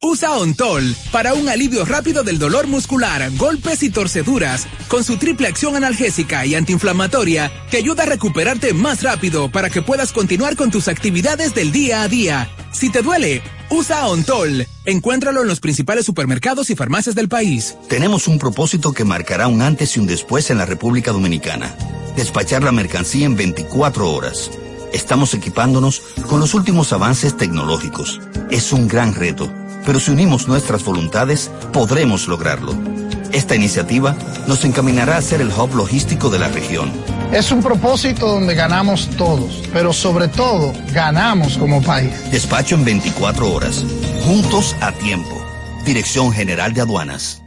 Usa 0.00 0.36
Ontol 0.36 0.94
para 1.10 1.34
un 1.34 1.48
alivio 1.48 1.84
rápido 1.84 2.22
del 2.22 2.38
dolor 2.38 2.68
muscular, 2.68 3.32
golpes 3.36 3.82
y 3.82 3.90
torceduras, 3.90 4.68
con 4.86 5.02
su 5.02 5.16
triple 5.16 5.48
acción 5.48 5.74
analgésica 5.74 6.46
y 6.46 6.54
antiinflamatoria 6.54 7.50
que 7.68 7.78
ayuda 7.78 8.04
a 8.04 8.06
recuperarte 8.06 8.72
más 8.74 9.02
rápido 9.02 9.50
para 9.50 9.70
que 9.70 9.82
puedas 9.82 10.12
continuar 10.12 10.54
con 10.54 10.70
tus 10.70 10.86
actividades 10.86 11.52
del 11.52 11.72
día 11.72 12.02
a 12.02 12.08
día. 12.08 12.48
Si 12.70 12.90
te 12.90 13.02
duele, 13.02 13.42
usa 13.70 14.06
Ontol. 14.06 14.68
Encuéntralo 14.84 15.42
en 15.42 15.48
los 15.48 15.58
principales 15.58 16.06
supermercados 16.06 16.70
y 16.70 16.76
farmacias 16.76 17.16
del 17.16 17.28
país. 17.28 17.74
Tenemos 17.88 18.28
un 18.28 18.38
propósito 18.38 18.92
que 18.92 19.02
marcará 19.02 19.48
un 19.48 19.62
antes 19.62 19.96
y 19.96 20.00
un 20.00 20.06
después 20.06 20.48
en 20.50 20.58
la 20.58 20.66
República 20.66 21.10
Dominicana. 21.10 21.74
Despachar 22.14 22.62
la 22.62 22.70
mercancía 22.70 23.26
en 23.26 23.34
24 23.34 24.12
horas. 24.12 24.48
Estamos 24.92 25.34
equipándonos 25.34 26.02
con 26.28 26.38
los 26.38 26.54
últimos 26.54 26.92
avances 26.92 27.36
tecnológicos. 27.36 28.20
Es 28.50 28.72
un 28.72 28.88
gran 28.88 29.14
reto, 29.14 29.52
pero 29.88 30.00
si 30.00 30.10
unimos 30.10 30.48
nuestras 30.48 30.84
voluntades, 30.84 31.50
podremos 31.72 32.28
lograrlo. 32.28 32.74
Esta 33.32 33.56
iniciativa 33.56 34.14
nos 34.46 34.66
encaminará 34.66 35.16
a 35.16 35.22
ser 35.22 35.40
el 35.40 35.48
hub 35.48 35.74
logístico 35.74 36.28
de 36.28 36.38
la 36.38 36.48
región. 36.48 36.92
Es 37.32 37.50
un 37.50 37.62
propósito 37.62 38.28
donde 38.28 38.54
ganamos 38.54 39.08
todos, 39.16 39.62
pero 39.72 39.94
sobre 39.94 40.28
todo 40.28 40.74
ganamos 40.92 41.56
como 41.56 41.80
país. 41.80 42.12
Despacho 42.30 42.74
en 42.74 42.84
24 42.84 43.50
horas. 43.50 43.82
Juntos 44.26 44.76
a 44.82 44.92
tiempo. 44.92 45.42
Dirección 45.86 46.32
General 46.32 46.74
de 46.74 46.82
Aduanas. 46.82 47.40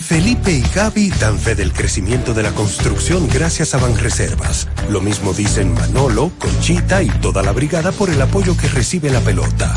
Felipe 0.00 0.50
y 0.50 0.62
Gaby 0.74 1.10
dan 1.20 1.38
fe 1.38 1.54
del 1.54 1.74
crecimiento 1.74 2.32
de 2.32 2.42
la 2.42 2.52
construcción 2.52 3.28
gracias 3.28 3.74
a 3.74 3.78
Banreservas. 3.78 4.66
Lo 4.88 5.02
mismo 5.02 5.34
dicen 5.34 5.74
Manolo, 5.74 6.32
Conchita 6.38 7.02
y 7.02 7.10
toda 7.20 7.42
la 7.42 7.52
brigada 7.52 7.92
por 7.92 8.08
el 8.08 8.22
apoyo 8.22 8.56
que 8.56 8.68
recibe 8.68 9.10
la 9.10 9.20
pelota. 9.20 9.76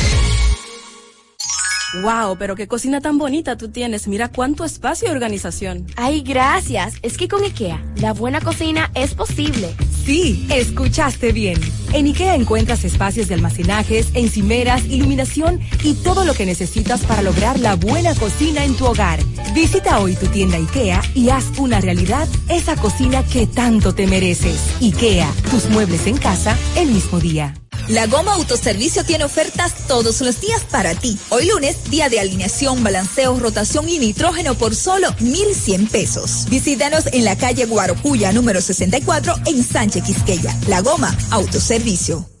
Wow, 1.93 2.37
pero 2.37 2.55
qué 2.55 2.67
cocina 2.67 3.01
tan 3.01 3.17
bonita 3.17 3.57
tú 3.57 3.69
tienes. 3.69 4.07
Mira 4.07 4.29
cuánto 4.29 4.63
espacio 4.63 5.09
y 5.09 5.11
organización. 5.11 5.87
Ay, 5.97 6.21
gracias. 6.21 6.95
Es 7.01 7.17
que 7.17 7.27
con 7.27 7.43
IKEA, 7.43 7.83
la 7.97 8.13
buena 8.13 8.39
cocina 8.39 8.89
es 8.95 9.13
posible. 9.13 9.75
Sí, 10.05 10.47
escuchaste 10.49 11.33
bien. 11.33 11.59
En 11.93 12.05
IKEA 12.05 12.35
encuentras 12.35 12.85
espacios 12.85 13.27
de 13.27 13.35
almacenajes, 13.35 14.07
encimeras, 14.13 14.85
iluminación 14.85 15.59
y 15.83 15.93
todo 15.95 16.23
lo 16.23 16.33
que 16.33 16.45
necesitas 16.45 17.01
para 17.01 17.21
lograr 17.21 17.59
la 17.59 17.75
buena 17.75 18.15
cocina 18.15 18.63
en 18.63 18.75
tu 18.75 18.85
hogar. 18.85 19.19
Visita 19.53 19.99
hoy 19.99 20.15
tu 20.15 20.27
tienda 20.27 20.57
IKEA 20.57 21.01
y 21.13 21.29
haz 21.29 21.45
una 21.57 21.81
realidad 21.81 22.27
esa 22.47 22.75
cocina 22.77 23.23
que 23.25 23.45
tanto 23.45 23.93
te 23.93 24.07
mereces. 24.07 24.59
IKEA, 24.81 25.29
tus 25.49 25.69
muebles 25.69 26.07
en 26.07 26.17
casa 26.17 26.57
el 26.77 26.91
mismo 26.91 27.19
día. 27.19 27.53
La 27.87 28.07
Goma 28.07 28.35
Autoservicio 28.35 29.03
tiene 29.03 29.25
ofertas 29.25 29.87
todos 29.87 30.21
los 30.21 30.39
días 30.39 30.63
para 30.71 30.95
ti. 30.95 31.17
Hoy 31.29 31.47
lunes, 31.47 31.89
día 31.89 32.07
de 32.09 32.19
alineación, 32.19 32.83
balanceo, 32.83 33.37
rotación 33.39 33.89
y 33.89 33.99
nitrógeno 33.99 34.55
por 34.55 34.75
solo 34.75 35.13
1,100 35.19 35.87
pesos. 35.87 36.45
Visítanos 36.49 37.05
en 37.11 37.25
la 37.25 37.37
calle 37.37 37.65
Guarocuya, 37.65 38.31
número 38.31 38.61
64, 38.61 39.35
en 39.45 39.63
Sánchez 39.63 40.03
Quisqueya. 40.03 40.57
La 40.67 40.81
Goma 40.81 41.15
Autoservicio 41.31 41.80
servicio. 41.81 42.40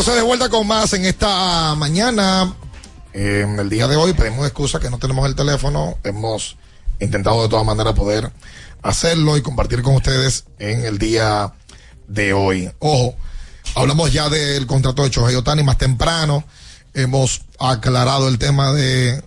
Entonces 0.00 0.22
de 0.22 0.26
vuelta 0.26 0.48
con 0.48 0.66
más 0.66 0.94
en 0.94 1.04
esta 1.04 1.74
mañana. 1.74 2.54
En 3.12 3.58
el 3.58 3.68
día 3.68 3.86
de 3.86 3.96
hoy 3.96 4.14
pedimos 4.14 4.46
excusa 4.46 4.80
que 4.80 4.88
no 4.88 4.96
tenemos 4.96 5.28
el 5.28 5.34
teléfono. 5.34 5.98
Hemos 6.04 6.56
intentado 7.00 7.42
de 7.42 7.50
todas 7.50 7.66
maneras 7.66 7.92
poder 7.92 8.32
hacerlo 8.80 9.36
y 9.36 9.42
compartir 9.42 9.82
con 9.82 9.96
ustedes 9.96 10.46
en 10.58 10.86
el 10.86 10.96
día 10.96 11.52
de 12.08 12.32
hoy. 12.32 12.70
Ojo, 12.78 13.14
hablamos 13.74 14.10
ya 14.10 14.30
del 14.30 14.66
contrato 14.66 15.02
de 15.02 15.10
Chohei 15.10 15.34
Otani 15.34 15.62
más 15.64 15.76
temprano. 15.76 16.44
Hemos 16.94 17.42
aclarado 17.58 18.28
el 18.28 18.38
tema 18.38 18.72
de 18.72 19.22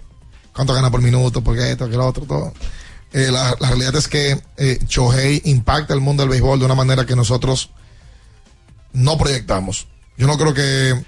cuánto 0.55 0.73
gana 0.73 0.89
por 0.89 1.03
minuto, 1.03 1.43
porque 1.43 1.69
esto, 1.69 1.87
que 1.87 1.97
lo 1.97 2.07
otro, 2.07 2.25
todo. 2.25 2.51
Eh, 3.11 3.29
la, 3.29 3.55
la 3.59 3.67
realidad 3.67 3.95
es 3.95 4.07
que 4.07 4.41
eh, 4.57 4.79
Chohei 4.87 5.39
impacta 5.45 5.93
el 5.93 6.01
mundo 6.01 6.23
del 6.23 6.31
béisbol 6.31 6.57
de 6.57 6.65
una 6.65 6.73
manera 6.73 7.05
que 7.05 7.15
nosotros 7.15 7.69
no 8.91 9.19
proyectamos. 9.19 9.85
Yo 10.17 10.27
no 10.27 10.37
creo 10.37 10.53
que. 10.53 11.03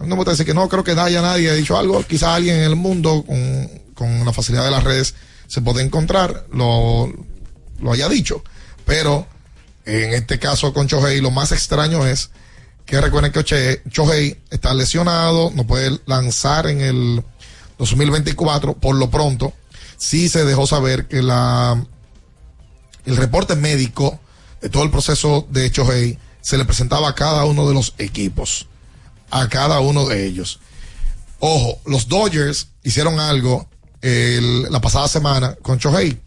No 0.00 0.16
me 0.16 0.24
decir 0.24 0.46
que 0.46 0.54
no 0.54 0.68
creo 0.68 0.84
que 0.84 0.92
haya 0.92 1.20
nadie 1.20 1.50
ha 1.50 1.54
dicho 1.54 1.76
algo. 1.76 2.02
Quizás 2.04 2.28
alguien 2.30 2.56
en 2.56 2.62
el 2.62 2.76
mundo 2.76 3.24
con, 3.26 3.68
con 3.94 4.24
la 4.24 4.32
facilidad 4.32 4.64
de 4.64 4.70
las 4.70 4.84
redes 4.84 5.14
se 5.48 5.60
puede 5.60 5.82
encontrar, 5.82 6.46
lo, 6.52 7.12
lo 7.80 7.92
haya 7.92 8.08
dicho. 8.08 8.44
Pero 8.84 9.26
en 9.84 10.12
este 10.12 10.38
caso 10.38 10.72
con 10.72 10.86
Chohei, 10.86 11.20
lo 11.20 11.30
más 11.30 11.50
extraño 11.50 12.06
es 12.06 12.30
que 12.86 13.00
recuerden 13.00 13.32
que 13.32 13.82
Chohei 13.90 14.40
está 14.50 14.72
lesionado, 14.72 15.50
no 15.54 15.66
puede 15.66 15.98
lanzar 16.06 16.68
en 16.68 16.80
el 16.80 17.24
2024. 17.78 18.74
Por 18.74 18.94
lo 18.94 19.10
pronto, 19.10 19.52
sí 19.96 20.28
se 20.28 20.44
dejó 20.44 20.66
saber 20.66 21.08
que 21.08 21.22
la 21.22 21.84
el 23.04 23.16
reporte 23.16 23.56
médico 23.56 24.20
de 24.60 24.68
todo 24.68 24.82
el 24.82 24.90
proceso 24.90 25.46
de 25.50 25.70
Chohei 25.70 26.18
se 26.40 26.56
le 26.58 26.64
presentaba 26.64 27.08
a 27.08 27.14
cada 27.14 27.44
uno 27.44 27.66
de 27.68 27.74
los 27.74 27.94
equipos, 27.98 28.66
a 29.30 29.48
cada 29.48 29.80
uno 29.80 30.06
de 30.06 30.26
ellos. 30.26 30.60
Ojo, 31.40 31.78
los 31.86 32.08
Dodgers 32.08 32.68
hicieron 32.82 33.20
algo 33.20 33.68
el- 34.02 34.62
la 34.70 34.80
pasada 34.80 35.08
semana 35.08 35.54
con 35.62 35.78
Chohei. 35.78 36.18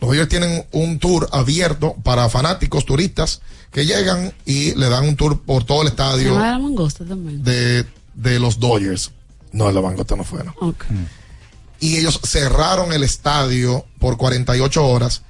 Los 0.00 0.10
Dodgers 0.10 0.28
tienen 0.28 0.64
un 0.72 0.98
tour 0.98 1.28
abierto 1.32 1.94
para 2.02 2.28
fanáticos, 2.28 2.84
turistas, 2.86 3.40
que 3.72 3.84
llegan 3.84 4.32
y 4.46 4.74
le 4.76 4.88
dan 4.88 5.06
un 5.08 5.16
tour 5.16 5.40
por 5.42 5.64
todo 5.64 5.82
el 5.82 5.88
estadio 5.88 6.38
la 6.38 6.58
mangosta 6.58 7.04
también. 7.04 7.42
de, 7.44 7.84
de 8.14 8.38
los 8.38 8.58
Dodgers. 8.60 9.10
No, 9.52 9.70
la 9.70 9.80
Bangota 9.80 10.14
no 10.16 10.24
fue, 10.24 10.44
no. 10.44 10.54
Ok. 10.60 10.84
Y 11.80 11.96
ellos 11.96 12.20
cerraron 12.24 12.92
el 12.92 13.02
estadio 13.04 13.86
por 13.98 14.16
48 14.16 14.84
horas, 14.86 15.22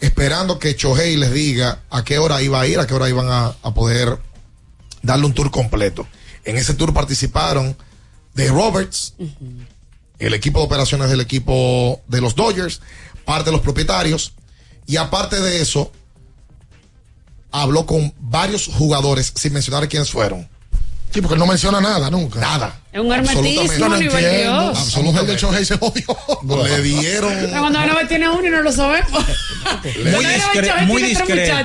esperando 0.00 0.58
que 0.58 0.74
Chohei 0.76 1.16
les 1.16 1.32
diga 1.32 1.82
a 1.90 2.04
qué 2.04 2.18
hora 2.18 2.42
iba 2.42 2.60
a 2.60 2.66
ir, 2.66 2.78
a 2.78 2.86
qué 2.86 2.94
hora 2.94 3.08
iban 3.08 3.28
a, 3.28 3.54
a 3.62 3.74
poder 3.74 4.18
darle 5.02 5.26
un 5.26 5.34
tour 5.34 5.50
completo. 5.50 6.06
En 6.44 6.56
ese 6.56 6.74
tour 6.74 6.92
participaron 6.92 7.76
de 8.34 8.48
Roberts, 8.48 9.14
el 10.18 10.34
equipo 10.34 10.60
de 10.60 10.66
operaciones 10.66 11.10
del 11.10 11.20
equipo 11.20 12.00
de 12.08 12.20
los 12.20 12.34
Dodgers, 12.34 12.80
parte 13.24 13.46
de 13.46 13.52
los 13.52 13.60
propietarios, 13.60 14.32
y 14.86 14.96
aparte 14.96 15.40
de 15.40 15.60
eso, 15.60 15.92
habló 17.50 17.86
con 17.86 18.12
varios 18.18 18.66
jugadores 18.66 19.32
sin 19.36 19.52
mencionar 19.52 19.88
quiénes 19.88 20.10
fueron. 20.10 20.48
Sí, 21.12 21.20
porque 21.20 21.34
él 21.34 21.40
no 21.40 21.46
menciona 21.46 21.80
nada 21.80 22.08
nunca. 22.10 22.38
Nada. 22.40 22.80
Es 22.92 23.00
un 23.00 23.12
hermetismo, 23.12 23.60
Absolutamente. 23.62 24.04
nivel 24.04 24.24
entiendo. 24.24 25.22
De 25.24 25.36
Shohei 25.36 25.64
se 25.64 25.76
jodió. 25.78 26.04
Le 26.64 26.82
dieron. 26.82 27.32
Pero 27.34 27.60
cuando 27.60 27.78
uno 27.80 27.94
tiene 28.08 28.28
uno 28.28 28.46
y 28.46 28.50
no 28.50 28.62
lo 28.62 28.72
sabemos. 28.72 29.10
Muy, 29.84 30.24
discre- 30.24 30.86
muy 30.86 31.02
discreto. 31.02 31.56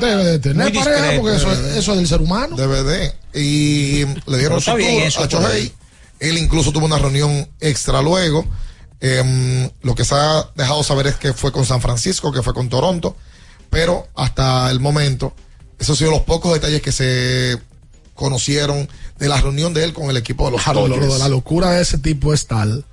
Debe 0.00 0.24
de 0.24 0.38
tener 0.38 0.56
Muy 0.72 0.72
pareja 0.78 0.90
discreto, 1.02 1.22
porque 1.22 1.36
eso, 1.36 1.50
debe 1.50 1.62
de. 1.72 1.78
eso 1.78 1.92
es 1.92 1.98
del 1.98 2.08
ser 2.08 2.20
humano. 2.20 2.56
DVD 2.56 3.12
y 3.34 4.04
le 4.26 4.38
dieron 4.38 4.60
su 4.60 4.70
a 4.70 4.74
Shohei. 4.78 5.10
ahí. 5.46 5.72
Él 6.20 6.38
incluso 6.38 6.70
tuvo 6.72 6.86
una 6.86 6.98
reunión 6.98 7.48
extra 7.60 8.00
luego. 8.02 8.44
Em, 9.00 9.68
lo 9.82 9.94
que 9.94 10.04
se 10.04 10.14
ha 10.14 10.48
dejado 10.54 10.82
saber 10.84 11.08
es 11.08 11.16
que 11.16 11.32
fue 11.32 11.50
con 11.50 11.64
San 11.66 11.80
Francisco, 11.80 12.30
que 12.32 12.42
fue 12.42 12.54
con 12.54 12.68
Toronto, 12.68 13.16
pero 13.70 14.06
hasta 14.14 14.70
el 14.70 14.78
momento, 14.78 15.34
esos 15.80 15.90
han 15.96 15.96
sido 15.98 16.10
los 16.12 16.20
pocos 16.20 16.52
detalles 16.52 16.80
que 16.82 16.92
se 16.92 17.58
conocieron 18.14 18.88
de 19.18 19.28
la 19.28 19.40
reunión 19.40 19.72
de 19.74 19.84
él 19.84 19.92
con 19.92 20.10
el 20.10 20.16
equipo 20.16 20.44
de 20.46 20.52
los 20.52 20.62
Claro, 20.62 20.86
lo- 20.86 20.94
Dodgers. 20.96 21.12
lo- 21.14 21.18
la 21.18 21.28
locura 21.28 21.70
de 21.72 21.82
ese 21.82 21.98
tipo 21.98 22.32
es 22.34 22.46
tal 22.46 22.84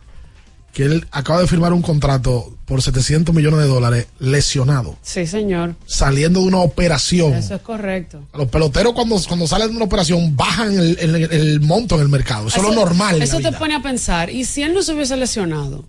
que 0.74 0.84
él 0.84 1.08
acaba 1.12 1.42
de 1.42 1.48
firmar 1.48 1.74
un 1.74 1.82
contrato 1.82 2.56
por 2.66 2.82
700 2.84 3.34
millones 3.34 3.60
de 3.62 3.66
dólares 3.68 4.06
lesionado, 4.20 4.98
Sí, 5.02 5.26
señor. 5.26 5.76
saliendo 5.88 6.42
de 6.42 6.46
una 6.46 6.60
operación. 6.60 7.34
Eso 7.34 7.56
es 7.56 7.62
correcto. 7.62 8.22
Los 8.36 8.48
peloteros 8.50 8.94
cuando, 8.94 9.20
cuando 9.28 9.48
salen 9.48 9.70
de 9.72 9.76
una 9.76 9.86
operación 9.86 10.36
bajan 10.38 10.72
el, 10.78 10.98
el- 11.00 11.16
el 11.34 11.60
monto 11.62 11.96
en 11.96 12.02
el 12.02 12.10
mercado. 12.10 12.48
Eso, 12.48 12.58
es 12.58 12.64
lo 12.64 12.72
normal. 12.74 13.20
Eso 13.22 13.38
te 13.38 13.50
vida. 13.50 13.58
pone 13.60 13.74
a 13.76 13.82
pensar. 13.82 14.30
¿Y 14.30 14.46
si 14.46 14.62
él 14.62 14.74
no 14.76 14.84
se 14.84 14.94
hubiese 14.94 15.18
lesionado? 15.18 15.86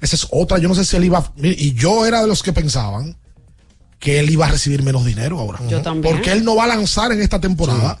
Esa 0.00 0.16
es 0.16 0.26
otra. 0.30 0.58
Yo 0.58 0.68
no 0.68 0.74
sé 0.74 0.84
si 0.86 0.96
él 0.96 1.04
iba. 1.04 1.30
Y 1.36 1.74
yo 1.74 2.06
era 2.06 2.22
de 2.22 2.26
los 2.26 2.42
que 2.42 2.52
pensaban 2.54 3.16
que 3.98 4.18
él 4.18 4.30
iba 4.30 4.46
a 4.46 4.50
recibir 4.50 4.82
menos 4.82 5.04
dinero 5.04 5.38
ahora. 5.38 5.60
Yo 5.68 5.82
también. 5.82 6.14
Porque 6.14 6.32
él 6.32 6.42
no 6.44 6.56
va 6.56 6.64
a 6.64 6.68
lanzar 6.68 7.12
en 7.12 7.20
esta 7.20 7.38
temporada. 7.40 7.98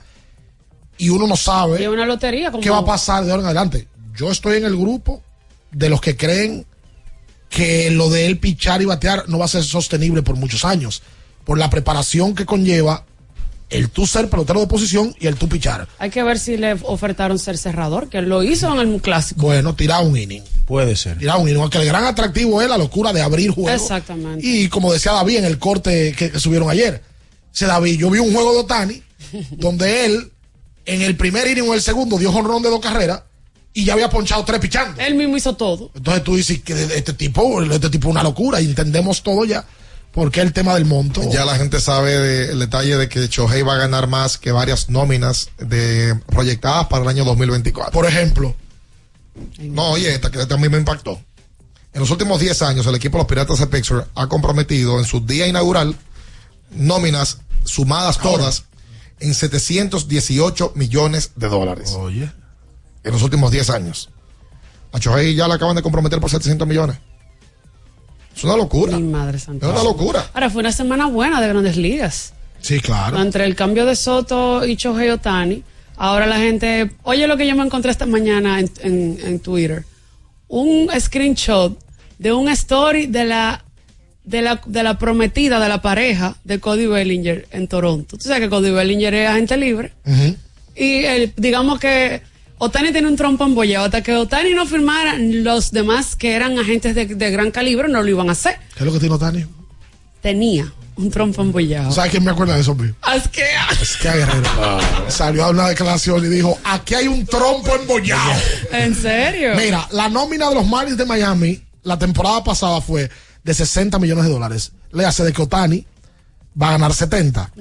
Y 1.02 1.10
uno 1.10 1.26
no 1.26 1.34
sabe 1.34 1.88
una 1.88 2.06
lotería. 2.06 2.52
Qué 2.62 2.70
va 2.70 2.78
a 2.78 2.84
pasar 2.84 3.24
de 3.24 3.32
ahora 3.32 3.42
en 3.42 3.46
adelante. 3.46 3.88
Yo 4.16 4.30
estoy 4.30 4.58
en 4.58 4.66
el 4.66 4.76
grupo 4.76 5.20
de 5.72 5.88
los 5.88 6.00
que 6.00 6.16
creen 6.16 6.64
que 7.48 7.90
lo 7.90 8.08
de 8.08 8.26
él 8.26 8.38
pichar 8.38 8.80
y 8.82 8.84
batear 8.84 9.28
no 9.28 9.36
va 9.36 9.46
a 9.46 9.48
ser 9.48 9.64
sostenible 9.64 10.22
por 10.22 10.36
muchos 10.36 10.64
años. 10.64 11.02
Por 11.44 11.58
la 11.58 11.68
preparación 11.70 12.36
que 12.36 12.46
conlleva 12.46 13.04
el 13.68 13.88
tú 13.88 14.06
ser 14.06 14.30
pelotero 14.30 14.60
de 14.60 14.68
posición 14.68 15.12
y 15.18 15.26
el 15.26 15.34
tú 15.34 15.48
pichar. 15.48 15.88
Hay 15.98 16.10
que 16.10 16.22
ver 16.22 16.38
si 16.38 16.56
le 16.56 16.74
ofertaron 16.84 17.36
ser 17.40 17.58
cerrador, 17.58 18.08
que 18.08 18.18
él 18.18 18.28
lo 18.28 18.44
hizo 18.44 18.72
en 18.72 18.88
el 18.88 19.02
clásico. 19.02 19.42
Bueno, 19.42 19.74
tirar 19.74 20.04
un 20.04 20.16
inning. 20.16 20.44
Puede 20.66 20.94
ser. 20.94 21.18
Tirar 21.18 21.38
un 21.38 21.48
inning. 21.48 21.62
Aunque 21.62 21.78
el 21.78 21.86
gran 21.86 22.04
atractivo 22.04 22.62
es 22.62 22.68
la 22.68 22.78
locura 22.78 23.12
de 23.12 23.22
abrir 23.22 23.50
juegos. 23.50 23.72
Exactamente. 23.72 24.46
Y 24.46 24.68
como 24.68 24.92
decía 24.92 25.10
David 25.14 25.38
en 25.38 25.46
el 25.46 25.58
corte 25.58 26.14
que, 26.16 26.30
que 26.30 26.38
subieron 26.38 26.70
ayer, 26.70 27.02
dice 27.50 27.66
David, 27.66 27.98
yo 27.98 28.08
vi 28.08 28.20
un 28.20 28.32
juego 28.32 28.52
de 28.52 28.60
Otani 28.60 29.02
donde 29.50 30.06
él 30.06 30.32
en 30.86 31.02
el 31.02 31.16
primer 31.16 31.46
inning 31.48 31.62
o 31.64 31.66
en 31.68 31.74
el 31.74 31.82
segundo 31.82 32.18
dio 32.18 32.32
jonrón 32.32 32.62
de 32.62 32.70
dos 32.70 32.80
carreras 32.80 33.22
y 33.74 33.84
ya 33.84 33.94
había 33.94 34.10
ponchado 34.10 34.44
tres 34.44 34.60
pichando. 34.60 35.00
Él 35.00 35.14
mismo 35.14 35.36
hizo 35.36 35.54
todo. 35.56 35.90
Entonces 35.94 36.22
tú 36.24 36.36
dices 36.36 36.62
que 36.62 36.72
este 36.94 37.12
tipo, 37.12 37.62
este 37.62 37.88
tipo 37.90 38.08
es 38.08 38.12
una 38.12 38.22
locura 38.22 38.60
y 38.60 38.66
entendemos 38.66 39.22
todo 39.22 39.44
ya. 39.44 39.64
Porque 40.12 40.42
el 40.42 40.52
tema 40.52 40.74
del 40.74 40.84
monto. 40.84 41.22
Ya 41.32 41.46
la 41.46 41.56
gente 41.56 41.80
sabe 41.80 42.18
de- 42.18 42.52
el 42.52 42.58
detalle 42.58 42.96
de 42.98 43.08
que 43.08 43.28
Shohei 43.28 43.62
va 43.62 43.76
a 43.76 43.78
ganar 43.78 44.08
más 44.08 44.36
que 44.36 44.52
varias 44.52 44.90
nóminas 44.90 45.48
de 45.58 46.14
proyectadas 46.26 46.88
para 46.88 47.02
el 47.04 47.08
año 47.08 47.24
2024. 47.24 47.92
Por 47.92 48.04
ejemplo, 48.06 48.54
No, 49.58 49.92
oye, 49.92 50.12
esta 50.14 50.30
que 50.30 50.44
también 50.44 50.70
me 50.72 50.76
impactó. 50.76 51.18
En 51.94 52.00
los 52.00 52.10
últimos 52.10 52.38
10 52.40 52.60
años, 52.60 52.86
el 52.86 52.94
equipo 52.94 53.16
de 53.16 53.22
los 53.22 53.28
Piratas 53.28 53.58
de 53.60 53.66
Pittsburgh 53.66 54.06
ha 54.14 54.26
comprometido 54.26 54.98
en 54.98 55.06
su 55.06 55.20
día 55.20 55.46
inaugural 55.46 55.96
nóminas 56.70 57.38
sumadas 57.64 58.18
todas 58.18 58.64
en 59.22 59.34
718 59.34 60.72
millones 60.74 61.32
de 61.36 61.48
dólares. 61.48 61.94
Oye. 61.98 62.30
En 63.04 63.12
los 63.12 63.22
últimos 63.22 63.50
10 63.50 63.70
años. 63.70 64.10
A 64.92 64.98
Shohei 64.98 65.34
ya 65.34 65.48
le 65.48 65.54
acaban 65.54 65.74
de 65.76 65.82
comprometer 65.82 66.20
por 66.20 66.30
700 66.30 66.66
millones. 66.68 66.96
Es 68.36 68.44
una 68.44 68.56
locura. 68.56 68.96
Mi 68.96 69.02
madre 69.08 69.36
Es 69.36 69.44
santa. 69.44 69.68
una 69.68 69.82
locura. 69.82 70.30
Ahora 70.34 70.50
fue 70.50 70.60
una 70.60 70.72
semana 70.72 71.06
buena 71.06 71.40
de 71.40 71.48
grandes 71.48 71.76
ligas. 71.76 72.32
Sí, 72.60 72.80
claro. 72.80 73.20
Entre 73.20 73.44
el 73.44 73.54
cambio 73.56 73.84
de 73.86 73.96
Soto 73.96 74.64
y 74.64 74.76
Shohei 74.76 75.10
Otani, 75.10 75.62
ahora 75.96 76.26
la 76.26 76.36
gente. 76.38 76.92
Oye, 77.02 77.26
lo 77.26 77.36
que 77.36 77.46
yo 77.46 77.56
me 77.56 77.64
encontré 77.64 77.90
esta 77.90 78.06
mañana 78.06 78.60
en, 78.60 78.70
en- 78.82 79.18
en 79.22 79.40
Twitter: 79.40 79.84
un 80.48 80.88
screenshot 80.98 81.76
de 82.18 82.32
un 82.32 82.48
story 82.50 83.06
de 83.06 83.24
la, 83.24 83.64
de, 84.24 84.42
la, 84.42 84.60
de 84.66 84.82
la 84.82 84.98
prometida 84.98 85.58
de 85.60 85.68
la 85.68 85.82
pareja 85.82 86.36
de 86.44 86.60
Cody 86.60 86.86
Bellinger 86.86 87.48
en 87.50 87.68
Toronto. 87.68 88.16
Tú 88.16 88.24
sabes 88.24 88.40
que 88.40 88.48
Cody 88.48 88.70
Bellinger 88.70 89.14
es 89.14 89.28
agente 89.28 89.56
libre. 89.56 89.92
Y 90.74 91.04
el- 91.04 91.32
digamos 91.36 91.78
que 91.80 92.22
Otani 92.58 92.92
tiene 92.92 93.08
un 93.08 93.16
trompo 93.16 93.44
embollado. 93.44 93.86
Hasta 93.86 94.02
que 94.02 94.14
Otani 94.14 94.54
no 94.54 94.66
firmara, 94.66 95.16
los 95.18 95.72
demás 95.72 96.14
que 96.16 96.32
eran 96.34 96.58
agentes 96.58 96.94
de, 96.94 97.06
de 97.06 97.30
gran 97.30 97.50
calibre 97.50 97.88
no 97.88 98.02
lo 98.02 98.08
iban 98.08 98.28
a 98.28 98.32
hacer. 98.32 98.56
¿qué 98.74 98.80
es 98.80 98.86
lo 98.86 98.92
que 98.92 99.00
tiene 99.00 99.14
Otani? 99.16 99.44
Tenía 100.20 100.72
un 100.96 101.10
trompo 101.10 101.42
embollado. 101.42 101.90
¿Sabes 101.90 102.10
quién 102.12 102.22
me 102.22 102.30
acuerda 102.30 102.54
de 102.54 102.60
eso, 102.60 102.76
Pi? 102.76 102.84
Asquea. 103.02 103.66
Es 103.80 103.96
que 103.96 104.08
Guerrero 104.10 104.78
salió 105.08 105.44
a 105.46 105.50
una 105.50 105.68
declaración 105.68 106.24
y 106.24 106.28
dijo, 106.28 106.56
aquí 106.64 106.94
hay 106.94 107.08
un 107.08 107.26
trompo 107.26 107.74
embollado. 107.74 108.32
¿En 108.70 108.94
serio? 108.94 109.54
Mira, 109.56 109.88
la 109.90 110.08
nómina 110.08 110.48
de 110.50 110.54
los 110.54 110.66
Marlins 110.66 110.96
de 110.98 111.06
Miami 111.06 111.60
la 111.82 111.98
temporada 111.98 112.44
pasada 112.44 112.80
fue 112.80 113.10
de 113.44 113.54
60 113.54 113.98
millones 113.98 114.24
de 114.24 114.30
dólares. 114.30 114.72
Le 114.92 115.04
hace 115.04 115.24
de 115.24 115.32
que 115.32 115.42
Otani 115.42 115.86
va 116.60 116.68
a 116.68 116.72
ganar 116.72 116.92
70. 116.92 117.52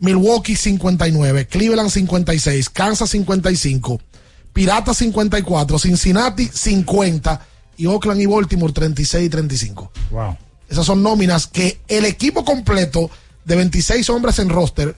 Milwaukee 0.00 0.56
59, 0.56 1.46
Cleveland 1.46 1.90
56, 1.90 2.70
Kansas 2.70 3.10
55, 3.10 4.00
Piratas 4.52 4.96
54, 4.98 5.78
Cincinnati 5.78 6.48
50 6.52 7.46
y 7.76 7.86
Oakland 7.86 8.20
y 8.20 8.26
Baltimore 8.26 8.72
36 8.72 9.26
y 9.26 9.28
35. 9.28 9.92
Wow. 10.10 10.36
Esas 10.68 10.86
son 10.86 11.02
nóminas 11.02 11.46
que 11.46 11.80
el 11.88 12.04
equipo 12.04 12.44
completo 12.44 13.10
de 13.44 13.56
26 13.56 14.10
hombres 14.10 14.38
en 14.38 14.50
roster 14.50 14.96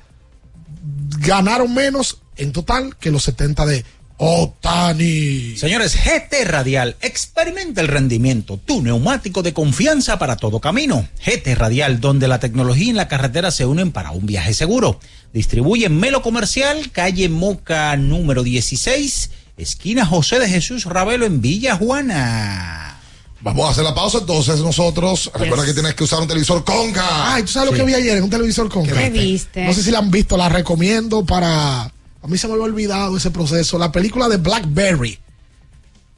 ganaron 1.19 1.73
menos 1.73 2.19
en 2.37 2.53
total 2.53 2.97
que 2.97 3.11
los 3.11 3.23
70 3.25 3.67
de 3.67 3.85
Otani. 4.23 5.57
Señores, 5.57 5.97
GT 5.97 6.45
Radial, 6.45 6.95
experimenta 7.01 7.81
el 7.81 7.89
rendimiento, 7.89 8.59
tu 8.59 8.83
neumático 8.83 9.43
de 9.43 9.55
confianza 9.55 10.19
para 10.19 10.37
todo 10.37 10.61
camino. 10.61 11.09
GT 11.25 11.55
Radial, 11.55 12.01
donde 12.01 12.29
la 12.29 12.39
tecnología 12.39 12.91
y 12.91 12.93
la 12.93 13.09
carretera 13.09 13.51
se 13.51 13.65
unen 13.65 13.93
para 13.93 14.11
un 14.11 14.27
viaje 14.27 14.53
seguro. 14.53 15.01
Distribuye 15.33 15.87
en 15.87 15.99
Melo 15.99 16.21
Comercial, 16.21 16.91
calle 16.91 17.31
Moca 17.31 17.97
número 17.97 18.43
16, 18.43 19.31
esquina 19.57 20.05
José 20.05 20.39
de 20.39 20.51
Jesús 20.51 20.85
Ravelo 20.85 21.25
en 21.25 21.41
Villa 21.41 21.77
Juana. 21.77 23.01
Vamos 23.41 23.69
a 23.69 23.71
hacer 23.71 23.85
la 23.85 23.95
pausa 23.95 24.19
entonces 24.19 24.61
nosotros. 24.61 25.31
Recuerda 25.33 25.65
que 25.65 25.73
tienes 25.73 25.95
que 25.95 26.05
usar 26.05 26.21
un 26.21 26.29
televisor 26.29 26.63
Conca. 26.63 27.33
Ay, 27.33 27.45
¿tú 27.45 27.53
sabes 27.53 27.71
lo 27.71 27.77
que 27.77 27.85
vi 27.85 27.95
ayer 27.95 28.19
en 28.19 28.25
un 28.25 28.31
televisor 28.31 28.69
con 28.69 28.87
¿Qué 28.87 29.09
viste? 29.09 29.65
No 29.65 29.73
sé 29.73 29.83
si 29.83 29.91
la 29.91 30.01
han 30.01 30.11
visto, 30.11 30.37
la 30.37 30.51
recomiendo 30.51 31.25
para... 31.25 31.91
A 32.23 32.27
mí 32.27 32.37
se 32.39 32.47
me 32.49 32.55
había 32.55 32.65
olvidado 32.67 33.17
ese 33.17 33.31
proceso. 33.31 33.79
La 33.79 33.91
película 33.93 34.29
de 34.29 34.37
Blackberry. 34.37 35.19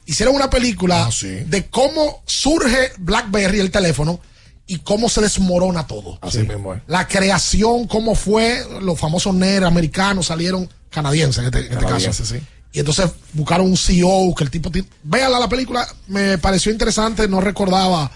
Hicieron 0.05 0.35
una 0.35 0.49
película 0.49 1.09
de 1.47 1.67
cómo 1.67 2.23
surge 2.25 2.91
Blackberry, 2.97 3.59
el 3.59 3.71
teléfono, 3.71 4.19
y 4.67 4.79
cómo 4.79 5.07
se 5.07 5.21
desmorona 5.21 5.87
todo. 5.87 6.17
Así 6.21 6.39
mismo 6.39 6.73
es. 6.73 6.81
La 6.87 7.07
creación, 7.07 7.87
cómo 7.87 8.13
fue, 8.15 8.65
los 8.81 8.99
famosos 8.99 9.33
nerds 9.33 9.65
americanos 9.65 10.25
salieron 10.27 10.69
canadienses 10.89 11.39
en 11.39 11.45
este, 11.45 11.59
en 11.67 11.73
este 11.73 11.85
caso. 11.85 12.25
Sí. 12.25 12.35
Y 12.73 12.79
entonces 12.79 13.11
buscaron 13.33 13.67
un 13.67 13.77
CEO 13.77 14.33
que 14.35 14.43
el 14.43 14.49
tipo... 14.51 14.71
ti- 14.71 14.83
Véanla 15.03 15.39
la 15.39 15.47
película, 15.47 15.87
me 16.07 16.37
pareció 16.37 16.71
interesante, 16.71 17.27
no 17.27 17.39
recordaba 17.39 18.11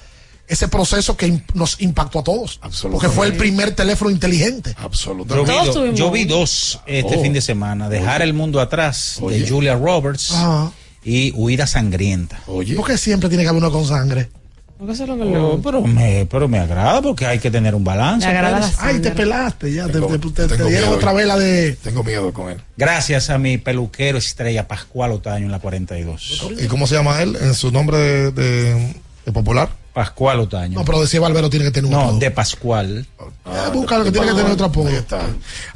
ese 0.47 0.67
proceso 0.67 1.17
que 1.17 1.41
nos 1.53 1.79
impactó 1.81 2.19
a 2.19 2.23
todos. 2.23 2.59
Porque 2.91 3.09
fue 3.09 3.27
el 3.27 3.33
primer 3.33 3.71
teléfono 3.71 4.09
inteligente. 4.11 4.73
Yo 4.77 4.85
Absolutamente. 4.85 5.51
vi, 5.51 5.67
do- 5.73 5.93
yo 5.93 6.11
vi 6.11 6.25
dos 6.25 6.79
este 6.85 7.17
Oh. 7.17 7.21
fin 7.21 7.33
de 7.33 7.41
semana, 7.41 7.89
Dejar 7.89 8.21
el 8.21 8.33
mundo 8.33 8.59
atrás 8.61 9.19
de 9.29 9.47
Julia 9.47 9.75
Roberts 9.75 10.31
Ajá. 10.31 10.71
y 11.03 11.31
Huida 11.35 11.67
Sangrienta. 11.67 12.41
Oye. 12.47 12.75
¿Por 12.75 12.87
qué 12.87 12.97
siempre 12.97 13.29
tiene 13.29 13.43
que 13.43 13.49
haber 13.49 13.61
uno 13.61 13.71
con 13.71 13.85
sangre? 13.85 14.29
Porque 14.77 14.93
eso 14.93 15.03
es 15.03 15.09
lo 15.09 15.17
que 15.17 15.25
le 15.25 15.37
Oh, 15.39 15.59
pero, 15.63 15.81
me, 15.81 16.27
pero 16.29 16.47
me 16.47 16.59
agrada 16.59 17.01
porque 17.01 17.25
hay 17.25 17.39
que 17.39 17.49
tener 17.49 17.73
un 17.73 17.83
balance. 17.83 18.31
La 18.31 18.71
Ay, 18.77 18.99
te 18.99 19.09
pelaste 19.09 19.73
ya. 19.73 19.87
Te, 19.87 19.93
Tengo- 19.93 20.07
te- 20.07 20.19
te- 20.19 20.47
te 20.47 20.55
dieron 20.55 20.69
miedo. 20.69 20.91
otra 20.91 21.13
vela 21.13 21.35
de... 21.35 21.73
Tengo 21.81 22.03
miedo 22.03 22.31
con 22.31 22.51
él. 22.51 22.61
Gracias 22.77 23.31
a 23.31 23.39
mi 23.39 23.57
peluquero 23.57 24.19
estrella 24.19 24.67
Pascual 24.67 25.13
Otaño 25.13 25.45
en 25.47 25.51
la 25.51 25.57
42. 25.59 26.43
¿Y 26.61 26.67
cómo 26.67 26.85
se 26.85 26.93
llama 26.93 27.19
él 27.23 27.35
en 27.41 27.55
su 27.55 27.71
nombre 27.71 27.97
de, 27.97 28.31
de- 28.31 28.95
de 29.25 29.31
popular? 29.31 29.69
Pascual 29.97 30.39
Otaño. 30.41 30.77
No, 30.77 30.85
pero 30.85 31.01
decía 31.01 31.19
Barbero 31.19 31.49
tiene 31.49 31.65
que 31.65 31.71
tener 31.71 31.85
un 31.87 31.91
No, 31.91 32.01
apodo. 32.01 32.19
de 32.19 32.29
Pascual. 32.29 33.07
Ah, 33.45 33.71
búscalo 33.73 34.03
que 34.03 34.11
tiene 34.11 34.27
que 34.27 34.33
tener 34.35 34.51
otro 34.51 34.67
apodo. 34.67 34.89
Ahí 34.89 34.95
está. 34.95 35.21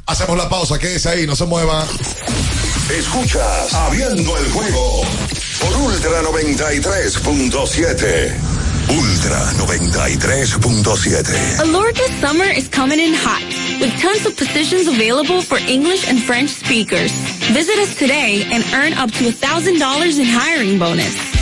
Hacemos 0.06 0.38
la 0.38 0.48
pausa, 0.48 0.78
quédese 0.78 1.08
ahí, 1.08 1.26
no 1.26 1.34
se 1.34 1.44
mueva. 1.44 1.84
Escuchas 2.96 3.74
Abriendo 3.74 4.38
el 4.38 4.48
juego 4.52 5.02
por 5.60 5.76
Ultra 5.76 6.22
93.7. 6.22 8.32
Ultra 8.90 9.52
93.7. 9.54 11.58
Alorca 11.60 12.02
summer 12.20 12.48
is 12.56 12.68
coming 12.68 13.00
in 13.00 13.14
hot. 13.14 13.42
with 13.80 13.90
tons 14.00 14.24
of 14.24 14.36
positions 14.36 14.86
available 14.86 15.42
for 15.42 15.58
English 15.66 16.06
and 16.08 16.22
French 16.22 16.50
speakers. 16.50 17.10
Visit 17.52 17.76
us 17.80 17.92
today 17.96 18.44
and 18.52 18.62
earn 18.72 18.92
up 18.92 19.10
to 19.10 19.24
$1,000 19.24 20.18
in 20.20 20.26
hiring 20.26 20.78
bonus. 20.78 21.41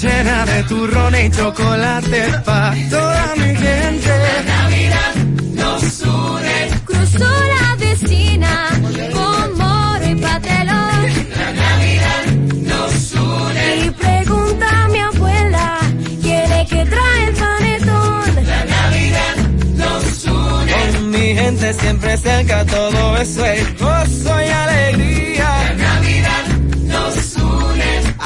Llena 0.00 0.46
de 0.46 0.62
turrón 0.62 1.12
y 1.16 1.28
chocolate 1.28 2.22
pa' 2.44 2.72
toda 2.88 3.34
mi 3.36 3.52
gente. 3.56 4.08
La 4.08 4.42
Navidad 4.54 5.14
nos 5.54 6.00
une. 6.02 6.58
Cruzó 6.84 7.30
la 7.54 7.76
vecina 7.80 8.68
con 9.12 9.58
moro 9.58 10.06
y 10.08 10.14
patelón. 10.14 11.02
La 11.40 11.50
Navidad 11.64 12.24
nos 12.70 13.12
une. 13.12 13.76
Y 13.86 13.90
pregunta 13.90 14.84
a 14.84 14.88
mi 14.88 14.98
abuela 15.00 15.78
quién 16.22 16.52
es 16.52 16.68
que 16.68 16.84
trae 16.86 17.24
el 17.24 17.34
panetón. 17.34 18.46
La 18.46 18.64
Navidad 18.76 19.36
nos 19.74 20.24
une. 20.26 20.72
Con 20.72 21.10
mi 21.10 21.34
gente 21.34 21.72
siempre 21.72 22.16
cerca, 22.18 22.64
todo 22.66 23.16
eso 23.16 23.44
es 23.44 23.80
gozo 23.80 24.42
y 24.42 24.48
alegría. 24.48 25.67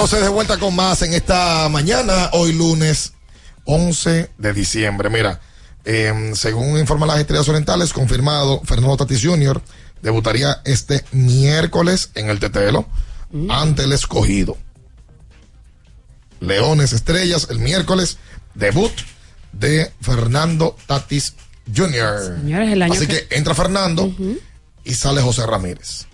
entonces 0.00 0.22
de 0.22 0.28
vuelta 0.28 0.58
con 0.58 0.76
más 0.76 1.02
en 1.02 1.12
esta 1.12 1.68
mañana, 1.68 2.30
hoy 2.32 2.52
lunes 2.52 3.14
11 3.64 4.30
de 4.38 4.52
diciembre. 4.52 5.10
Mira, 5.10 5.40
eh, 5.84 6.30
según 6.34 6.78
informan 6.78 7.08
las 7.08 7.18
estrellas 7.18 7.48
orientales, 7.48 7.92
confirmado, 7.92 8.60
Fernando 8.64 8.96
Tatis 8.96 9.20
Jr. 9.24 9.60
debutaría 10.00 10.60
este 10.64 11.04
miércoles 11.10 12.10
en 12.14 12.30
el 12.30 12.38
Tetelo 12.38 12.86
ante 13.50 13.82
el 13.82 13.92
escogido. 13.92 14.56
Leones 16.38 16.92
Estrellas, 16.92 17.48
el 17.50 17.58
miércoles, 17.58 18.18
debut 18.54 18.92
de 19.52 19.90
Fernando 20.00 20.76
Tatis 20.86 21.34
Jr. 21.76 22.36
Señores, 22.40 22.72
el 22.72 22.82
año 22.82 22.92
Así 22.94 23.08
que- 23.08 23.26
que 23.26 23.34
entra 23.36 23.52
Fernando 23.52 24.14
y 24.84 24.94
sale 24.94 25.20
José 25.22 25.44
Ramírez, 25.44 26.06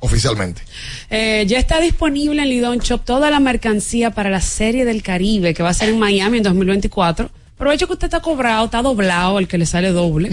Oficialmente. 0.00 0.62
Eh, 1.10 1.44
ya 1.46 1.58
está 1.58 1.80
disponible 1.80 2.42
en 2.42 2.48
Lidón 2.48 2.78
Shop 2.78 3.04
toda 3.04 3.30
la 3.30 3.40
mercancía 3.40 4.10
para 4.10 4.30
la 4.30 4.40
Serie 4.40 4.84
del 4.84 5.02
Caribe 5.02 5.54
que 5.54 5.62
va 5.62 5.70
a 5.70 5.74
ser 5.74 5.88
en 5.90 5.98
Miami 5.98 6.38
en 6.38 6.42
2024. 6.42 7.30
Aprovecho 7.54 7.86
que 7.86 7.92
usted 7.92 8.06
está 8.06 8.20
cobrado, 8.20 8.64
está 8.64 8.82
doblado, 8.82 9.38
el 9.38 9.46
que 9.46 9.58
le 9.58 9.66
sale 9.66 9.90
doble. 9.90 10.28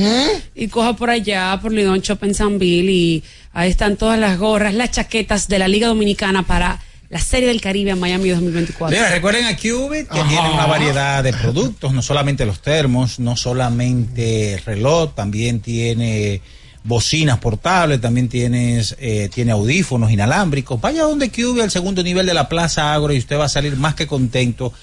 Y 0.56 0.68
coja 0.70 0.96
por 0.96 1.12
allá, 1.12 1.58
por 1.62 1.72
Lidón 1.72 2.00
Shop 2.02 2.24
en 2.24 2.34
San 2.34 2.58
Bill. 2.58 2.90
Y 2.90 3.24
ahí 3.54 3.70
están 3.70 3.96
todas 3.96 4.20
las 4.20 4.40
gorras, 4.40 4.74
las 4.74 4.90
chaquetas 4.90 5.48
de 5.48 5.60
la 5.60 5.68
Liga 5.68 5.88
Dominicana 5.88 6.44
para 6.44 6.80
la 7.10 7.20
Serie 7.20 7.50
del 7.50 7.62
Caribe 7.62 7.92
en 7.92 8.00
Miami 8.00 8.30
2024. 8.30 8.98
Mira, 8.98 9.12
recuerden 9.12 9.46
a 9.46 9.56
Cubit 9.56 10.08
que 10.08 10.24
tiene 10.24 10.50
una 10.52 10.66
variedad 10.66 11.24
de 11.24 11.34
productos, 11.34 11.94
no 11.94 12.02
solamente 12.02 12.46
los 12.46 12.62
termos, 12.62 13.20
no 13.20 13.36
solamente 13.36 14.54
el 14.54 14.64
reloj, 14.64 15.14
también 15.14 15.60
tiene 15.60 16.42
bocinas 16.84 17.38
portables, 17.40 18.02
también 18.02 18.28
tienes 18.30 18.96
eh, 19.00 19.30
tiene 19.34 19.52
audífonos 19.52 20.12
inalámbricos. 20.12 20.80
Vaya 20.82 21.04
donde 21.04 21.30
Cubit, 21.32 21.62
al 21.64 21.72
segundo 21.72 22.02
nivel 22.04 22.26
de 22.26 22.34
la 22.34 22.50
Plaza 22.50 22.94
Agro, 22.94 23.14
y 23.14 23.18
usted 23.20 23.38
va 23.38 23.46
a 23.46 23.50
salir 23.50 23.76
más 23.78 23.96
que 23.96 24.08
contento. 24.08 24.74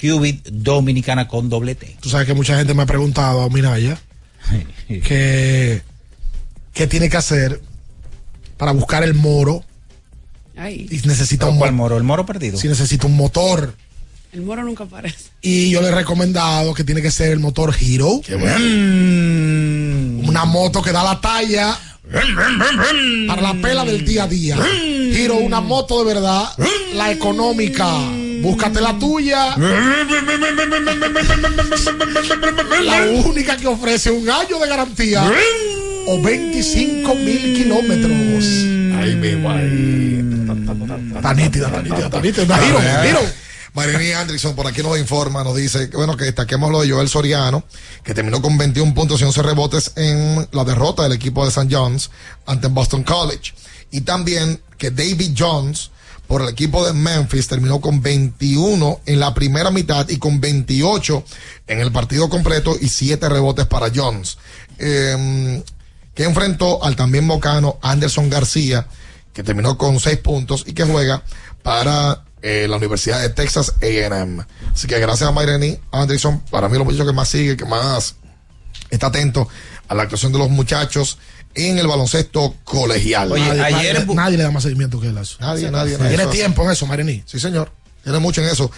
Cubit 0.00 0.46
Dominicana 0.48 1.28
con 1.28 1.50
doble 1.50 1.74
T. 1.74 1.96
Tú 2.00 2.08
sabes 2.08 2.26
que 2.26 2.32
mucha 2.34 2.56
gente 2.56 2.72
me 2.72 2.82
ha 2.84 2.86
preguntado, 2.86 3.50
Minaya, 3.50 4.00
que 4.88 5.82
qué 6.72 6.86
tiene 6.86 7.08
que 7.10 7.16
hacer 7.16 7.60
para 8.56 8.72
buscar 8.72 9.02
el 9.02 9.14
moro 9.14 9.64
Ay, 10.56 10.86
y 10.90 11.06
necesita 11.06 11.48
un 11.48 11.58
¿Cuál 11.58 11.72
mo- 11.72 11.84
moro? 11.84 11.96
¿El 11.96 12.04
moro 12.04 12.26
perdido? 12.26 12.58
si 12.58 12.68
necesita 12.68 13.06
un 13.06 13.16
motor. 13.16 13.74
El 14.32 14.42
moro 14.42 14.62
nunca 14.62 14.84
aparece. 14.84 15.30
Y 15.40 15.70
yo 15.70 15.82
le 15.82 15.88
he 15.88 15.90
recomendado 15.90 16.72
que 16.74 16.84
tiene 16.84 17.02
que 17.02 17.10
ser 17.10 17.32
el 17.32 17.40
motor 17.40 17.74
Hero. 17.80 18.20
Una 20.22 20.44
moto 20.44 20.82
que 20.82 20.92
da 20.92 21.02
la 21.02 21.20
talla 21.20 21.76
para 23.26 23.42
la 23.42 23.54
pela 23.60 23.84
del 23.84 24.04
día 24.04 24.24
a 24.24 24.28
día. 24.28 24.56
Hero, 25.12 25.36
una 25.36 25.60
moto 25.60 26.04
de 26.04 26.14
verdad, 26.14 26.44
la 26.94 27.10
económica. 27.10 27.88
Búscate 28.40 28.80
la 28.80 28.98
tuya. 28.98 29.56
La 32.84 33.02
única 33.26 33.56
que 33.56 33.66
ofrece 33.66 34.10
un 34.10 34.30
año 34.30 34.58
de 34.58 34.68
garantía 34.68 35.30
o 36.06 36.22
25 36.22 37.14
mil 37.16 37.54
kilómetros. 37.54 38.46
Ahí 38.96 39.16
mismo, 39.16 39.50
ahí. 39.50 40.24
Está 41.16 41.34
nítida, 41.34 41.66
está 41.66 41.82
nítida, 41.82 42.06
está 42.06 42.20
nítida. 42.20 42.66
Hero, 42.66 42.80
Hero. 43.04 43.20
Marini 43.74 44.12
Andrickson 44.12 44.54
por 44.54 44.66
aquí 44.66 44.82
nos 44.82 44.98
informa, 44.98 45.44
nos 45.44 45.56
dice 45.56 45.88
bueno, 45.88 46.16
que 46.16 46.24
destaquemos 46.24 46.70
lo 46.70 46.80
de 46.80 46.90
Joel 46.90 47.08
Soriano, 47.08 47.64
que 48.02 48.14
terminó 48.14 48.42
con 48.42 48.58
21 48.58 48.94
puntos 48.94 49.20
y 49.20 49.24
11 49.24 49.42
rebotes 49.42 49.92
en 49.96 50.48
la 50.52 50.64
derrota 50.64 51.04
del 51.04 51.12
equipo 51.12 51.44
de 51.44 51.50
St. 51.50 51.68
John's 51.70 52.10
ante 52.46 52.68
Boston 52.68 53.04
College. 53.04 53.54
Y 53.90 54.02
también 54.02 54.60
que 54.76 54.90
David 54.90 55.36
Jones 55.36 55.90
por 56.26 56.42
el 56.42 56.48
equipo 56.48 56.86
de 56.86 56.92
Memphis 56.92 57.48
terminó 57.48 57.80
con 57.80 58.00
21 58.02 59.00
en 59.04 59.18
la 59.18 59.34
primera 59.34 59.70
mitad 59.70 60.08
y 60.08 60.18
con 60.18 60.40
28 60.40 61.24
en 61.66 61.80
el 61.80 61.90
partido 61.90 62.28
completo 62.28 62.76
y 62.80 62.88
7 62.88 63.28
rebotes 63.28 63.66
para 63.66 63.90
Jones. 63.92 64.38
Eh, 64.78 65.62
que 66.14 66.24
enfrentó 66.24 66.84
al 66.84 66.96
también 66.96 67.26
mocano 67.26 67.78
Anderson 67.82 68.30
García, 68.30 68.86
que 69.32 69.42
terminó 69.42 69.76
con 69.76 69.98
6 69.98 70.18
puntos 70.18 70.64
y 70.66 70.72
que 70.72 70.84
juega 70.84 71.22
para 71.62 72.24
eh, 72.42 72.66
la 72.68 72.76
Universidad 72.76 73.20
de 73.20 73.28
Texas 73.30 73.74
AM. 73.82 74.44
Así 74.72 74.86
que 74.86 74.98
gracias 74.98 75.28
a 75.28 75.32
Mayreni 75.32 75.78
Anderson, 75.92 76.40
para 76.50 76.68
mí 76.68 76.78
lo 76.78 76.84
muchacho 76.84 77.06
que 77.06 77.12
más 77.12 77.28
sigue, 77.28 77.56
que 77.56 77.64
más 77.64 78.16
está 78.90 79.08
atento 79.08 79.48
a 79.88 79.94
la 79.94 80.04
actuación 80.04 80.32
de 80.32 80.38
los 80.38 80.50
muchachos 80.50 81.18
en 81.54 81.78
el 81.78 81.86
baloncesto 81.86 82.54
colegial. 82.64 83.32
Oye, 83.32 83.44
Nadie, 83.44 83.62
ayer 83.62 84.06
nadie, 84.14 84.36
le 84.38 84.44
da 84.44 84.50
más 84.50 84.62
seguimiento 84.62 85.00
que 85.00 85.08
él 85.08 85.18
eso. 85.18 85.36
Nadie, 85.40 85.70
nadie, 85.70 85.94
nadie. 85.98 86.08
Tiene 86.10 86.22
Eso- 86.24 86.30
tiempo 86.32 86.62
en 86.64 86.70
eso, 86.70 86.86
Marini. 86.86 87.22
Sí, 87.26 87.40
señor. 87.40 87.72
Tiene 88.04 88.18
mucho 88.20 88.40
en 88.40 88.48
eso. 88.48 88.70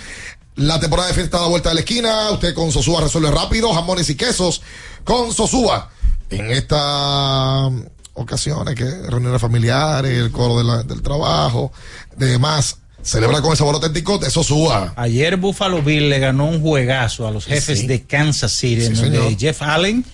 La 0.56 0.80
temporada 0.80 1.08
de 1.08 1.14
fiesta 1.14 1.26
está 1.28 1.38
a 1.38 1.42
la 1.42 1.48
vuelta 1.48 1.68
de 1.68 1.74
la 1.76 1.80
esquina. 1.82 2.30
Usted 2.30 2.54
con 2.54 2.72
Sosúa 2.72 3.00
resuelve 3.02 3.30
rápido. 3.30 3.72
Jamones 3.72 4.08
y 4.10 4.14
quesos 4.16 4.62
con 5.04 5.32
Sosúa. 5.32 5.90
En 6.30 6.50
estas 6.50 7.72
ocasiones, 8.14 8.74
que 8.74 8.84
reuniones 9.08 9.40
familiares, 9.40 10.18
el 10.18 10.30
coro 10.32 10.58
de 10.58 10.64
la- 10.64 10.82
del 10.82 11.02
trabajo, 11.02 11.72
demás. 12.16 12.78
Celebra 13.02 13.40
con 13.42 13.50
el 13.50 13.56
sabor 13.56 13.74
auténtico 13.74 14.18
de 14.18 14.30
Sosúa. 14.30 14.92
Ayer 14.96 15.36
Buffalo 15.36 15.82
Bill 15.82 16.08
le 16.08 16.18
ganó 16.20 16.46
un 16.46 16.60
juegazo 16.60 17.26
a 17.26 17.30
los 17.30 17.46
jefes 17.46 17.80
Sí. 17.80 17.86
de 17.86 18.02
Kansas 18.02 18.52
City, 18.52 18.82
Sí, 18.82 18.92
donde 18.94 19.18
señor. 19.18 19.36
Jeff 19.38 19.60
Allen 19.62 20.04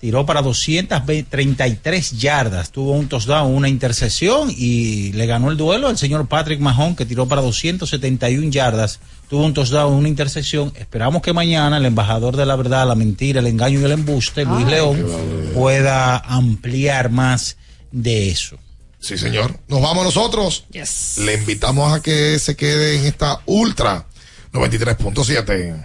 tiró 0.00 0.26
para 0.26 0.42
233 0.42 2.18
yardas, 2.20 2.70
tuvo 2.70 2.92
un 2.92 3.08
touchdown, 3.08 3.54
una 3.54 3.70
intercesión 3.70 4.50
y 4.54 5.12
le 5.12 5.24
ganó 5.26 5.50
el 5.50 5.56
duelo 5.56 5.88
al 5.88 5.96
señor 5.96 6.26
Patrick 6.28 6.60
Mahon 6.60 6.94
que 6.94 7.06
tiró 7.06 7.26
para 7.26 7.40
271 7.40 8.50
yardas, 8.50 9.00
tuvo 9.30 9.44
un 9.46 9.54
touchdown, 9.54 9.94
una 9.94 10.08
intercesión. 10.08 10.72
Esperamos 10.76 11.22
que 11.22 11.32
mañana 11.32 11.78
el 11.78 11.86
embajador 11.86 12.36
de 12.36 12.44
la 12.44 12.56
verdad, 12.56 12.86
la 12.86 12.94
mentira, 12.94 13.40
el 13.40 13.46
engaño 13.46 13.80
y 13.80 13.84
el 13.84 13.92
embuste, 13.92 14.44
Luis 14.44 14.66
Ay. 14.66 14.72
León, 14.72 15.06
pueda 15.54 16.18
ampliar 16.18 17.10
más 17.10 17.56
de 17.90 18.28
eso. 18.28 18.58
Sí, 19.04 19.18
señor. 19.18 19.54
Nos 19.68 19.82
vamos 19.82 20.02
nosotros. 20.02 20.64
Yes. 20.70 21.18
Le 21.18 21.34
invitamos 21.34 21.92
a 21.92 22.00
que 22.00 22.38
se 22.38 22.56
quede 22.56 22.96
en 22.96 23.04
esta 23.04 23.38
Ultra 23.44 24.06
93.7. 24.50 25.84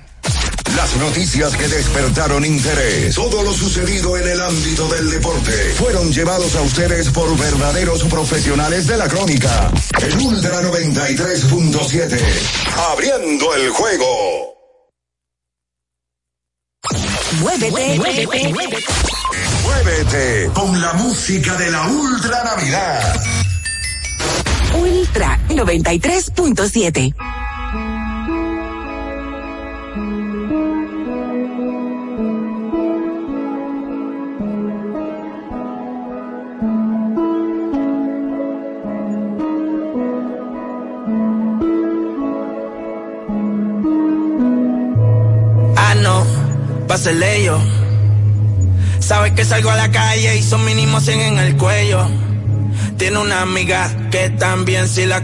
Las 0.78 0.96
noticias 0.96 1.54
que 1.58 1.68
despertaron 1.68 2.46
interés, 2.46 3.14
todo 3.16 3.44
lo 3.44 3.54
sucedido 3.54 4.16
en 4.16 4.26
el 4.26 4.40
ámbito 4.40 4.88
del 4.88 5.10
deporte, 5.10 5.52
fueron 5.78 6.14
llevados 6.14 6.56
a 6.56 6.62
ustedes 6.62 7.10
por 7.10 7.38
verdaderos 7.38 8.04
profesionales 8.04 8.88
de 8.88 8.96
la 8.96 9.10
crónica. 9.10 9.70
El 10.02 10.18
Ultra 10.18 10.62
93.7, 10.62 12.22
abriendo 12.94 13.54
el 13.54 13.70
juego. 13.72 14.56
Muévete, 17.42 17.98
muévete, 17.98 18.54
muévete. 18.54 18.86
Muévete 19.70 20.50
con 20.54 20.82
la 20.82 20.94
música 20.94 21.56
de 21.56 21.70
la 21.70 21.88
Ultra 21.88 22.44
Navidad. 22.44 23.22
Ultra 24.74 25.40
93.7. 25.50 27.14
Ah, 45.76 45.96
no, 46.02 46.26
pásele 46.88 47.44
yo. 47.44 47.79
Sabes 49.10 49.32
que 49.32 49.44
salgo 49.44 49.72
a 49.72 49.76
la 49.76 49.90
calle 49.90 50.38
y 50.38 50.44
son 50.44 50.64
mínimos 50.64 51.04
100 51.04 51.20
en 51.20 51.40
el 51.40 51.58
cuello. 51.58 52.08
Tiene 53.00 53.18
una 53.18 53.42
amiga 53.42 53.90
que 54.12 54.30
también 54.30 54.88
si 54.88 55.08
la. 55.08 55.20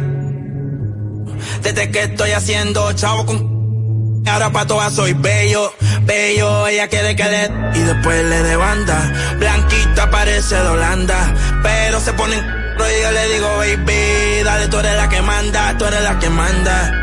Desde 1.62 1.92
que 1.92 2.02
estoy 2.02 2.32
haciendo 2.32 2.92
chavo 2.94 3.28
con. 3.28 4.24
Ahora 4.26 4.52
pa' 4.52 4.66
todas 4.66 4.92
soy 4.92 5.14
bello, 5.14 5.72
bello, 6.02 6.66
ella 6.66 6.88
quiere 6.88 7.16
que 7.16 7.26
le. 7.26 7.44
Y 7.80 7.84
después 7.84 8.26
le 8.26 8.42
de 8.42 8.56
banda. 8.56 9.36
Blanquita 9.38 10.10
parece 10.10 10.56
de 10.56 10.68
Holanda. 10.68 11.36
Pero 11.62 12.00
se 12.00 12.12
pone 12.14 12.38
en. 12.38 12.44
Y 12.44 13.04
yo 13.04 13.12
le 13.12 13.34
digo, 13.36 13.58
baby, 13.58 14.44
dale, 14.44 14.68
tú 14.68 14.80
eres 14.80 14.96
la 14.96 15.10
que 15.10 15.22
manda, 15.22 15.78
tú 15.78 15.86
eres 15.86 16.02
la 16.02 16.18
que 16.18 16.30
manda 16.32 17.02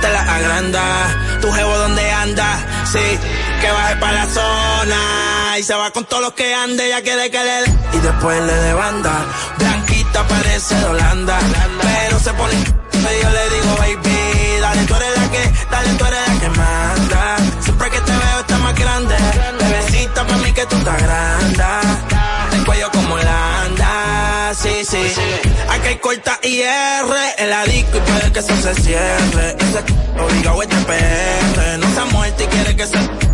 te 0.00 0.08
la 0.08 0.22
agranda. 0.22 1.38
Tu 1.40 1.52
jevo 1.52 1.78
donde 1.78 2.10
anda, 2.10 2.58
sí, 2.90 3.18
que 3.60 3.70
baje 3.70 3.96
para 3.96 4.12
la 4.12 4.26
zona. 4.26 5.35
Y 5.58 5.62
se 5.62 5.74
va 5.74 5.90
con 5.90 6.04
todos 6.04 6.22
los 6.22 6.32
que 6.34 6.54
ande, 6.54 6.86
ya 6.90 7.00
quiere 7.00 7.30
que 7.30 7.38
le 7.38 7.62
dé. 7.62 7.78
Y 7.94 7.98
después 8.00 8.42
le 8.42 8.52
de 8.52 8.74
banda. 8.74 9.24
Blanquita 9.58 10.28
parece 10.28 10.74
de 10.74 10.84
Holanda. 10.84 11.38
Pero 11.80 12.18
se 12.18 12.34
pone. 12.34 12.52
Y 12.52 13.22
yo 13.22 13.30
le 13.30 13.50
digo, 13.54 13.76
baby, 13.78 14.60
dale, 14.60 14.84
tú 14.84 14.94
eres 14.96 15.16
la 15.16 15.30
que, 15.30 15.52
dale, 15.70 15.88
tú 15.94 16.04
eres 16.04 16.28
la 16.28 16.40
que 16.40 16.48
manda. 16.50 17.36
Siempre 17.60 17.90
que 17.90 18.00
te 18.00 18.10
veo 18.10 18.40
está 18.40 18.58
más 18.58 18.74
grande. 18.74 19.14
Bebecita 19.58 20.26
para 20.26 20.38
mí 20.38 20.52
que 20.52 20.66
tú 20.66 20.76
estás 20.76 21.02
grande. 21.02 21.64
El 22.52 22.64
cuello 22.66 22.90
como 22.92 23.14
Holanda, 23.14 24.52
sí, 24.54 24.84
sí. 24.84 25.12
Aquí 25.70 25.88
hay 25.88 25.96
corta 25.96 26.38
IR 26.42 27.16
en 27.38 27.50
la 27.50 27.64
disco 27.64 27.96
y 27.96 28.00
puede 28.00 28.32
que 28.32 28.40
eso 28.40 28.56
se 28.60 28.74
cierre. 28.74 29.56
Ese 29.58 30.20
obligado 30.20 30.62
es 30.62 30.68
de 30.68 30.76
PR. 30.76 31.78
No 31.78 31.94
se 31.94 32.00
ha 32.00 32.04
muerto 32.06 32.42
y 32.42 32.46
quiere 32.46 32.76
que 32.76 32.86
se. 32.86 33.25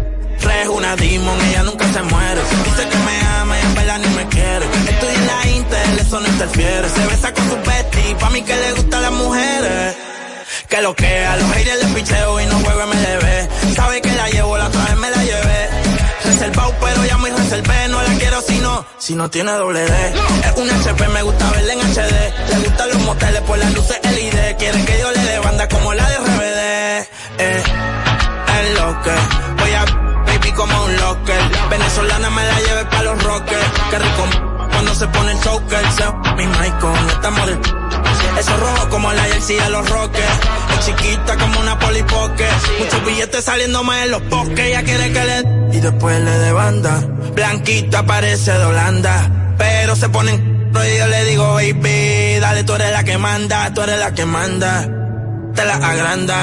Es 0.61 0.69
una 0.69 0.97
demon, 0.97 1.41
ella 1.49 1.63
nunca 1.65 1.87
se 1.93 2.03
muere. 2.03 2.41
Dice 2.65 2.89
que 2.89 2.97
me 2.99 3.21
ama 3.41 3.59
y 3.59 3.63
en 3.63 3.75
verdad 3.75 3.99
ni 3.99 4.09
me 4.17 4.27
quiere. 4.29 4.67
Estoy 4.89 5.15
en 5.15 5.27
la 5.27 5.49
Intel, 5.49 5.99
eso 5.99 6.21
no 6.21 6.27
interfiere. 6.29 6.89
Se 6.89 7.07
besa 7.07 7.35
con 7.35 7.51
su 7.51 7.57
bestie, 7.57 8.15
pa' 8.17 8.31
mí 8.31 8.43
que 8.43 8.57
le 8.57 8.73
gustan 8.73 9.03
las 9.03 9.13
mujeres. 9.13 9.97
Que 10.69 10.81
lo 10.83 10.95
que 10.95 11.27
a 11.27 11.37
los 11.37 11.51
haters 11.53 11.85
le 11.85 11.95
picheo 11.95 12.41
y 12.41 12.47
no 12.47 12.59
juego 12.61 12.87
MLB. 12.87 13.75
Sabe 13.75 14.01
que 14.01 14.13
la 14.13 14.29
llevo, 14.31 14.57
la 14.59 14.67
otra 14.67 14.85
vez 14.85 14.97
me 14.97 15.11
la 15.11 15.25
llevé. 15.25 15.69
Reservado, 16.25 16.75
pero 16.81 17.05
ya 17.05 17.17
muy 17.19 17.31
reservé. 17.31 17.89
No 17.89 18.03
la 18.03 18.15
quiero 18.19 18.41
si 18.43 18.59
no, 18.59 18.87
si 18.99 19.15
no 19.15 19.31
tiene 19.31 19.53
doble 19.53 19.81
D. 19.81 20.15
Es 20.45 20.57
un 20.57 20.71
HP, 20.71 21.09
me 21.09 21.23
gusta 21.23 21.51
verla 21.51 21.73
en 21.73 21.81
HD. 21.81 22.51
Le 22.51 22.59
gustan 22.69 22.89
los 22.91 23.03
moteles 23.03 23.41
por 23.43 23.59
las 23.59 23.73
luces 23.75 23.99
LED. 24.03 24.57
Quiere 24.57 24.85
que 24.85 24.99
yo 25.01 25.11
le 25.11 25.23
dé 25.25 25.39
banda 25.41 25.69
como 25.69 25.93
la 25.95 26.09
de 26.09 26.17
RBD. 26.19 27.09
Eh, 27.39 27.63
es 28.61 28.81
lo 28.81 29.03
que 29.03 29.11
voy 29.63 29.73
a 29.73 29.85
como 30.63 30.85
un 30.85 30.97
locker. 30.97 31.43
Venezolana 31.71 32.31
me 32.31 32.45
la 32.45 32.61
lleve 32.61 32.85
pa' 32.87 33.03
los 33.03 33.23
rockers. 33.23 33.69
Qué 33.91 33.99
rico 33.99 34.25
cuando 34.71 34.95
se 34.95 35.07
pone 35.09 35.33
el 35.33 35.41
choker. 35.41 35.85
Mi 36.37 36.47
Michael, 36.47 37.09
estamos 37.11 37.47
del 37.47 37.59
eso 38.39 38.57
rojo 38.57 38.89
como 38.89 39.13
la 39.13 39.23
jersey 39.25 39.57
de 39.57 39.71
los 39.71 39.89
rockers. 39.89 40.39
Es 40.79 40.87
chiquita 40.87 41.37
como 41.37 41.61
una 41.61 41.79
polipoque. 41.79 42.47
Muchos 42.79 43.05
billetes 43.05 43.45
saliendo 43.45 43.83
más 43.83 44.05
en 44.05 44.11
los 44.11 44.23
poques. 44.23 44.59
Ella 44.59 44.83
quiere 44.83 45.13
que 45.13 45.25
le. 45.25 45.77
Y 45.77 45.81
después 45.81 46.21
le 46.21 46.31
de 46.31 46.53
banda. 46.53 47.01
Blanquita 47.35 48.05
parece 48.05 48.53
de 48.53 48.65
Holanda. 48.65 49.55
Pero 49.59 49.97
se 49.97 50.09
ponen. 50.09 50.71
Y 50.73 50.99
yo 50.99 51.07
le 51.07 51.25
digo, 51.25 51.55
baby, 51.55 52.39
dale, 52.41 52.65
tú 52.65 52.75
eres 52.75 52.93
la 52.93 53.05
que 53.05 53.19
manda. 53.19 53.73
Tú 53.75 53.83
eres 53.83 53.99
la 53.99 54.15
que 54.15 54.25
manda. 54.25 55.02
Te 55.55 55.65
la 55.65 55.75
agranda. 55.75 56.39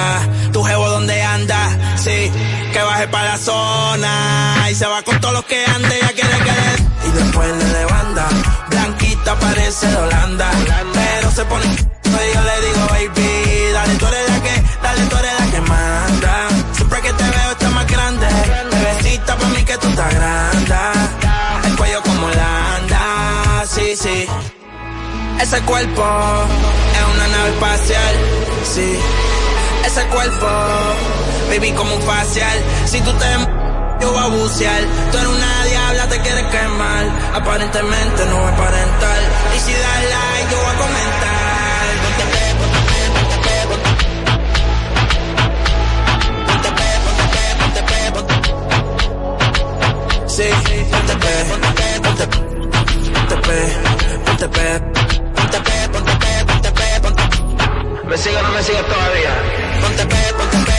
Tu 0.54 0.64
jevo 0.64 0.90
donde 0.90 1.22
anda. 1.22 1.70
Sí, 1.98 2.32
que 2.74 2.82
baje 2.82 3.08
para 3.08 3.32
la 3.32 3.38
zona. 3.38 4.68
Y 4.72 4.76
se 4.76 4.86
va 4.86 5.02
con 5.04 5.20
todos 5.20 5.34
los 5.34 5.46
que 5.46 5.66
ande. 5.66 5.96
Ella 5.98 6.12
quiere 6.14 6.38
que. 6.48 7.08
Y 7.08 7.12
después 7.12 7.48
le 7.58 7.66
de 7.66 7.86
banda. 7.86 8.28
Blanquita 8.70 9.36
parece 9.40 9.88
de 9.88 9.98
Holanda. 9.98 10.52
Pero 10.94 11.32
se 11.32 11.46
pone. 11.46 11.66
Y 12.20 12.34
yo 12.36 12.42
le 12.42 12.68
digo, 12.68 12.88
baby, 12.90 13.72
dale, 13.72 13.96
tú 13.96 14.06
eres 14.08 14.30
la 14.30 14.42
que, 14.42 14.64
dale, 14.84 15.02
tú 15.06 15.16
eres 15.18 15.40
la 15.40 15.52
que 15.52 15.62
manda. 15.62 16.48
Siempre 16.74 17.02
que 17.02 17.14
te 17.14 17.24
veo 17.24 17.52
está 17.52 17.70
más 17.70 17.88
grande. 17.88 18.28
Bebecita 18.72 19.38
pa' 19.38 19.48
mí 19.48 19.64
que 19.64 19.78
tú 19.78 19.88
estás 19.88 20.14
grande. 20.16 20.76
El 21.66 21.76
cuello 21.78 22.02
como 22.02 22.28
Holanda, 22.28 23.64
sí, 23.68 23.96
sí. 23.96 24.28
Ese 25.40 25.62
cuerpo 25.62 26.04
es 26.98 27.16
una 27.16 27.28
nave 27.28 27.50
espacial, 27.52 28.16
Ese 29.86 30.06
cuerpo, 30.08 30.48
baby, 31.50 31.72
como 31.72 31.96
un 31.96 32.02
facial. 32.02 32.58
Si 32.86 33.00
tú 33.02 33.12
te 33.14 33.26
yo 34.00 34.12
voy 34.12 34.22
a 34.24 34.28
bucear. 34.28 34.82
Tú 35.12 35.18
eres 35.18 35.30
una 35.30 35.66
diabla, 35.66 36.08
te 36.08 36.20
quieres 36.22 36.46
quemar. 36.46 37.06
Aparentemente 37.34 38.26
no 38.26 38.38
voy 38.38 38.46
a 38.46 38.50
aparentar. 38.50 39.20
Y 39.56 39.60
si 39.60 39.74
das 39.74 40.04
like, 40.14 40.52
yo 40.52 40.58
voy 40.58 40.66
a 40.66 40.78
comentar. 40.84 41.90
Ponte 42.04 42.24
pe, 42.34 42.44
ponte 42.60 42.80
pe, 42.90 43.00
ponte 43.16 43.38
pe, 43.46 43.56
ponte 43.70 43.90
Ponte 46.48 46.70
pe, 46.80 46.88
ponte 47.06 47.26
pe, 47.34 47.44
ponte 47.60 47.82
pe, 47.90 48.00
ponte 48.14 48.34
Sí, 50.28 50.48
ponte 50.92 51.16
pe, 51.16 51.34
ponte 51.54 51.74
pe, 53.36 53.60
ponte 55.36 55.60
pe, 55.60 55.89
¿Me 58.10 58.18
sigue 58.18 58.42
no 58.42 58.52
me 58.52 58.64
sigue 58.64 58.82
todavía? 58.82 59.34
Ponte 59.82 60.06
pe, 60.08 60.34
ponte 60.34 60.58
pe, 60.66 60.79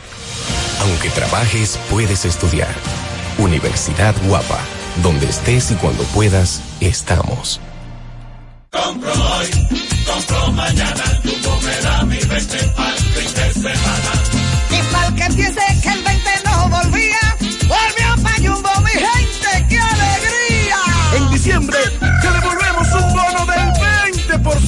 Aunque 0.81 1.09
trabajes, 1.11 1.79
puedes 1.91 2.25
estudiar. 2.25 2.73
Universidad 3.37 4.15
Guapa, 4.25 4.59
donde 5.03 5.27
estés 5.27 5.69
y 5.71 5.75
cuando 5.75 6.03
puedas, 6.05 6.61
estamos. 6.79 7.61
Compro 8.71 9.11
hoy, 9.11 9.49
compro 10.05 10.51
mañana, 10.53 11.03
Jumbo 11.23 11.61
me 11.61 11.75
da 11.81 12.03
mi 12.05 12.17
20 12.17 12.57
pa'l 12.75 12.97
fin 12.97 13.33
de 13.35 13.53
semana. 13.53 14.11
Y 14.71 14.91
pa'l 14.91 15.15
que 15.15 15.35
piense 15.35 15.61
que 15.83 15.89
el 15.89 16.03
20 16.03 16.29
no 16.45 16.69
volvía, 16.69 17.37
volvió 17.67 18.23
pa' 18.23 18.35
Jumbo, 18.37 18.81
mi 18.81 18.91
gente, 18.91 19.67
¡qué 19.69 19.77
alegría! 19.77 20.77
En 21.15 21.31
diciembre 21.31 21.79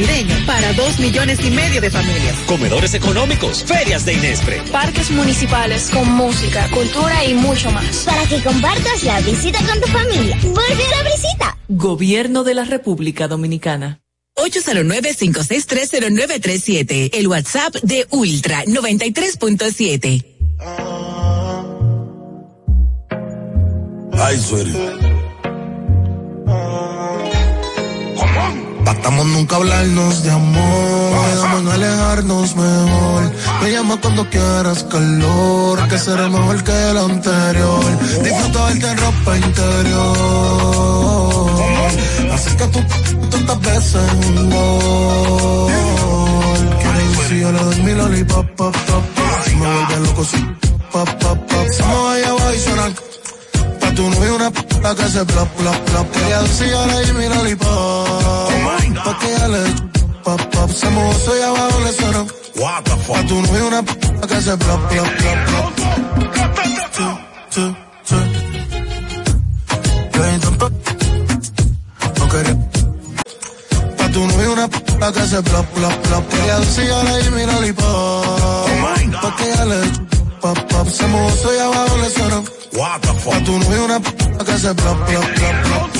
Navideño 0.00 0.34
para 0.46 0.72
dos 0.72 0.98
millones 0.98 1.38
y 1.44 1.50
medio 1.50 1.78
de 1.80 1.90
familias. 1.90 2.36
Comedores 2.46 2.94
económicos, 2.94 3.64
ferias 3.64 4.06
de 4.06 4.14
Inespre. 4.14 4.62
Parques 4.72 5.10
municipales 5.10 5.90
con 5.90 6.10
música, 6.12 6.70
cultura 6.70 7.22
y 7.24 7.34
mucho 7.34 7.70
más. 7.70 8.04
Para 8.06 8.26
que 8.26 8.42
compartas 8.42 9.04
la 9.04 9.20
visita 9.20 9.58
con 9.66 9.78
tu 9.80 9.86
familia. 9.88 10.38
Vuelve 10.42 10.84
a 10.84 11.02
la 11.02 11.10
visita. 11.10 11.58
Gobierno 11.68 12.44
de 12.44 12.54
la 12.54 12.64
República 12.64 13.28
Dominicana. 13.28 14.00
809-5630937. 14.36 17.10
El 17.12 17.28
WhatsApp 17.28 17.74
de 17.82 18.06
Ultra 18.10 18.64
93.7. 18.64 20.24
Ay, 24.12 24.38
sueri. 24.38 24.72
Tratamos 28.84 29.26
nunca 29.26 29.56
hablarnos 29.56 30.22
de 30.22 30.30
amor, 30.30 31.26
quedamos 31.30 31.60
en 31.60 31.68
alejarnos 31.68 32.56
mejor. 32.56 33.32
Me 33.62 33.72
llama 33.72 33.98
cuando 34.00 34.28
quieras 34.28 34.84
calor, 34.84 35.88
que 35.88 35.98
será 35.98 36.28
mejor 36.28 36.62
que 36.64 36.90
el 36.90 36.98
anterior. 36.98 37.98
Disfruta 38.22 38.64
verte 38.66 38.90
en 38.90 38.98
ropa 38.98 39.36
interior. 39.36 40.80
Que 42.60 42.66
tú 42.66 42.80
tantas 43.30 43.60
veces 43.60 44.02
un 44.28 44.50
gol. 44.50 45.72
Quiero 46.80 47.00
si 47.28 47.40
yo 47.40 47.52
le 47.52 47.58
doy 47.58 47.82
mi 47.82 47.92
lollipop, 47.94 48.46
pop, 48.56 48.76
pop. 48.76 49.04
Si 49.44 49.54
me 49.56 49.66
vuelve 49.66 49.96
loco, 50.06 50.24
sí, 50.24 50.46
pop, 50.92 51.08
pop, 51.08 51.38
pop. 51.38 51.66
Si 51.70 51.82
me 51.82 51.94
vaya 51.94 52.28
abajo 52.28 52.54
y 52.54 52.58
suena 52.58 52.90
Pa' 52.92 53.09
tu 54.00 54.08
novio 54.08 54.34
una 54.36 54.50
p*** 54.50 54.60
que 54.96 55.08
se 55.08 55.24
plop, 55.26 55.48
plop. 55.58 56.10
Que 56.12 56.20
ella 56.26 56.40
decía 56.42 56.86
le 56.86 57.04
di 57.04 57.12
mi 57.12 57.28
lollipop. 57.28 58.50
Pa' 59.04 59.18
que 59.18 59.28
ella 59.34 59.48
le 59.48 59.62
pop, 60.24 60.40
pop. 60.52 60.70
Se 60.70 60.88
mojó, 60.88 61.12
soy 61.26 61.40
abajo, 61.42 61.80
le 61.84 61.92
suena. 61.92 62.24
Pa' 63.08 63.22
tu 63.28 63.42
novio 63.42 63.66
una 63.68 63.82
p*** 63.82 63.92
que 64.28 64.40
se 64.40 64.56
plop. 64.56 64.80
Sí, 66.96 67.04
sí, 67.54 67.64
sí. 68.08 68.16
Yo 70.14 70.20
intento- 70.34 70.70
no 72.18 72.28
quería 72.32 72.56
Pa' 73.98 74.08
tu 74.14 74.20
novio 74.26 74.52
una 74.52 74.66
p*** 74.68 75.12
que 75.14 75.26
se 75.32 75.42
plop, 75.42 75.66
plop, 75.76 75.94
plop. 76.06 76.28
Que 76.30 76.42
ella 76.44 76.58
decía 76.60 77.02
le 77.04 77.22
di 77.22 77.30
mi 77.36 77.44
lollipop. 77.44 78.66
Pa' 79.22 79.36
que 79.36 79.44
ella 79.52 79.64
le 79.66 79.80
pop, 80.40 80.58
pop. 80.68 80.88
Se 80.88 81.06
mojó, 81.06 81.30
soy 81.42 81.58
abajo, 81.58 81.96
le 81.98 82.10
suena. 82.10 82.42
Pa' 83.24 83.40
tu 83.44 83.58
novio 83.58 83.84
una 83.84 84.00
p*** 84.00 84.10
que 84.44 84.58
se 84.58 84.74
plop, 84.74 84.98
plop, 85.06 85.24
plop, 85.36 85.56
plop. 85.64 85.90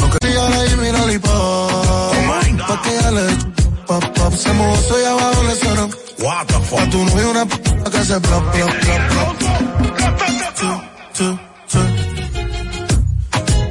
No 0.00 0.10
quería 0.10 0.48
le 0.50 0.68
di 0.68 0.76
mi 0.76 0.92
lollipop. 0.92 2.12
Pa' 2.68 2.82
que 2.82 2.90
ella 2.96 3.10
le 3.10 3.26
pop, 3.86 4.04
pop. 4.16 4.34
Se 4.34 4.52
mojó, 4.52 4.76
soy 4.88 5.04
abajo, 5.04 5.42
le 5.48 5.54
suena. 5.56 5.88
Pa' 6.70 6.90
tu 6.90 7.04
novio 7.04 7.30
una 7.30 7.46
p*** 7.46 7.54
que 7.90 8.04
se 8.04 8.20
plop, 8.20 8.44
plop, 8.52 8.70
plop, 8.82 9.02
plop. 9.10 9.34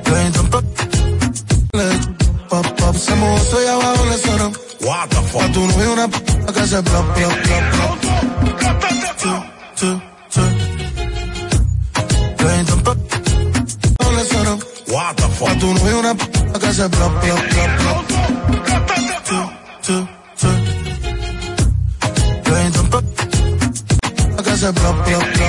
Yo 0.06 0.22
intento- 0.22 0.64
le 1.74 2.13
pop, 2.54 2.68
pop. 2.80 2.96
Se 2.96 3.16
mojó, 3.16 3.38
soy 3.46 3.66
abajo, 3.66 4.06
le 4.06 4.18
suena. 4.18 4.52
Pa' 5.34 5.48
tu 5.54 5.62
novio 5.68 5.94
una 5.94 6.08
p*** 6.08 6.18
que 6.54 6.68
se 6.68 6.84
plop, 6.84 7.06
plop, 7.16 7.34
plop, 7.46 7.66
plop. 7.74 7.94
Sí, 9.22 9.34
sí, 9.80 9.90
sí. 10.30 10.42
Yo 12.40 12.48
intento- 12.60 12.98
le 14.18 14.24
suena. 14.32 14.54
Pa' 15.40 15.54
tu 15.60 15.68
novio 15.74 16.00
una 16.00 16.14
p*** 16.16 16.24
que 16.62 16.74
se 16.74 16.90
plop, 16.90 17.14
plop, 17.22 17.42
plop, 17.52 17.72
plop. 17.80 18.00
Sí, 19.28 19.40
sí, 19.88 19.98
sí. 20.42 20.52
Que 24.46 24.54
se 24.58 24.74
plop, 24.74 24.96
plop, 25.06 25.26
plop, 25.36 25.43